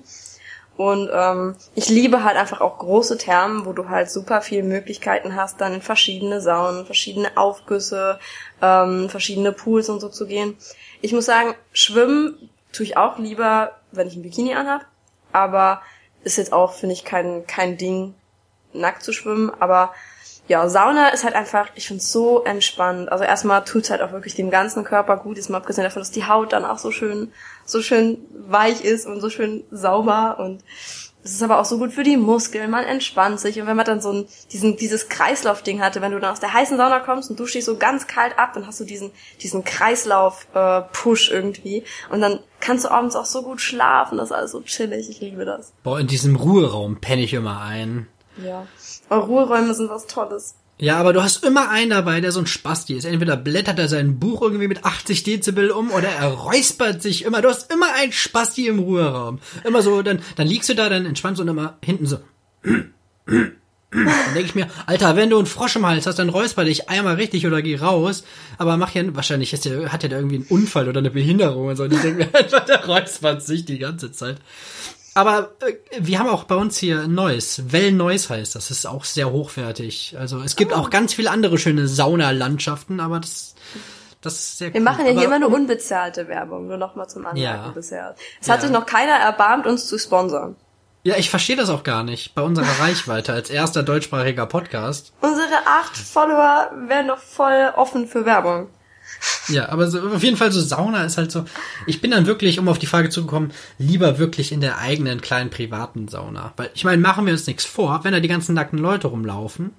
Und 0.75 1.09
ähm, 1.11 1.55
ich 1.73 1.87
liebe 1.87 2.25
halt 2.25 2.35
einfach 2.35 2.59
auch 2.59 2.77
große 2.77 3.17
Thermen, 3.17 3.65
wo 3.65 3.71
du 3.71 3.87
halt 3.87 4.11
super 4.11 4.41
viele 4.41 4.63
Möglichkeiten 4.63 5.35
hast, 5.35 5.59
dann 5.61 5.73
in 5.73 5.81
verschiedene 5.81 6.41
Saunen, 6.41 6.85
verschiedene 6.85 7.35
Aufgüsse, 7.37 8.19
ähm, 8.61 9.09
verschiedene 9.09 9.53
Pools 9.53 9.87
und 9.87 10.01
so 10.01 10.09
zu 10.09 10.27
gehen. 10.27 10.57
Ich 11.01 11.13
muss 11.13 11.25
sagen, 11.25 11.55
schwimmen 11.71 12.49
tue 12.73 12.85
ich 12.85 12.97
auch 12.97 13.17
lieber, 13.17 13.77
wenn 13.93 14.07
ich 14.07 14.17
ein 14.17 14.21
Bikini 14.21 14.53
anhab. 14.53 14.85
Aber 15.31 15.81
ist 16.25 16.37
jetzt 16.37 16.51
auch, 16.51 16.73
finde 16.73 16.93
ich, 16.93 17.05
kein, 17.05 17.47
kein 17.47 17.77
Ding, 17.77 18.15
nackt 18.73 19.01
zu 19.01 19.13
schwimmen. 19.13 19.49
Aber 19.59 19.93
ja, 20.47 20.69
Sauna 20.69 21.09
ist 21.09 21.23
halt 21.23 21.35
einfach, 21.35 21.67
ich 21.75 21.87
find's 21.87 22.11
so 22.11 22.43
entspannt. 22.43 23.11
Also 23.11 23.23
erstmal 23.23 23.63
tut's 23.63 23.89
halt 23.89 24.01
auch 24.01 24.11
wirklich 24.11 24.35
dem 24.35 24.49
ganzen 24.49 24.83
Körper 24.83 25.17
gut, 25.17 25.37
ist 25.37 25.49
mal 25.49 25.57
abgesehen 25.57 25.83
davon, 25.83 26.01
dass 26.01 26.11
die 26.11 26.25
Haut 26.25 26.53
dann 26.53 26.65
auch 26.65 26.77
so 26.77 26.91
schön, 26.91 27.31
so 27.65 27.81
schön 27.81 28.19
weich 28.31 28.83
ist 28.83 29.05
und 29.05 29.19
so 29.19 29.29
schön 29.29 29.63
sauber 29.71 30.37
und 30.39 30.63
es 31.23 31.33
ist 31.33 31.43
aber 31.43 31.59
auch 31.59 31.65
so 31.65 31.77
gut 31.77 31.91
für 31.91 32.03
die 32.03 32.15
Muskeln, 32.15 32.71
man 32.71 32.85
entspannt 32.85 33.41
sich 33.41 33.59
und 33.59 33.67
wenn 33.67 33.75
man 33.75 33.85
dann 33.85 33.99
so 33.99 34.13
ein, 34.13 34.27
diesen, 34.53 34.77
dieses 34.77 35.09
Kreislaufding 35.09 35.81
hatte, 35.81 35.99
wenn 35.99 36.13
du 36.13 36.19
dann 36.21 36.31
aus 36.31 36.39
der 36.39 36.53
heißen 36.53 36.77
Sauna 36.77 36.99
kommst 36.99 37.29
und 37.29 37.37
du 37.37 37.45
stehst 37.45 37.65
so 37.65 37.75
ganz 37.75 38.07
kalt 38.07 38.39
ab, 38.39 38.53
dann 38.53 38.65
hast 38.65 38.79
du 38.79 38.85
diesen, 38.85 39.11
diesen 39.41 39.65
Kreislauf-Push 39.65 41.31
äh, 41.31 41.33
irgendwie 41.33 41.83
und 42.11 42.21
dann 42.21 42.39
kannst 42.61 42.85
du 42.85 42.91
abends 42.91 43.17
auch 43.17 43.25
so 43.25 43.41
gut 43.41 43.59
schlafen, 43.59 44.17
das 44.17 44.29
ist 44.29 44.35
alles 44.37 44.51
so 44.51 44.61
chillig, 44.61 45.09
ich 45.09 45.19
liebe 45.19 45.43
das. 45.43 45.73
Boah, 45.83 45.99
in 45.99 46.07
diesem 46.07 46.37
Ruheraum 46.37 47.01
penne 47.01 47.23
ich 47.23 47.33
immer 47.33 47.61
ein. 47.61 48.07
Ja. 48.43 48.67
Aber 49.09 49.25
Ruheräume 49.25 49.73
sind 49.73 49.89
was 49.89 50.07
Tolles. 50.07 50.55
Ja, 50.79 50.97
aber 50.97 51.11
du 51.11 51.23
hast 51.23 51.43
immer 51.43 51.69
einen 51.69 51.89
dabei, 51.89 52.21
der 52.21 52.31
so 52.31 52.39
ein 52.39 52.45
Spasti 52.45 52.93
ist. 52.95 53.05
Entweder 53.05 53.35
blättert 53.35 53.79
er 53.79 53.87
sein 53.87 54.19
Buch 54.19 54.43
irgendwie 54.43 54.67
mit 54.67 54.85
80 54.85 55.23
Dezibel 55.23 55.71
um 55.71 55.89
oder 55.89 56.07
er 56.07 56.27
räuspert 56.27 57.01
sich 57.01 57.25
immer. 57.25 57.41
Du 57.41 57.49
hast 57.49 57.71
immer 57.71 57.93
einen 57.95 58.11
Spasti 58.11 58.67
im 58.67 58.79
Ruheraum. 58.79 59.39
Immer 59.63 59.81
so, 59.81 60.03
dann, 60.03 60.19
dann 60.35 60.47
liegst 60.47 60.69
du 60.69 60.75
da, 60.75 60.87
dann 60.87 61.07
entspannst 61.07 61.39
du 61.39 61.43
und 61.43 61.49
immer 61.49 61.77
hinten 61.83 62.05
so. 62.05 62.19
Dann 63.89 64.33
denke 64.35 64.49
ich 64.49 64.55
mir, 64.55 64.67
Alter, 64.85 65.15
wenn 65.15 65.29
du 65.31 65.37
einen 65.37 65.47
Frosch 65.47 65.77
im 65.77 65.85
Hals 65.87 66.05
hast, 66.05 66.19
dann 66.19 66.29
räusper 66.29 66.65
dich 66.65 66.89
einmal 66.89 67.15
richtig 67.15 67.47
oder 67.47 67.61
geh 67.63 67.77
raus. 67.77 68.23
Aber 68.59 68.77
mach 68.77 68.93
ja, 68.93 69.03
wahrscheinlich 69.15 69.53
ist 69.53 69.65
der, 69.65 69.91
hat 69.91 70.03
er 70.03 70.09
da 70.09 70.17
irgendwie 70.17 70.35
einen 70.35 70.47
Unfall 70.49 70.89
oder 70.89 70.99
eine 70.99 71.09
Behinderung 71.09 71.67
und 71.67 71.75
so. 71.77 71.83
Und 71.83 71.93
ich 71.93 72.01
denke 72.01 72.25
mir 72.25 72.35
einfach, 72.35 72.65
der 72.65 72.85
räuspert 72.85 73.41
sich 73.41 73.65
die 73.65 73.79
ganze 73.79 74.11
Zeit. 74.11 74.37
Aber 75.17 75.49
äh, 75.61 75.73
wir 75.99 76.19
haben 76.19 76.29
auch 76.29 76.43
bei 76.43 76.53
uns 76.53 76.77
hier 76.77 77.07
Neues. 77.07 77.71
Well 77.71 77.91
Neues 77.91 78.29
heißt 78.29 78.53
das. 78.53 78.67
Das 78.67 78.77
ist 78.77 78.85
auch 78.85 79.03
sehr 79.03 79.31
hochwertig. 79.31 80.15
Also 80.19 80.41
es 80.41 80.55
gibt 80.55 80.73
oh. 80.73 80.75
auch 80.75 80.91
ganz 80.91 81.15
viele 81.15 81.31
andere 81.31 81.57
schöne 81.57 81.87
Saunalandschaften, 81.87 82.99
aber 82.99 83.19
das, 83.19 83.55
das 84.21 84.35
ist 84.35 84.57
sehr 84.59 84.71
Wir 84.75 84.79
cool. 84.79 84.83
machen 84.85 85.05
ja 85.05 85.11
aber, 85.11 85.19
hier 85.19 85.27
immer 85.27 85.37
eine 85.37 85.47
unbezahlte 85.47 86.27
Werbung, 86.27 86.67
nur 86.67 86.77
nochmal 86.77 87.09
zum 87.09 87.25
Anmerken 87.25 87.65
ja. 87.65 87.71
bisher. 87.71 88.15
Es 88.39 88.47
hat 88.47 88.57
ja. 88.57 88.61
sich 88.67 88.71
noch 88.71 88.85
keiner 88.85 89.13
erbarmt, 89.13 89.65
uns 89.65 89.87
zu 89.87 89.97
sponsern. 89.97 90.55
Ja, 91.01 91.15
ich 91.17 91.31
verstehe 91.31 91.55
das 91.55 91.71
auch 91.71 91.81
gar 91.81 92.03
nicht. 92.03 92.35
Bei 92.35 92.43
unserer 92.43 92.79
Reichweite 92.79 93.33
als 93.33 93.49
erster 93.49 93.81
deutschsprachiger 93.81 94.45
Podcast. 94.45 95.13
Unsere 95.21 95.65
acht 95.65 95.97
Follower 95.97 96.69
wären 96.87 97.07
doch 97.07 97.17
voll 97.17 97.73
offen 97.75 98.07
für 98.07 98.23
Werbung. 98.27 98.69
Ja, 99.49 99.69
aber 99.69 99.89
so, 99.89 99.99
auf 100.09 100.23
jeden 100.23 100.37
Fall 100.37 100.51
so 100.51 100.61
Sauna 100.61 101.05
ist 101.05 101.17
halt 101.17 101.31
so. 101.31 101.45
Ich 101.85 102.01
bin 102.01 102.11
dann 102.11 102.25
wirklich, 102.25 102.59
um 102.59 102.67
auf 102.67 102.79
die 102.79 102.85
Frage 102.85 103.09
zu 103.09 103.25
kommen, 103.25 103.51
lieber 103.77 104.19
wirklich 104.19 104.51
in 104.51 104.61
der 104.61 104.77
eigenen 104.79 105.21
kleinen 105.21 105.49
privaten 105.49 106.07
Sauna. 106.07 106.53
Weil 106.57 106.69
ich 106.73 106.83
meine, 106.83 107.01
machen 107.01 107.25
wir 107.25 107.33
uns 107.33 107.47
nichts 107.47 107.65
vor, 107.65 108.01
wenn 108.03 108.13
da 108.13 108.19
die 108.19 108.27
ganzen 108.27 108.55
nackten 108.55 108.79
Leute 108.79 109.07
rumlaufen. 109.07 109.71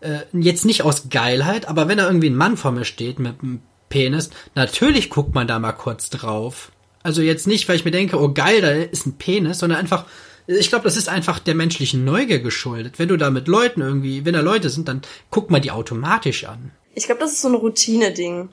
Äh, 0.00 0.20
jetzt 0.32 0.64
nicht 0.64 0.82
aus 0.82 1.08
Geilheit, 1.10 1.68
aber 1.68 1.88
wenn 1.88 1.98
da 1.98 2.06
irgendwie 2.06 2.30
ein 2.30 2.36
Mann 2.36 2.56
vor 2.56 2.72
mir 2.72 2.84
steht 2.84 3.18
mit 3.18 3.40
einem 3.42 3.62
Penis, 3.88 4.30
natürlich 4.54 5.10
guckt 5.10 5.34
man 5.34 5.46
da 5.46 5.58
mal 5.58 5.72
kurz 5.72 6.10
drauf. 6.10 6.72
Also 7.02 7.22
jetzt 7.22 7.46
nicht, 7.46 7.68
weil 7.68 7.76
ich 7.76 7.84
mir 7.84 7.90
denke, 7.90 8.20
oh 8.20 8.32
geil, 8.32 8.60
da 8.60 8.70
ist 8.70 9.06
ein 9.06 9.16
Penis, 9.16 9.60
sondern 9.60 9.78
einfach, 9.78 10.04
ich 10.46 10.68
glaube, 10.68 10.84
das 10.84 10.96
ist 10.96 11.08
einfach 11.08 11.38
der 11.38 11.54
menschlichen 11.54 12.04
Neugier 12.04 12.40
geschuldet. 12.40 12.98
Wenn 12.98 13.08
du 13.08 13.16
da 13.16 13.30
mit 13.30 13.48
Leuten 13.48 13.80
irgendwie, 13.80 14.24
wenn 14.24 14.34
da 14.34 14.40
Leute 14.40 14.70
sind, 14.70 14.88
dann 14.88 15.02
guckt 15.30 15.50
man 15.50 15.62
die 15.62 15.70
automatisch 15.70 16.44
an. 16.44 16.72
Ich 16.94 17.06
glaube, 17.06 17.20
das 17.20 17.32
ist 17.32 17.42
so 17.42 17.48
ein 17.48 17.54
Routine-Ding. 17.54 18.48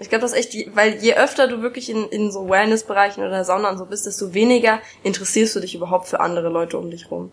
Ich 0.00 0.08
glaube, 0.08 0.22
das 0.22 0.30
ist 0.30 0.38
echt, 0.38 0.52
die, 0.52 0.70
weil 0.74 0.96
je 1.02 1.14
öfter 1.14 1.48
du 1.48 1.60
wirklich 1.60 1.90
in, 1.90 2.08
in 2.08 2.30
so 2.30 2.48
Wellness-Bereichen 2.48 3.24
oder 3.24 3.44
Sauna 3.44 3.70
und 3.70 3.78
so 3.78 3.84
bist, 3.84 4.06
desto 4.06 4.32
weniger 4.32 4.80
interessierst 5.02 5.56
du 5.56 5.60
dich 5.60 5.74
überhaupt 5.74 6.06
für 6.06 6.20
andere 6.20 6.48
Leute 6.48 6.78
um 6.78 6.90
dich 6.90 7.10
rum. 7.10 7.32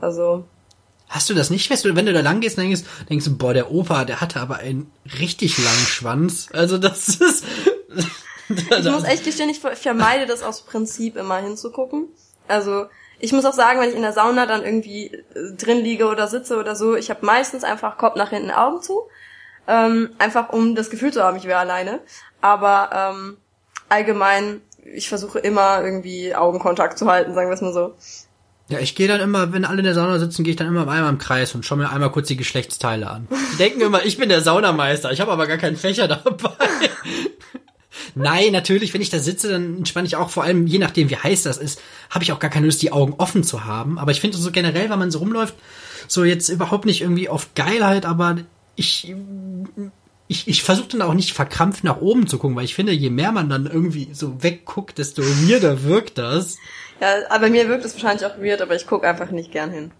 Also. 0.00 0.44
Hast 1.08 1.28
du 1.28 1.34
das 1.34 1.50
nicht, 1.50 1.70
du, 1.70 1.94
wenn 1.94 2.06
du 2.06 2.14
da 2.14 2.20
lang 2.20 2.40
gehst, 2.40 2.56
denkst, 2.56 2.82
denkst 3.10 3.26
du, 3.26 3.36
boah, 3.36 3.52
der 3.52 3.70
Opa, 3.70 4.06
der 4.06 4.22
hatte 4.22 4.40
aber 4.40 4.56
einen 4.56 4.90
richtig 5.20 5.58
langen 5.58 5.86
Schwanz. 5.86 6.48
Also 6.52 6.78
das 6.78 7.08
ist. 7.20 7.44
ich 8.48 8.90
muss 8.90 9.04
echt 9.04 9.24
gestehen, 9.24 9.50
ich 9.50 9.60
vermeide 9.60 10.24
das 10.26 10.42
aus 10.42 10.62
Prinzip 10.62 11.16
immer 11.16 11.36
hinzugucken. 11.36 12.08
Also 12.48 12.86
ich 13.18 13.32
muss 13.32 13.44
auch 13.44 13.52
sagen, 13.52 13.78
wenn 13.78 13.90
ich 13.90 13.94
in 13.94 14.02
der 14.02 14.12
Sauna 14.14 14.46
dann 14.46 14.64
irgendwie 14.64 15.08
äh, 15.08 15.52
drin 15.56 15.78
liege 15.78 16.06
oder 16.06 16.28
sitze 16.28 16.56
oder 16.56 16.76
so, 16.76 16.96
ich 16.96 17.10
habe 17.10 17.24
meistens 17.26 17.62
einfach 17.62 17.98
Kopf 17.98 18.16
nach 18.16 18.30
hinten, 18.30 18.50
Augen 18.50 18.80
zu 18.80 19.02
ähm, 19.68 20.10
einfach 20.18 20.50
um 20.50 20.74
das 20.74 20.90
Gefühl 20.90 21.12
zu 21.12 21.22
haben, 21.22 21.36
ich 21.36 21.44
wäre 21.44 21.58
alleine. 21.58 22.00
Aber 22.40 22.90
ähm, 22.92 23.36
allgemein, 23.88 24.60
ich 24.84 25.08
versuche 25.08 25.38
immer 25.38 25.82
irgendwie 25.82 26.34
Augenkontakt 26.34 26.98
zu 26.98 27.06
halten, 27.06 27.34
sagen 27.34 27.48
wir 27.48 27.54
es 27.54 27.60
mal 27.60 27.72
so. 27.72 27.94
Ja, 28.68 28.80
ich 28.80 28.96
gehe 28.96 29.06
dann 29.06 29.20
immer, 29.20 29.52
wenn 29.52 29.64
alle 29.64 29.78
in 29.78 29.84
der 29.84 29.94
Sauna 29.94 30.18
sitzen, 30.18 30.42
gehe 30.42 30.50
ich 30.50 30.56
dann 30.56 30.66
immer 30.66 30.80
einmal 30.80 31.08
im 31.08 31.18
Kreis 31.18 31.54
und 31.54 31.64
schaue 31.64 31.78
mir 31.78 31.90
einmal 31.90 32.10
kurz 32.10 32.26
die 32.26 32.36
Geschlechtsteile 32.36 33.08
an. 33.08 33.28
Die 33.52 33.56
denken 33.58 33.80
immer, 33.80 34.04
ich 34.04 34.18
bin 34.18 34.28
der 34.28 34.42
Saunameister, 34.42 35.12
ich 35.12 35.20
habe 35.20 35.30
aber 35.30 35.46
gar 35.46 35.56
keinen 35.56 35.76
Fächer 35.76 36.08
dabei. 36.08 36.50
Nein, 38.14 38.52
natürlich, 38.52 38.92
wenn 38.92 39.00
ich 39.00 39.10
da 39.10 39.18
sitze, 39.18 39.50
dann 39.50 39.78
entspanne 39.78 40.06
ich 40.06 40.16
auch, 40.16 40.30
vor 40.30 40.42
allem 40.42 40.66
je 40.66 40.78
nachdem, 40.78 41.10
wie 41.10 41.16
heiß 41.16 41.44
das 41.44 41.58
ist, 41.58 41.80
habe 42.10 42.24
ich 42.24 42.32
auch 42.32 42.38
gar 42.38 42.50
keine 42.50 42.66
Lust, 42.66 42.82
die 42.82 42.92
Augen 42.92 43.14
offen 43.18 43.44
zu 43.44 43.64
haben. 43.64 43.98
Aber 43.98 44.10
ich 44.10 44.20
finde 44.20 44.36
so 44.36 44.50
generell, 44.50 44.90
wenn 44.90 44.98
man 44.98 45.10
so 45.10 45.18
rumläuft, 45.18 45.54
so 46.08 46.24
jetzt 46.24 46.48
überhaupt 46.48 46.86
nicht 46.86 47.02
irgendwie 47.02 47.28
auf 47.28 47.54
Geilheit, 47.54 48.04
aber 48.04 48.36
ich 48.76 49.14
ich, 50.28 50.48
ich 50.48 50.62
versuche 50.62 50.88
dann 50.88 51.02
auch 51.02 51.14
nicht 51.14 51.32
verkrampft 51.32 51.84
nach 51.84 52.00
oben 52.00 52.26
zu 52.26 52.38
gucken, 52.38 52.56
weil 52.56 52.64
ich 52.64 52.74
finde, 52.74 52.92
je 52.92 53.10
mehr 53.10 53.32
man 53.32 53.48
dann 53.48 53.66
irgendwie 53.66 54.08
so 54.12 54.42
wegguckt, 54.42 54.98
desto 54.98 55.22
weirder 55.22 55.84
wirkt 55.84 56.18
das. 56.18 56.58
Ja, 57.00 57.14
aber 57.30 57.48
mir 57.48 57.68
wirkt 57.68 57.84
es 57.84 57.94
wahrscheinlich 57.94 58.26
auch 58.26 58.38
weird, 58.38 58.60
aber 58.60 58.74
ich 58.74 58.86
gucke 58.86 59.08
einfach 59.08 59.30
nicht 59.30 59.52
gern 59.52 59.70
hin. 59.70 59.90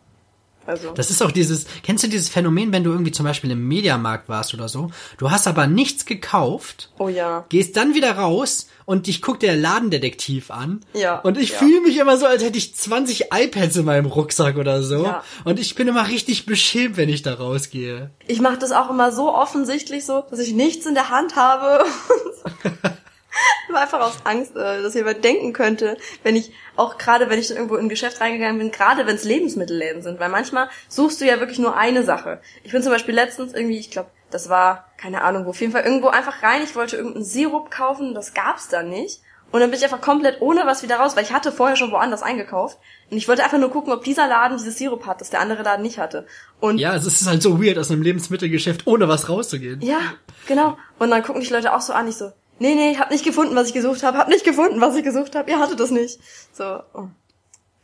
Also. 0.66 0.92
Das 0.92 1.10
ist 1.10 1.22
auch 1.22 1.30
dieses, 1.30 1.66
kennst 1.82 2.04
du 2.04 2.08
dieses 2.08 2.28
Phänomen, 2.28 2.72
wenn 2.72 2.84
du 2.84 2.90
irgendwie 2.90 3.12
zum 3.12 3.24
Beispiel 3.24 3.50
im 3.50 3.66
Mediamarkt 3.68 4.28
warst 4.28 4.54
oder 4.54 4.68
so, 4.68 4.90
du 5.18 5.30
hast 5.30 5.46
aber 5.46 5.66
nichts 5.66 6.06
gekauft, 6.06 6.90
oh 6.98 7.08
ja. 7.08 7.44
gehst 7.48 7.76
dann 7.76 7.94
wieder 7.94 8.12
raus 8.16 8.68
und 8.84 9.08
dich 9.08 9.20
guckt 9.20 9.42
der 9.42 9.56
Ladendetektiv 9.56 10.50
an. 10.50 10.80
Ja. 10.94 11.18
Und 11.20 11.38
ich 11.38 11.50
ja. 11.50 11.58
fühle 11.58 11.80
mich 11.80 11.98
immer 11.98 12.16
so, 12.16 12.26
als 12.26 12.42
hätte 12.42 12.56
ich 12.56 12.74
20 12.74 13.32
iPads 13.32 13.76
in 13.76 13.84
meinem 13.84 14.06
Rucksack 14.06 14.56
oder 14.56 14.82
so. 14.82 15.04
Ja. 15.04 15.24
Und 15.44 15.58
ich 15.58 15.74
bin 15.74 15.88
immer 15.88 16.08
richtig 16.08 16.46
beschämt, 16.46 16.96
wenn 16.96 17.08
ich 17.08 17.22
da 17.22 17.34
rausgehe. 17.34 18.10
Ich 18.26 18.40
mache 18.40 18.58
das 18.58 18.72
auch 18.72 18.90
immer 18.90 19.12
so 19.12 19.34
offensichtlich 19.34 20.04
so, 20.04 20.24
dass 20.30 20.38
ich 20.38 20.54
nichts 20.54 20.86
in 20.86 20.94
der 20.94 21.10
Hand 21.10 21.36
habe. 21.36 21.84
Nur 23.68 23.78
einfach 23.78 24.00
aus 24.00 24.18
Angst, 24.24 24.56
äh, 24.56 24.82
dass 24.82 24.94
jemand 24.94 25.24
denken 25.24 25.52
könnte, 25.52 25.96
wenn 26.22 26.36
ich, 26.36 26.52
auch 26.76 26.98
gerade 26.98 27.28
wenn 27.30 27.38
ich 27.38 27.50
irgendwo 27.50 27.76
in 27.76 27.86
ein 27.86 27.88
Geschäft 27.88 28.20
reingegangen 28.20 28.58
bin, 28.58 28.70
gerade 28.70 29.06
wenn 29.06 29.16
es 29.16 29.24
Lebensmittelläden 29.24 30.02
sind, 30.02 30.20
weil 30.20 30.28
manchmal 30.28 30.68
suchst 30.88 31.20
du 31.20 31.26
ja 31.26 31.40
wirklich 31.40 31.58
nur 31.58 31.76
eine 31.76 32.02
Sache. 32.02 32.40
Ich 32.64 32.72
bin 32.72 32.82
zum 32.82 32.92
Beispiel 32.92 33.14
letztens 33.14 33.52
irgendwie, 33.52 33.78
ich 33.78 33.90
glaube, 33.90 34.10
das 34.30 34.48
war, 34.48 34.90
keine 34.96 35.22
Ahnung, 35.22 35.46
wo, 35.46 35.50
auf 35.50 35.60
jeden 35.60 35.72
Fall 35.72 35.84
irgendwo 35.84 36.08
einfach 36.08 36.42
rein, 36.42 36.62
ich 36.62 36.74
wollte 36.74 36.96
irgendeinen 36.96 37.24
Sirup 37.24 37.70
kaufen, 37.70 38.14
das 38.14 38.34
gab's 38.34 38.68
da 38.68 38.82
nicht. 38.82 39.20
Und 39.52 39.60
dann 39.60 39.70
bin 39.70 39.78
ich 39.78 39.84
einfach 39.84 40.00
komplett 40.00 40.40
ohne 40.40 40.66
was 40.66 40.82
wieder 40.82 40.96
raus, 40.96 41.14
weil 41.14 41.22
ich 41.22 41.32
hatte 41.32 41.52
vorher 41.52 41.76
schon 41.76 41.92
woanders 41.92 42.22
eingekauft. 42.22 42.78
Und 43.10 43.16
ich 43.16 43.28
wollte 43.28 43.44
einfach 43.44 43.58
nur 43.58 43.70
gucken, 43.70 43.92
ob 43.92 44.02
dieser 44.02 44.26
Laden 44.26 44.58
dieses 44.58 44.76
Sirup 44.76 45.06
hat, 45.06 45.20
das 45.20 45.30
der 45.30 45.40
andere 45.40 45.62
Laden 45.62 45.82
nicht 45.82 45.98
hatte. 45.98 46.26
Und 46.58 46.78
ja, 46.78 46.96
es 46.96 47.06
ist 47.06 47.26
halt 47.26 47.42
so 47.42 47.62
weird, 47.62 47.78
aus 47.78 47.90
einem 47.90 48.02
Lebensmittelgeschäft 48.02 48.86
ohne 48.86 49.08
was 49.08 49.28
rauszugehen. 49.28 49.80
Ja, 49.82 50.00
genau. 50.48 50.76
Und 50.98 51.10
dann 51.10 51.22
gucken 51.22 51.42
die 51.42 51.48
Leute 51.48 51.74
auch 51.74 51.80
so 51.80 51.92
an, 51.92 52.08
ich 52.08 52.16
so, 52.16 52.32
nee, 52.58 52.74
nee, 52.74 52.92
ich 52.92 52.98
hab 52.98 53.10
nicht 53.10 53.24
gefunden, 53.24 53.54
was 53.54 53.68
ich 53.68 53.74
gesucht 53.74 54.02
habe, 54.02 54.18
hab 54.18 54.28
nicht 54.28 54.44
gefunden, 54.44 54.80
was 54.80 54.96
ich 54.96 55.04
gesucht 55.04 55.34
habe, 55.34 55.50
ihr 55.50 55.58
hattet 55.58 55.80
das 55.80 55.90
nicht. 55.90 56.18
So, 56.52 56.80
oh. 56.94 57.08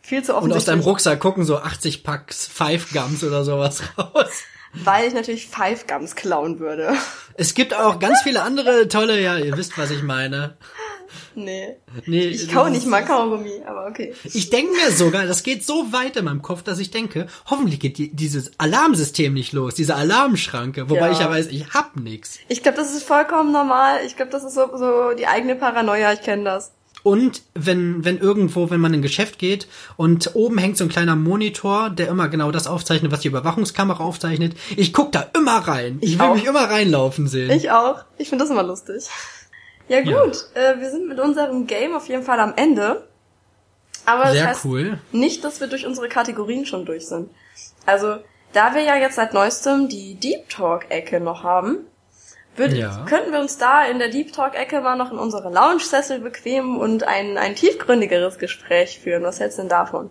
viel 0.01 0.23
zu 0.23 0.35
offensichtlich. 0.35 0.43
Und 0.43 0.53
aus 0.53 0.65
deinem 0.65 0.81
Rucksack 0.81 1.21
gucken 1.21 1.45
so 1.45 1.59
80 1.59 2.05
Packs 2.05 2.47
Five 2.47 2.93
Gums 2.93 3.25
oder 3.25 3.45
sowas 3.45 3.83
raus. 3.99 4.43
Weil 4.75 5.07
ich 5.07 5.15
natürlich 5.15 5.49
Five 5.49 5.87
Gums 5.87 6.17
klauen 6.17 6.59
würde. 6.59 6.95
Es 7.35 7.55
gibt 7.55 7.75
auch 7.75 7.99
ganz 7.99 8.23
viele 8.23 8.43
andere 8.43 8.89
tolle, 8.89 9.21
ja, 9.21 9.37
ihr 9.37 9.57
wisst, 9.57 9.77
was 9.77 9.91
ich 9.91 10.03
meine. 10.03 10.57
Nee. 11.35 11.77
nee 12.07 12.27
ich 12.27 12.49
kau 12.49 12.69
nicht 12.69 12.87
mal 12.87 13.05
Kaugummi, 13.05 13.63
aber 13.67 13.87
okay. 13.87 14.15
Ich 14.25 14.51
denke 14.51 14.73
mir 14.73 14.93
sogar, 14.93 15.27
das 15.27 15.43
geht 15.43 15.65
so 15.65 15.93
weit 15.93 16.17
in 16.17 16.25
meinem 16.25 16.43
Kopf, 16.43 16.63
dass 16.63 16.79
ich 16.79 16.91
denke, 16.91 17.27
hoffentlich 17.47 17.81
geht 17.81 17.99
die, 17.99 18.15
dieses 18.15 18.53
Alarmsystem 18.59 19.35
nicht 19.35 19.53
los, 19.53 19.75
diese 19.75 19.95
Alarmschranke, 19.95 20.91
wobei 20.91 21.07
ja. 21.07 21.13
ich 21.13 21.19
ja 21.21 21.31
weiß, 21.31 21.49
ich 21.49 21.69
hab 21.75 21.97
nix. 21.97 22.39
Ich 22.49 22.63
glaube, 22.63 22.77
das 22.77 22.95
ist 22.95 23.05
vollkommen 23.05 23.53
normal. 23.53 24.01
Ich 24.07 24.17
glaube, 24.17 24.31
das 24.31 24.45
ist 24.45 24.55
so, 24.55 24.77
so 24.77 25.15
die 25.17 25.27
eigene 25.27 25.57
Paranoia, 25.57 26.13
ich 26.13 26.23
kenne 26.23 26.45
das. 26.45 26.73
Und 27.03 27.43
wenn, 27.55 28.05
wenn 28.05 28.19
irgendwo, 28.19 28.71
wenn 28.71 28.81
man 28.81 28.95
in 28.95 29.01
ein 29.01 29.03
Geschäft 29.03 29.39
geht 29.39 29.67
und 29.97 30.35
oben 30.35 30.59
hängt 30.59 30.77
so 30.77 30.85
ein 30.85 30.89
kleiner 30.89 31.17
Monitor, 31.17 31.91
der 31.91 32.09
immer 32.09 32.29
genau 32.29 32.53
das 32.53 32.67
aufzeichnet, 32.67 33.11
was 33.11 33.21
die 33.21 33.29
Überwachungskamera 33.29 34.03
aufzeichnet, 34.03 34.55
ich 34.77 34.93
guck 34.93 35.11
da 35.13 35.27
immer 35.37 35.57
rein. 35.57 35.99
Ich, 36.01 36.13
ich 36.13 36.19
will 36.19 36.27
auch. 36.27 36.35
mich 36.35 36.45
immer 36.45 36.71
reinlaufen 36.71 37.27
sehen. 37.27 37.51
Ich 37.51 37.71
auch. 37.71 38.05
Ich 38.19 38.29
finde 38.29 38.45
das 38.45 38.51
immer 38.51 38.63
lustig. 38.63 39.05
Ja 39.93 40.01
gut, 40.01 40.47
ja. 40.55 40.73
Äh, 40.73 40.81
wir 40.81 40.91
sind 40.91 41.07
mit 41.07 41.21
unserem 41.21 41.67
Game 41.67 41.95
auf 41.95 42.09
jeden 42.09 42.23
Fall 42.23 42.41
am 42.41 42.55
Ende. 42.57 43.07
Aber 44.07 44.33
Sehr 44.33 44.47
das 44.47 44.57
heißt 44.57 44.65
cool. 44.65 44.99
nicht, 45.13 45.45
dass 45.45 45.61
wir 45.61 45.67
durch 45.67 45.87
unsere 45.87 46.09
Kategorien 46.09 46.65
schon 46.65 46.87
durch 46.87 47.07
sind. 47.07 47.31
Also, 47.85 48.17
da 48.55 48.75
wir 48.75 48.83
ja 48.83 48.97
jetzt 48.97 49.17
seit 49.17 49.35
neuestem 49.35 49.89
die 49.89 50.15
Deep 50.15 50.49
Talk-Ecke 50.49 51.21
noch 51.21 51.45
haben, 51.45 51.87
würden, 52.57 52.77
ja. 52.77 53.05
könnten 53.07 53.33
wir 53.33 53.41
uns 53.41 53.59
da 53.59 53.85
in 53.85 53.99
der 53.99 54.09
Deep 54.09 54.33
Talk-Ecke 54.33 54.81
mal 54.81 54.97
noch 54.97 55.13
in 55.13 55.19
unsere 55.19 55.53
Lounge-Sessel 55.53 56.21
bequemen 56.21 56.79
und 56.79 57.05
ein, 57.05 57.37
ein 57.37 57.55
tiefgründigeres 57.55 58.39
Gespräch 58.39 58.99
führen. 58.99 59.23
Was 59.23 59.41
hältst 59.41 59.59
du 59.59 59.63
denn 59.63 59.69
davon? 59.69 60.11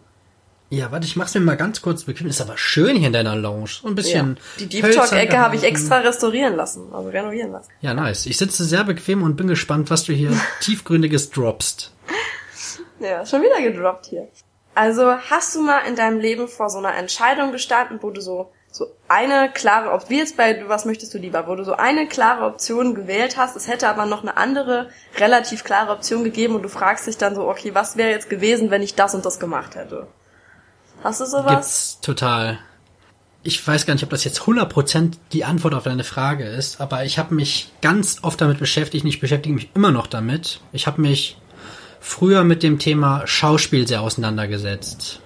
Ja, 0.74 0.90
warte, 0.90 1.06
ich 1.06 1.18
mach's 1.18 1.34
mir 1.34 1.42
mal 1.42 1.58
ganz 1.58 1.82
kurz 1.82 2.06
bequem. 2.06 2.28
Ist 2.28 2.40
aber 2.40 2.58
schön 2.58 2.96
hier 2.96 3.08
in 3.08 3.14
deiner 3.14 3.36
Lounge. 3.36 3.68
So 3.82 3.90
ein 3.90 3.96
bisschen. 3.96 4.38
Ja. 4.38 4.42
Die 4.60 4.68
Deep 4.68 4.92
Talk-Ecke 4.94 5.38
habe 5.38 5.58
ich 5.58 5.64
extra 5.64 5.98
restaurieren 5.98 6.56
lassen, 6.56 6.94
also 6.94 7.10
renovieren 7.10 7.52
lassen. 7.52 7.70
Ja, 7.82 7.94
nice. 7.94 8.26
Ich 8.26 8.38
sitze 8.38 8.64
sehr 8.64 8.86
bequem 8.86 9.22
und 9.22 9.36
bin 9.36 9.48
gespannt, 9.48 9.90
was 9.90 10.06
du 10.06 10.14
hier 10.14 10.32
tiefgründiges 10.62 11.30
droppst. 11.32 11.92
Ja, 13.02 13.26
schon 13.26 13.42
wieder 13.42 13.62
gedroppt 13.62 14.06
hier. 14.06 14.30
Also, 14.74 15.12
hast 15.30 15.54
du 15.56 15.62
mal 15.62 15.80
in 15.80 15.98
deinem 15.98 16.22
Leben 16.22 16.48
vor 16.48 16.70
so 16.70 16.78
einer 16.78 16.96
Entscheidung 16.96 17.52
gestanden, 17.52 18.00
wo 18.02 18.10
du 18.10 18.22
so 18.22 18.50
so 18.74 18.88
eine 19.10 19.52
klare 19.52 19.92
Option, 19.92 20.10
wie 20.12 20.20
jetzt 20.20 20.38
bei 20.38 20.64
was 20.70 20.86
möchtest 20.86 21.14
du 21.14 21.18
lieber, 21.18 21.46
wo 21.48 21.56
du 21.56 21.66
so 21.66 21.74
eine 21.74 22.08
klare 22.08 22.46
Option 22.46 22.96
gewählt 22.96 23.36
hast, 23.36 23.58
es 23.58 23.68
hätte 23.68 23.90
aber 23.90 24.06
noch 24.06 24.22
eine 24.22 24.38
andere 24.38 24.90
relativ 25.18 25.66
klare 25.66 25.92
Option 25.92 26.24
gegeben 26.24 26.56
und 26.56 26.62
du 26.62 26.70
fragst 26.70 27.06
dich 27.06 27.18
dann 27.18 27.36
so, 27.36 27.50
okay, 27.50 27.76
was 27.76 27.98
wäre 27.98 28.12
jetzt 28.12 28.30
gewesen, 28.30 28.72
wenn 28.72 28.82
ich 28.82 28.96
das 28.96 29.14
und 29.14 29.26
das 29.26 29.42
gemacht 29.42 29.76
hätte? 29.76 30.08
Hast 31.04 31.22
du 31.22 31.26
sowas? 31.26 31.48
Gibt's 31.48 32.02
total. 32.02 32.60
Ich 33.44 33.66
weiß 33.66 33.86
gar 33.86 33.96
nicht, 33.96 34.04
ob 34.04 34.12
das 34.12 34.24
jetzt 34.24 34.42
100% 34.42 35.14
die 35.32 35.46
Antwort 35.46 35.74
auf 35.74 35.84
deine 35.84 36.04
Frage 36.04 36.44
ist, 36.46 36.80
aber 36.80 37.06
ich 37.06 37.18
habe 37.18 37.34
mich 37.34 37.72
ganz 37.82 38.20
oft 38.22 38.40
damit 38.40 38.60
beschäftigt 38.60 39.04
und 39.04 39.10
ich 39.10 39.20
beschäftige 39.20 39.56
mich 39.56 39.70
immer 39.74 39.92
noch 39.92 40.06
damit. 40.06 40.62
Ich 40.72 40.86
habe 40.86 41.02
mich 41.02 41.38
früher 42.00 42.44
mit 42.44 42.62
dem 42.62 42.78
Thema 42.78 43.26
Schauspiel 43.26 43.88
sehr 43.88 44.02
auseinandergesetzt. 44.02 45.22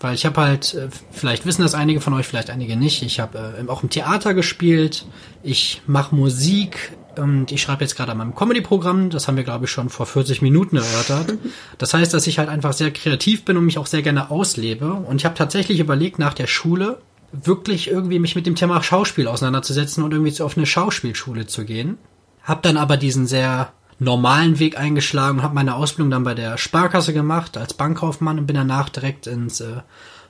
Weil 0.00 0.14
ich 0.14 0.24
habe 0.24 0.40
halt, 0.40 0.74
äh, 0.74 0.88
vielleicht 1.10 1.44
wissen 1.44 1.62
das 1.62 1.74
einige 1.74 2.00
von 2.00 2.14
euch, 2.14 2.26
vielleicht 2.26 2.48
einige 2.48 2.74
nicht, 2.74 3.02
ich 3.02 3.20
habe 3.20 3.54
äh, 3.60 3.68
auch 3.68 3.82
im 3.82 3.90
Theater 3.90 4.32
gespielt, 4.32 5.04
ich 5.42 5.82
mache 5.86 6.14
Musik 6.14 6.92
und 7.18 7.52
ich 7.52 7.62
schreibe 7.62 7.82
jetzt 7.82 7.96
gerade 7.96 8.12
an 8.12 8.18
meinem 8.18 8.34
Comedy-Programm, 8.34 9.10
das 9.10 9.28
haben 9.28 9.36
wir 9.36 9.44
glaube 9.44 9.64
ich 9.64 9.70
schon 9.70 9.88
vor 9.88 10.06
40 10.06 10.42
Minuten 10.42 10.76
erörtert. 10.76 11.34
Das 11.78 11.94
heißt, 11.94 12.12
dass 12.14 12.26
ich 12.26 12.38
halt 12.38 12.48
einfach 12.48 12.72
sehr 12.72 12.90
kreativ 12.90 13.44
bin 13.44 13.56
und 13.56 13.64
mich 13.64 13.78
auch 13.78 13.86
sehr 13.86 14.02
gerne 14.02 14.30
auslebe. 14.30 14.92
Und 14.92 15.16
ich 15.16 15.24
habe 15.24 15.34
tatsächlich 15.34 15.80
überlegt, 15.80 16.18
nach 16.18 16.34
der 16.34 16.46
Schule 16.46 16.98
wirklich 17.32 17.90
irgendwie 17.90 18.18
mich 18.18 18.34
mit 18.34 18.46
dem 18.46 18.56
Thema 18.56 18.82
Schauspiel 18.82 19.28
auseinanderzusetzen 19.28 20.02
und 20.02 20.12
irgendwie 20.12 20.40
auf 20.42 20.56
eine 20.56 20.66
Schauspielschule 20.66 21.46
zu 21.46 21.64
gehen. 21.64 21.98
Hab 22.42 22.62
dann 22.62 22.76
aber 22.76 22.96
diesen 22.96 23.26
sehr 23.26 23.72
normalen 23.98 24.58
Weg 24.58 24.78
eingeschlagen 24.78 25.38
und 25.38 25.44
habe 25.44 25.54
meine 25.54 25.74
Ausbildung 25.74 26.10
dann 26.10 26.24
bei 26.24 26.34
der 26.34 26.58
Sparkasse 26.58 27.12
gemacht 27.12 27.56
als 27.56 27.74
Bankkaufmann 27.74 28.38
und 28.38 28.46
bin 28.46 28.56
danach 28.56 28.88
direkt 28.88 29.26
ins 29.26 29.60
äh, 29.60 29.82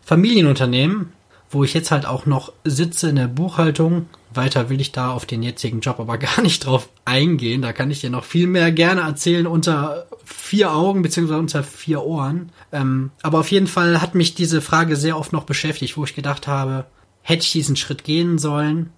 Familienunternehmen, 0.03 1.13
wo 1.51 1.65
ich 1.65 1.75
jetzt 1.75 1.91
halt 1.91 2.07
auch 2.07 2.27
noch 2.27 2.53
sitze 2.65 3.11
in 3.11 3.17
der 3.17 3.27
Buchhaltung. 3.27 4.07
Weiter 4.33 4.71
will 4.71 4.81
ich 4.81 4.93
da 4.93 5.11
auf 5.11 5.27
den 5.27 5.43
jetzigen 5.43 5.81
Job 5.81 5.99
aber 5.99 6.17
gar 6.19 6.41
nicht 6.41 6.65
drauf 6.65 6.89
eingehen. 7.05 7.63
Da 7.63 7.73
kann 7.73 7.91
ich 7.91 8.01
dir 8.01 8.11
noch 8.11 8.25
viel 8.25 8.47
mehr 8.47 8.71
gerne 8.73 9.03
erzählen 9.03 9.47
unter 9.47 10.07
vier 10.25 10.73
Augen 10.73 11.03
beziehungsweise 11.03 11.41
unter 11.41 11.63
vier 11.65 12.03
Ohren. 12.03 12.53
Ähm, 12.73 13.11
aber 13.23 13.41
auf 13.41 13.51
jeden 13.51 13.67
Fall 13.67 14.01
hat 14.01 14.15
mich 14.15 14.35
diese 14.35 14.61
Frage 14.61 14.97
sehr 14.97 15.19
oft 15.19 15.33
noch 15.33 15.45
beschäftigt, 15.45 15.97
wo 15.97 16.05
ich 16.05 16.15
gedacht 16.15 16.47
habe, 16.47 16.87
hätte 17.23 17.43
ich 17.43 17.53
diesen 17.53 17.77
Schritt 17.77 18.05
gehen 18.05 18.39
sollen? 18.39 18.91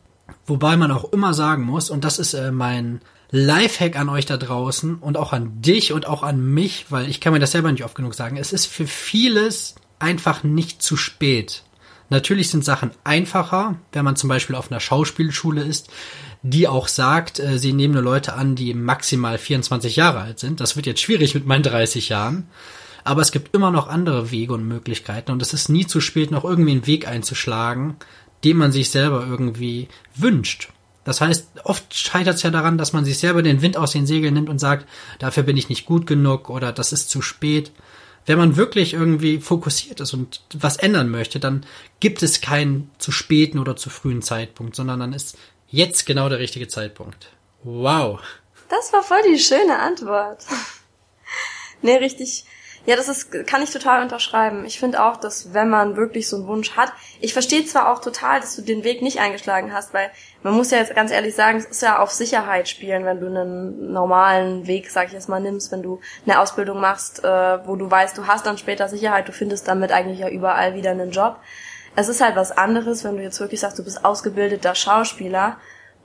Wobei 0.46 0.76
man 0.76 0.90
auch 0.90 1.12
immer 1.12 1.34
sagen 1.34 1.64
muss, 1.64 1.90
und 1.90 2.04
das 2.04 2.18
ist 2.18 2.34
äh, 2.34 2.52
mein 2.52 3.00
Lifehack 3.30 3.98
an 3.98 4.10
euch 4.10 4.26
da 4.26 4.36
draußen 4.36 4.96
und 4.96 5.16
auch 5.16 5.32
an 5.32 5.62
dich 5.62 5.92
und 5.92 6.06
auch 6.06 6.22
an 6.22 6.52
mich, 6.52 6.86
weil 6.90 7.08
ich 7.08 7.20
kann 7.20 7.32
mir 7.32 7.38
das 7.38 7.52
selber 7.52 7.72
nicht 7.72 7.84
oft 7.84 7.94
genug 7.94 8.14
sagen. 8.14 8.36
Es 8.36 8.52
ist 8.52 8.66
für 8.66 8.86
vieles 8.86 9.74
einfach 9.98 10.44
nicht 10.44 10.82
zu 10.82 10.96
spät. 10.96 11.62
Natürlich 12.12 12.50
sind 12.50 12.62
Sachen 12.62 12.90
einfacher, 13.04 13.76
wenn 13.92 14.04
man 14.04 14.16
zum 14.16 14.28
Beispiel 14.28 14.54
auf 14.54 14.70
einer 14.70 14.80
Schauspielschule 14.80 15.62
ist, 15.62 15.88
die 16.42 16.68
auch 16.68 16.86
sagt, 16.86 17.40
äh, 17.40 17.58
sie 17.58 17.72
nehmen 17.72 17.94
nur 17.94 18.02
Leute 18.02 18.34
an, 18.34 18.54
die 18.54 18.74
maximal 18.74 19.38
24 19.38 19.96
Jahre 19.96 20.20
alt 20.20 20.38
sind. 20.38 20.60
Das 20.60 20.76
wird 20.76 20.84
jetzt 20.84 21.00
schwierig 21.00 21.34
mit 21.34 21.46
meinen 21.46 21.62
30 21.62 22.10
Jahren. 22.10 22.48
Aber 23.02 23.22
es 23.22 23.32
gibt 23.32 23.56
immer 23.56 23.70
noch 23.70 23.88
andere 23.88 24.30
Wege 24.30 24.52
und 24.52 24.68
Möglichkeiten 24.68 25.32
und 25.32 25.40
es 25.40 25.54
ist 25.54 25.70
nie 25.70 25.86
zu 25.86 26.02
spät, 26.02 26.30
noch 26.30 26.44
irgendwie 26.44 26.72
einen 26.72 26.86
Weg 26.86 27.08
einzuschlagen, 27.08 27.96
den 28.44 28.58
man 28.58 28.72
sich 28.72 28.90
selber 28.90 29.26
irgendwie 29.26 29.88
wünscht. 30.14 30.68
Das 31.04 31.22
heißt, 31.22 31.64
oft 31.64 31.94
scheitert 31.96 32.36
es 32.36 32.42
ja 32.42 32.50
daran, 32.50 32.76
dass 32.76 32.92
man 32.92 33.06
sich 33.06 33.16
selber 33.16 33.42
den 33.42 33.62
Wind 33.62 33.78
aus 33.78 33.92
den 33.92 34.06
Segeln 34.06 34.34
nimmt 34.34 34.50
und 34.50 34.58
sagt, 34.58 34.86
dafür 35.18 35.44
bin 35.44 35.56
ich 35.56 35.70
nicht 35.70 35.86
gut 35.86 36.06
genug 36.06 36.50
oder 36.50 36.72
das 36.72 36.92
ist 36.92 37.08
zu 37.08 37.22
spät. 37.22 37.72
Wenn 38.26 38.38
man 38.38 38.56
wirklich 38.56 38.94
irgendwie 38.94 39.40
fokussiert 39.40 40.00
ist 40.00 40.14
und 40.14 40.42
was 40.54 40.76
ändern 40.76 41.08
möchte, 41.08 41.40
dann 41.40 41.66
gibt 42.00 42.22
es 42.22 42.40
keinen 42.40 42.90
zu 42.98 43.10
späten 43.10 43.58
oder 43.58 43.76
zu 43.76 43.90
frühen 43.90 44.22
Zeitpunkt, 44.22 44.76
sondern 44.76 45.00
dann 45.00 45.12
ist 45.12 45.36
jetzt 45.68 46.06
genau 46.06 46.28
der 46.28 46.38
richtige 46.38 46.68
Zeitpunkt. 46.68 47.30
Wow. 47.64 48.20
Das 48.68 48.92
war 48.92 49.02
voll 49.02 49.22
die 49.28 49.38
schöne 49.38 49.78
Antwort. 49.78 50.44
nee, 51.82 51.96
richtig, 51.96 52.44
ja, 52.84 52.96
das 52.96 53.08
ist, 53.08 53.30
kann 53.46 53.62
ich 53.62 53.70
total 53.70 54.02
unterschreiben. 54.02 54.64
Ich 54.64 54.80
finde 54.80 55.04
auch, 55.04 55.16
dass 55.16 55.54
wenn 55.54 55.70
man 55.70 55.96
wirklich 55.96 56.28
so 56.28 56.36
einen 56.36 56.46
Wunsch 56.46 56.72
hat, 56.72 56.92
ich 57.20 57.32
verstehe 57.32 57.64
zwar 57.64 57.92
auch 57.92 58.00
total, 58.00 58.40
dass 58.40 58.56
du 58.56 58.62
den 58.62 58.82
Weg 58.82 59.02
nicht 59.02 59.20
eingeschlagen 59.20 59.72
hast, 59.72 59.94
weil 59.94 60.10
man 60.42 60.54
muss 60.54 60.70
ja 60.70 60.78
jetzt 60.78 60.94
ganz 60.94 61.10
ehrlich 61.10 61.34
sagen, 61.34 61.58
es 61.58 61.66
ist 61.66 61.82
ja 61.82 62.00
auf 62.00 62.10
Sicherheit 62.10 62.68
spielen, 62.68 63.04
wenn 63.04 63.20
du 63.20 63.26
einen 63.26 63.92
normalen 63.92 64.66
Weg, 64.66 64.90
sag 64.90 65.08
ich 65.08 65.12
jetzt 65.12 65.28
mal, 65.28 65.40
nimmst, 65.40 65.70
wenn 65.70 65.82
du 65.82 66.00
eine 66.26 66.40
Ausbildung 66.40 66.80
machst, 66.80 67.24
äh, 67.24 67.66
wo 67.66 67.76
du 67.76 67.90
weißt, 67.90 68.18
du 68.18 68.26
hast 68.26 68.46
dann 68.46 68.58
später 68.58 68.88
Sicherheit, 68.88 69.28
du 69.28 69.32
findest 69.32 69.68
damit 69.68 69.92
eigentlich 69.92 70.18
ja 70.18 70.28
überall 70.28 70.74
wieder 70.74 70.90
einen 70.90 71.12
Job. 71.12 71.36
Es 71.94 72.08
ist 72.08 72.20
halt 72.20 72.36
was 72.36 72.50
anderes, 72.52 73.04
wenn 73.04 73.16
du 73.16 73.22
jetzt 73.22 73.38
wirklich 73.38 73.60
sagst, 73.60 73.78
du 73.78 73.84
bist 73.84 74.04
ausgebildeter 74.04 74.74
Schauspieler 74.74 75.58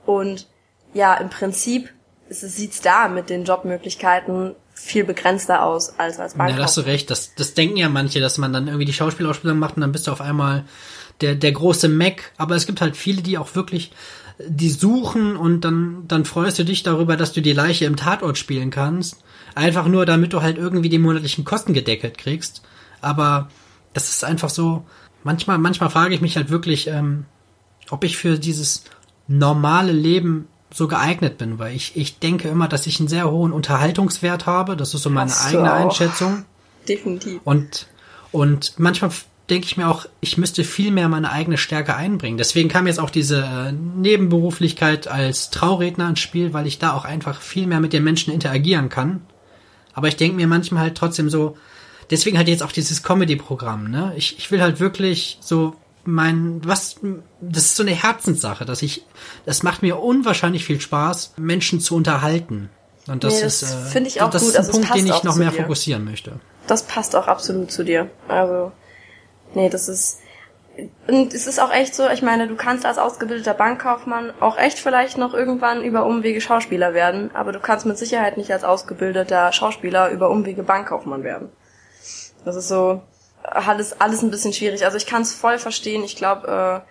und 0.06 0.46
ja, 0.94 1.14
im 1.14 1.30
Prinzip 1.30 1.90
sieht 2.30 2.72
es 2.72 2.80
da 2.80 3.08
mit 3.08 3.30
den 3.30 3.44
Jobmöglichkeiten 3.44 4.54
viel 4.74 5.04
begrenzter 5.04 5.64
aus 5.64 5.98
als 5.98 6.20
als 6.20 6.34
Bankkaufmann. 6.34 6.50
Ja, 6.50 6.56
da 6.56 6.62
hast 6.64 6.76
du 6.76 6.82
recht. 6.82 7.10
Das, 7.10 7.34
das 7.34 7.54
denken 7.54 7.76
ja 7.76 7.88
manche, 7.88 8.20
dass 8.20 8.38
man 8.38 8.52
dann 8.52 8.68
irgendwie 8.68 8.84
die 8.84 8.92
Schauspielausbildung 8.92 9.58
macht 9.58 9.76
und 9.76 9.80
dann 9.80 9.92
bist 9.92 10.06
du 10.06 10.12
auf 10.12 10.20
einmal 10.20 10.64
der, 11.20 11.34
der 11.34 11.52
große 11.52 11.88
Mac. 11.88 12.32
Aber 12.36 12.54
es 12.54 12.66
gibt 12.66 12.80
halt 12.80 12.96
viele, 12.96 13.22
die 13.22 13.38
auch 13.38 13.54
wirklich 13.54 13.92
die 14.46 14.70
suchen 14.70 15.36
und 15.36 15.62
dann, 15.62 16.04
dann 16.06 16.24
freust 16.24 16.58
du 16.58 16.64
dich 16.64 16.82
darüber, 16.82 17.16
dass 17.16 17.32
du 17.32 17.42
die 17.42 17.52
Leiche 17.52 17.86
im 17.86 17.96
Tatort 17.96 18.38
spielen 18.38 18.70
kannst. 18.70 19.22
Einfach 19.54 19.86
nur, 19.88 20.06
damit 20.06 20.32
du 20.32 20.42
halt 20.42 20.58
irgendwie 20.58 20.88
die 20.88 20.98
monatlichen 20.98 21.44
Kosten 21.44 21.74
gedeckelt 21.74 22.18
kriegst. 22.18 22.62
Aber 23.00 23.48
das 23.94 24.08
ist 24.10 24.24
einfach 24.24 24.50
so, 24.50 24.84
manchmal, 25.24 25.58
manchmal 25.58 25.90
frage 25.90 26.14
ich 26.14 26.20
mich 26.20 26.36
halt 26.36 26.50
wirklich, 26.50 26.86
ähm, 26.86 27.24
ob 27.90 28.04
ich 28.04 28.16
für 28.16 28.38
dieses 28.38 28.84
normale 29.26 29.92
Leben 29.92 30.46
so 30.72 30.86
geeignet 30.86 31.38
bin, 31.38 31.58
weil 31.58 31.74
ich, 31.74 31.96
ich 31.96 32.18
denke 32.18 32.48
immer, 32.48 32.68
dass 32.68 32.86
ich 32.86 33.00
einen 33.00 33.08
sehr 33.08 33.30
hohen 33.30 33.52
Unterhaltungswert 33.52 34.46
habe. 34.46 34.76
Das 34.76 34.94
ist 34.94 35.02
so 35.02 35.10
meine 35.10 35.30
Hast 35.30 35.46
eigene 35.46 35.72
Einschätzung. 35.72 36.44
Definitiv. 36.86 37.40
Und, 37.44 37.88
und 38.32 38.74
manchmal 38.78 39.10
denke 39.50 39.66
ich 39.66 39.76
mir 39.76 39.88
auch, 39.88 40.06
ich 40.20 40.36
müsste 40.36 40.64
viel 40.64 40.90
mehr 40.90 41.08
meine 41.08 41.30
eigene 41.30 41.56
Stärke 41.56 41.96
einbringen. 41.96 42.38
Deswegen 42.38 42.68
kam 42.68 42.86
jetzt 42.86 43.00
auch 43.00 43.10
diese 43.10 43.42
äh, 43.42 43.72
Nebenberuflichkeit 43.72 45.08
als 45.08 45.50
Trauredner 45.50 46.08
ins 46.08 46.20
Spiel, 46.20 46.52
weil 46.52 46.66
ich 46.66 46.78
da 46.78 46.92
auch 46.92 47.04
einfach 47.04 47.40
viel 47.40 47.66
mehr 47.66 47.80
mit 47.80 47.92
den 47.92 48.04
Menschen 48.04 48.32
interagieren 48.32 48.88
kann. 48.88 49.22
Aber 49.94 50.08
ich 50.08 50.16
denke 50.16 50.36
mir 50.36 50.46
manchmal 50.46 50.82
halt 50.82 50.96
trotzdem 50.96 51.30
so, 51.30 51.56
deswegen 52.10 52.36
halt 52.36 52.48
jetzt 52.48 52.62
auch 52.62 52.72
dieses 52.72 53.02
Comedy-Programm, 53.02 53.90
ne? 53.90 54.12
Ich, 54.16 54.38
ich 54.38 54.50
will 54.50 54.60
halt 54.60 54.80
wirklich 54.80 55.38
so 55.40 55.74
mein, 56.04 56.60
was, 56.64 56.96
das 57.40 57.64
ist 57.64 57.76
so 57.76 57.82
eine 57.82 57.92
Herzenssache, 57.94 58.64
dass 58.64 58.82
ich, 58.82 59.04
das 59.44 59.62
macht 59.62 59.82
mir 59.82 59.98
unwahrscheinlich 59.98 60.64
viel 60.64 60.80
Spaß, 60.80 61.34
Menschen 61.36 61.80
zu 61.80 61.96
unterhalten. 61.96 62.70
Und 63.06 63.24
das, 63.24 63.34
nee, 63.34 63.42
das 63.42 63.62
ist, 63.62 63.72
äh, 63.72 63.90
finde 63.90 64.08
ich 64.08 64.20
auch 64.22 64.30
das 64.30 64.42
gut. 64.42 64.50
ist 64.50 64.56
ein 64.56 64.60
also 64.60 64.72
Punkt, 64.72 64.94
den 64.94 65.06
ich 65.06 65.22
noch 65.22 65.36
mehr 65.36 65.50
dir. 65.50 65.62
fokussieren 65.62 66.04
möchte. 66.04 66.40
Das 66.66 66.82
passt 66.82 67.16
auch 67.16 67.26
absolut 67.26 67.70
zu 67.70 67.84
dir. 67.84 68.10
Also, 68.28 68.72
nee, 69.54 69.68
das 69.68 69.88
ist, 69.88 70.20
und 71.08 71.34
es 71.34 71.46
ist 71.46 71.58
auch 71.58 71.72
echt 71.72 71.94
so, 71.94 72.08
ich 72.08 72.22
meine, 72.22 72.46
du 72.46 72.54
kannst 72.54 72.86
als 72.86 72.98
ausgebildeter 72.98 73.54
Bankkaufmann 73.54 74.32
auch 74.40 74.56
echt 74.56 74.78
vielleicht 74.78 75.18
noch 75.18 75.34
irgendwann 75.34 75.82
über 75.82 76.06
Umwege 76.06 76.40
Schauspieler 76.40 76.94
werden, 76.94 77.30
aber 77.34 77.52
du 77.52 77.60
kannst 77.60 77.84
mit 77.86 77.98
Sicherheit 77.98 78.36
nicht 78.36 78.52
als 78.52 78.64
ausgebildeter 78.64 79.52
Schauspieler 79.52 80.10
über 80.10 80.30
Umwege 80.30 80.62
Bankkaufmann 80.62 81.24
werden. 81.24 81.50
Das 82.44 82.54
ist 82.54 82.68
so, 82.68 83.02
alles, 83.42 84.00
alles 84.00 84.22
ein 84.22 84.30
bisschen 84.30 84.52
schwierig. 84.52 84.84
Also 84.84 84.96
ich 84.96 85.06
kann 85.06 85.22
es 85.22 85.34
voll 85.34 85.58
verstehen. 85.58 86.04
Ich 86.04 86.16
glaube, 86.16 86.84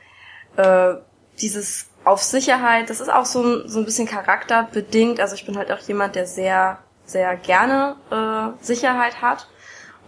äh, 0.58 0.62
äh, 0.62 0.98
dieses 1.40 1.88
auf 2.04 2.24
Sicherheit, 2.24 2.90
das 2.90 3.02
ist 3.02 3.12
auch 3.12 3.26
so, 3.26 3.68
so 3.68 3.80
ein 3.80 3.86
bisschen 3.86 4.08
charakterbedingt. 4.08 5.20
Also 5.20 5.36
ich 5.36 5.46
bin 5.46 5.58
halt 5.58 5.72
auch 5.72 5.80
jemand, 5.80 6.16
der 6.16 6.26
sehr, 6.26 6.80
sehr 7.06 7.36
gerne 7.36 7.96
äh, 8.12 8.64
Sicherheit 8.64 9.22
hat. 9.22 9.48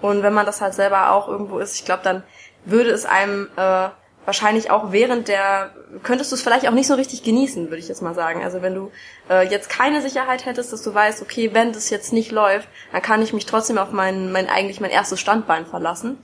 Und 0.02 0.24
wenn 0.24 0.34
man 0.34 0.45
das 0.45 0.62
halt 0.62 0.74
selber 0.74 1.12
auch 1.12 1.28
irgendwo 1.28 1.60
ist, 1.60 1.76
ich 1.76 1.86
glaube, 1.86 2.04
dann 2.04 2.24
würde 2.66 2.91
es 2.91 3.05
einem 3.05 3.47
äh, 3.55 3.89
wahrscheinlich 4.26 4.70
auch 4.70 4.91
während 4.91 5.28
der, 5.28 5.72
könntest 6.03 6.32
du 6.32 6.36
es 6.36 6.41
vielleicht 6.41 6.68
auch 6.68 6.74
nicht 6.74 6.88
so 6.88 6.93
richtig 6.93 7.24
genießen, 7.24 7.66
würde 7.66 7.78
ich 7.78 7.88
jetzt 7.88 8.01
mal 8.01 8.14
sagen. 8.14 8.43
Also 8.43 8.62
wenn 8.62 8.76
du 8.76 8.91
äh, 9.30 9.47
jetzt 9.47 9.70
keine 9.70 10.01
Sicherheit 10.01 10.45
hättest, 10.45 10.72
dass 10.72 10.84
du 10.84 10.93
weißt, 10.93 11.22
okay, 11.22 11.51
wenn 11.53 11.74
das 11.74 11.89
jetzt 11.89 12.14
nicht 12.14 12.32
läuft, 12.32 12.68
dann 12.91 13.01
kann 13.01 13.22
ich 13.22 13.34
mich 13.34 13.45
trotzdem 13.45 13.78
auf 13.78 13.91
mein, 13.91 14.32
mein 14.32 14.49
eigentlich 14.49 14.82
mein 14.82 14.91
erstes 14.91 15.20
Standbein 15.20 15.66
verlassen 15.66 16.18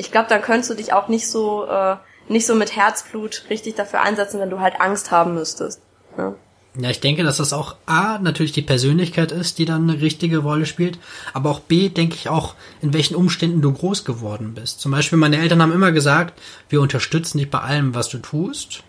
ich 0.00 0.10
glaube, 0.10 0.28
dann 0.28 0.40
könntest 0.40 0.70
du 0.70 0.74
dich 0.74 0.92
auch 0.94 1.08
nicht 1.08 1.28
so, 1.28 1.66
äh, 1.66 1.96
nicht 2.28 2.46
so 2.46 2.54
mit 2.54 2.74
Herzblut 2.74 3.44
richtig 3.50 3.74
dafür 3.74 4.00
einsetzen, 4.00 4.40
wenn 4.40 4.50
du 4.50 4.60
halt 4.60 4.80
Angst 4.80 5.10
haben 5.10 5.34
müsstest. 5.34 5.82
Ja. 6.16 6.34
Ja, 6.78 6.88
ich 6.88 7.00
denke, 7.00 7.24
dass 7.24 7.38
das 7.38 7.52
auch 7.52 7.74
A, 7.86 8.18
natürlich 8.18 8.52
die 8.52 8.62
Persönlichkeit 8.62 9.32
ist, 9.32 9.58
die 9.58 9.64
dann 9.64 9.90
eine 9.90 10.00
richtige 10.00 10.38
Rolle 10.38 10.66
spielt, 10.66 10.98
aber 11.32 11.50
auch 11.50 11.60
B, 11.60 11.88
denke 11.88 12.14
ich 12.14 12.28
auch, 12.28 12.54
in 12.80 12.92
welchen 12.92 13.16
Umständen 13.16 13.60
du 13.60 13.72
groß 13.72 14.04
geworden 14.04 14.54
bist. 14.54 14.80
Zum 14.80 14.92
Beispiel, 14.92 15.18
meine 15.18 15.38
Eltern 15.38 15.60
haben 15.62 15.72
immer 15.72 15.90
gesagt, 15.90 16.40
wir 16.68 16.80
unterstützen 16.80 17.38
dich 17.38 17.50
bei 17.50 17.58
allem, 17.58 17.94
was 17.94 18.08
du 18.08 18.18
tust. 18.18 18.84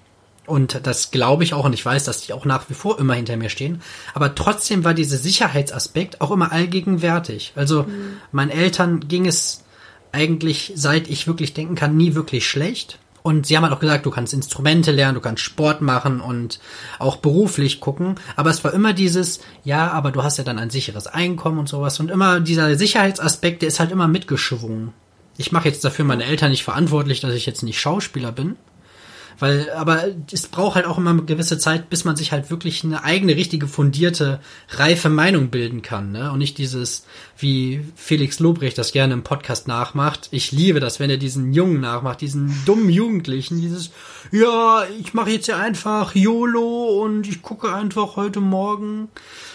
Und 0.45 0.81
das 0.85 1.11
glaube 1.11 1.43
ich 1.43 1.53
auch 1.53 1.65
und 1.65 1.73
ich 1.73 1.85
weiß, 1.85 2.03
dass 2.03 2.21
die 2.21 2.33
auch 2.33 2.45
nach 2.45 2.69
wie 2.69 2.73
vor 2.73 2.99
immer 2.99 3.13
hinter 3.13 3.37
mir 3.37 3.49
stehen. 3.49 3.81
Aber 4.13 4.35
trotzdem 4.35 4.83
war 4.83 4.93
dieser 4.93 5.17
Sicherheitsaspekt 5.17 6.19
auch 6.19 6.31
immer 6.31 6.51
allgegenwärtig. 6.51 7.53
Also 7.55 7.83
mhm. 7.83 8.17
meinen 8.31 8.51
Eltern 8.51 9.07
ging 9.07 9.27
es 9.27 9.63
eigentlich, 10.11 10.73
seit 10.75 11.09
ich 11.09 11.27
wirklich 11.27 11.53
denken 11.53 11.75
kann, 11.75 11.95
nie 11.95 12.15
wirklich 12.15 12.47
schlecht. 12.47 12.99
Und 13.23 13.45
sie 13.45 13.55
haben 13.55 13.63
halt 13.63 13.73
auch 13.73 13.79
gesagt, 13.79 14.05
du 14.05 14.11
kannst 14.11 14.33
Instrumente 14.33 14.91
lernen, 14.91 15.15
du 15.15 15.21
kannst 15.21 15.43
Sport 15.43 15.81
machen 15.81 16.21
und 16.21 16.59
auch 16.99 17.17
beruflich 17.17 17.79
gucken. 17.79 18.15
Aber 18.35 18.49
es 18.49 18.63
war 18.63 18.73
immer 18.73 18.93
dieses, 18.93 19.41
ja, 19.63 19.91
aber 19.91 20.11
du 20.11 20.23
hast 20.23 20.37
ja 20.37 20.43
dann 20.43 20.59
ein 20.59 20.69
sicheres 20.69 21.07
Einkommen 21.07 21.59
und 21.59 21.69
sowas. 21.69 21.99
Und 21.99 22.09
immer 22.09 22.39
dieser 22.39 22.75
Sicherheitsaspekt, 22.75 23.61
der 23.61 23.67
ist 23.67 23.79
halt 23.79 23.91
immer 23.91 24.07
mitgeschwungen. 24.07 24.93
Ich 25.37 25.51
mache 25.51 25.67
jetzt 25.67 25.83
dafür 25.83 26.05
meine 26.05 26.25
Eltern 26.25 26.51
nicht 26.51 26.63
verantwortlich, 26.63 27.19
dass 27.19 27.33
ich 27.33 27.45
jetzt 27.45 27.63
nicht 27.63 27.79
Schauspieler 27.79 28.31
bin. 28.31 28.57
Weil, 29.41 29.71
aber 29.71 30.03
es 30.31 30.47
braucht 30.47 30.75
halt 30.75 30.85
auch 30.85 30.99
immer 30.99 31.09
eine 31.09 31.23
gewisse 31.23 31.57
Zeit, 31.57 31.89
bis 31.89 32.05
man 32.05 32.15
sich 32.15 32.31
halt 32.31 32.51
wirklich 32.51 32.83
eine 32.83 33.03
eigene, 33.03 33.35
richtige, 33.35 33.67
fundierte, 33.67 34.39
reife 34.69 35.09
Meinung 35.09 35.49
bilden 35.49 35.81
kann, 35.81 36.11
ne? 36.11 36.31
Und 36.31 36.37
nicht 36.37 36.59
dieses, 36.59 37.07
wie 37.39 37.83
Felix 37.95 38.37
Lobrecht 38.37 38.77
das 38.77 38.91
gerne 38.91 39.15
im 39.15 39.23
Podcast 39.23 39.67
nachmacht. 39.67 40.27
Ich 40.29 40.51
liebe 40.51 40.79
das, 40.79 40.99
wenn 40.99 41.09
er 41.09 41.17
diesen 41.17 41.53
Jungen 41.53 41.81
nachmacht, 41.81 42.21
diesen 42.21 42.53
dummen 42.67 42.91
Jugendlichen, 42.91 43.59
dieses, 43.59 43.89
ja, 44.31 44.83
ich 44.99 45.15
mache 45.15 45.31
jetzt 45.31 45.47
ja 45.47 45.57
einfach 45.57 46.13
YOLO 46.13 47.01
und 47.03 47.27
ich 47.27 47.41
gucke 47.41 47.73
einfach 47.73 48.17
heute 48.17 48.41
Morgen. 48.41 49.09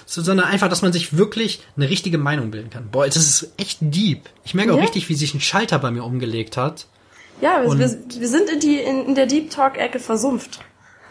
So, 0.05 0.21
sondern 0.21 0.49
einfach, 0.49 0.69
dass 0.69 0.83
man 0.83 0.93
sich 0.93 1.17
wirklich 1.17 1.61
eine 1.77 1.89
richtige 1.89 2.19
Meinung 2.19 2.51
bilden 2.51 2.71
kann. 2.71 2.91
Boah, 2.91 3.07
das 3.07 3.17
ist 3.19 3.53
echt 3.57 3.79
deep. 3.83 4.23
Ich 4.45 4.55
merke 4.55 4.73
auch 4.73 4.79
ja? 4.79 4.83
richtig, 4.83 5.09
wie 5.09 5.15
sich 5.15 5.33
ein 5.33 5.41
Schalter 5.41 5.79
bei 5.79 5.93
mir 5.93 6.03
umgelegt 6.03 6.57
hat. 6.57 6.87
Ja, 7.41 7.63
wir, 7.63 7.79
wir, 7.79 8.29
sind 8.29 8.49
in, 8.49 8.61
die, 8.61 8.79
in, 8.79 9.07
in 9.07 9.15
der 9.15 9.27
Deep 9.27 9.51
Talk-Ecke 9.51 9.99
versumpft. 9.99 10.61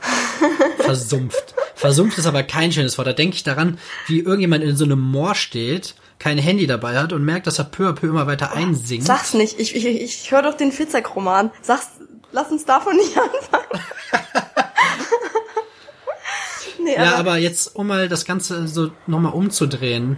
versumpft. 0.79 1.53
Versumpft 1.75 2.17
ist 2.17 2.25
aber 2.25 2.43
kein 2.43 2.71
schönes 2.71 2.97
Wort. 2.97 3.07
Da 3.07 3.13
denke 3.13 3.35
ich 3.35 3.43
daran, 3.43 3.77
wie 4.07 4.19
irgendjemand 4.19 4.63
in 4.63 4.75
so 4.75 4.85
einem 4.85 4.99
Moor 4.99 5.35
steht, 5.35 5.95
kein 6.19 6.37
Handy 6.37 6.67
dabei 6.67 6.97
hat 6.97 7.13
und 7.13 7.23
merkt, 7.23 7.47
dass 7.47 7.59
er 7.59 7.65
peu 7.65 7.89
à 7.89 7.93
peu 7.93 8.07
immer 8.07 8.27
weiter 8.27 8.53
einsinkt. 8.53 9.05
Sag's 9.05 9.33
nicht. 9.33 9.59
Ich, 9.59 9.75
ich, 9.75 9.85
ich 9.85 10.31
höre 10.31 10.41
doch 10.41 10.55
den 10.55 10.71
Fitzek-Roman. 10.71 11.51
Sag's, 11.61 11.89
lass 12.31 12.51
uns 12.51 12.65
davon 12.65 12.95
nicht 12.95 13.17
anfangen. 13.17 13.83
nee, 16.83 16.95
ja, 16.95 17.15
aber 17.15 17.37
jetzt, 17.37 17.75
um 17.75 17.87
mal 17.87 18.07
das 18.09 18.25
Ganze 18.25 18.67
so 18.67 18.91
nochmal 19.07 19.33
umzudrehen. 19.33 20.17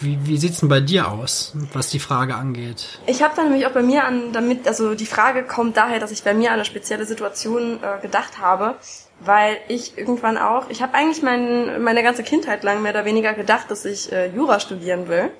Wie, 0.00 0.18
wie 0.26 0.38
sieht's 0.38 0.60
denn 0.60 0.68
bei 0.68 0.80
dir 0.80 1.10
aus, 1.10 1.54
was 1.72 1.90
die 1.90 1.98
Frage 1.98 2.36
angeht? 2.36 3.00
Ich 3.06 3.22
habe 3.22 3.34
dann 3.34 3.46
nämlich 3.46 3.66
auch 3.66 3.72
bei 3.72 3.82
mir 3.82 4.04
an, 4.04 4.32
damit, 4.32 4.68
also 4.68 4.94
die 4.94 5.06
Frage 5.06 5.42
kommt 5.42 5.76
daher, 5.76 5.98
dass 5.98 6.12
ich 6.12 6.22
bei 6.22 6.34
mir 6.34 6.50
an 6.50 6.54
eine 6.54 6.64
spezielle 6.64 7.04
Situation 7.04 7.80
äh, 7.82 8.00
gedacht 8.00 8.38
habe, 8.38 8.76
weil 9.20 9.56
ich 9.66 9.98
irgendwann 9.98 10.38
auch, 10.38 10.70
ich 10.70 10.82
habe 10.82 10.94
eigentlich 10.94 11.22
mein, 11.22 11.82
meine 11.82 12.04
ganze 12.04 12.22
Kindheit 12.22 12.62
lang 12.62 12.80
mehr 12.82 12.92
oder 12.92 13.04
weniger 13.04 13.34
gedacht, 13.34 13.70
dass 13.70 13.84
ich 13.84 14.12
äh, 14.12 14.28
Jura 14.28 14.60
studieren 14.60 15.08
will. 15.08 15.30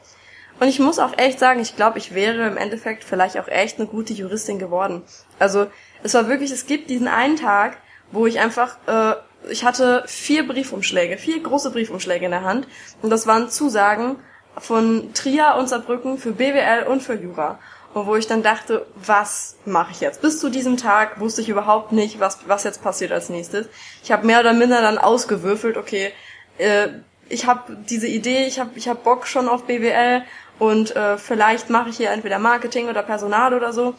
Und 0.58 0.66
ich 0.66 0.80
muss 0.80 0.98
auch 0.98 1.16
echt 1.16 1.38
sagen, 1.38 1.60
ich 1.60 1.76
glaube, 1.76 1.98
ich 1.98 2.14
wäre 2.14 2.48
im 2.48 2.56
Endeffekt 2.56 3.04
vielleicht 3.04 3.38
auch 3.38 3.46
echt 3.46 3.78
eine 3.78 3.86
gute 3.86 4.12
Juristin 4.12 4.58
geworden. 4.58 5.02
Also 5.38 5.68
es 6.02 6.14
war 6.14 6.28
wirklich, 6.28 6.50
es 6.50 6.66
gibt 6.66 6.90
diesen 6.90 7.06
einen 7.06 7.36
Tag, 7.36 7.76
wo 8.10 8.26
ich 8.26 8.40
einfach, 8.40 8.76
äh, 8.86 9.14
ich 9.50 9.64
hatte 9.64 10.02
vier 10.06 10.48
Briefumschläge, 10.48 11.16
vier 11.16 11.40
große 11.40 11.70
Briefumschläge 11.70 12.24
in 12.24 12.32
der 12.32 12.42
Hand 12.42 12.66
und 13.02 13.10
das 13.10 13.28
waren 13.28 13.50
Zusagen 13.50 14.16
von 14.60 15.12
Trier 15.14 15.56
und 15.58 15.68
Saarbrücken 15.68 16.18
für 16.18 16.32
BWL 16.32 16.86
und 16.88 17.02
für 17.02 17.14
Jura. 17.14 17.58
Und 17.94 18.06
wo 18.06 18.16
ich 18.16 18.26
dann 18.26 18.42
dachte, 18.42 18.86
was 18.94 19.56
mache 19.64 19.92
ich 19.92 20.00
jetzt? 20.00 20.20
Bis 20.20 20.38
zu 20.40 20.50
diesem 20.50 20.76
Tag 20.76 21.20
wusste 21.20 21.40
ich 21.40 21.48
überhaupt 21.48 21.92
nicht, 21.92 22.20
was, 22.20 22.38
was 22.46 22.64
jetzt 22.64 22.82
passiert 22.82 23.12
als 23.12 23.28
nächstes. 23.28 23.66
Ich 24.02 24.12
habe 24.12 24.26
mehr 24.26 24.40
oder 24.40 24.52
minder 24.52 24.82
dann 24.82 24.98
ausgewürfelt, 24.98 25.76
okay, 25.76 26.12
äh, 26.58 26.88
ich 27.28 27.46
habe 27.46 27.76
diese 27.88 28.06
Idee, 28.06 28.46
ich 28.46 28.60
habe 28.60 28.70
ich 28.74 28.88
hab 28.88 29.04
Bock 29.04 29.26
schon 29.26 29.48
auf 29.48 29.64
BWL 29.64 30.22
und 30.58 30.96
äh, 30.96 31.18
vielleicht 31.18 31.70
mache 31.70 31.90
ich 31.90 31.96
hier 31.96 32.10
entweder 32.10 32.38
Marketing 32.38 32.88
oder 32.88 33.02
Personal 33.02 33.54
oder 33.54 33.72
so. 33.72 33.94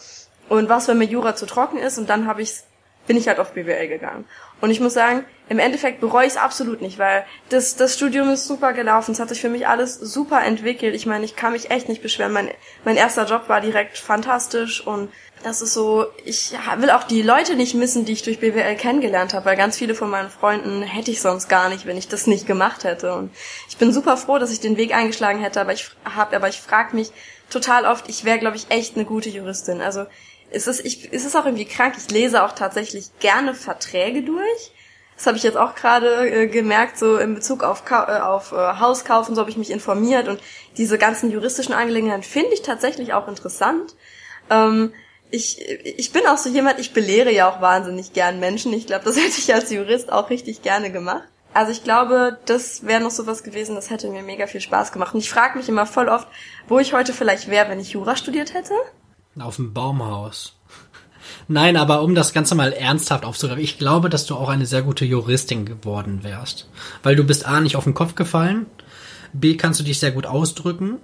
Und 0.49 0.69
was, 0.69 0.87
wenn 0.87 0.97
mir 0.97 1.05
Jura 1.05 1.35
zu 1.35 1.45
trocken 1.45 1.77
ist? 1.77 1.97
Und 1.97 2.09
dann 2.09 2.27
habe 2.27 2.41
ich 2.41 2.63
bin 3.09 3.17
ich 3.17 3.27
halt 3.27 3.39
auf 3.39 3.53
BWL 3.53 3.87
gegangen. 3.87 4.25
Und 4.61 4.69
ich 4.69 4.79
muss 4.79 4.93
sagen, 4.93 5.25
im 5.49 5.57
Endeffekt 5.57 5.99
bereue 5.99 6.27
ich 6.27 6.33
es 6.33 6.37
absolut 6.37 6.81
nicht, 6.81 6.99
weil 6.99 7.25
das, 7.49 7.75
das 7.75 7.95
Studium 7.95 8.29
ist 8.29 8.45
super 8.45 8.71
gelaufen. 8.73 9.11
Es 9.11 9.19
hat 9.19 9.29
sich 9.29 9.41
für 9.41 9.49
mich 9.49 9.67
alles 9.67 9.95
super 9.95 10.43
entwickelt. 10.43 10.93
Ich 10.93 11.07
meine, 11.07 11.25
ich 11.25 11.35
kann 11.35 11.53
mich 11.53 11.71
echt 11.71 11.89
nicht 11.89 12.03
beschweren. 12.03 12.31
Mein, 12.31 12.51
mein 12.85 12.95
erster 12.95 13.25
Job 13.25 13.49
war 13.49 13.59
direkt 13.59 13.97
fantastisch 13.97 14.85
und 14.85 15.09
das 15.43 15.61
ist 15.61 15.73
so, 15.73 16.05
ich 16.25 16.53
will 16.77 16.91
auch 16.91 17.03
die 17.03 17.21
Leute 17.21 17.55
nicht 17.55 17.73
missen, 17.73 18.05
die 18.05 18.11
ich 18.11 18.23
durch 18.23 18.39
BWL 18.39 18.75
kennengelernt 18.75 19.33
habe, 19.33 19.45
weil 19.45 19.55
ganz 19.55 19.77
viele 19.77 19.95
von 19.95 20.09
meinen 20.09 20.29
Freunden 20.29 20.83
hätte 20.83 21.11
ich 21.11 21.21
sonst 21.21 21.47
gar 21.47 21.69
nicht, 21.69 21.85
wenn 21.85 21.97
ich 21.97 22.09
das 22.09 22.27
nicht 22.27 22.45
gemacht 22.45 22.83
hätte. 22.83 23.13
Und 23.15 23.31
ich 23.69 23.77
bin 23.77 23.91
super 23.91 24.17
froh, 24.17 24.37
dass 24.37 24.51
ich 24.51 24.59
den 24.59 24.77
Weg 24.77 24.93
eingeschlagen 24.93 25.39
hätte, 25.39 25.61
aber 25.61 25.73
ich 25.73 25.89
habe, 26.03 26.35
aber 26.35 26.49
ich 26.49 26.59
frage 26.59 26.95
mich 26.95 27.11
total 27.49 27.85
oft, 27.85 28.07
ich 28.09 28.25
wäre, 28.25 28.37
glaube 28.37 28.57
ich, 28.57 28.69
echt 28.69 28.95
eine 28.95 29.05
gute 29.05 29.29
Juristin. 29.29 29.81
Also 29.81 30.05
es 30.51 30.67
ist, 30.67 30.85
ich, 30.85 31.11
es 31.11 31.25
ist 31.25 31.35
auch 31.35 31.45
irgendwie 31.45 31.65
krank. 31.65 31.95
Ich 31.97 32.11
lese 32.11 32.43
auch 32.43 32.51
tatsächlich 32.51 33.05
gerne 33.19 33.53
Verträge 33.53 34.23
durch. 34.23 34.71
Das 35.19 35.27
habe 35.27 35.35
ich 35.35 35.43
jetzt 35.43 35.57
auch 35.57 35.75
gerade 35.75 36.29
äh, 36.29 36.47
gemerkt, 36.47 36.97
so 36.97 37.17
in 37.17 37.35
Bezug 37.35 37.61
auf, 37.61 37.83
Ka 37.83 38.07
äh, 38.07 38.21
auf 38.21 38.53
äh, 38.53 38.79
Hauskauf 38.79 39.27
und 39.27 39.35
so 39.35 39.41
habe 39.41 39.49
ich 39.49 39.57
mich 39.57 39.69
informiert 39.69 40.29
und 40.29 40.39
diese 40.77 40.97
ganzen 40.97 41.29
juristischen 41.29 41.73
Angelegenheiten 41.73 42.23
finde 42.23 42.53
ich 42.53 42.61
tatsächlich 42.61 43.11
auch 43.11 43.27
interessant. 43.27 43.97
Ähm, 44.49 44.93
ich, 45.29 45.59
ich 45.83 46.13
bin 46.13 46.25
auch 46.25 46.37
so 46.37 46.49
jemand, 46.49 46.79
ich 46.79 46.93
belehre 46.93 47.33
ja 47.33 47.49
auch 47.49 47.59
wahnsinnig 47.59 48.13
gern 48.13 48.39
Menschen. 48.39 48.71
Ich 48.71 48.87
glaube, 48.87 49.03
das 49.03 49.17
hätte 49.21 49.39
ich 49.39 49.53
als 49.53 49.69
Jurist 49.69 50.09
auch 50.09 50.29
richtig 50.29 50.61
gerne 50.61 50.89
gemacht. 50.89 51.27
Also 51.53 51.73
ich 51.73 51.83
glaube, 51.83 52.39
das 52.45 52.85
wäre 52.85 53.01
noch 53.01 53.11
sowas 53.11 53.43
gewesen, 53.43 53.75
das 53.75 53.89
hätte 53.89 54.07
mir 54.09 54.23
mega 54.23 54.47
viel 54.47 54.61
Spaß 54.61 54.93
gemacht. 54.93 55.13
Und 55.13 55.19
ich 55.19 55.29
frage 55.29 55.57
mich 55.57 55.67
immer 55.67 55.85
voll 55.85 56.07
oft, 56.07 56.29
wo 56.69 56.79
ich 56.79 56.93
heute 56.93 57.11
vielleicht 57.11 57.49
wäre, 57.49 57.67
wenn 57.67 57.81
ich 57.81 57.91
Jura 57.91 58.15
studiert 58.15 58.53
hätte. 58.53 58.73
Auf 59.37 59.57
dem 59.57 59.73
Baumhaus. 59.73 60.58
Nein, 61.51 61.77
aber 61.77 62.03
um 62.03 62.13
das 62.13 62.31
Ganze 62.31 62.53
mal 62.53 62.71
ernsthaft 62.73 63.25
aufzugreifen, 63.25 63.63
ich 63.63 63.79
glaube, 63.79 64.09
dass 64.09 64.27
du 64.27 64.35
auch 64.35 64.49
eine 64.49 64.67
sehr 64.67 64.83
gute 64.83 65.03
Juristin 65.03 65.65
geworden 65.65 66.19
wärst. 66.21 66.69
Weil 67.01 67.15
du 67.15 67.23
bist 67.23 67.47
A 67.47 67.59
nicht 67.59 67.75
auf 67.75 67.85
den 67.85 67.95
Kopf 67.95 68.13
gefallen, 68.13 68.67
B 69.33 69.57
kannst 69.57 69.79
du 69.79 69.83
dich 69.83 69.97
sehr 69.97 70.11
gut 70.11 70.27
ausdrücken 70.27 70.97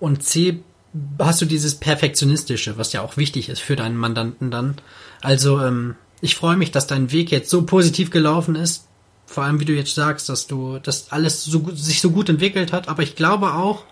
und 0.00 0.24
C 0.24 0.64
hast 1.20 1.40
du 1.40 1.46
dieses 1.46 1.76
Perfektionistische, 1.76 2.76
was 2.76 2.92
ja 2.92 3.02
auch 3.02 3.16
wichtig 3.16 3.48
ist 3.48 3.60
für 3.60 3.76
deinen 3.76 3.96
Mandanten 3.96 4.50
dann. 4.50 4.74
Also, 5.20 5.60
ähm, 5.60 5.94
ich 6.20 6.34
freue 6.34 6.56
mich, 6.56 6.72
dass 6.72 6.88
dein 6.88 7.12
Weg 7.12 7.30
jetzt 7.30 7.48
so 7.48 7.62
positiv 7.62 8.10
gelaufen 8.10 8.56
ist. 8.56 8.88
Vor 9.26 9.44
allem, 9.44 9.60
wie 9.60 9.64
du 9.64 9.72
jetzt 9.72 9.94
sagst, 9.94 10.28
dass 10.28 10.48
du, 10.48 10.80
dass 10.80 11.12
alles 11.12 11.44
so, 11.44 11.70
sich 11.72 12.00
so 12.00 12.10
gut 12.10 12.28
entwickelt 12.28 12.72
hat. 12.72 12.88
Aber 12.88 13.04
ich 13.04 13.14
glaube 13.14 13.54
auch, 13.54 13.84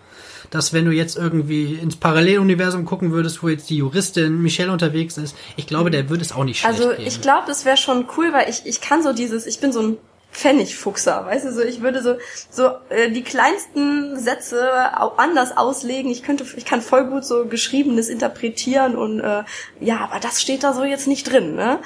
dass 0.51 0.73
wenn 0.73 0.85
du 0.85 0.91
jetzt 0.91 1.17
irgendwie 1.17 1.73
ins 1.75 1.95
Paralleluniversum 1.95 2.85
gucken 2.85 3.11
würdest, 3.11 3.41
wo 3.41 3.49
jetzt 3.49 3.69
die 3.69 3.77
Juristin 3.77 4.41
Michelle 4.41 4.71
unterwegs 4.71 5.17
ist, 5.17 5.35
ich 5.55 5.65
glaube, 5.65 5.89
der 5.89 6.09
würde 6.09 6.21
es 6.21 6.31
auch 6.31 6.43
nicht 6.43 6.59
schlecht 6.59 6.79
Also 6.79 6.91
ich 6.91 7.21
glaube, 7.21 7.43
das 7.47 7.65
wäre 7.65 7.77
schon 7.77 8.05
cool, 8.17 8.31
weil 8.33 8.49
ich, 8.49 8.65
ich 8.65 8.81
kann 8.81 9.01
so 9.01 9.13
dieses, 9.13 9.47
ich 9.47 9.59
bin 9.59 9.71
so 9.71 9.81
ein 9.81 9.97
Pfennigfuchser, 10.31 11.25
weißt 11.25 11.45
du, 11.45 11.53
so 11.53 11.61
ich 11.61 11.81
würde 11.81 12.01
so 12.01 12.15
so 12.49 12.69
äh, 12.89 13.11
die 13.11 13.21
kleinsten 13.21 14.17
Sätze 14.17 14.63
au 14.97 15.09
anders 15.17 15.57
auslegen. 15.57 16.09
Ich 16.09 16.23
könnte, 16.23 16.45
ich 16.55 16.65
kann 16.65 16.81
voll 16.81 17.05
gut 17.05 17.25
so 17.25 17.45
geschriebenes 17.45 18.07
interpretieren 18.07 18.95
und 18.95 19.19
äh, 19.19 19.43
ja, 19.81 19.99
aber 19.99 20.19
das 20.21 20.41
steht 20.41 20.63
da 20.63 20.73
so 20.73 20.83
jetzt 20.83 21.07
nicht 21.07 21.31
drin. 21.31 21.55
Ne? 21.55 21.79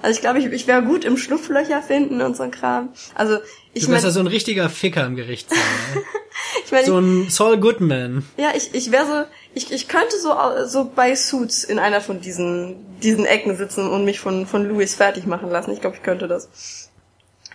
Also 0.00 0.14
ich 0.14 0.20
glaube, 0.22 0.38
ich, 0.38 0.46
ich 0.46 0.66
wäre 0.66 0.82
gut 0.82 1.04
im 1.04 1.18
Schlupflöcher 1.18 1.82
finden 1.82 2.22
und 2.22 2.36
so 2.36 2.42
ein 2.42 2.50
Kram. 2.50 2.88
Also 3.14 3.38
ich 3.74 3.84
du 3.84 3.92
wärst 3.92 4.04
ja 4.04 4.10
so 4.10 4.20
ein 4.20 4.26
richtiger 4.26 4.70
Ficker 4.70 5.04
im 5.04 5.14
Gerichtssaal. 5.14 5.58
Ne? 5.94 6.02
ich 6.64 6.72
mein, 6.72 6.84
so 6.86 6.98
ein 6.98 7.28
Saul 7.28 7.58
Goodman. 7.58 8.24
ja, 8.38 8.48
ich, 8.56 8.74
ich 8.74 8.90
wäre 8.90 9.06
so, 9.06 9.24
ich, 9.54 9.70
ich 9.70 9.88
könnte 9.88 10.18
so 10.18 10.34
so 10.64 10.90
bei 10.94 11.14
Suits 11.14 11.64
in 11.64 11.78
einer 11.78 12.00
von 12.00 12.20
diesen 12.20 12.98
diesen 13.00 13.26
Ecken 13.26 13.56
sitzen 13.56 13.88
und 13.88 14.04
mich 14.04 14.20
von 14.20 14.46
von 14.46 14.66
Louis 14.66 14.94
fertig 14.94 15.26
machen 15.26 15.50
lassen. 15.50 15.70
Ich 15.70 15.80
glaube, 15.80 15.96
ich 15.96 16.02
könnte 16.02 16.28
das. 16.28 16.89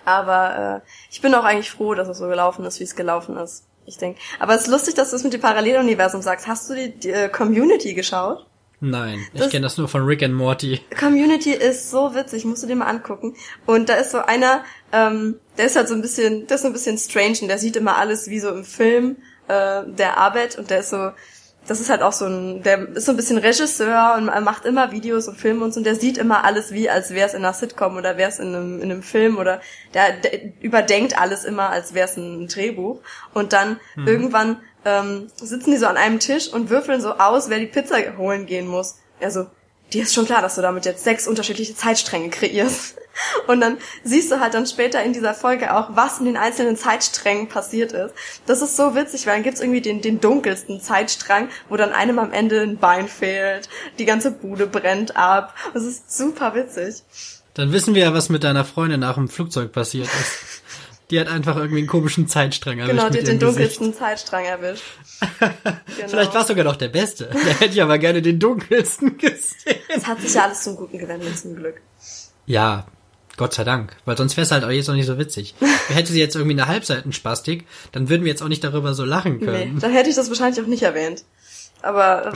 Aber 0.06 0.82
äh, 0.86 0.90
ich 1.12 1.22
bin 1.22 1.34
auch 1.36 1.44
eigentlich 1.44 1.72
froh, 1.72 1.94
dass 1.96 2.08
es 2.08 2.18
so 2.20 2.28
gelaufen 2.28 2.64
ist, 2.66 2.80
wie 2.80 2.84
es 2.86 2.96
gelaufen 2.96 3.36
ist. 3.38 3.66
Ich 3.88 3.98
denke. 3.98 4.20
Aber 4.40 4.56
es 4.56 4.62
ist 4.62 4.68
lustig, 4.68 4.96
dass 4.96 5.10
du 5.12 5.16
es 5.16 5.24
mit 5.24 5.34
dem 5.34 5.42
Paralleluniversum 5.42 6.22
sagst. 6.22 6.48
Hast 6.48 6.70
du 6.70 6.74
die, 6.76 6.92
die 6.98 7.12
äh, 7.12 7.30
Community 7.30 7.94
geschaut? 7.94 8.46
Nein, 8.82 9.20
ich 9.34 9.40
Das- 9.40 9.50
kenne 9.52 9.64
das 9.64 9.78
nur 9.78 9.88
von 9.88 10.04
Rick 10.04 10.22
and 10.24 10.34
Morty. 10.34 10.82
Community 11.00 11.52
ist 11.52 11.90
so 11.92 12.14
witzig, 12.14 12.46
musst 12.46 12.62
du 12.64 12.68
dir 12.68 12.76
mal 12.76 12.88
angucken. 12.88 13.36
Und 13.66 13.90
da 13.90 13.96
ist 13.96 14.12
so 14.12 14.20
einer, 14.20 14.64
ähm, 14.92 15.40
der 15.58 15.66
ist 15.68 15.76
halt 15.76 15.88
so 15.88 15.94
ein 15.96 16.02
bisschen, 16.02 16.46
der 16.48 16.56
ist 16.56 16.62
so 16.64 16.68
ein 16.68 16.74
bisschen 16.74 16.98
strange 16.98 17.38
und 17.42 17.48
der 17.48 17.58
sieht 17.58 17.76
immer 17.78 17.96
alles 17.98 18.28
wie 18.30 18.40
so 18.40 18.50
im 18.50 18.64
Film 18.66 19.18
äh, 19.48 19.84
der 19.86 20.18
Arbeit 20.18 20.58
und 20.58 20.70
der 20.72 20.80
ist 20.80 20.90
so, 20.90 21.12
das 21.68 21.80
ist 21.80 21.90
halt 21.90 22.02
auch 22.02 22.12
so 22.12 22.26
ein, 22.26 22.62
der 22.64 22.90
ist 22.90 23.06
so 23.06 23.12
ein 23.12 23.16
bisschen 23.16 23.38
Regisseur 23.38 24.16
und 24.18 24.28
er 24.28 24.42
macht 24.42 24.66
immer 24.66 24.92
Videos 24.92 25.28
und 25.28 25.38
Filme 25.38 25.64
und 25.64 25.74
so 25.74 25.80
und 25.80 25.84
der 25.84 25.96
sieht 25.96 26.18
immer 26.18 26.44
alles 26.44 26.72
wie, 26.72 26.90
als 26.90 27.12
wäre 27.12 27.28
es 27.28 27.34
in 27.34 27.44
einer 27.44 27.54
Sitcom 27.54 27.98
oder 27.98 28.18
wäre 28.18 28.30
es 28.30 28.40
in 28.40 28.50
einem, 28.50 28.82
in 28.82 28.92
einem 28.92 29.04
Film 29.04 29.38
oder 29.38 29.62
der, 29.94 30.14
der 30.14 30.62
überdenkt 30.62 31.20
alles 31.20 31.44
immer, 31.44 31.70
als 31.70 31.94
wäre 31.94 32.08
es 32.08 32.18
ein 32.18 32.48
Drehbuch. 32.48 33.02
Und 33.34 33.54
dann 33.54 33.80
irgendwann 34.06 34.58
ähm, 34.86 35.28
sitzen 35.36 35.72
die 35.72 35.78
so 35.78 35.88
an 35.88 35.98
einem 35.98 36.20
Tisch 36.20 36.48
und 36.48 36.70
würfeln 36.70 37.02
so 37.02 37.14
aus, 37.14 37.50
wer 37.50 37.60
die 37.60 37.66
Pizza 37.66 37.98
holen 38.18 38.46
gehen 38.46 38.68
muss. 38.68 39.00
Also, 39.22 39.48
dir 39.94 40.04
ist 40.04 40.14
schon 40.14 40.26
klar, 40.26 40.42
dass 40.42 40.56
du 40.56 40.62
damit 40.62 40.86
jetzt 40.86 41.04
sechs 41.04 41.28
unterschiedliche 41.28 41.76
Zeitstränge 41.76 42.30
kreierst. 42.30 42.96
Und 43.48 43.62
dann 43.62 43.78
siehst 44.04 44.32
du 44.32 44.40
halt 44.40 44.54
dann 44.54 44.66
später 44.66 45.02
in 45.02 45.14
dieser 45.14 45.34
Folge 45.34 45.74
auch, 45.74 45.96
was 45.96 46.20
in 46.20 46.26
den 46.26 46.38
einzelnen 46.38 46.76
Zeitsträngen 46.76 47.48
passiert 47.48 47.94
ist. 47.94 48.14
Das 48.46 48.62
ist 48.62 48.76
so 48.76 48.94
witzig, 48.94 49.26
weil 49.26 49.36
dann 49.36 49.44
gibt's 49.44 49.62
irgendwie 49.62 49.82
den, 49.82 50.02
den 50.02 50.20
dunkelsten 50.20 50.82
Zeitstrang, 50.82 51.50
wo 51.70 51.78
dann 51.78 51.94
einem 51.94 52.20
am 52.20 52.34
Ende 52.34 52.62
ein 52.62 52.78
Bein 52.78 53.08
fehlt, 53.08 53.70
die 54.00 54.06
ganze 54.06 54.32
Bude 54.32 54.68
brennt 54.68 55.16
ab. 55.16 55.56
Das 55.74 55.84
ist 55.84 56.16
super 56.16 56.56
witzig. 56.56 57.04
Dann 57.54 57.72
wissen 57.72 57.96
wir 57.96 58.04
ja, 58.04 58.14
was 58.14 58.28
mit 58.28 58.44
deiner 58.44 58.66
Freundin 58.66 59.00
nach 59.00 59.16
dem 59.16 59.30
Flugzeug 59.30 59.72
passiert 59.72 60.08
ist. 60.08 60.62
Die 61.12 61.20
hat 61.20 61.28
einfach 61.28 61.56
irgendwie 61.56 61.78
einen 61.80 61.88
komischen 61.88 62.28
Zeitstrang 62.28 62.80
erwischt 62.80 62.96
Genau, 62.98 63.10
die 63.10 63.20
hat 63.20 63.28
den 63.28 63.40
ihrem 63.40 63.56
Gesicht. 63.56 63.80
dunkelsten 63.80 63.94
Zeitstrang 63.94 64.46
erwischt. 64.46 64.84
Genau. 65.98 66.10
Vielleicht 66.10 66.34
war 66.34 66.42
es 66.42 66.48
sogar 66.48 66.66
noch 66.66 66.76
der 66.76 66.90
Beste. 66.90 67.30
Der 67.32 67.54
hätte 67.60 67.74
ich 67.74 67.82
aber 67.82 67.98
gerne 67.98 68.22
den 68.22 68.40
dunkelsten 68.40 69.18
gesehen. 69.20 69.78
Es 69.88 70.06
hat 70.08 70.20
sich 70.22 70.34
ja 70.34 70.44
alles 70.44 70.64
zum 70.64 70.76
Guten 70.76 70.98
gewendet, 70.98 71.38
zum 71.38 71.56
Glück. 71.56 71.82
Ja, 72.46 72.86
Gott 73.38 73.54
sei 73.54 73.64
Dank. 73.64 73.96
Weil 74.06 74.18
sonst 74.18 74.36
wäre 74.36 74.46
es 74.46 74.52
halt 74.52 74.64
auch 74.64 74.70
jetzt 74.70 74.88
noch 74.88 74.96
nicht 74.96 75.06
so 75.06 75.18
witzig. 75.18 75.56
Hätte 75.88 76.12
sie 76.12 76.20
jetzt 76.20 76.36
irgendwie 76.36 76.60
eine 76.60 76.68
Halbseitenspastik, 76.68 77.66
dann 77.92 78.10
würden 78.10 78.24
wir 78.24 78.30
jetzt 78.32 78.42
auch 78.42 78.48
nicht 78.50 78.64
darüber 78.64 78.94
so 78.94 79.06
lachen 79.06 79.38
Nee, 79.38 79.46
können. 79.46 79.80
dann 79.80 79.92
hätte 79.94 80.10
ich 80.10 80.16
das 80.16 80.30
wahrscheinlich 80.30 80.62
auch 80.64 80.68
nicht 80.68 80.84
erwähnt. 80.84 81.24
Aber 81.86 82.28
äh, 82.28 82.32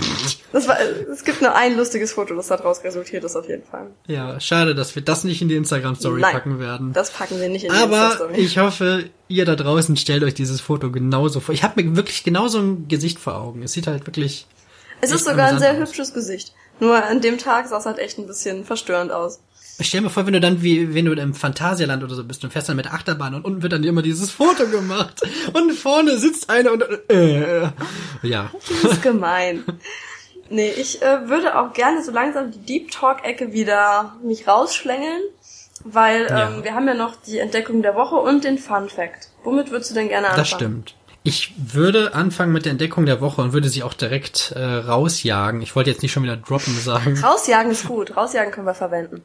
das 0.51 0.67
war, 0.67 0.77
es 1.11 1.23
gibt 1.23 1.41
nur 1.41 1.55
ein 1.55 1.75
lustiges 1.75 2.13
Foto, 2.13 2.35
das 2.35 2.47
daraus 2.47 2.83
resultiert 2.83 3.23
ist 3.23 3.35
auf 3.35 3.47
jeden 3.47 3.63
Fall. 3.63 3.87
Ja, 4.07 4.39
schade, 4.39 4.75
dass 4.75 4.93
wir 4.95 5.01
das 5.01 5.23
nicht 5.23 5.41
in 5.41 5.49
die 5.49 5.55
Instagram-Story 5.55 6.21
packen 6.21 6.59
werden. 6.59 6.93
Das 6.93 7.09
packen 7.11 7.41
wir 7.41 7.49
nicht 7.49 7.65
in 7.65 7.71
die 7.71 7.77
Aber 7.77 8.03
Insta-Story. 8.03 8.35
ich 8.35 8.57
hoffe, 8.59 9.09
ihr 9.27 9.45
da 9.45 9.55
draußen 9.55 9.97
stellt 9.97 10.23
euch 10.23 10.35
dieses 10.35 10.61
Foto 10.61 10.91
genauso 10.91 11.39
vor. 11.39 11.53
Ich 11.55 11.63
habe 11.63 11.81
mir 11.81 11.95
wirklich 11.95 12.23
genauso 12.23 12.59
ein 12.59 12.87
Gesicht 12.87 13.19
vor 13.19 13.35
Augen. 13.37 13.63
Es 13.63 13.73
sieht 13.73 13.87
halt 13.87 14.05
wirklich. 14.05 14.45
Es 15.01 15.11
ist 15.11 15.25
sogar 15.25 15.47
ein 15.47 15.59
sehr 15.59 15.73
aus. 15.73 15.79
hübsches 15.79 16.13
Gesicht. 16.13 16.53
Nur 16.79 17.03
an 17.03 17.21
dem 17.21 17.37
Tag 17.37 17.67
sah 17.67 17.77
es 17.77 17.85
halt 17.85 17.97
echt 17.97 18.19
ein 18.19 18.27
bisschen 18.27 18.65
verstörend 18.65 19.11
aus. 19.11 19.39
Stell 19.81 20.01
mir 20.01 20.09
vor, 20.09 20.25
wenn 20.25 20.33
du 20.33 20.39
dann 20.39 20.61
wie, 20.61 20.93
wenn 20.93 21.05
du 21.05 21.13
im 21.13 21.33
Phantasialand 21.33 22.03
oder 22.03 22.15
so 22.15 22.23
bist 22.23 22.43
und 22.43 22.51
fährst 22.51 22.67
dann 22.69 22.75
mit 22.75 22.91
Achterbahn 22.91 23.33
und 23.33 23.45
unten 23.45 23.61
wird 23.61 23.73
dann 23.73 23.83
immer 23.83 24.01
dieses 24.01 24.29
Foto 24.31 24.67
gemacht 24.67 25.21
und 25.53 25.71
vorne 25.73 26.17
sitzt 26.17 26.49
einer 26.49 26.71
und 26.73 26.83
äh, 27.09 27.69
ja. 28.23 28.51
Das 28.83 28.93
ist 28.93 29.01
gemein. 29.03 29.63
Nee, 30.49 30.71
ich 30.71 31.01
äh, 31.01 31.29
würde 31.29 31.57
auch 31.57 31.73
gerne 31.73 32.03
so 32.03 32.11
langsam 32.11 32.51
die 32.51 32.59
Deep 32.59 32.91
Talk-Ecke 32.91 33.53
wieder 33.53 34.15
mich 34.23 34.47
rausschlängeln, 34.47 35.21
weil 35.83 36.21
ähm, 36.23 36.27
Ja. 36.37 36.63
wir 36.63 36.73
haben 36.73 36.87
ja 36.87 36.95
noch 36.95 37.15
die 37.15 37.37
Entdeckung 37.37 37.81
der 37.81 37.95
Woche 37.95 38.15
und 38.15 38.43
den 38.43 38.57
Fun 38.57 38.89
Fact. 38.89 39.29
Womit 39.43 39.71
würdest 39.71 39.91
du 39.91 39.95
denn 39.95 40.07
gerne 40.09 40.27
anfangen? 40.27 40.41
Das 40.41 40.49
stimmt. 40.49 40.95
Ich 41.21 41.53
würde 41.57 42.13
anfangen 42.15 42.53
mit 42.53 42.63
der 42.65 42.71
Entdeckung 42.71 43.05
der 43.05 43.19
Woche 43.21 43.41
und 43.41 43.51
würde 43.53 43.69
sie 43.69 43.83
auch 43.83 43.93
direkt 43.93 44.53
äh, 44.55 44.63
rausjagen. 44.63 45.61
Ich 45.61 45.75
wollte 45.75 45.89
jetzt 45.89 46.01
nicht 46.01 46.13
schon 46.13 46.23
wieder 46.23 46.37
droppen 46.37 46.73
sagen. 46.79 47.19
Rausjagen 47.21 47.71
ist 47.71 47.85
gut. 47.87 48.15
Rausjagen 48.15 48.51
können 48.53 48.65
wir 48.65 48.73
verwenden. 48.73 49.21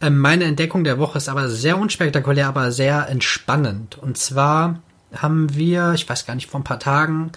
Ähm, 0.00 0.18
meine 0.18 0.44
Entdeckung 0.44 0.84
der 0.84 0.98
Woche 0.98 1.18
ist 1.18 1.28
aber 1.28 1.48
sehr 1.48 1.78
unspektakulär, 1.78 2.48
aber 2.48 2.72
sehr 2.72 3.08
entspannend. 3.08 3.98
Und 3.98 4.16
zwar 4.16 4.80
haben 5.14 5.54
wir, 5.54 5.92
ich 5.94 6.08
weiß 6.08 6.26
gar 6.26 6.34
nicht, 6.34 6.50
vor 6.50 6.60
ein 6.60 6.64
paar 6.64 6.78
Tagen, 6.78 7.32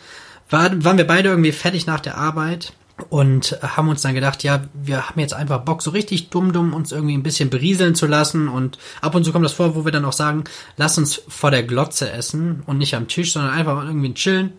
war, 0.50 0.84
waren 0.84 0.98
wir 0.98 1.08
beide 1.08 1.30
irgendwie 1.30 1.52
fertig 1.52 1.88
nach 1.88 2.00
der 2.00 2.18
Arbeit 2.18 2.74
und 3.10 3.58
haben 3.62 3.90
uns 3.90 4.04
dann 4.04 4.14
gedacht, 4.14 4.44
ja, 4.44 4.62
wir 4.74 5.10
haben 5.10 5.20
jetzt 5.20 5.34
einfach 5.34 5.62
Bock, 5.62 5.82
so 5.82 5.92
richtig 5.92 6.30
dumm, 6.30 6.54
dumm 6.54 6.74
uns 6.74 6.92
irgendwie 6.92 7.16
ein 7.16 7.24
bisschen 7.24 7.50
berieseln 7.50 7.96
zu 7.96 8.06
lassen. 8.06 8.48
Und 8.48 8.78
ab 9.02 9.16
und 9.16 9.24
zu 9.24 9.32
kommt 9.32 9.46
das 9.46 9.54
vor, 9.54 9.76
wo 9.76 9.84
wir 9.84 9.92
dann 9.92 10.06
auch 10.06 10.14
sagen, 10.14 10.44
lass 10.78 10.98
uns 10.98 11.22
vor 11.28 11.50
der 11.50 11.64
Glotze 11.64 12.12
essen 12.12 12.62
und 12.68 12.78
nicht 12.78 12.96
am 12.96 13.08
Tisch, 13.08 13.34
sondern 13.34 13.52
einfach 13.52 13.84
irgendwie 13.84 14.14
chillen. 14.14 14.54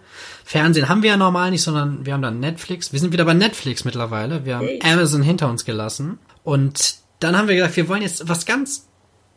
Fernsehen 0.44 0.88
haben 0.88 1.02
wir 1.02 1.10
ja 1.10 1.16
normal 1.16 1.52
nicht, 1.52 1.62
sondern 1.62 2.04
wir 2.04 2.12
haben 2.12 2.22
dann 2.22 2.40
Netflix. 2.40 2.92
Wir 2.92 3.00
sind 3.00 3.12
wieder 3.12 3.24
bei 3.24 3.34
Netflix 3.34 3.84
mittlerweile. 3.84 4.44
Wir 4.44 4.56
haben. 4.56 4.68
Amazon 4.82 5.22
hinter 5.22 5.48
uns 5.48 5.64
gelassen. 5.64 6.18
Und 6.42 6.96
dann 7.20 7.36
haben 7.36 7.48
wir 7.48 7.54
gesagt, 7.56 7.76
wir 7.76 7.88
wollen 7.88 8.02
jetzt 8.02 8.28
was 8.28 8.46
ganz 8.46 8.86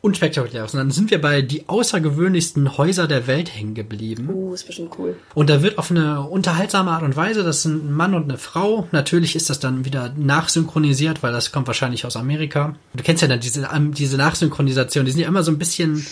unspektakuläres. 0.02 0.74
Und 0.74 0.78
dann 0.80 0.92
sind 0.92 1.10
wir 1.12 1.20
bei 1.20 1.42
die 1.42 1.68
außergewöhnlichsten 1.68 2.78
Häuser 2.78 3.08
der 3.08 3.26
Welt 3.28 3.54
hängen 3.54 3.74
geblieben. 3.74 4.30
Uh, 4.30 4.54
ist 4.54 4.66
bestimmt 4.68 4.92
cool. 5.00 5.18
Und 5.34 5.50
da 5.50 5.64
wird 5.64 5.78
auf 5.80 5.90
eine 5.92 6.22
unterhaltsame 6.22 6.92
Art 6.92 7.04
und 7.04 7.16
Weise, 7.16 7.44
das 7.44 7.64
sind 7.64 7.84
ein 7.86 7.94
Mann 7.94 8.14
und 8.14 8.24
eine 8.26 8.38
Frau. 8.38 8.88
Natürlich 8.92 9.36
ist 9.36 9.50
das 9.50 9.60
dann 9.60 9.86
wieder 9.86 10.14
nachsynchronisiert, 10.16 11.24
weil 11.24 11.34
das 11.34 11.52
kommt 11.52 11.68
wahrscheinlich 11.68 12.06
aus 12.06 12.16
Amerika. 12.16 12.76
Du 12.94 13.04
kennst 13.04 13.22
ja 13.22 13.28
dann 13.28 13.40
diese, 13.40 13.68
ähm, 13.74 13.94
diese 13.94 14.18
Nachsynchronisation, 14.18 15.06
die 15.06 15.12
sind 15.12 15.22
ja 15.22 15.28
immer 15.28 15.44
so 15.44 15.52
ein 15.52 15.58
bisschen, 15.58 16.06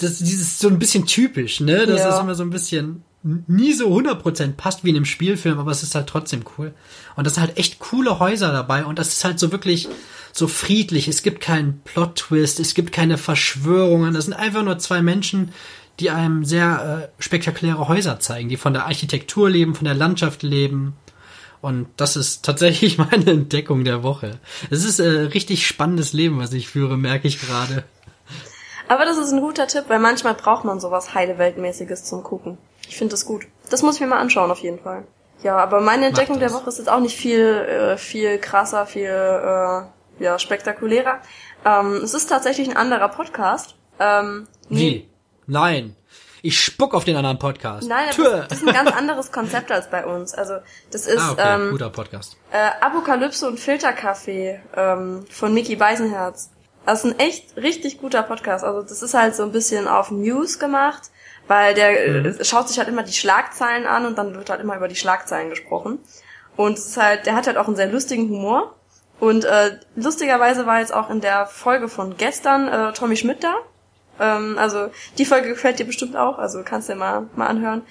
das, 0.00 0.18
dieses 0.18 0.58
so 0.58 0.68
ein 0.68 0.78
bisschen 0.78 1.06
typisch, 1.06 1.60
ne? 1.60 1.84
Das 1.86 1.98
Ja. 2.00 2.14
ist 2.14 2.20
immer 2.22 2.34
so 2.36 2.44
ein 2.44 2.50
bisschen 2.50 3.02
nie 3.24 3.72
so 3.72 3.88
100% 3.88 4.52
passt 4.56 4.84
wie 4.84 4.90
in 4.90 4.96
einem 4.96 5.04
Spielfilm, 5.04 5.58
aber 5.58 5.70
es 5.70 5.82
ist 5.82 5.94
halt 5.94 6.08
trotzdem 6.08 6.42
cool. 6.58 6.72
Und 7.16 7.26
das 7.26 7.34
sind 7.34 7.44
halt 7.44 7.56
echt 7.58 7.78
coole 7.78 8.18
Häuser 8.18 8.50
dabei 8.52 8.84
und 8.84 8.98
das 8.98 9.08
ist 9.08 9.24
halt 9.24 9.38
so 9.38 9.52
wirklich 9.52 9.88
so 10.32 10.48
friedlich. 10.48 11.08
Es 11.08 11.22
gibt 11.22 11.40
keinen 11.40 11.80
Plot-Twist, 11.84 12.58
es 12.60 12.74
gibt 12.74 12.92
keine 12.92 13.18
Verschwörungen. 13.18 14.14
Das 14.14 14.24
sind 14.24 14.34
einfach 14.34 14.62
nur 14.62 14.78
zwei 14.78 15.02
Menschen, 15.02 15.52
die 16.00 16.10
einem 16.10 16.44
sehr 16.44 17.10
äh, 17.18 17.22
spektakuläre 17.22 17.86
Häuser 17.88 18.18
zeigen, 18.18 18.48
die 18.48 18.56
von 18.56 18.72
der 18.72 18.86
Architektur 18.86 19.50
leben, 19.50 19.74
von 19.74 19.84
der 19.84 19.94
Landschaft 19.94 20.42
leben. 20.42 20.96
Und 21.60 21.86
das 21.96 22.16
ist 22.16 22.44
tatsächlich 22.44 22.98
meine 23.10 23.30
Entdeckung 23.30 23.84
der 23.84 24.02
Woche. 24.02 24.40
Es 24.70 24.84
ist 24.84 24.98
äh, 24.98 25.08
richtig 25.08 25.66
spannendes 25.66 26.12
Leben, 26.12 26.38
was 26.38 26.52
ich 26.52 26.68
führe, 26.68 26.96
merke 26.96 27.28
ich 27.28 27.40
gerade. 27.40 27.84
Aber 28.88 29.04
das 29.04 29.16
ist 29.16 29.32
ein 29.32 29.40
guter 29.40 29.68
Tipp, 29.68 29.84
weil 29.88 30.00
manchmal 30.00 30.34
braucht 30.34 30.64
man 30.64 30.80
sowas 30.80 31.14
heile 31.14 31.38
Weltmäßiges 31.38 32.04
zum 32.04 32.22
Gucken. 32.22 32.58
Ich 32.88 32.96
finde 32.96 33.12
das 33.12 33.24
gut. 33.24 33.46
Das 33.70 33.82
muss 33.82 33.94
ich 33.94 34.00
mir 34.00 34.08
mal 34.08 34.18
anschauen 34.18 34.50
auf 34.50 34.58
jeden 34.58 34.80
Fall. 34.80 35.04
Ja, 35.42 35.56
aber 35.56 35.80
meine 35.80 36.06
Entdeckung 36.06 36.38
der 36.38 36.52
Woche 36.52 36.68
ist 36.68 36.78
jetzt 36.78 36.90
auch 36.90 37.00
nicht 37.00 37.16
viel, 37.16 37.40
äh, 37.40 37.96
viel 37.96 38.38
krasser, 38.38 38.86
viel 38.86 39.08
äh, 39.08 39.82
ja, 40.22 40.38
spektakulärer. 40.38 41.20
Ähm, 41.64 41.96
es 41.96 42.14
ist 42.14 42.28
tatsächlich 42.28 42.70
ein 42.70 42.76
anderer 42.76 43.08
Podcast. 43.08 43.74
Ähm, 43.98 44.46
Wie? 44.68 45.08
Nein. 45.46 45.96
Ich 46.44 46.60
spuck 46.60 46.94
auf 46.94 47.04
den 47.04 47.14
anderen 47.14 47.38
Podcast. 47.38 47.88
Nein, 47.88 48.06
das, 48.08 48.18
ist, 48.18 48.50
das 48.50 48.62
ist 48.62 48.68
ein 48.68 48.74
ganz 48.74 48.90
anderes 48.90 49.30
Konzept 49.30 49.70
als 49.70 49.88
bei 49.88 50.04
uns. 50.04 50.34
Also 50.34 50.54
das 50.90 51.06
ist 51.06 51.20
ah, 51.20 51.32
okay. 51.32 51.54
ähm, 51.54 51.70
guter 51.70 51.90
Podcast. 51.90 52.36
Äh, 52.50 52.70
Apokalypse 52.80 53.46
und 53.46 53.60
Filterkaffee 53.60 54.60
ähm, 54.76 55.24
von 55.30 55.54
Mickey 55.54 55.76
Beisenherz. 55.76 56.50
Das 56.84 57.04
ist 57.04 57.12
ein 57.12 57.18
echt 57.20 57.56
richtig 57.56 58.00
guter 58.00 58.24
Podcast. 58.24 58.64
Also 58.64 58.82
das 58.82 59.02
ist 59.02 59.14
halt 59.14 59.36
so 59.36 59.44
ein 59.44 59.52
bisschen 59.52 59.86
auf 59.86 60.10
News 60.10 60.58
gemacht, 60.58 61.10
weil 61.46 61.74
der 61.74 62.22
mhm. 62.22 62.26
äh, 62.26 62.44
schaut 62.44 62.68
sich 62.68 62.78
halt 62.78 62.88
immer 62.88 63.04
die 63.04 63.12
Schlagzeilen 63.12 63.86
an 63.86 64.04
und 64.04 64.18
dann 64.18 64.34
wird 64.34 64.50
halt 64.50 64.60
immer 64.60 64.76
über 64.76 64.88
die 64.88 64.96
Schlagzeilen 64.96 65.48
gesprochen. 65.50 66.00
Und 66.56 66.76
es 66.76 66.86
ist 66.86 66.96
halt, 66.96 67.26
der 67.26 67.36
hat 67.36 67.46
halt 67.46 67.56
auch 67.56 67.68
einen 67.68 67.76
sehr 67.76 67.86
lustigen 67.86 68.28
Humor. 68.28 68.74
Und 69.20 69.44
äh, 69.44 69.78
lustigerweise 69.94 70.66
war 70.66 70.80
jetzt 70.80 70.92
auch 70.92 71.10
in 71.10 71.20
der 71.20 71.46
Folge 71.46 71.88
von 71.88 72.16
gestern 72.16 72.68
äh, 72.68 72.92
Tommy 72.92 73.16
Schmidt 73.16 73.44
da. 73.44 73.54
Ähm, 74.18 74.58
also 74.58 74.90
die 75.18 75.24
Folge 75.24 75.48
gefällt 75.48 75.78
dir 75.78 75.86
bestimmt 75.86 76.16
auch, 76.16 76.38
also 76.38 76.62
kannst 76.64 76.88
du 76.88 76.94
dir 76.94 76.98
mal, 76.98 77.28
mal 77.36 77.46
anhören. 77.46 77.82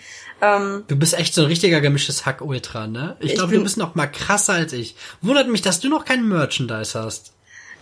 Ähm, 0.42 0.84
du 0.88 0.96
bist 0.96 1.14
echt 1.14 1.34
so 1.34 1.42
ein 1.42 1.48
richtiger 1.48 1.82
gemischtes 1.82 2.26
Hack-Ultra, 2.26 2.88
ne? 2.88 3.16
Ich, 3.20 3.32
ich 3.32 3.36
glaube, 3.36 3.54
du 3.54 3.64
bist 3.64 3.78
noch 3.78 3.96
mal 3.96 4.08
krasser 4.08 4.54
als 4.54 4.74
ich. 4.74 4.96
Wundert 5.22 5.48
mich, 5.48 5.62
dass 5.62 5.80
du 5.80 5.90
noch 5.90 6.06
kein 6.06 6.28
Merchandise 6.28 7.00
hast. 7.00 7.34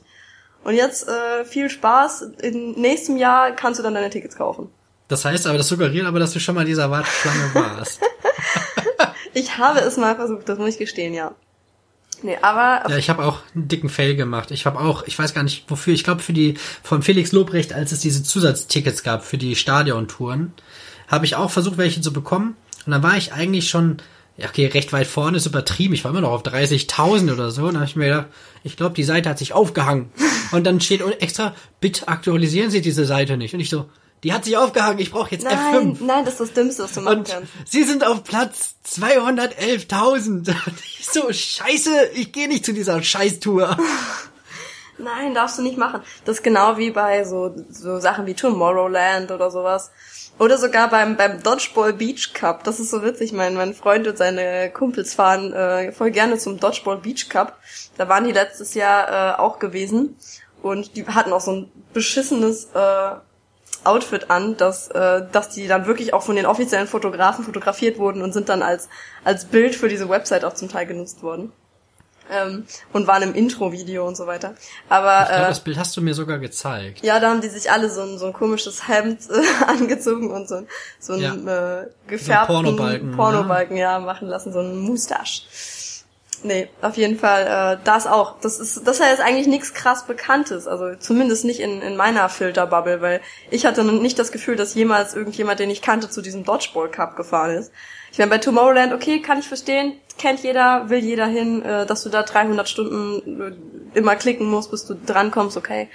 Und 0.65 0.75
jetzt 0.75 1.09
äh, 1.09 1.45
viel 1.45 1.71
Spaß. 1.71 2.33
Im 2.43 2.73
nächsten 2.73 3.17
Jahr 3.17 3.53
kannst 3.53 3.79
du 3.79 3.85
dann 3.85 3.95
deine 3.95 4.11
Tickets 4.11 4.35
kaufen. 4.37 4.73
Das 5.07 5.25
heißt 5.25 5.47
aber, 5.47 5.59
das 5.59 5.69
suggeriert 5.69 6.07
aber, 6.07 6.19
dass 6.19 6.33
du 6.33 6.41
schon 6.41 6.57
mal 6.57 6.63
in 6.63 6.67
dieser 6.69 6.91
Warteschlange 6.91 7.55
warst. 7.55 8.01
ich 9.35 9.57
habe 9.57 9.79
es 9.81 9.97
mal 9.97 10.17
versucht, 10.17 10.49
das 10.49 10.59
muss 10.59 10.71
ich 10.71 10.79
gestehen, 10.79 11.15
ja. 11.15 11.31
Nee, 12.23 12.37
aber 12.43 12.89
ja, 12.89 12.97
ich 12.97 13.09
habe 13.09 13.25
auch 13.25 13.39
einen 13.55 13.69
dicken 13.69 13.89
Fail 13.89 14.15
gemacht. 14.15 14.51
Ich 14.51 14.67
habe 14.67 14.79
auch, 14.79 15.05
ich 15.07 15.19
weiß 15.19 15.35
gar 15.35 15.43
nicht 15.43 15.65
wofür, 15.69 15.95
ich 15.95 16.05
glaube 16.05 16.23
für 16.23 16.33
die 16.33 16.55
von 16.83 17.03
Felix 17.03 17.33
Lobrecht, 17.33 17.73
als 17.73 17.93
es 17.93 18.01
diese 18.01 18.23
Zusatztickets 18.23 19.03
gab 19.03 19.25
für 19.25 19.39
die 19.39 19.57
Stadiontouren, 19.57 20.53
habe 21.09 21.25
ich 21.25 21.37
auch 21.37 21.51
versucht, 21.51 21.79
welche 21.79 22.01
zu 22.01 22.13
bekommen. 22.13 22.57
Und 22.87 22.93
dann 22.93 23.03
war 23.03 23.17
ich 23.17 23.33
eigentlich 23.33 23.69
schon, 23.69 23.99
ja, 24.37 24.49
okay, 24.49 24.67
recht 24.67 24.93
weit 24.93 25.07
vorne 25.07 25.37
ist 25.37 25.47
übertrieben. 25.47 25.95
Ich 25.95 26.05
war 26.05 26.11
immer 26.11 26.23
noch 26.23 26.31
auf 26.31 26.43
30.000 26.43 27.33
oder 27.33 27.51
so. 27.51 27.63
Und 27.63 27.75
dann 27.75 27.81
habe 27.81 27.91
ich 27.91 27.97
mir 27.97 28.07
gedacht, 28.07 28.27
ich 28.63 28.77
glaube, 28.77 28.95
die 28.95 29.05
Seite 29.05 29.29
hat 29.29 29.39
sich 29.39 29.53
aufgehangen. 29.53 30.11
Und 30.53 30.65
dann 30.65 30.81
steht 30.81 31.03
extra, 31.21 31.55
bitte 31.81 32.09
aktualisieren 32.09 32.71
Sie 32.71 32.81
diese 32.81 33.05
Seite 33.05 33.37
nicht. 33.37 33.55
Und 33.55 33.61
ich 33.61 33.71
so, 33.71 33.87
die 34.23 34.33
hat 34.33 34.45
sich 34.45 34.57
aufgehangen, 34.57 34.99
ich 34.99 35.11
brauche 35.11 35.31
jetzt 35.31 35.45
nein, 35.45 35.97
F5. 35.97 36.05
Nein, 36.05 36.25
das 36.25 36.35
ist 36.35 36.41
das 36.41 36.53
Dümmste, 36.53 36.83
was 36.85 36.93
du 36.93 37.01
machen 37.01 37.19
und 37.19 37.29
kannst. 37.29 37.53
Sie 37.67 37.85
sind 37.85 38.05
auf 38.05 38.25
Platz 38.25 38.75
211.000. 38.87 40.55
Ich 41.01 41.07
so, 41.07 41.33
scheiße, 41.33 42.11
ich 42.15 42.31
gehe 42.31 42.47
nicht 42.47 42.65
zu 42.65 42.73
dieser 42.73 43.03
Scheißtour. 43.03 43.77
Nein, 44.99 45.35
darfst 45.35 45.59
du 45.59 45.63
nicht 45.63 45.79
machen. 45.79 46.03
Das 46.25 46.37
ist 46.37 46.43
genau 46.43 46.77
wie 46.77 46.91
bei 46.91 47.25
so, 47.25 47.55
so 47.71 47.99
Sachen 47.99 48.27
wie 48.27 48.35
Tomorrowland 48.35 49.31
oder 49.31 49.51
sowas. 49.51 49.91
Oder 50.39 50.57
sogar 50.57 50.89
beim, 50.89 51.17
beim 51.17 51.43
Dodgeball 51.43 51.93
Beach 51.93 52.33
Cup. 52.33 52.65
Das 52.65 52.81
ist 52.81 52.91
so 52.91 53.03
witzig. 53.03 53.33
Mein, 53.33 53.55
mein 53.55 53.75
Freund 53.75 54.07
und 54.07 54.17
seine 54.17 54.71
Kumpels 54.71 55.15
fahren 55.15 55.53
äh, 55.53 55.93
voll 55.93 56.11
gerne 56.11 56.39
zum 56.39 56.61
Dodgeball 56.61 56.99
Beach 56.99 57.29
Cup. 57.29 57.59
Da 57.97 58.09
waren 58.09 58.25
die 58.25 58.33
letztes 58.33 58.75
Jahr 58.75 59.37
äh, 59.37 59.39
auch 59.39 59.59
gewesen. 59.59 60.17
Und 60.63 60.97
die 60.97 61.07
hatten 61.07 61.33
auch 61.33 61.41
so 61.41 61.53
ein 61.53 61.73
beschissenes 61.93 62.67
äh, 62.75 63.11
Outfit 63.85 64.31
an, 64.31 64.57
dass, 64.57 64.89
äh, 64.89 65.23
dass 65.33 65.49
die 65.49 65.67
dann 65.67 65.87
wirklich 65.87 66.13
auch 66.15 66.23
von 66.23 66.37
den 66.37 66.47
offiziellen 66.47 66.87
Fotografen 66.87 67.45
fotografiert 67.45 67.99
wurden 67.99 68.23
und 68.23 68.33
sind 68.33 68.49
dann 68.49 68.63
als, 68.63 68.89
als 69.25 69.47
Bild 69.47 69.75
für 69.75 69.89
diese 69.89 70.09
Website 70.09 70.45
auch 70.45 70.55
zum 70.55 70.69
Teil 70.69 70.87
genutzt 70.87 71.23
worden. 71.23 71.53
Ähm, 72.33 72.65
und 72.93 73.09
waren 73.09 73.25
im 73.25 73.35
Intro-Video 73.35 74.07
und 74.07 74.17
so 74.17 74.29
weiter. 74.29 74.55
Aber 74.89 75.23
ich 75.23 75.29
glaube, 75.31 75.43
äh, 75.43 75.49
das 75.49 75.61
Bild 75.61 75.79
hast 75.79 75.97
du 75.97 76.01
mir 76.01 76.15
sogar 76.15 76.39
gezeigt. 76.39 77.03
Ja, 77.03 77.19
da 77.19 77.31
haben 77.31 77.41
die 77.41 77.49
sich 77.49 77.73
alle 77.73 77.91
so 77.91 78.03
ein, 78.03 78.19
so 78.19 78.27
ein 78.27 78.33
komisches 78.33 78.87
Hemd 78.87 79.23
äh, 79.29 79.65
angezogen 79.67 80.31
und 80.31 80.49
so, 80.49 80.63
so 81.01 81.15
ein 81.15 81.21
ja. 81.21 81.81
äh, 81.81 81.89
gefärbten 82.07 82.55
so 82.55 82.63
Pornobalken, 82.63 83.17
Pornobalken 83.17 83.77
ja. 83.77 83.95
ja, 83.95 83.99
machen 83.99 84.29
lassen, 84.29 84.53
so 84.53 84.61
ein 84.61 84.79
Moustache. 84.79 85.43
Nee, 86.43 86.69
auf 86.81 86.97
jeden 86.97 87.19
Fall 87.19 87.77
äh, 87.77 87.85
das 87.85 88.07
auch. 88.07 88.41
Das 88.41 88.59
ist 88.59 88.87
das 88.87 89.01
ist 89.01 89.21
eigentlich 89.21 89.47
nichts 89.47 89.75
krass 89.75 90.07
Bekanntes, 90.07 90.67
also 90.67 90.95
zumindest 90.95 91.45
nicht 91.45 91.61
in, 91.61 91.83
in 91.83 91.97
meiner 91.97 92.29
Filterbubble, 92.31 93.03
weil 93.03 93.21
ich 93.51 93.67
hatte 93.67 93.85
nicht 93.85 94.19
das 94.19 94.33
Gefühl, 94.33 94.57
dass 94.57 94.75
jemals 94.75 95.15
irgendjemand, 95.15 95.61
den 95.61 95.69
ich 95.69 95.83
kannte, 95.83 96.09
zu 96.09 96.23
diesem 96.23 96.45
Dodgeball 96.45 96.91
Cup 96.91 97.17
gefahren 97.17 97.51
ist. 97.51 97.73
Ich 98.13 98.19
meine, 98.19 98.31
bei 98.31 98.39
Tomorrowland, 98.39 98.95
okay, 98.95 99.21
kann 99.21 99.39
ich 99.39 99.49
verstehen, 99.49 100.01
kennt 100.19 100.43
jeder, 100.43 100.89
will 100.89 100.99
jeder 100.99 101.27
hin, 101.27 101.63
äh, 101.63 101.85
dass 101.85 102.03
du 102.03 102.09
da 102.09 102.23
300 102.23 102.69
Stunden 102.69 103.41
äh, 103.95 103.99
immer 103.99 104.17
klicken 104.17 104.47
musst, 104.49 104.71
bis 104.71 104.87
du 104.87 104.95
drankommst, 104.95 105.57
okay. 105.57 105.89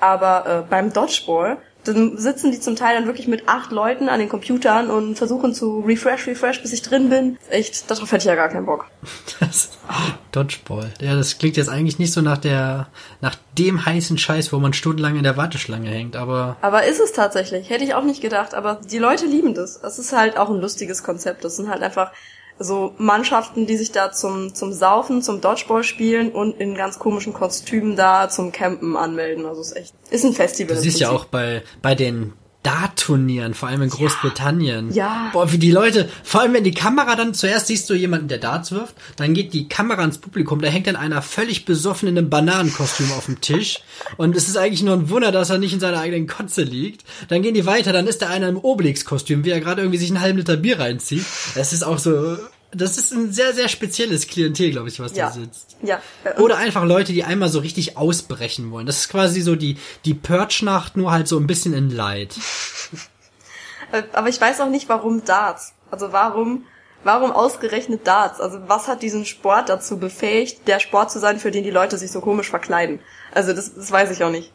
Aber 0.00 0.46
äh, 0.46 0.68
beim 0.68 0.92
Dodgeball 0.92 1.58
dann 1.84 2.16
sitzen 2.18 2.52
die 2.52 2.60
zum 2.60 2.76
Teil 2.76 2.96
dann 2.96 3.06
wirklich 3.06 3.28
mit 3.28 3.48
acht 3.48 3.72
Leuten 3.72 4.08
an 4.08 4.20
den 4.20 4.28
Computern 4.28 4.90
und 4.90 5.16
versuchen 5.16 5.54
zu 5.54 5.80
refresh, 5.80 6.26
refresh, 6.26 6.62
bis 6.62 6.72
ich 6.72 6.82
drin 6.82 7.08
bin. 7.08 7.38
Echt, 7.48 7.90
darauf 7.90 8.10
hätte 8.12 8.22
ich 8.22 8.24
ja 8.26 8.34
gar 8.34 8.48
keinen 8.48 8.66
Bock. 8.66 8.86
Das, 9.40 9.70
Dodgeball. 10.32 10.92
Ja, 11.00 11.16
das 11.16 11.38
klingt 11.38 11.56
jetzt 11.56 11.68
eigentlich 11.68 11.98
nicht 11.98 12.12
so 12.12 12.20
nach 12.20 12.38
der, 12.38 12.88
nach 13.20 13.36
dem 13.58 13.84
heißen 13.84 14.18
Scheiß, 14.18 14.52
wo 14.52 14.58
man 14.58 14.72
stundenlang 14.72 15.16
in 15.16 15.22
der 15.22 15.36
Warteschlange 15.36 15.88
hängt, 15.88 16.14
aber. 16.14 16.56
Aber 16.60 16.84
ist 16.84 17.00
es 17.00 17.12
tatsächlich. 17.12 17.70
Hätte 17.70 17.84
ich 17.84 17.94
auch 17.94 18.04
nicht 18.04 18.20
gedacht, 18.20 18.54
aber 18.54 18.80
die 18.90 18.98
Leute 18.98 19.26
lieben 19.26 19.54
das. 19.54 19.80
Das 19.80 19.98
ist 19.98 20.12
halt 20.12 20.36
auch 20.36 20.50
ein 20.50 20.60
lustiges 20.60 21.02
Konzept. 21.02 21.44
Das 21.44 21.56
sind 21.56 21.70
halt 21.70 21.82
einfach 21.82 22.12
so 22.62 22.94
Mannschaften, 22.98 23.66
die 23.66 23.76
sich 23.76 23.90
da 23.90 24.12
zum, 24.12 24.54
zum 24.54 24.72
Saufen, 24.72 25.22
zum 25.22 25.40
Dodgeball 25.40 25.82
spielen 25.82 26.30
und 26.30 26.60
in 26.60 26.74
ganz 26.74 26.98
komischen 26.98 27.32
Kostümen 27.32 27.96
da 27.96 28.28
zum 28.28 28.52
Campen 28.52 28.96
anmelden. 28.96 29.46
Also 29.46 29.62
ist 29.62 29.76
echt, 29.76 29.94
ist 30.10 30.24
ein 30.24 30.34
Festival. 30.34 30.76
Du 30.76 30.82
siehst 30.82 31.00
ja 31.00 31.10
auch 31.10 31.24
bei, 31.24 31.62
bei 31.80 31.94
den 31.94 32.34
Dart-Turnieren, 32.62 33.54
vor 33.54 33.70
allem 33.70 33.82
in 33.82 33.88
Großbritannien. 33.88 34.92
Ja. 34.92 35.30
Boah, 35.32 35.50
wie 35.50 35.58
die 35.58 35.70
Leute, 35.70 36.08
vor 36.22 36.42
allem 36.42 36.52
wenn 36.52 36.64
die 36.64 36.74
Kamera 36.74 37.16
dann, 37.16 37.32
zuerst 37.32 37.68
siehst 37.68 37.88
du 37.88 37.94
jemanden, 37.94 38.28
der 38.28 38.38
Darts 38.38 38.70
wirft, 38.70 38.94
dann 39.16 39.32
geht 39.32 39.54
die 39.54 39.66
Kamera 39.68 40.04
ins 40.04 40.18
Publikum, 40.18 40.60
da 40.60 40.68
hängt 40.68 40.86
dann 40.86 40.96
einer 40.96 41.22
völlig 41.22 41.64
besoffen 41.64 42.08
in 42.08 42.18
einem 42.18 42.28
Bananenkostüm 42.28 43.12
auf 43.12 43.26
dem 43.26 43.40
Tisch 43.40 43.78
und 44.18 44.36
es 44.36 44.48
ist 44.48 44.58
eigentlich 44.58 44.82
nur 44.82 44.94
ein 44.94 45.08
Wunder, 45.08 45.32
dass 45.32 45.48
er 45.48 45.58
nicht 45.58 45.72
in 45.72 45.80
seiner 45.80 46.00
eigenen 46.00 46.26
Kotze 46.26 46.62
liegt. 46.62 47.04
Dann 47.28 47.42
gehen 47.42 47.54
die 47.54 47.64
weiter, 47.64 47.92
dann 47.92 48.06
ist 48.06 48.20
da 48.20 48.28
einer 48.28 48.48
im 48.48 48.58
Obelix-Kostüm, 48.58 49.44
wie 49.44 49.50
er 49.50 49.60
gerade 49.60 49.80
irgendwie 49.80 49.98
sich 49.98 50.10
einen 50.10 50.20
halben 50.20 50.38
Liter 50.38 50.58
Bier 50.58 50.78
reinzieht. 50.78 51.24
Es 51.54 51.72
ist 51.72 51.82
auch 51.82 51.98
so, 51.98 52.36
das 52.72 52.98
ist 52.98 53.12
ein 53.12 53.32
sehr, 53.32 53.52
sehr 53.52 53.68
spezielles 53.68 54.26
Klientel, 54.26 54.70
glaube 54.70 54.88
ich, 54.88 55.00
was 55.00 55.14
ja. 55.16 55.26
da 55.26 55.32
sitzt. 55.32 55.76
Ja. 55.82 56.00
Oder 56.38 56.58
einfach 56.58 56.84
Leute, 56.84 57.12
die 57.12 57.24
einmal 57.24 57.48
so 57.48 57.58
richtig 57.58 57.96
ausbrechen 57.96 58.70
wollen. 58.70 58.86
Das 58.86 58.98
ist 58.98 59.08
quasi 59.08 59.40
so 59.40 59.56
die, 59.56 59.76
die 60.04 60.14
Purge-Nacht, 60.14 60.96
nur 60.96 61.10
halt 61.10 61.26
so 61.26 61.38
ein 61.38 61.46
bisschen 61.46 61.74
in 61.74 61.90
Light. 61.90 62.34
Äh, 63.92 64.04
aber 64.12 64.28
ich 64.28 64.40
weiß 64.40 64.60
auch 64.60 64.68
nicht, 64.68 64.88
warum 64.88 65.24
Darts. 65.24 65.72
Also 65.90 66.12
warum, 66.12 66.64
warum 67.02 67.32
ausgerechnet 67.32 68.06
Darts? 68.06 68.40
Also 68.40 68.60
was 68.68 68.86
hat 68.86 69.02
diesen 69.02 69.26
Sport 69.26 69.68
dazu 69.68 69.98
befähigt, 69.98 70.68
der 70.68 70.78
Sport 70.78 71.10
zu 71.10 71.18
sein, 71.18 71.40
für 71.40 71.50
den 71.50 71.64
die 71.64 71.72
Leute 71.72 71.98
sich 71.98 72.12
so 72.12 72.20
komisch 72.20 72.50
verkleiden? 72.50 73.00
Also 73.34 73.52
das, 73.52 73.74
das 73.74 73.90
weiß 73.90 74.12
ich 74.12 74.22
auch 74.22 74.30
nicht. 74.30 74.52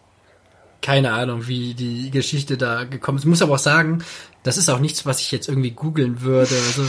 Keine 0.81 1.11
Ahnung, 1.11 1.47
wie 1.47 1.73
die 1.73 2.11
Geschichte 2.11 2.55
da 2.55 2.85
gekommen 2.85 3.17
ist. 3.17 3.25
Ich 3.25 3.29
muss 3.29 3.41
aber 3.41 3.55
auch 3.55 3.59
sagen, 3.59 4.05
das 4.43 4.55
ist 4.55 4.69
auch 4.69 4.79
nichts, 4.79 5.05
was 5.05 5.19
ich 5.19 5.33
jetzt 5.33 5.49
irgendwie 5.49 5.71
googeln 5.71 6.21
würde. 6.21 6.55
Also 6.67 6.83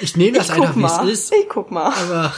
ich 0.00 0.16
nehme 0.16 0.38
das 0.38 0.48
ich 0.48 0.54
einfach, 0.54 0.76
wie 0.76 1.10
es 1.10 1.20
ist. 1.20 1.34
Ich 1.34 1.48
guck 1.48 1.70
mal. 1.70 1.92
Aber 1.92 2.32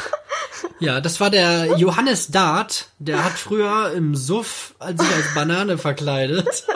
ja, 0.81 1.01
das 1.01 1.21
war 1.21 1.31
der 1.31 1.77
Johannes 1.77 2.31
Dart. 2.31 2.89
Der 2.99 3.25
hat 3.25 3.33
früher 3.33 3.93
im 3.93 4.15
Suff 4.15 4.75
sich 4.81 5.15
als 5.15 5.35
Banane 5.35 5.79
verkleidet. 5.79 6.67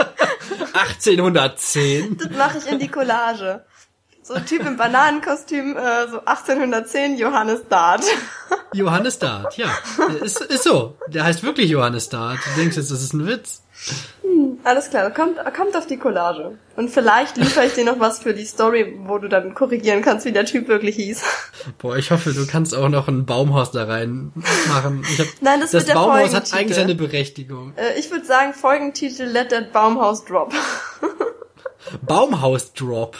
1810. 0.75 2.17
Das 2.19 2.31
mache 2.31 2.59
ich 2.59 2.67
in 2.67 2.79
die 2.79 2.89
Collage. 2.89 3.65
so 4.23 4.35
ein 4.35 4.47
Typ 4.47 4.67
im 4.67 4.77
Bananenkostüm, 4.77 5.77
äh, 5.77 6.09
so 6.09 6.21
1810, 6.21 7.19
Johannes 7.19 7.63
Dart. 7.69 8.05
Johannes 8.73 9.19
Dart, 9.19 9.57
ja. 9.57 9.71
Ist, 10.23 10.41
ist 10.41 10.65
so. 10.65 10.97
Der 11.09 11.25
heißt 11.25 11.43
wirklich 11.43 11.71
Johannes 11.71 12.09
Dart. 12.09 12.39
Du 12.45 12.61
denkst 12.61 12.77
jetzt, 12.77 12.91
das 12.91 13.03
ist 13.03 13.13
ein 13.13 13.27
Witz. 13.27 13.63
Alles 14.65 14.91
klar, 14.91 15.11
kommt, 15.11 15.39
kommt 15.57 15.77
auf 15.77 15.87
die 15.87 15.97
Collage. 15.97 16.57
Und 16.77 16.91
vielleicht 16.91 17.37
liefere 17.37 17.67
ich 17.67 17.75
dir 17.75 17.85
noch 17.85 17.99
was 17.99 18.21
für 18.21 18.33
die 18.33 18.45
Story, 18.45 18.97
wo 19.05 19.19
du 19.19 19.29
dann 19.29 19.55
korrigieren 19.55 20.03
kannst, 20.03 20.25
wie 20.25 20.33
der 20.33 20.45
Typ 20.45 20.69
wirklich 20.69 20.97
hieß. 20.97 21.23
Boah, 21.79 21.97
ich 21.97 22.11
hoffe, 22.11 22.33
du 22.33 22.47
kannst 22.47 22.75
auch 22.75 22.89
noch 22.89 23.09
ein 23.09 23.27
Baumhaus 23.27 23.73
da 23.73 23.85
rein 23.85 24.33
machen. 24.69 25.05
Ich 25.13 25.19
hab, 25.19 25.27
Nein, 25.41 25.61
das, 25.61 25.73
das 25.73 25.83
wird 25.83 25.89
der 25.89 25.95
Baumhaus 25.95 26.35
hat 26.35 26.53
eigentlich 26.55 26.77
seine 26.77 26.95
Berechtigung. 26.95 27.73
Äh, 27.77 27.99
ich 27.99 28.11
würde 28.11 28.25
sagen, 28.25 28.55
Folgentitel 28.55 29.25
Let 29.25 29.51
That 29.51 29.73
Baumhaus 29.73 30.25
Drop. 30.25 30.53
Baumhaus 32.03 32.73
Drop. 32.73 33.17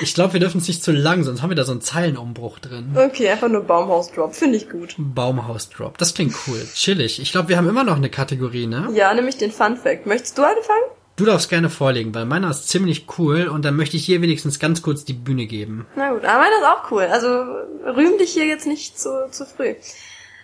Ich 0.00 0.14
glaube, 0.14 0.34
wir 0.34 0.40
dürfen 0.40 0.58
es 0.58 0.68
nicht 0.68 0.82
zu 0.82 0.92
lang, 0.92 1.24
sonst 1.24 1.42
haben 1.42 1.50
wir 1.50 1.56
da 1.56 1.64
so 1.64 1.72
einen 1.72 1.80
Zeilenumbruch 1.80 2.58
drin. 2.58 2.96
Okay, 2.96 3.28
einfach 3.28 3.48
nur 3.48 3.62
Baumhaus 3.62 4.10
Drop. 4.12 4.34
Finde 4.34 4.56
ich 4.56 4.70
gut. 4.70 4.94
Baumhaus 4.98 5.70
Drop. 5.70 5.98
Das 5.98 6.14
klingt 6.14 6.34
cool. 6.46 6.60
Chillig. 6.74 7.20
Ich 7.20 7.32
glaube, 7.32 7.48
wir 7.48 7.56
haben 7.56 7.68
immer 7.68 7.84
noch 7.84 7.96
eine 7.96 8.10
Kategorie, 8.10 8.66
ne? 8.66 8.88
Ja, 8.94 9.12
nämlich 9.12 9.36
den 9.36 9.52
Fun 9.52 9.76
Fact. 9.76 10.06
Möchtest 10.06 10.38
du 10.38 10.42
anfangen? 10.42 10.84
Du 11.16 11.24
darfst 11.24 11.50
gerne 11.50 11.68
vorlegen, 11.68 12.14
weil 12.14 12.26
meiner 12.26 12.48
ist 12.48 12.68
ziemlich 12.68 13.06
cool 13.18 13.48
und 13.48 13.64
dann 13.64 13.74
möchte 13.74 13.96
ich 13.96 14.04
hier 14.04 14.22
wenigstens 14.22 14.60
ganz 14.60 14.82
kurz 14.82 15.04
die 15.04 15.14
Bühne 15.14 15.46
geben. 15.46 15.84
Na 15.96 16.12
gut, 16.12 16.24
aber 16.24 16.38
meiner 16.38 16.58
ist 16.58 16.64
auch 16.64 16.90
cool. 16.92 17.02
Also 17.02 17.26
rühm 17.28 18.18
dich 18.18 18.30
hier 18.30 18.46
jetzt 18.46 18.68
nicht 18.68 18.96
zu, 18.98 19.28
zu 19.30 19.44
früh. 19.44 19.74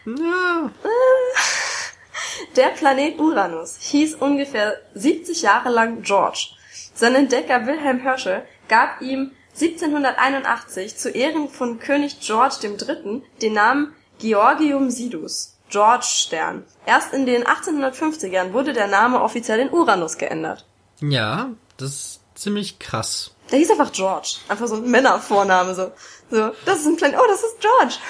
Ja. 0.07 0.71
Der 2.57 2.69
Planet 2.69 3.19
Uranus 3.21 3.77
hieß 3.81 4.17
ungefähr 4.17 4.75
70 4.95 5.43
Jahre 5.43 5.71
lang 5.71 6.03
George. 6.03 6.49
Sein 6.93 7.15
Entdecker 7.15 7.67
Wilhelm 7.67 8.01
Herschel 8.01 8.43
gab 8.69 9.01
ihm 9.01 9.32
1781 9.55 10.97
zu 10.97 11.11
Ehren 11.11 11.49
von 11.49 11.78
König 11.78 12.20
George 12.20 12.57
III. 12.62 13.23
den 13.41 13.53
Namen 13.53 13.95
Georgium 14.19 14.91
Sidus, 14.91 15.57
George 15.70 16.07
Stern. 16.07 16.65
Erst 16.86 17.12
in 17.12 17.27
den 17.27 17.45
1850ern 17.45 18.53
wurde 18.53 18.73
der 18.73 18.89
Name 18.89 19.20
offiziell 19.20 19.61
in 19.61 19.70
Uranus 19.70 20.19
geändert. 20.19 20.66
Ja, 21.01 21.51
das 21.77 21.91
ist 21.91 22.20
ziemlich 22.35 22.78
krass. 22.78 23.32
Der 23.51 23.59
hieß 23.59 23.70
einfach 23.70 23.93
George. 23.93 24.36
Einfach 24.49 24.66
so 24.66 24.77
ein 24.77 24.91
Männervorname, 24.91 25.74
so. 25.74 25.93
So, 26.31 26.51
das 26.65 26.81
ist 26.81 26.86
ein 26.86 26.97
Planet, 26.97 27.19
oh, 27.19 27.27
das 27.28 27.43
ist 27.43 27.61
George. 27.61 27.95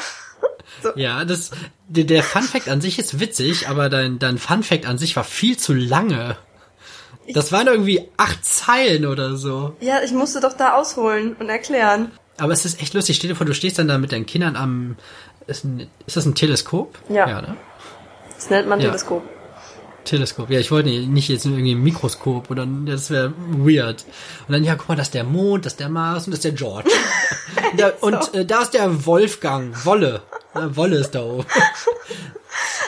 So. 0.82 0.90
Ja, 0.96 1.24
das, 1.24 1.52
der, 1.88 2.04
der 2.04 2.22
Fun 2.22 2.42
Fact 2.42 2.68
an 2.68 2.80
sich 2.80 2.98
ist 2.98 3.18
witzig, 3.20 3.68
aber 3.68 3.88
dein, 3.88 4.18
dein 4.18 4.38
Fun 4.38 4.62
Fact 4.62 4.86
an 4.86 4.98
sich 4.98 5.16
war 5.16 5.24
viel 5.24 5.56
zu 5.56 5.72
lange. 5.72 6.36
Das 7.32 7.52
waren 7.52 7.66
irgendwie 7.66 8.08
acht 8.16 8.44
Zeilen 8.44 9.06
oder 9.06 9.36
so. 9.36 9.74
Ja, 9.80 10.02
ich 10.02 10.12
musste 10.12 10.40
doch 10.40 10.52
da 10.52 10.74
ausholen 10.74 11.34
und 11.38 11.48
erklären. 11.48 12.12
Aber 12.38 12.52
es 12.52 12.64
ist 12.64 12.80
echt 12.80 12.94
lustig. 12.94 13.16
Stell 13.16 13.30
dir 13.30 13.36
vor, 13.36 13.46
du 13.46 13.54
stehst 13.54 13.78
dann 13.78 13.88
da 13.88 13.98
mit 13.98 14.12
deinen 14.12 14.26
Kindern 14.26 14.56
am, 14.56 14.96
ist, 15.46 15.64
ein, 15.64 15.88
ist 16.06 16.16
das 16.16 16.26
ein 16.26 16.34
Teleskop? 16.34 16.98
Ja. 17.08 17.28
Ja, 17.28 17.42
ne? 17.42 17.56
Das 18.34 18.50
nennt 18.50 18.68
man 18.68 18.80
Ja. 18.80 18.88
Teleskop. 18.88 19.22
Teleskop. 20.04 20.50
Ja, 20.50 20.60
ich 20.60 20.70
wollte 20.70 20.90
nicht 20.90 21.28
jetzt 21.28 21.46
irgendwie 21.46 21.74
ein 21.74 21.82
Mikroskop 21.82 22.50
oder 22.50 22.66
das 22.86 23.10
wäre 23.10 23.32
weird. 23.48 24.04
Und 24.46 24.52
dann, 24.52 24.64
ja, 24.64 24.74
guck 24.74 24.90
mal, 24.90 24.96
das 24.96 25.08
ist 25.08 25.14
der 25.14 25.24
Mond, 25.24 25.64
das 25.64 25.74
ist 25.74 25.80
der 25.80 25.88
Mars 25.88 26.26
und 26.26 26.32
das 26.32 26.38
ist 26.38 26.44
der 26.44 26.52
George. 26.52 26.90
da, 27.76 27.92
und 28.00 28.34
äh, 28.34 28.44
da 28.44 28.62
ist 28.62 28.74
der 28.74 29.06
Wolfgang, 29.06 29.84
Wolle. 29.86 30.22
Ja, 30.54 30.76
Wolle 30.76 30.96
ist 30.96 31.14
da 31.14 31.22
oben. 31.22 31.46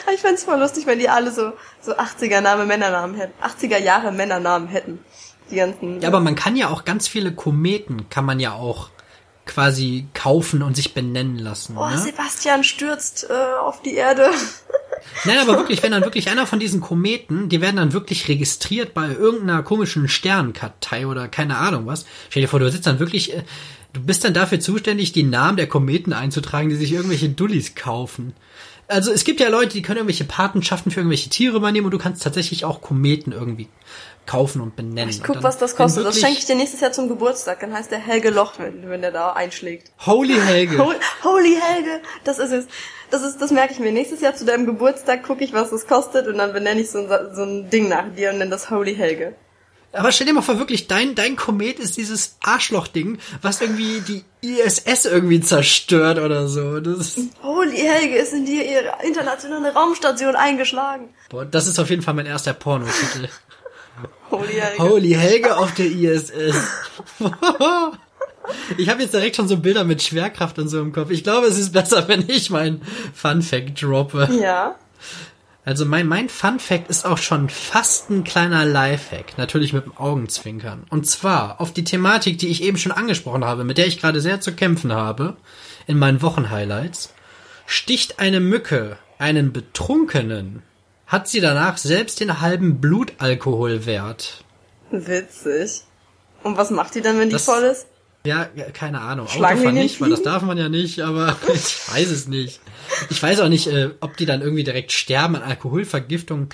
Ich 0.13 0.21
fänd's 0.21 0.43
voll 0.43 0.59
lustig, 0.59 0.85
wenn 0.85 0.99
die 0.99 1.09
alle 1.09 1.31
so, 1.31 1.53
so 1.81 1.93
80er 1.93 2.41
Name 2.41 2.65
Männernamen 2.65 3.15
hätten. 3.15 3.33
80er 3.43 3.77
Jahre 3.77 4.11
Männernamen 4.11 4.67
hätten. 4.67 4.99
Die 5.51 5.55
ganzen. 5.55 6.01
Ja, 6.01 6.09
aber 6.09 6.19
man 6.19 6.35
kann 6.35 6.55
ja 6.55 6.69
auch 6.69 6.85
ganz 6.85 7.07
viele 7.07 7.33
Kometen, 7.33 8.09
kann 8.09 8.25
man 8.25 8.39
ja 8.39 8.53
auch 8.53 8.89
quasi 9.45 10.07
kaufen 10.13 10.61
und 10.61 10.75
sich 10.75 10.93
benennen 10.93 11.37
lassen. 11.37 11.77
oh, 11.77 11.87
ne? 11.87 11.97
Sebastian 11.97 12.65
stürzt 12.65 13.27
äh, 13.29 13.59
auf 13.61 13.81
die 13.81 13.95
Erde. 13.95 14.29
Nein, 15.23 15.37
aber 15.39 15.57
wirklich, 15.57 15.81
wenn 15.83 15.91
dann 15.91 16.03
wirklich 16.03 16.29
einer 16.29 16.45
von 16.45 16.59
diesen 16.59 16.81
Kometen, 16.81 17.47
die 17.47 17.61
werden 17.61 17.77
dann 17.77 17.93
wirklich 17.93 18.27
registriert 18.27 18.93
bei 18.93 19.07
irgendeiner 19.07 19.63
komischen 19.63 20.09
Sternenkartei 20.09 21.07
oder 21.07 21.29
keine 21.29 21.57
Ahnung 21.57 21.85
was. 21.85 22.05
Stell 22.29 22.41
dir 22.41 22.47
vor, 22.49 22.59
du 22.59 22.69
sitzt 22.69 22.87
dann 22.87 22.99
wirklich, 22.99 23.33
äh, 23.33 23.43
du 23.93 24.01
bist 24.01 24.25
dann 24.25 24.33
dafür 24.33 24.59
zuständig, 24.59 25.13
die 25.13 25.23
Namen 25.23 25.55
der 25.55 25.67
Kometen 25.67 26.11
einzutragen, 26.11 26.69
die 26.69 26.75
sich 26.75 26.91
irgendwelche 26.91 27.29
Dullis 27.29 27.73
kaufen. 27.73 28.33
Also 28.87 29.11
es 29.11 29.23
gibt 29.25 29.39
ja 29.39 29.49
Leute, 29.49 29.73
die 29.73 29.81
können 29.81 29.97
irgendwelche 29.97 30.23
Patenschaften 30.23 30.91
für 30.91 31.01
irgendwelche 31.01 31.29
Tiere 31.29 31.57
übernehmen 31.57 31.85
und 31.85 31.91
du 31.91 31.97
kannst 31.97 32.23
tatsächlich 32.23 32.63
auch 32.65 32.81
Kometen 32.81 33.33
irgendwie 33.33 33.67
kaufen 34.25 34.61
und 34.61 34.75
benennen. 34.75 35.09
Ich 35.09 35.23
guck, 35.23 35.35
dann, 35.35 35.43
was 35.43 35.57
das 35.57 35.75
kostet. 35.75 36.05
Das 36.05 36.19
schenke 36.19 36.37
ich 36.39 36.45
dir 36.45 36.55
nächstes 36.55 36.79
Jahr 36.81 36.91
zum 36.91 37.07
Geburtstag. 37.07 37.59
Dann 37.61 37.73
heißt 37.73 37.91
der 37.91 37.99
Helge 37.99 38.29
Loch, 38.29 38.53
wenn, 38.59 38.89
wenn 38.89 39.01
der 39.01 39.11
da 39.11 39.33
einschlägt. 39.33 39.91
Holy 40.05 40.35
Helge. 40.35 40.77
Hol- 40.83 40.95
Holy 41.23 41.57
Helge, 41.61 42.01
das 42.23 42.39
ist 42.39 42.51
es. 42.51 42.65
Das 43.09 43.23
ist, 43.23 43.41
das 43.41 43.51
merke 43.51 43.71
ich 43.73 43.79
mir. 43.79 43.91
Nächstes 43.93 44.19
Jahr 44.21 44.35
zu 44.35 44.43
deinem 44.45 44.65
Geburtstag 44.65 45.23
gucke 45.23 45.43
ich, 45.43 45.53
was 45.53 45.69
das 45.69 45.87
kostet 45.87 46.27
und 46.27 46.37
dann 46.37 46.51
benenne 46.51 46.81
ich 46.81 46.89
so 46.91 46.99
ein, 46.99 47.07
so 47.33 47.43
ein 47.43 47.69
Ding 47.69 47.87
nach 47.87 48.13
dir 48.15 48.31
und 48.31 48.37
nenne 48.39 48.51
das 48.51 48.69
Holy 48.69 48.95
Helge. 48.95 49.33
Aber 49.93 50.11
stell 50.11 50.27
dir 50.27 50.33
mal 50.33 50.41
vor, 50.41 50.59
wirklich, 50.59 50.87
dein, 50.87 51.15
dein 51.15 51.35
Komet 51.35 51.79
ist 51.79 51.97
dieses 51.97 52.37
Arschloch-Ding, 52.43 53.19
was 53.41 53.61
irgendwie 53.61 54.01
die 54.01 54.23
ISS 54.41 55.05
irgendwie 55.05 55.41
zerstört 55.41 56.19
oder 56.19 56.47
so. 56.47 56.79
Das 56.79 57.17
ist, 57.17 57.29
Holy 57.41 57.77
Helge 57.77 58.15
ist 58.17 58.33
in 58.33 58.45
dir 58.45 58.63
ihre 58.63 58.93
internationale 59.03 59.73
Raumstation 59.73 60.35
eingeschlagen. 60.35 61.09
boah, 61.29 61.45
das 61.45 61.67
ist 61.67 61.79
auf 61.79 61.89
jeden 61.89 62.01
Fall 62.01 62.13
mein 62.13 62.25
erster 62.25 62.53
Pornotitel. 62.53 63.29
Holy 64.29 64.53
Helge. 64.53 64.83
Holy 64.83 65.13
Helge 65.13 65.57
auf 65.57 65.73
der 65.73 65.87
ISS. 65.87 66.55
Ich 68.77 68.89
habe 68.89 69.01
jetzt 69.01 69.13
direkt 69.13 69.35
schon 69.35 69.47
so 69.47 69.57
Bilder 69.57 69.83
mit 69.83 70.01
Schwerkraft 70.01 70.57
und 70.59 70.69
so 70.69 70.79
im 70.79 70.93
Kopf. 70.93 71.09
Ich 71.09 71.23
glaube, 71.23 71.47
es 71.47 71.57
ist 71.57 71.73
besser, 71.73 72.07
wenn 72.07 72.29
ich 72.29 72.49
mein 72.49 72.81
Fun 73.13 73.41
Fact 73.41 73.81
droppe. 73.81 74.29
Ja. 74.41 74.75
Also 75.67 75.85
mein, 75.85 76.07
mein 76.07 76.29
Fun 76.29 76.59
Fact 76.61 76.89
ist 76.89 77.05
auch 77.05 77.17
schon 77.17 77.49
fast 77.49 78.09
ein 78.09 78.23
kleiner 78.23 78.63
Lifehack. 78.63 79.37
Natürlich 79.37 79.73
mit 79.73 79.83
dem 79.83 79.97
Augenzwinkern. 79.97 80.85
Und 80.89 81.05
zwar 81.07 81.59
auf 81.59 81.73
die 81.73 81.83
Thematik, 81.83 82.37
die 82.37 82.47
ich 82.47 82.63
eben 82.63 82.77
schon 82.77 82.93
angesprochen 82.93 83.43
habe, 83.43 83.65
mit 83.65 83.77
der 83.77 83.85
ich 83.85 83.99
gerade 83.99 84.21
sehr 84.21 84.39
zu 84.39 84.53
kämpfen 84.53 84.93
habe, 84.93 85.35
in 85.85 85.99
meinen 85.99 86.21
Wochenhighlights. 86.21 87.13
Sticht 87.65 88.17
eine 88.19 88.39
Mücke 88.39 88.97
einen 89.19 89.51
Betrunkenen, 89.51 90.63
hat 91.05 91.27
sie 91.27 91.41
danach 91.41 91.75
selbst 91.77 92.21
den 92.21 92.39
halben 92.39 92.79
Blutalkoholwert. 92.79 94.45
Witzig. 94.91 95.83
Und 96.43 96.55
was 96.55 96.71
macht 96.71 96.95
die 96.95 97.01
dann, 97.01 97.19
wenn 97.19 97.27
die 97.27 97.33
Das- 97.33 97.43
voll 97.43 97.63
ist? 97.63 97.87
Ja, 98.27 98.49
keine 98.73 98.99
Ahnung. 98.99 99.27
Autofahren 99.27 99.73
nicht, 99.73 100.01
weil 100.01 100.09
das 100.09 100.21
darf 100.21 100.43
man 100.43 100.57
ja 100.57 100.67
nicht, 100.67 100.99
aber 100.99 101.37
ich 101.53 101.77
weiß 101.89 102.11
es 102.11 102.27
nicht. 102.27 102.59
Ich 103.09 103.23
weiß 103.23 103.39
auch 103.39 103.47
nicht, 103.47 103.67
äh, 103.67 103.91
ob 104.01 104.17
die 104.17 104.25
dann 104.25 104.41
irgendwie 104.41 104.65
direkt 104.65 104.91
sterben 104.91 105.37
an 105.37 105.43
Alkoholvergiftung. 105.43 106.49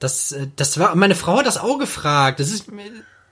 Das, 0.00 0.32
äh, 0.32 0.48
das 0.56 0.80
war, 0.80 0.96
meine 0.96 1.14
Frau 1.14 1.38
hat 1.38 1.46
das 1.46 1.58
auch 1.58 1.78
gefragt. 1.78 2.40
Das 2.40 2.50
ist 2.50 2.72
mir, 2.72 2.82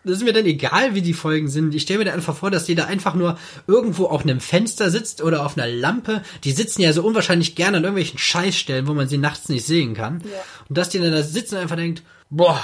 das 0.04 0.18
ist 0.18 0.22
mir 0.24 0.32
dann 0.32 0.46
egal, 0.46 0.94
wie 0.94 1.02
die 1.02 1.14
Folgen 1.14 1.48
sind. 1.48 1.74
Ich 1.74 1.82
stelle 1.82 1.98
mir 1.98 2.04
da 2.04 2.12
einfach 2.12 2.36
vor, 2.36 2.52
dass 2.52 2.64
die 2.64 2.76
da 2.76 2.84
einfach 2.84 3.14
nur 3.14 3.38
irgendwo 3.66 4.06
auf 4.06 4.22
einem 4.22 4.38
Fenster 4.38 4.90
sitzt 4.90 5.20
oder 5.20 5.44
auf 5.44 5.58
einer 5.58 5.66
Lampe. 5.66 6.22
Die 6.44 6.52
sitzen 6.52 6.80
ja 6.80 6.92
so 6.92 7.02
unwahrscheinlich 7.02 7.56
gerne 7.56 7.78
an 7.78 7.82
irgendwelchen 7.82 8.20
Scheißstellen, 8.20 8.86
wo 8.86 8.94
man 8.94 9.08
sie 9.08 9.18
nachts 9.18 9.48
nicht 9.48 9.66
sehen 9.66 9.94
kann. 9.94 10.22
Ja. 10.24 10.38
Und 10.68 10.78
dass 10.78 10.90
die 10.90 11.00
dann 11.00 11.10
da 11.10 11.24
sitzen 11.24 11.56
und 11.56 11.62
einfach 11.62 11.76
denkt, 11.76 12.04
boah, 12.30 12.62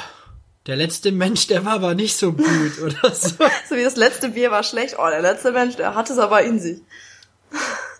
der 0.70 0.76
letzte 0.76 1.10
Mensch, 1.10 1.48
der 1.48 1.64
war 1.64 1.72
aber 1.72 1.97
nicht 1.97 2.16
so 2.16 2.32
gut 2.32 2.78
oder 2.82 3.12
so. 3.12 3.30
So 3.68 3.74
wie 3.74 3.82
das 3.82 3.97
letzte 3.97 4.28
Bier 4.28 4.52
war 4.52 4.62
schlecht. 4.62 4.94
Oh, 4.98 5.10
der 5.10 5.20
letzte 5.20 5.51
Mensch, 5.51 5.74
der 5.74 5.97
hat 5.97 6.09
es 6.10 6.18
aber 6.18 6.42
in 6.44 6.60
sich. 6.60 6.78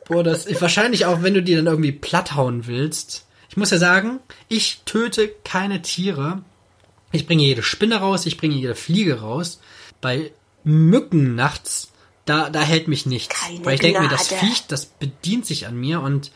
Boah, 0.06 0.22
das 0.22 0.47
ist 0.47 0.62
wahrscheinlich 0.62 1.05
auch, 1.05 1.20
wenn 1.22 1.34
du 1.34 1.42
die 1.42 1.56
dann 1.56 1.66
irgendwie 1.66 1.90
platthauen 1.90 2.68
willst. 2.68 3.26
Ich 3.48 3.56
muss 3.56 3.72
ja 3.72 3.78
sagen, 3.78 4.20
ich 4.47 4.82
töte 4.84 5.34
keine 5.44 5.82
Tiere. 5.82 6.42
Ich 7.10 7.26
bringe 7.26 7.42
jede 7.42 7.64
Spinne 7.64 7.97
raus, 7.97 8.24
ich 8.24 8.36
bringe 8.36 8.55
jede 8.55 8.76
Fliege 8.76 9.20
raus. 9.20 9.60
Bei 10.01 10.30
Mücken 10.62 11.34
nachts, 11.34 11.90
da, 12.24 12.51
da 12.51 12.60
hält 12.60 12.86
mich 12.86 13.05
nichts. 13.05 13.34
Keine 13.34 13.64
Weil 13.64 13.74
ich 13.74 13.80
denke 13.80 14.01
mir, 14.01 14.09
das. 14.09 14.28
Viech, 14.28 14.68
das 14.68 14.86
bedient 14.86 15.44
sich 15.44 15.66
an 15.66 15.76
mir 15.76 16.02
und 16.02 16.30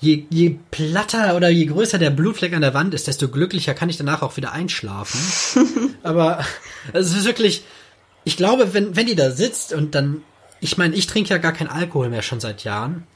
je, 0.00 0.26
je 0.30 0.58
platter 0.70 1.34
oder 1.34 1.48
je 1.48 1.66
größer 1.66 1.98
der 1.98 2.10
Blutfleck 2.10 2.54
an 2.54 2.62
der 2.62 2.74
Wand 2.74 2.94
ist, 2.94 3.06
desto 3.06 3.28
glücklicher 3.28 3.74
kann 3.74 3.88
ich 3.88 3.96
danach 3.96 4.22
auch 4.22 4.36
wieder 4.36 4.52
einschlafen. 4.52 5.20
Aber 6.02 6.44
es 6.92 7.14
ist 7.14 7.24
wirklich, 7.24 7.64
ich 8.24 8.36
glaube, 8.36 8.74
wenn, 8.74 8.96
wenn 8.96 9.06
die 9.06 9.16
da 9.16 9.30
sitzt 9.30 9.72
und 9.72 9.94
dann, 9.94 10.22
ich 10.60 10.78
meine, 10.78 10.94
ich 10.94 11.06
trinke 11.06 11.30
ja 11.30 11.38
gar 11.38 11.52
keinen 11.52 11.68
Alkohol 11.68 12.08
mehr 12.08 12.22
schon 12.22 12.40
seit 12.40 12.64
Jahren. 12.64 13.06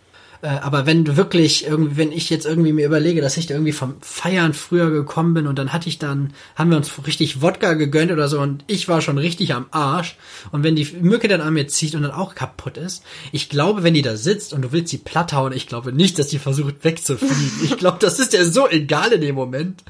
Äh, 0.43 0.49
aber 0.49 0.87
wenn 0.87 1.05
du 1.05 1.17
wirklich 1.17 1.67
irgendwie, 1.67 1.97
wenn 1.97 2.13
ich 2.13 2.29
jetzt 2.29 2.45
irgendwie 2.45 2.73
mir 2.73 2.87
überlege, 2.87 3.21
dass 3.21 3.37
ich 3.37 3.47
da 3.47 3.55
irgendwie 3.55 3.73
vom 3.73 3.95
Feiern 4.01 4.53
früher 4.53 4.91
gekommen 4.91 5.35
bin 5.35 5.47
und 5.47 5.59
dann 5.59 5.73
hatte 5.73 5.89
ich 5.89 5.99
dann, 5.99 6.35
haben 6.57 6.71
wir 6.71 6.77
uns 6.77 6.91
richtig 7.07 7.41
Wodka 7.41 7.75
gegönnt 7.75 8.11
oder 8.11 8.29
so 8.29 8.41
und 8.41 8.65
ich 8.67 8.89
war 8.89 9.01
schon 9.01 9.19
richtig 9.19 9.55
am 9.55 9.67
Arsch. 9.71 10.17
Und 10.51 10.65
wenn 10.65 10.77
die 10.77 10.89
Mücke 11.01 11.29
dann 11.29 11.41
an 11.41 11.55
mir 11.55 11.69
zieht 11.69 11.95
und 11.95 12.03
dann 12.03 12.11
auch 12.11 12.35
kaputt 12.35 12.77
ist, 12.77 13.05
ich 13.31 13.49
glaube, 13.49 13.85
wenn 13.85 13.95
die 13.95 14.03
da 14.03 14.17
sitzt 14.17 14.53
und 14.53 14.63
du 14.63 14.73
willst 14.73 14.91
sie 14.91 14.99
platt 14.99 15.33
hauen, 15.33 15.53
ich 15.53 15.69
glaube 15.69 15.93
nicht, 15.93 16.19
dass 16.19 16.29
die 16.29 16.39
versucht 16.39 16.85
wegzufliegen. 16.85 17.53
Ich 17.63 17.79
glaube, 17.79 17.99
das 18.01 18.19
ist 18.19 18.33
dir 18.33 18.45
so 18.45 18.69
egal 18.69 19.13
in 19.13 19.21
dem 19.21 19.35
Moment. 19.35 19.85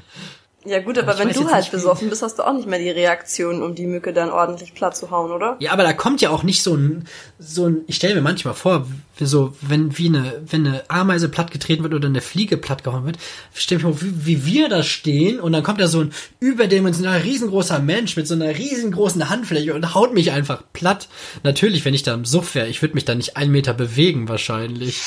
Ja 0.65 0.79
gut, 0.79 0.97
aber, 0.97 1.11
Aber 1.11 1.29
ich 1.29 1.35
wenn 1.35 1.45
du 1.45 1.51
halt 1.51 1.69
besoffen 1.71 2.09
bist, 2.09 2.21
hast 2.21 2.39
du 2.39 2.43
auch 2.43 2.53
nicht 2.53 2.67
mehr 2.67 2.79
die 2.79 2.89
Reaktion, 2.89 3.61
um 3.61 3.75
die 3.75 3.85
Mücke 3.85 4.13
dann 4.13 4.29
ordentlich 4.29 4.73
platt 4.73 4.95
zu 4.95 5.11
hauen, 5.11 5.31
oder? 5.31 5.57
Ja, 5.59 5.73
aber 5.73 5.83
da 5.83 5.91
kommt 5.91 6.21
ja 6.21 6.29
auch 6.29 6.43
nicht 6.43 6.63
so 6.63 6.75
ein, 6.75 7.05
so 7.37 7.67
ein, 7.67 7.81
ich 7.87 7.97
stelle 7.97 8.15
mir 8.15 8.21
manchmal 8.21 8.53
vor, 8.53 8.87
so, 9.19 9.53
wenn, 9.61 9.97
wie 9.97 10.07
eine, 10.07 10.41
wenn 10.45 10.65
eine 10.65 10.89
Ameise 10.89 11.27
plattgetreten 11.27 11.83
wird 11.83 11.93
oder 11.93 12.07
eine 12.07 12.21
Fliege 12.21 12.55
plattgehauen 12.55 13.05
wird, 13.05 13.17
stell 13.53 13.79
mir 13.79 13.83
vor, 13.83 14.01
wie, 14.01 14.25
wie 14.25 14.45
wir 14.45 14.69
da 14.69 14.83
stehen 14.83 15.39
und 15.41 15.51
dann 15.51 15.63
kommt 15.63 15.81
da 15.81 15.87
so 15.87 15.99
ein 15.99 16.13
überdimensionaler, 16.39 17.23
riesengroßer 17.23 17.79
Mensch 17.79 18.15
mit 18.15 18.27
so 18.27 18.35
einer 18.35 18.57
riesengroßen 18.57 19.29
Handfläche 19.29 19.73
und 19.73 19.93
haut 19.93 20.13
mich 20.13 20.31
einfach 20.31 20.63
platt. 20.71 21.09
Natürlich, 21.43 21.83
wenn 21.83 21.93
ich 21.93 22.03
da 22.03 22.13
im 22.13 22.25
Suff 22.25 22.55
wäre, 22.55 22.67
ich 22.67 22.81
würde 22.81 22.95
mich 22.95 23.05
da 23.05 23.15
nicht 23.15 23.35
einen 23.35 23.51
Meter 23.51 23.73
bewegen 23.73 24.29
wahrscheinlich. 24.29 25.01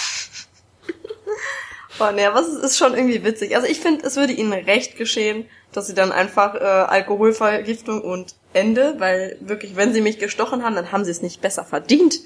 Boah, 1.99 2.13
nee, 2.13 2.27
aber 2.27 2.41
es 2.41 2.49
ist 2.49 2.77
schon 2.77 2.95
irgendwie 2.95 3.25
witzig. 3.25 3.57
Also 3.57 3.67
ich 3.67 3.81
finde, 3.81 4.07
es 4.07 4.17
würde 4.17 4.35
ihnen 4.35 4.53
recht 4.53 4.97
geschehen, 4.97 5.49
dass 5.73 5.87
sie 5.87 5.95
dann 5.95 6.13
einfach 6.13 6.55
äh, 6.55 6.59
Alkoholvergiftung 6.59 8.03
und 8.03 8.35
Ende, 8.53 8.97
weil 8.99 9.39
wirklich, 9.41 9.77
wenn 9.77 9.95
sie 9.95 10.03
mich 10.03 10.19
gestochen 10.19 10.63
haben, 10.63 10.75
dann 10.75 10.93
haben 10.93 11.05
sie 11.05 11.11
es 11.11 11.23
nicht 11.23 11.41
besser 11.41 11.65
verdient. 11.65 12.21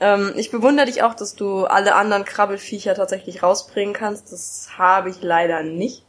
Ähm, 0.00 0.32
ich 0.36 0.50
bewundere 0.50 0.86
dich 0.86 1.02
auch, 1.02 1.14
dass 1.14 1.34
du 1.34 1.64
alle 1.64 1.94
anderen 1.94 2.24
Krabbelfiecher 2.24 2.94
tatsächlich 2.94 3.42
rausbringen 3.42 3.94
kannst. 3.94 4.32
Das 4.32 4.68
habe 4.78 5.10
ich 5.10 5.22
leider 5.22 5.62
nicht. 5.62 6.04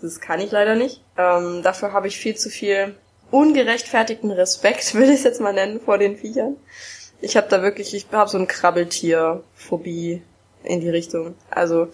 Das 0.00 0.20
kann 0.20 0.40
ich 0.40 0.50
leider 0.50 0.74
nicht. 0.74 1.02
Ähm, 1.16 1.62
dafür 1.62 1.92
habe 1.92 2.08
ich 2.08 2.18
viel 2.18 2.36
zu 2.36 2.50
viel 2.50 2.96
ungerechtfertigten 3.30 4.30
Respekt, 4.30 4.94
will 4.94 5.10
ich 5.10 5.16
es 5.16 5.24
jetzt 5.24 5.40
mal 5.40 5.52
nennen, 5.52 5.80
vor 5.80 5.98
den 5.98 6.16
Viechern. 6.16 6.56
Ich 7.20 7.36
habe 7.36 7.48
da 7.48 7.62
wirklich, 7.62 7.94
ich 7.94 8.06
habe 8.12 8.28
so 8.28 8.38
ein 8.38 8.46
Krabbeltier-Phobie 8.46 10.22
in 10.66 10.80
die 10.80 10.90
Richtung. 10.90 11.34
Also 11.50 11.88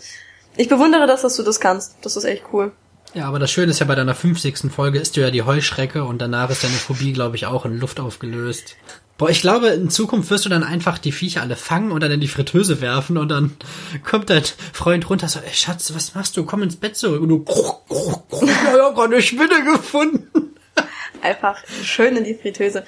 ich 0.56 0.68
bewundere 0.68 1.06
das, 1.06 1.22
dass 1.22 1.36
du 1.36 1.42
das 1.42 1.60
kannst. 1.60 1.96
Das 2.02 2.16
ist 2.16 2.24
echt 2.24 2.44
cool. 2.52 2.72
Ja, 3.14 3.26
aber 3.26 3.38
das 3.38 3.50
Schöne 3.50 3.70
ist 3.70 3.78
ja 3.78 3.86
bei 3.86 3.94
deiner 3.94 4.14
50. 4.14 4.72
Folge 4.72 4.98
ist 4.98 5.16
du 5.16 5.20
ja 5.20 5.30
die 5.30 5.42
Heuschrecke 5.42 6.04
und 6.04 6.20
danach 6.20 6.48
ist 6.48 6.64
deine 6.64 6.74
Phobie, 6.74 7.12
glaube 7.12 7.36
ich, 7.36 7.46
auch 7.46 7.66
in 7.66 7.78
Luft 7.78 8.00
aufgelöst. 8.00 8.76
Boah, 9.18 9.28
ich 9.28 9.42
glaube, 9.42 9.68
in 9.68 9.90
Zukunft 9.90 10.30
wirst 10.30 10.46
du 10.46 10.48
dann 10.48 10.64
einfach 10.64 10.98
die 10.98 11.12
Viecher 11.12 11.42
alle 11.42 11.56
fangen 11.56 11.92
und 11.92 12.02
dann 12.02 12.10
in 12.10 12.20
die 12.20 12.28
Fritteuse 12.28 12.80
werfen 12.80 13.18
und 13.18 13.28
dann 13.28 13.52
kommt 14.04 14.30
dein 14.30 14.44
Freund 14.72 15.08
runter 15.10 15.28
so, 15.28 15.40
ey 15.40 15.52
Schatz, 15.52 15.94
was 15.94 16.14
machst 16.14 16.36
du? 16.36 16.44
Komm 16.44 16.62
ins 16.62 16.76
Bett 16.76 16.96
zurück. 16.96 17.20
Und 17.20 17.28
du, 17.28 17.40
kruch, 17.40 17.86
kruch, 17.86 18.28
kruch, 18.28 18.48
ja, 18.48 18.90
gerade 18.90 19.14
eine 19.14 19.22
Spinne 19.22 19.62
gefunden. 19.64 20.54
Einfach 21.22 21.58
schön 21.84 22.16
in 22.16 22.24
die 22.24 22.34
Fritteuse. 22.34 22.84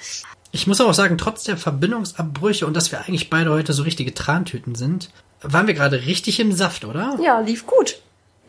Ich 0.51 0.67
muss 0.67 0.81
aber 0.81 0.89
auch 0.89 0.95
sagen, 0.95 1.17
trotz 1.17 1.43
der 1.43 1.57
Verbindungsabbrüche 1.57 2.65
und 2.65 2.75
dass 2.75 2.91
wir 2.91 2.99
eigentlich 2.99 3.29
beide 3.29 3.51
heute 3.51 3.73
so 3.73 3.83
richtige 3.83 4.13
Trantüten 4.13 4.73
sind, 4.73 5.09
waren 5.53 5.67
wir 5.67 5.73
gerade 5.73 6.05
richtig 6.05 6.39
im 6.39 6.51
Saft, 6.51 6.85
oder? 6.85 7.17
Ja, 7.21 7.39
lief 7.39 7.65
gut. 7.65 7.99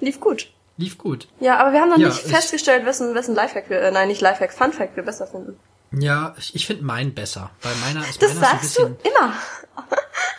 Lief 0.01 0.21
gut. 0.21 0.49
Lief 0.79 0.99
gut. 0.99 1.27
Ja, 1.41 1.59
aber 1.59 1.73
wir 1.73 1.81
haben 1.81 1.89
noch 1.91 1.99
Ja, 1.99 2.09
nicht 2.09 2.25
ich- 2.27 2.31
festgestellt, 2.33 2.85
wessen, 2.85 3.15
wessen 3.15 3.35
Lifehack 3.35 3.71
wir, 3.71 3.81
äh, 3.81 3.91
nein, 3.91 4.09
nicht 4.09 4.21
Lifehack, 4.21 4.53
Funfact 4.53 4.95
wir 4.97 5.03
besser 5.03 5.27
finden. 5.27 5.59
Ja, 5.93 6.35
ich, 6.39 6.55
ich 6.55 6.67
finde 6.67 6.85
meinen 6.85 7.15
besser, 7.15 7.51
weil 7.63 7.73
meiner 7.77 8.07
ist 8.07 8.21
Das 8.21 8.35
meiner 8.35 8.47
ist 8.47 8.53
ein 8.53 8.59
sagst 8.61 8.79
du 8.79 8.89
bisschen. 8.89 9.13
immer. 9.19 9.33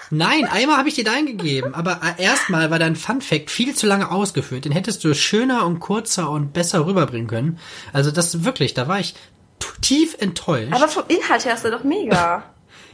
Nein, 0.09 0.45
einmal 0.45 0.77
habe 0.77 0.88
ich 0.89 0.95
dir 0.95 1.03
deinen 1.03 1.25
gegeben, 1.27 1.73
aber 1.73 1.99
äh, 2.17 2.21
erstmal 2.23 2.69
war 2.71 2.79
dein 2.79 2.95
Fun 2.95 3.21
Fact 3.21 3.49
viel 3.51 3.75
zu 3.75 3.88
lange 3.88 4.09
ausgeführt. 4.11 4.65
Den 4.65 4.71
hättest 4.71 5.03
du 5.03 5.13
schöner 5.13 5.65
und 5.65 5.79
kurzer 5.79 6.29
und 6.29 6.53
besser 6.53 6.85
rüberbringen 6.85 7.27
können. 7.27 7.59
Also 7.93 8.11
das 8.11 8.43
wirklich, 8.43 8.73
da 8.73 8.88
war 8.88 8.99
ich 8.99 9.15
tief 9.81 10.15
enttäuscht. 10.19 10.73
Aber 10.73 10.88
vom 10.88 11.03
Inhalt 11.07 11.45
her 11.45 11.55
ist 11.55 11.65
er 11.65 11.71
doch 11.71 11.84
mega. 11.84 12.43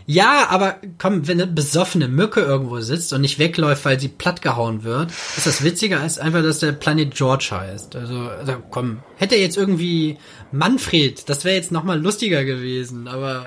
Ja, 0.05 0.47
aber 0.49 0.75
komm, 0.97 1.27
wenn 1.27 1.41
eine 1.41 1.51
besoffene 1.51 2.07
Mücke 2.07 2.41
irgendwo 2.41 2.79
sitzt 2.81 3.13
und 3.13 3.21
nicht 3.21 3.39
wegläuft, 3.39 3.85
weil 3.85 3.99
sie 3.99 4.09
plattgehauen 4.09 4.83
wird, 4.83 5.11
ist 5.37 5.45
das 5.45 5.63
witziger 5.63 6.01
als 6.01 6.19
einfach, 6.19 6.43
dass 6.43 6.59
der 6.59 6.73
Planet 6.73 7.15
George 7.15 7.49
heißt. 7.51 7.95
Also, 7.95 8.15
also 8.15 8.55
komm, 8.69 8.99
hätte 9.17 9.35
er 9.35 9.41
jetzt 9.41 9.57
irgendwie 9.57 10.17
Manfred, 10.51 11.29
das 11.29 11.45
wäre 11.45 11.55
jetzt 11.55 11.71
noch 11.71 11.83
mal 11.83 11.99
lustiger 11.99 12.43
gewesen, 12.43 13.07
aber 13.07 13.45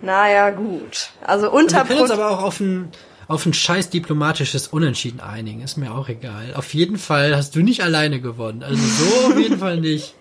Naja, 0.00 0.50
gut. 0.50 1.10
Also 1.26 1.52
Wir 1.52 1.84
können 1.84 2.00
uns 2.00 2.10
aber 2.10 2.30
auch 2.30 2.42
auf 2.42 2.60
ein, 2.60 2.90
auf 3.26 3.46
ein 3.46 3.52
scheiß 3.52 3.90
diplomatisches 3.90 4.68
Unentschieden 4.68 5.20
einigen. 5.20 5.62
Ist 5.62 5.76
mir 5.76 5.92
auch 5.92 6.08
egal. 6.08 6.54
Auf 6.54 6.72
jeden 6.74 6.98
Fall 6.98 7.36
hast 7.36 7.54
du 7.54 7.60
nicht 7.60 7.82
alleine 7.82 8.20
gewonnen. 8.20 8.62
Also 8.62 8.80
so 8.82 9.26
auf 9.28 9.38
jeden 9.38 9.58
Fall 9.58 9.80
nicht. 9.80 10.14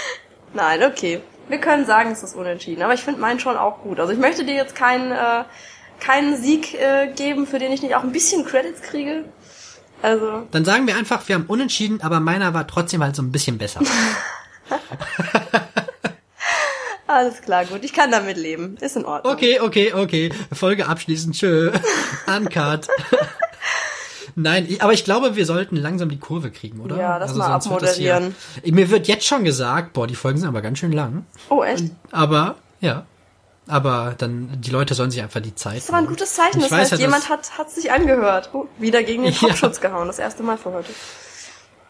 Nein, 0.54 0.82
okay. 0.82 1.20
Wir 1.52 1.60
können 1.60 1.84
sagen, 1.84 2.10
es 2.10 2.22
ist 2.22 2.34
unentschieden. 2.34 2.80
Aber 2.80 2.94
ich 2.94 3.02
finde 3.02 3.20
meinen 3.20 3.38
schon 3.38 3.58
auch 3.58 3.82
gut. 3.82 4.00
Also 4.00 4.14
ich 4.14 4.18
möchte 4.18 4.42
dir 4.42 4.54
jetzt 4.54 4.74
keinen, 4.74 5.12
äh, 5.12 5.44
keinen 6.00 6.42
Sieg 6.42 6.72
äh, 6.72 7.12
geben, 7.14 7.46
für 7.46 7.58
den 7.58 7.70
ich 7.72 7.82
nicht 7.82 7.94
auch 7.94 8.02
ein 8.02 8.10
bisschen 8.10 8.46
Credits 8.46 8.80
kriege. 8.80 9.26
Also, 10.00 10.46
Dann 10.50 10.64
sagen 10.64 10.86
wir 10.86 10.96
einfach, 10.96 11.28
wir 11.28 11.34
haben 11.34 11.44
unentschieden, 11.48 12.00
aber 12.00 12.20
meiner 12.20 12.54
war 12.54 12.66
trotzdem 12.66 13.04
halt 13.04 13.14
so 13.14 13.22
ein 13.22 13.32
bisschen 13.32 13.58
besser. 13.58 13.82
alles 17.06 17.42
klar, 17.42 17.66
gut. 17.66 17.84
Ich 17.84 17.92
kann 17.92 18.10
damit 18.10 18.38
leben. 18.38 18.78
Ist 18.80 18.96
in 18.96 19.04
Ordnung. 19.04 19.34
Okay, 19.34 19.60
okay, 19.60 19.92
okay. 19.92 20.32
Folge 20.54 20.86
abschließend. 20.86 21.36
Tschö. 21.36 21.70
Uncut. 22.34 22.88
Nein, 24.34 24.66
ich- 24.68 24.82
aber 24.82 24.92
ich 24.92 25.04
glaube, 25.04 25.36
wir 25.36 25.46
sollten 25.46 25.76
langsam 25.76 26.08
die 26.08 26.18
Kurve 26.18 26.50
kriegen, 26.50 26.80
oder? 26.80 26.96
Ja, 26.96 27.18
das 27.18 27.34
mal 27.34 27.48
sonst 27.60 27.70
wird 27.70 27.82
das 27.82 27.96
hier- 27.96 28.14
abmoderieren. 28.16 28.74
Mir 28.74 28.90
wird 28.90 29.08
jetzt 29.08 29.26
schon 29.26 29.44
gesagt, 29.44 29.92
boah, 29.92 30.06
die 30.06 30.14
Folgen 30.14 30.38
sind 30.38 30.48
aber 30.48 30.62
ganz 30.62 30.78
schön 30.78 30.92
lang. 30.92 31.26
Oh, 31.48 31.62
echt? 31.62 31.84
Aber, 32.10 32.56
ja. 32.80 33.04
Aber 33.68 34.14
dann, 34.18 34.48
die 34.60 34.70
Leute 34.70 34.94
sollen 34.94 35.10
sich 35.12 35.22
einfach 35.22 35.40
die 35.40 35.54
Zeit 35.54 35.76
Das 35.76 35.92
war 35.92 35.98
ein 36.00 36.06
gutes 36.06 36.34
Zeichen. 36.34 36.58
Ich 36.58 36.64
Das 36.64 36.72
weiß 36.72 36.80
heißt, 36.80 36.92
ja, 36.92 36.98
jemand 36.98 37.28
hat, 37.28 37.56
hat 37.58 37.70
sich 37.70 37.92
angehört. 37.92 38.50
Oh, 38.52 38.66
wieder 38.78 39.02
gegen 39.04 39.22
den 39.22 39.32
Ja. 39.40 39.48
Kopfschutz 39.48 39.80
gehauen. 39.80 40.08
Das 40.08 40.18
erste 40.18 40.42
Mal 40.42 40.58
für 40.58 40.72
heute. 40.72 40.90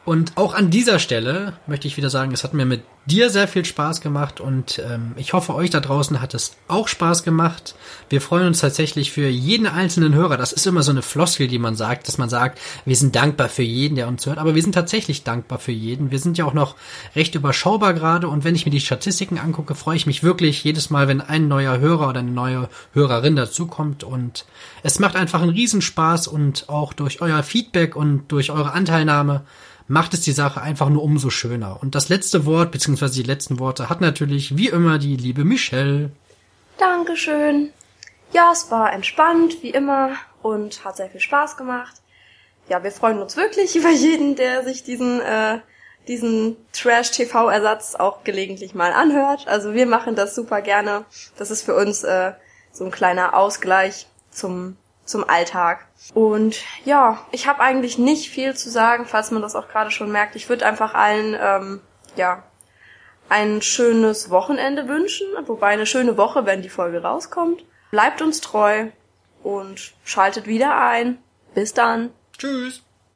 Und 0.04 0.36
auch 0.36 0.54
an 0.54 0.70
dieser 0.70 0.98
Stelle 0.98 1.52
möchte 1.68 1.86
ich 1.86 1.96
wieder 1.96 2.10
sagen, 2.10 2.32
es 2.32 2.42
hat 2.42 2.54
mir 2.54 2.66
mit 2.66 2.82
dir 3.06 3.30
sehr 3.30 3.46
viel 3.46 3.64
Spaß 3.64 4.00
gemacht 4.00 4.40
und 4.40 4.80
ähm, 4.84 5.12
ich 5.16 5.32
hoffe, 5.32 5.54
euch 5.54 5.70
da 5.70 5.80
draußen 5.80 6.20
hat 6.20 6.34
es 6.34 6.56
auch 6.68 6.88
Spaß 6.88 7.22
gemacht. 7.22 7.74
Wir 8.08 8.20
freuen 8.20 8.48
uns 8.48 8.60
tatsächlich 8.60 9.12
für 9.12 9.28
jeden 9.28 9.66
einzelnen 9.66 10.14
Hörer. 10.14 10.36
Das 10.36 10.52
ist 10.52 10.66
immer 10.66 10.82
so 10.82 10.90
eine 10.90 11.02
Floskel, 11.02 11.48
die 11.48 11.58
man 11.58 11.74
sagt, 11.76 12.06
dass 12.06 12.18
man 12.18 12.28
sagt, 12.28 12.60
wir 12.84 12.94
sind 12.94 13.14
dankbar 13.14 13.48
für 13.48 13.62
jeden, 13.62 13.96
der 13.96 14.08
uns 14.08 14.26
hört. 14.26 14.38
Aber 14.38 14.54
wir 14.54 14.62
sind 14.62 14.72
tatsächlich 14.72 15.24
dankbar 15.24 15.58
für 15.58 15.72
jeden. 15.72 16.10
Wir 16.10 16.18
sind 16.18 16.38
ja 16.38 16.44
auch 16.44 16.54
noch 16.54 16.76
recht 17.14 17.34
überschaubar 17.34 17.94
gerade 17.94 18.28
und 18.28 18.44
wenn 18.44 18.54
ich 18.54 18.66
mir 18.66 18.72
die 18.72 18.80
Statistiken 18.80 19.38
angucke, 19.38 19.74
freue 19.74 19.96
ich 19.96 20.06
mich 20.06 20.22
wirklich 20.24 20.62
jedes 20.64 20.90
Mal, 20.90 21.06
wenn 21.06 21.20
ein 21.20 21.46
neuer 21.46 21.78
Hörer 21.78 22.08
oder 22.08 22.20
eine 22.20 22.30
neue 22.30 22.68
Hörerin 22.92 23.36
dazukommt 23.36 24.04
und 24.04 24.46
es 24.82 24.98
macht 24.98 25.14
einfach 25.14 25.42
einen 25.42 25.50
Riesenspaß 25.50 26.26
und 26.28 26.68
auch 26.68 26.92
durch 26.92 27.20
euer 27.20 27.42
Feedback 27.42 27.94
und 27.94 28.30
durch 28.32 28.50
eure 28.50 28.72
Anteilnahme 28.72 29.42
macht 29.92 30.14
es 30.14 30.22
die 30.22 30.32
Sache 30.32 30.62
einfach 30.62 30.88
nur 30.88 31.02
umso 31.02 31.28
schöner. 31.28 31.78
Und 31.82 31.94
das 31.94 32.08
letzte 32.08 32.46
Wort, 32.46 32.72
beziehungsweise 32.72 33.12
die 33.12 33.28
letzten 33.28 33.58
Worte, 33.58 33.90
hat 33.90 34.00
natürlich 34.00 34.56
wie 34.56 34.68
immer 34.68 34.98
die 34.98 35.16
liebe 35.16 35.44
Michelle. 35.44 36.10
Dankeschön. 36.78 37.68
Ja, 38.32 38.52
es 38.52 38.70
war 38.70 38.90
entspannt, 38.90 39.62
wie 39.62 39.68
immer, 39.68 40.12
und 40.40 40.82
hat 40.86 40.96
sehr 40.96 41.10
viel 41.10 41.20
Spaß 41.20 41.58
gemacht. 41.58 41.96
Ja, 42.70 42.82
wir 42.82 42.90
freuen 42.90 43.20
uns 43.20 43.36
wirklich 43.36 43.76
über 43.80 43.90
jeden, 43.90 44.34
der 44.34 44.64
sich 44.64 44.82
diesen, 44.82 45.20
äh, 45.20 45.58
diesen 46.08 46.56
Trash-TV-Ersatz 46.72 47.94
auch 47.94 48.24
gelegentlich 48.24 48.74
mal 48.74 48.92
anhört. 48.92 49.46
Also 49.46 49.74
wir 49.74 49.84
machen 49.84 50.16
das 50.16 50.34
super 50.34 50.62
gerne. 50.62 51.04
Das 51.36 51.50
ist 51.50 51.60
für 51.60 51.74
uns 51.74 52.02
äh, 52.02 52.32
so 52.72 52.86
ein 52.86 52.90
kleiner 52.90 53.36
Ausgleich 53.36 54.06
zum, 54.30 54.78
zum 55.04 55.28
Alltag. 55.28 55.86
Und 56.14 56.56
ja, 56.84 57.20
ich 57.30 57.46
habe 57.46 57.60
eigentlich 57.60 57.98
nicht 57.98 58.30
viel 58.30 58.54
zu 58.54 58.70
sagen, 58.70 59.06
falls 59.06 59.30
man 59.30 59.42
das 59.42 59.56
auch 59.56 59.68
gerade 59.68 59.90
schon 59.90 60.12
merkt. 60.12 60.36
Ich 60.36 60.48
würde 60.48 60.66
einfach 60.66 60.94
allen, 60.94 61.36
ähm, 61.40 61.80
ja, 62.16 62.42
ein 63.28 63.62
schönes 63.62 64.30
Wochenende 64.30 64.88
wünschen, 64.88 65.26
wobei 65.46 65.68
eine 65.68 65.86
schöne 65.86 66.16
Woche, 66.16 66.44
wenn 66.44 66.62
die 66.62 66.68
Folge 66.68 67.02
rauskommt. 67.02 67.64
Bleibt 67.90 68.20
uns 68.22 68.40
treu 68.40 68.88
und 69.42 69.92
schaltet 70.04 70.46
wieder 70.46 70.76
ein. 70.76 71.18
Bis 71.54 71.74
dann. 71.74 72.10
Tschüss. 72.38 72.82